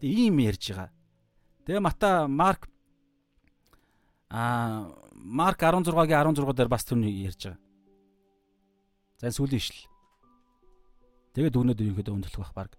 [0.00, 0.90] Тэгээ ийм ярьж байгаа.
[1.66, 2.70] Тэгээ Мата Марк
[4.30, 7.60] а Марк 16-гийн 16 дээр бас түүний ярьж байгаа.
[9.18, 9.88] За сүүлийн ишл.
[11.34, 12.70] Тэгээд өнөөдөр ерөнхийдөө өндөрлөх байх баг.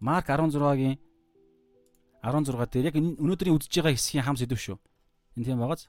[0.00, 0.98] Марк 16-гийн
[2.24, 4.78] 16 дээр яг өнөөдрийн үдж байгаа хэсгийн хам сэдв шүү.
[5.36, 5.88] Энэ тийм байгааз.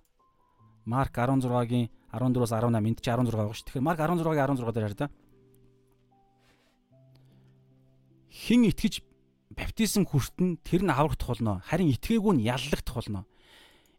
[0.85, 3.65] Марк 16-гийн 14-өөс 18 энд чи 16 байгаа шүү.
[3.71, 5.09] Тэгэхээр Марк 16-гийн 16 дээр хараа.
[8.35, 9.01] Хин итгэж
[9.55, 11.63] баптизм хүртэн тэр нь аврагдах болно.
[11.63, 13.25] Харин итгээгүй нь яллагдах болно.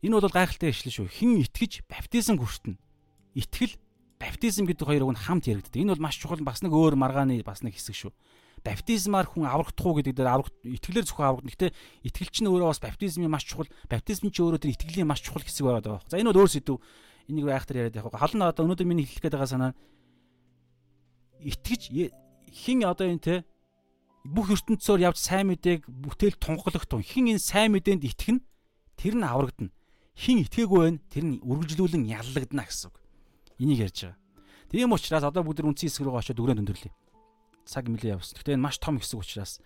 [0.07, 1.09] Энэ бол гайхалтай ишлэл шүү.
[1.11, 2.79] Хэн итгэж баптизм хүртэнэ.
[3.35, 3.75] Итгэл
[4.23, 5.83] баптизм гэдэг хоёрыг нь хамт яригддаг.
[5.83, 8.13] Энэ бол маш чухал бас нэг өөр маргааны бас нэг хэсэг шүү.
[8.63, 11.51] Баптизмаар хүн аврагдах уу гэдэг дээр аврагт итгэлээр зөвхөн аврагдана.
[11.51, 11.71] Гэхдээ
[12.07, 15.67] итгэл чинь өөрөө бас баптизмын маш чухал, баптизм чинь өөрөө тэр итгэлийн маш чухал хэсэг
[15.67, 16.09] байгаад байгаа.
[16.09, 16.81] За энэ бол өөр сэдв.
[17.27, 18.15] Энийг айхтар яриад явах.
[18.15, 19.73] Халан одоо өнөөдөр миний хэлэх гээд байгаа санаа
[21.43, 21.83] итгэж
[22.51, 23.35] хин одоо энэ те
[24.25, 28.39] бүх ертөнцөөр явж сайн мэдээг бүтээл тунхаглах тун хин энэ сайн мэдээнд итгэн
[28.97, 29.76] тэр нь аврагдана.
[30.17, 32.97] Хин итгээгүй байна тэр нь үргэлжлүүлэн яллагдана гэсэн үг.
[33.61, 34.19] Энийг ярьж байгаа.
[34.73, 36.93] Тийм учраас одоо бүгд үнцэн хэсэг рүү очиод өрөөнд өндөрлөе.
[37.69, 38.41] Цаг мөлий явсан.
[38.41, 39.61] Гэхдээ энэ маш том хэсэг учраас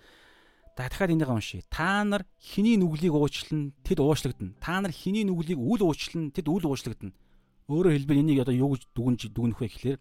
[0.75, 1.63] дахиад энийг уншия.
[1.71, 4.59] Та нар хиний нүглийг уучлан тэд уучлагдана.
[4.59, 7.15] Та нар хиний нүглийг үл уучлан тэд үл уучлагдана.
[7.71, 10.01] Өөрөөр хэлбэл энийг одоо юу гэж дүгнж дүгнэх вэ гэхээр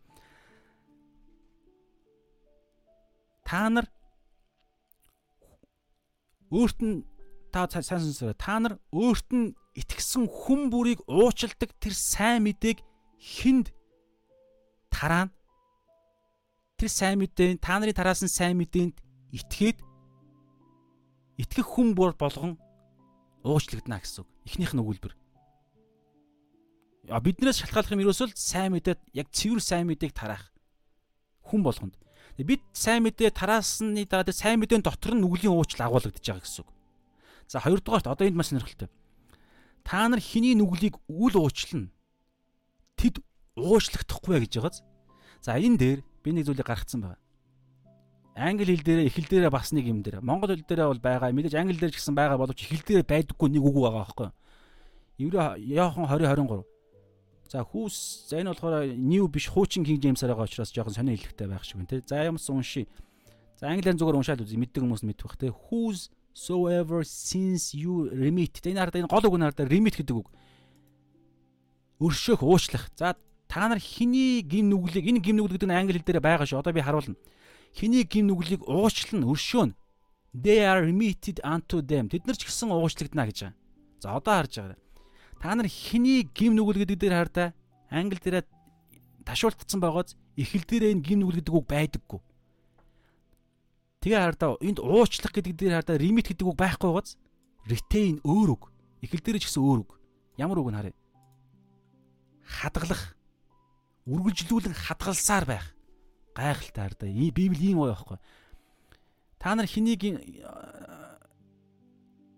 [3.46, 3.86] та нар
[6.50, 7.06] өөрт нь
[7.54, 12.82] та сайн сонсоо та нар өөрт нь итгэсэн хүн бүрийг уучилдаг тэр сайн мэдээг
[13.20, 13.70] хүнд
[14.90, 15.30] тараа
[16.80, 18.96] тэр сайн мэдээ та нарын тараас нь сайн мэдээнд
[19.36, 19.78] итгээд
[21.38, 22.56] итгэх хүн бүр болгон
[23.44, 24.30] уучлагдана гэсэн үг.
[24.48, 25.14] Эхнийх нь өгүүлбэр.
[27.10, 30.52] А биднээс шалтгааллах юм ерөөсөө сайн мэдээд яг цэвэр сайн мэдээг тараах
[31.48, 31.96] хүн болгонд.
[32.40, 36.72] Бид сайн мэдээ тараасны дараа сайн мэдээний дотор нь нүглийн уучлал агуулгадж байгаа гэсэн үг.
[37.52, 38.88] За хоёрдугаарт одоо энд маш сонирхолтой.
[39.84, 41.90] Та нар хиний нүглийг үл уучлна.
[42.96, 43.24] Тэд
[43.56, 44.84] уучлагдахгүй гэж байгааз.
[45.42, 47.22] За энэ дээр би нэг зүйлийг гаргацсан байна.
[48.40, 50.24] Англи хэл дээр эхэл дээрээ бас нэг юм дээр.
[50.24, 51.36] Монгол хэл дээрээ бол байгаа.
[51.36, 54.36] Мэдээж англи дээр ч гэсэн байгаа боловч эхэл дээрээ байдаггүй нэг үг байгаа байхгүй юу?
[55.20, 56.64] Еврей Яохан 20 23
[57.50, 61.48] За хүүс за энэ болохоор new биш хуучин King James-аар байгаа учраас жоохон сонио хэлэхтэй
[61.50, 62.06] байх шиг байна те.
[62.06, 62.88] За ямарс унши.
[63.58, 64.62] За англиар зүгээр уншаад үзье.
[64.62, 65.50] Мэддэг хүмүүс мэдэх бах те.
[66.40, 68.62] Whose soever sins you remit.
[68.64, 70.28] Энэ хараад энэ гол үг хараад remit гэдэг үг.
[72.00, 72.88] Өршөөх уучлах.
[72.96, 73.16] За
[73.48, 76.60] та нар хиний гим нүглийг энэ гим нүгэл гэдэг нь англи хэл дээр байгаа шүү.
[76.64, 77.20] Одоо би харуулна.
[77.76, 79.76] Хиний гим нүглийг уучлан өршөөн.
[80.32, 82.08] They are remitted unto them.
[82.08, 83.56] Тэд нар ч гэсэн уучлагдана гэж байгаа.
[84.00, 84.80] За одоо харж байгаа.
[85.44, 87.44] Та нар хэний гим нүгэл гэдэг дээр хаар та
[87.92, 88.48] англи дээрээ
[89.28, 92.20] ташуултцсан байгааз эхэл дээрээ энэ гим нүгэл гэдэг үг байдаггүй.
[94.00, 97.20] Тэгээ хаар та энд уучлах гэдэг дээр та ремит гэдэг үг байхгүй байгааз
[97.68, 98.64] retain өөр үг.
[99.04, 99.92] Эхэл дээрээ ч гэсэн өөр үг.
[100.40, 100.96] Ямар үг нь харъя.
[102.48, 103.16] Хадгалах.
[104.08, 105.68] Үргэлжлүүлэн хадгалсаар байх.
[106.32, 107.06] Гайхалтай хаар та.
[107.08, 108.18] Библи ийм уу байхгүй.
[109.36, 110.04] Та нар хэнийг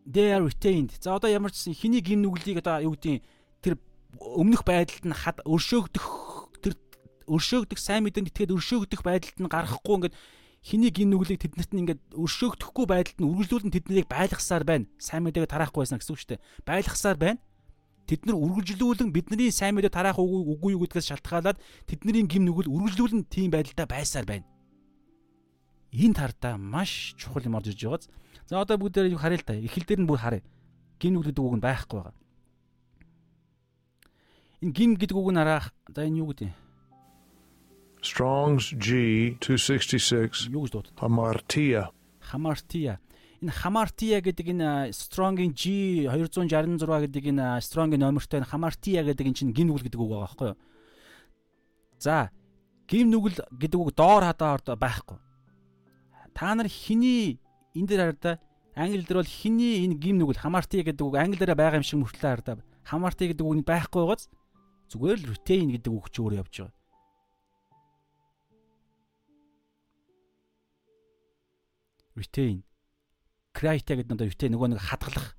[0.05, 0.91] they are retained.
[0.99, 3.23] За одоо ямар ч хэний гин нүглийг одоо юу гэдгийг
[3.61, 3.77] тэр
[4.17, 6.05] өмнөх байдалд нь хад өршөөгдөх
[6.61, 6.73] тэр
[7.29, 10.15] өршөөгдөх сайн мэдээнд итгээд өршөөгдөх байдалд нь гарахгүй ингээд
[10.61, 14.85] хэний гин нүглийг тэднэрт нь ингээд өршөөгдөхгүй байдалд нь үргэлжлүүлэн тэднийг байлгасаар байна.
[15.01, 16.45] Сайн мэдээг тараахгүй байсан гэсэн үг шүү дээ.
[16.65, 17.39] Байлгасаар байна.
[18.05, 21.57] Тэд нар үргэлжлүүлэн бидний сайн мэдээ тараах үгүй юу гэдгээс шалтгаалаад
[21.89, 24.45] тэдний гим нүгэл үргэлжлүүлэн тийм байдалтай байсаар байна.
[25.91, 28.05] Энэ тардаа маш чухал юм орж иж байгааз
[28.51, 29.55] За одоо бүгдээр юу харъя л та.
[29.55, 30.43] Эхэл дээр нь бүр харъя.
[30.99, 32.15] Гим нүг гэдэг үг нь байхгүй байгаа.
[34.59, 35.71] Энэ гим гэдэг үг нь араах.
[35.87, 36.60] За энэ юу гэдэг юм?
[38.01, 40.49] Strong's G 266.
[40.49, 40.93] Юу гэж дууддаг?
[40.97, 41.93] Hamartia.
[42.33, 42.97] Hamartia.
[43.41, 49.53] Энэ Hamartia гэдэг энэ Strong-ийн G 266 гэдэг энэ Strong-ийн номертой Hamartia гэдэг энэ чинь
[49.53, 50.57] гим нүгэл гэдэг үг байгаа байхгүй юу?
[52.01, 52.29] За
[52.89, 55.17] гим нүгэл гэдэг үг доор хадаа байхгүй.
[56.33, 57.37] Та нар хиний
[57.77, 58.41] энэ дээр хараа
[58.73, 62.29] англи дээр бол хиний энэ гим нүгэл хамаарти гэдэг үг англиараа байгаа юм шиг мөртлөө
[62.33, 64.29] хараа хамаарти гэдэг үг нь байхгүй байгааз
[64.89, 66.80] зүгээр л retain гэдэг үг ч өөр явж байгаа.
[72.15, 72.63] Retain
[73.55, 75.35] criteria гэдэг нь retain нөгөө нэг хадгалах.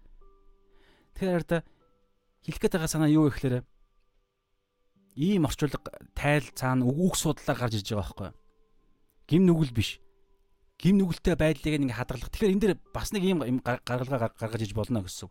[1.17, 1.59] Тэгэхээр да
[2.44, 3.57] хэлэх гээд байгаа санаа юу вэ гэхээр
[5.17, 5.81] ийм орчуулга
[6.17, 8.31] тайл цаана үг судлаар гарч иж байгаа байхгүй.
[9.28, 10.02] Гим нүгэл биш
[10.83, 12.26] гим нүгэлтэй байдлыг ингээ хадгалах.
[12.34, 15.31] Тэгэхээр энэ дэр бас нэг ийм гаргалгаа гаргаж иж болно гэсэн.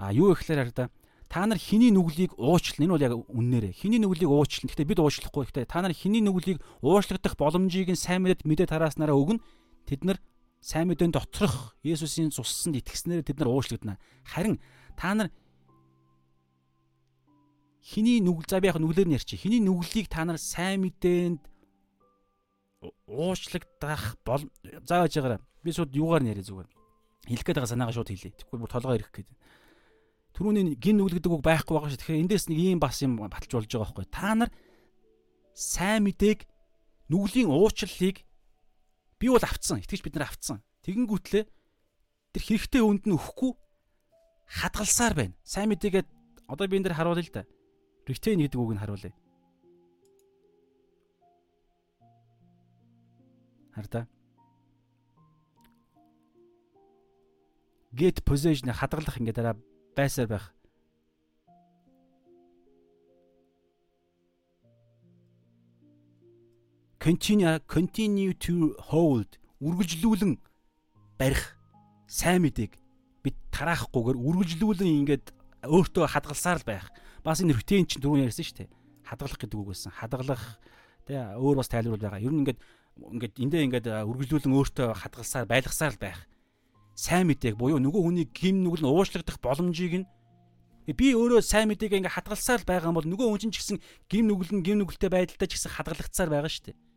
[0.00, 0.88] А юу гэхээр хараа
[1.28, 2.88] та нар хиний нүглийг уучлна.
[2.88, 3.76] Энэ бол яг үннээрээ.
[3.76, 4.72] Хиний нүглийг уучлна.
[4.72, 5.44] Гэхдээ бид уучлахгүй.
[5.44, 9.44] Гэхдээ та нар хиний нүглийг уучлагдах боломжийг нь сайн мэдээд мэдээ тарааснараа өгнө.
[9.84, 10.16] Тэд нар
[10.62, 13.98] сайн мэдээний доторх Есүсийн цуссанд итгэснээр тэд нар уучлагдана.
[14.22, 14.62] Харин
[14.94, 15.28] та нар
[17.82, 19.42] хиний нүгэл за би яг нүглээр нь ярьчих.
[19.42, 21.42] Хиний нүглийг та нар сайн мэдээнд
[23.10, 24.46] уучлагдах бол
[24.86, 26.70] зааж байгаараа би шууд юугаар нэрээ зүгээр
[27.26, 28.30] хэлэх гээд байгаа санаагаа шууд хэлье.
[28.30, 29.30] Тэгэхгүй бүр толгой ирэх гээд.
[30.38, 32.00] Төрөний гин нүгэл гэдэг үг байхгүй байгаа шүү.
[32.06, 34.06] Тэгэхээр эндээс нэг ийм бас юм баталж болж байгаа байхгүй.
[34.14, 34.50] Та нар
[35.58, 36.46] сайн мэдээг
[37.10, 38.22] нүглийн уучлалыг
[39.22, 39.78] би бол авцсан.
[39.78, 40.58] Итгэж бид нар авцсан.
[40.82, 41.46] Тэгэнгүүтлээ
[42.34, 43.54] тэр хэрэгтэй үнд нь өгөхгүй
[44.50, 45.38] хадгалсаар байна.
[45.46, 46.02] Сайн мэдээгээ
[46.52, 47.48] Одоо би энэ дэр харуулъя л да.
[48.04, 49.14] Retain гэдэг үг нь харуулъя.
[53.72, 54.04] Хардаа.
[57.96, 59.56] Get position хадгалах ингээд дараа
[59.96, 60.52] байсаар байх.
[67.02, 69.26] Continue continue to hold
[69.58, 70.38] үргэлжлүүлэн
[71.18, 71.58] барих
[72.06, 72.78] сайн мэдээг
[73.26, 75.34] бид тараахгүйгээр үргэлжлүүлэн ингээд
[75.66, 76.86] өөртөө хадгалсаар л байх.
[77.26, 78.70] Бас энэ рутин чинь түрүүн ярьсан шүү дээ.
[79.02, 79.90] Хадгалах гэдэг үг байсан.
[79.90, 80.62] Хадгалах
[81.02, 82.22] тий өөр бас тайлбар байгаа.
[82.22, 86.22] Ер нь ингээд ингээд эндээ ингээд үргэлжлүүлэн өөртөө хадгалсаар байлгасаар л байх.
[86.94, 90.06] Сайн мэдээг буюу нөгөө хүний гим нүгэл уушлагдах боломжийг нь
[90.86, 94.30] би өөрөө сайн мэдээг ингээд хадгалсаар л байгаа бол нөгөө хүн чинь ч гэсэн гим
[94.30, 96.91] нүгэл нь гим нүгэлтэй байдалтай ч гэсэн хадгалагдсаар байгаа шүү дээ.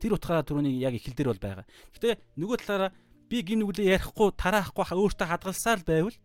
[0.00, 1.66] Тэр утгаараа түрүүний яг эхэл дээр бол байгаа.
[1.94, 2.90] Гэтэ нөгөө талаараа
[3.28, 6.16] би гин нүглээ ярихгүй тараахгүй өөртөө хадгалсаар л байвал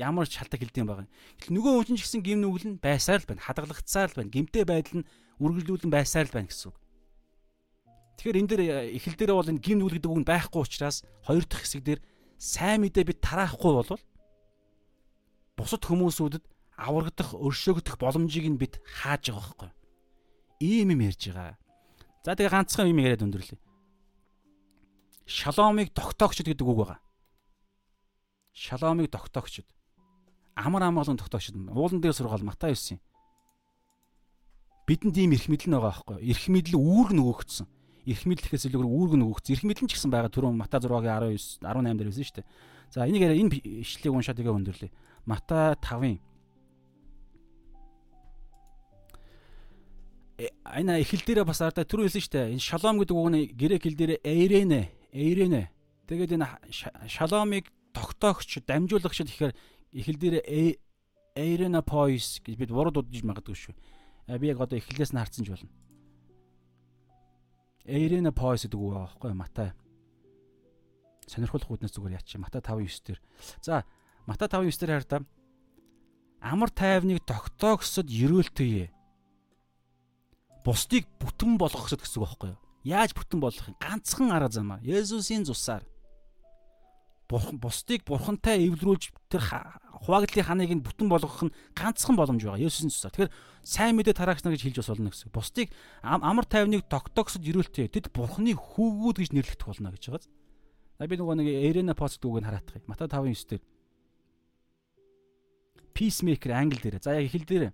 [0.00, 1.06] ямар ч шалтгаан хэлдэм байгаа.
[1.38, 3.44] Гэтэл нөгөө хүн ч гэсэн гин нүгэл нь байсаар л байна.
[3.44, 4.32] Хадгалагдсаар л байна.
[4.32, 5.08] Гимтэй байдал нь
[5.38, 6.78] үргэлжлүүлэн байсаар л байна гэсэн үг.
[8.18, 11.06] Тэгэхээр энэ дэр э, эхэл дээр бол энэ гин нүгэл гэдэг үг нь байхгүй учраас
[11.22, 12.00] хоёр дахь хэсэг дээр
[12.38, 14.02] сайн мэдээ бид тараахгүй болвол
[15.58, 16.44] бусад хүмүүсүүдэд
[16.78, 19.70] аврагдах, өршөөгдөх боломжийг нь бид хааж байгаа байхгүй.
[20.62, 21.58] Ийм юм ярьж байгаа.
[22.28, 23.56] За тэгээ ганцхан юм яриад өндөрлөе
[25.28, 27.00] шаломыг тогтоогчд гэдэг үг байгаа.
[28.56, 29.68] Шаломыг тогтоогчд.
[30.56, 31.54] Амар амгалан тогтоогчд.
[31.68, 33.00] Уулан дээр сургаал Матай 9 юм.
[34.88, 36.28] Бидэнд ийм эрх мэдэл байгаа байхгүй юу?
[36.32, 37.66] Эрх мэдэл үүрэг нөгөөгдсөн.
[38.08, 39.52] Эрх мэдлэхээс илүүгээр үүрэг нөгөөгдсөн.
[39.52, 42.48] Эрх мэдэл нь ч гэсэн байгаа түрүүн Матай 6-гийн 19 18 дээр байсан шүү дээ.
[42.88, 44.90] За энийг энэ ишлэлийг уншаад тэгээ өндөрлөе.
[45.28, 46.16] Матай 5-ын
[50.38, 52.52] энэ эхэл дээрээ бас ардаа түрүү хэлсэн шүү дээ.
[52.54, 55.62] Энэ шалом гэдэг үг нь грек хэл дээр эйрэнэ эйрэнэ.
[56.06, 56.46] Тэгээд энэ
[57.10, 59.54] шаломыг тогтоогч дамжуулагч гэхээр
[59.98, 60.36] эхэл дээр
[61.34, 63.74] эйрэнэ поис гэж бид буруу дуудаж магадгүй шүү.
[64.38, 65.70] Би яг одоо эхлээс нь харсан ч болно.
[67.82, 69.74] Эйрэнэ поис гэдэг үг аахгүй Матай.
[71.26, 72.30] Сонирхолтой хүднээс зүгээр яач.
[72.38, 73.20] Матай 5:9 дээр.
[73.58, 73.82] За
[74.22, 75.26] Матай 5:9 дээр хараа
[76.40, 78.94] амар тайвныг тогтоогсод ерөөлтөе.
[80.68, 82.60] Бусдыг бүтэн болгохсод гэсэн үг байхгүй юу?
[82.84, 83.80] Яаж бүтэн болох юм?
[83.80, 85.80] Ганцхан арга замаар Есүсийн цусаар
[87.28, 89.44] бусдыг бурхантай эвлэрүүлж тэр
[90.04, 92.60] хуваагдлын ханыг нь бүтэн болгох нь ганцхан боломж байгаа.
[92.60, 93.12] Есүсийн цусаар.
[93.16, 93.32] Тэгэхээр
[93.64, 95.32] сайн мэдээ тараагч нар гэж хэлж бас болно гэсэн.
[95.32, 95.68] Бусдыг
[96.04, 97.88] амар тайвныг тогтоогсод ирүүлтээ.
[97.88, 100.28] Тэд бурханы хүүгүүд гэж нэрлэгдэх болно гэж байгаа.
[100.96, 102.88] За би нөгөө нэг Эрена пост үгийг хараадах юм.
[102.88, 103.62] Матай 5:9 дээр
[105.92, 107.00] Peacemaker англи дээр.
[107.00, 107.64] За яг эхэл дээр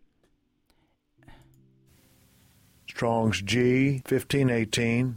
[2.86, 5.16] Strong's G 1518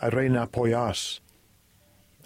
[0.00, 1.20] Arena Poyas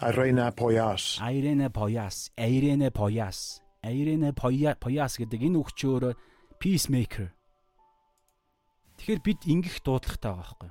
[0.01, 6.15] Arena Poyas Arena Poyas Arena Poyas Arena Poyas гэдэг энэ өөрөө
[6.59, 7.31] peacemaker.
[8.99, 10.71] Тэгэхээр бид ингэх дуудлагатай байгаа байхгүй.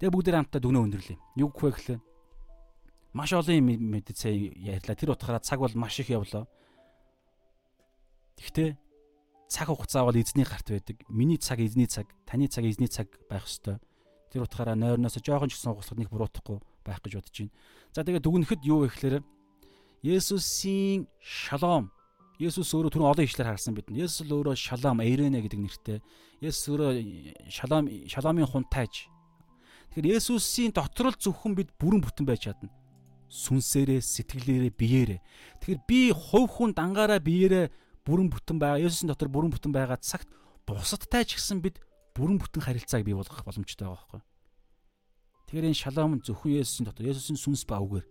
[0.00, 1.18] Тэгээ бүгд хамтдаа дүнөө өндөрлөө.
[1.36, 2.00] Юу гэх вэ гэхлээр
[3.12, 4.96] маш олон юм мэдээ ярьлаа.
[4.96, 6.48] Тэр утгаараа цаг бол маш их явлаа.
[8.40, 8.70] Гэхдээ
[9.48, 10.96] цаг хугацаа бол эзний гарт байдаг.
[11.08, 13.80] Миний цаг эзний цаг, таны цаг эзний цаг байх ёстой.
[14.28, 17.52] Тэр утгаараа нойрноос жоохон ч гэсэн угсахад нэг буруутахгүй байх гэж бодож байна.
[17.96, 19.24] За тэгээд дүгнэхэд юу вэ гэхээр
[20.04, 21.90] Есүсийн шалом.
[22.38, 24.04] Есүс өөрөө түрүү олон ишлэр харсан бидний.
[24.06, 25.98] Есүс өөрөө шалом, эйрэнэ гэдэг нэртэй.
[26.38, 29.10] Есүс өөрөө шалом, шаломын хунтайж.
[29.90, 32.70] Тэгэхээр Есүсийн дотор л зөвхөн бид бүрэн бүтэн байж чадна.
[33.26, 35.20] Сүнсээрээ, сэтгэлээрээ, биеэрээ.
[35.66, 37.66] Тэгэхээр би хувь хүн дангаараа биеэрээ
[38.08, 40.32] бүрэн бүтэн байгаа Есүсийн дотор бүрэн бүтэн байгаа цагт
[40.64, 41.76] бусадтай ч гэсэн бид
[42.16, 44.22] бүрэн бүтэн харилцааг бий болгох боломжтой байгаа байхгүй.
[45.52, 48.08] Тэгэхээр энэ шалом зөвхөн Есүсийн дотор Есүсийн сүнс ба үгээр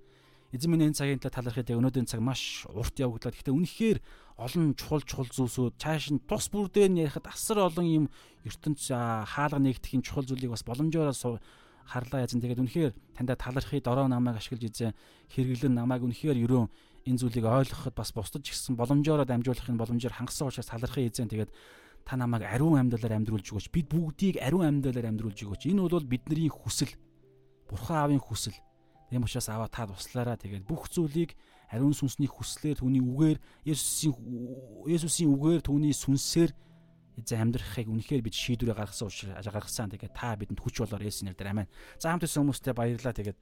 [0.53, 3.33] эзэн минь энэ цагийн талаар талархад яг өнөөдрийн цаг маш урт явагдлаа.
[3.33, 3.97] Гэхдээ үнэхээр
[4.37, 8.05] олон чухал чухал зүйлсүүд цааш нь тус бүр дээр нь ярихад асар олон юм
[8.45, 11.11] ертөнц хаалга нэгдэхийн чухал зүйлийг бас боломжоор
[11.87, 14.93] харлаа язан тэгээд үнэхээр таньда талархыг дорой намайг ашиглаж эзэн
[15.31, 16.67] хэрэглэн намайг үнэхээр ерөө
[17.07, 21.51] энэ зүйлийг ойлгоход бас бусдад ч гэсэн боломжоор дамжуулахын боломжоор хангасан учраас талархын эзэн тэгээд
[22.03, 23.67] та намайг ариун амьдралаар амьдруулж өгөөч.
[23.71, 25.67] Бид бүгдийг ариун амьдралаар амьдруулж өгөөч.
[25.67, 26.91] Энэ бол бидний хүсэл.
[27.67, 28.55] Бурхан аавын хүсэл.
[29.11, 31.35] Тийм учраас аваа та туслаараа тэгээд бүх зүйлийг
[31.71, 33.37] ариун сүнсний хүслээр түүний үгээр
[33.67, 34.15] Есүсийн
[34.87, 36.51] Есүсийн үгээр түүний сүнсээр
[37.19, 39.91] эзэн амьдрахыг үнэхээр бид шийдвэрээ гаргасан учраас гаргасан.
[39.91, 41.71] Тэгээд та бидэнд хүч болоор Есүсийн нэрээр амин.
[41.99, 43.15] За хамт ирсэн хүмүүстээ баярлалаа.
[43.15, 43.39] Тэгээд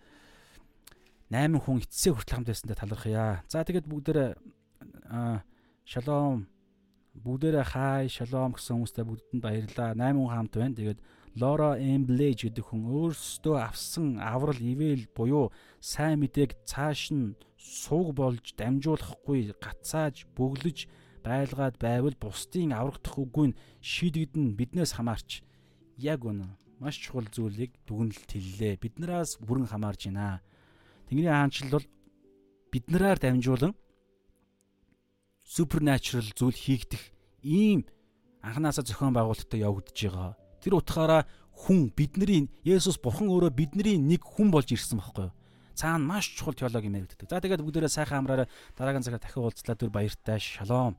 [1.33, 3.41] 8 хүн эцсээ хүртэл хамт байсандаа талархъя.
[3.49, 4.31] За тэгээд бүгдээрээ
[5.85, 6.45] шалом
[7.17, 9.97] бүгдээрээ хай шалом гэсэн хүмүүстээ бүгдэнд баярлалаа.
[9.97, 10.77] 8 хүн хамт байна.
[10.77, 10.99] Тэгээд
[11.35, 15.51] Лора Эмблэж гэдэг хүн өөрсдөө авсан аврал ивэл буюу
[15.83, 20.87] сайн мэдээг цааш нь сууг болж дамжуулахгүй гацааж бөглөж
[21.27, 25.43] байлгаад байвал бусдын аврагдах үгүй нь шийдэгдэн биднээс хамаарч
[25.99, 26.47] яг үнэ
[26.79, 28.79] маш чухал зүйлийг дүгнэлт хэллээ.
[28.79, 30.39] Биднээс бүрэн хамаарж байна.
[31.09, 31.87] Тэнгэрийн хаанчлал бол
[32.73, 33.73] биднэрээр дамжуулан
[35.45, 37.03] supernatural зүйл хийгдэх
[37.45, 37.85] ийм
[38.41, 40.33] анханасаа зохион байгуулалтад явагдаж байгаа.
[40.61, 45.33] Тэр утгаараа хүн бидний Есүс бурхан өөрөө бидний нэг хүн болж ирсэн байхгүй юу?
[45.77, 47.29] Цаана маш чухал теологи мэрэгддэг.
[47.29, 50.97] За тэгээд бүгдээрээ сайхан амраараа дараагийн цагаар дахин уулзлаа түр баяртай шалом.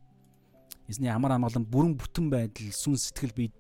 [0.87, 3.57] Эзний амар амгалан бүрэн бүтэн байдал сүн сэтгэл бид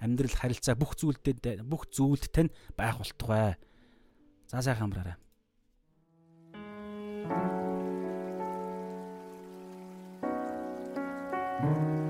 [0.00, 3.58] амьдрал харилцаа бүх зүйлдэд бүх зүйлд тань байх болтугай.
[4.48, 5.18] За сайхан амраарай.
[7.30, 7.44] Thank
[11.62, 12.09] you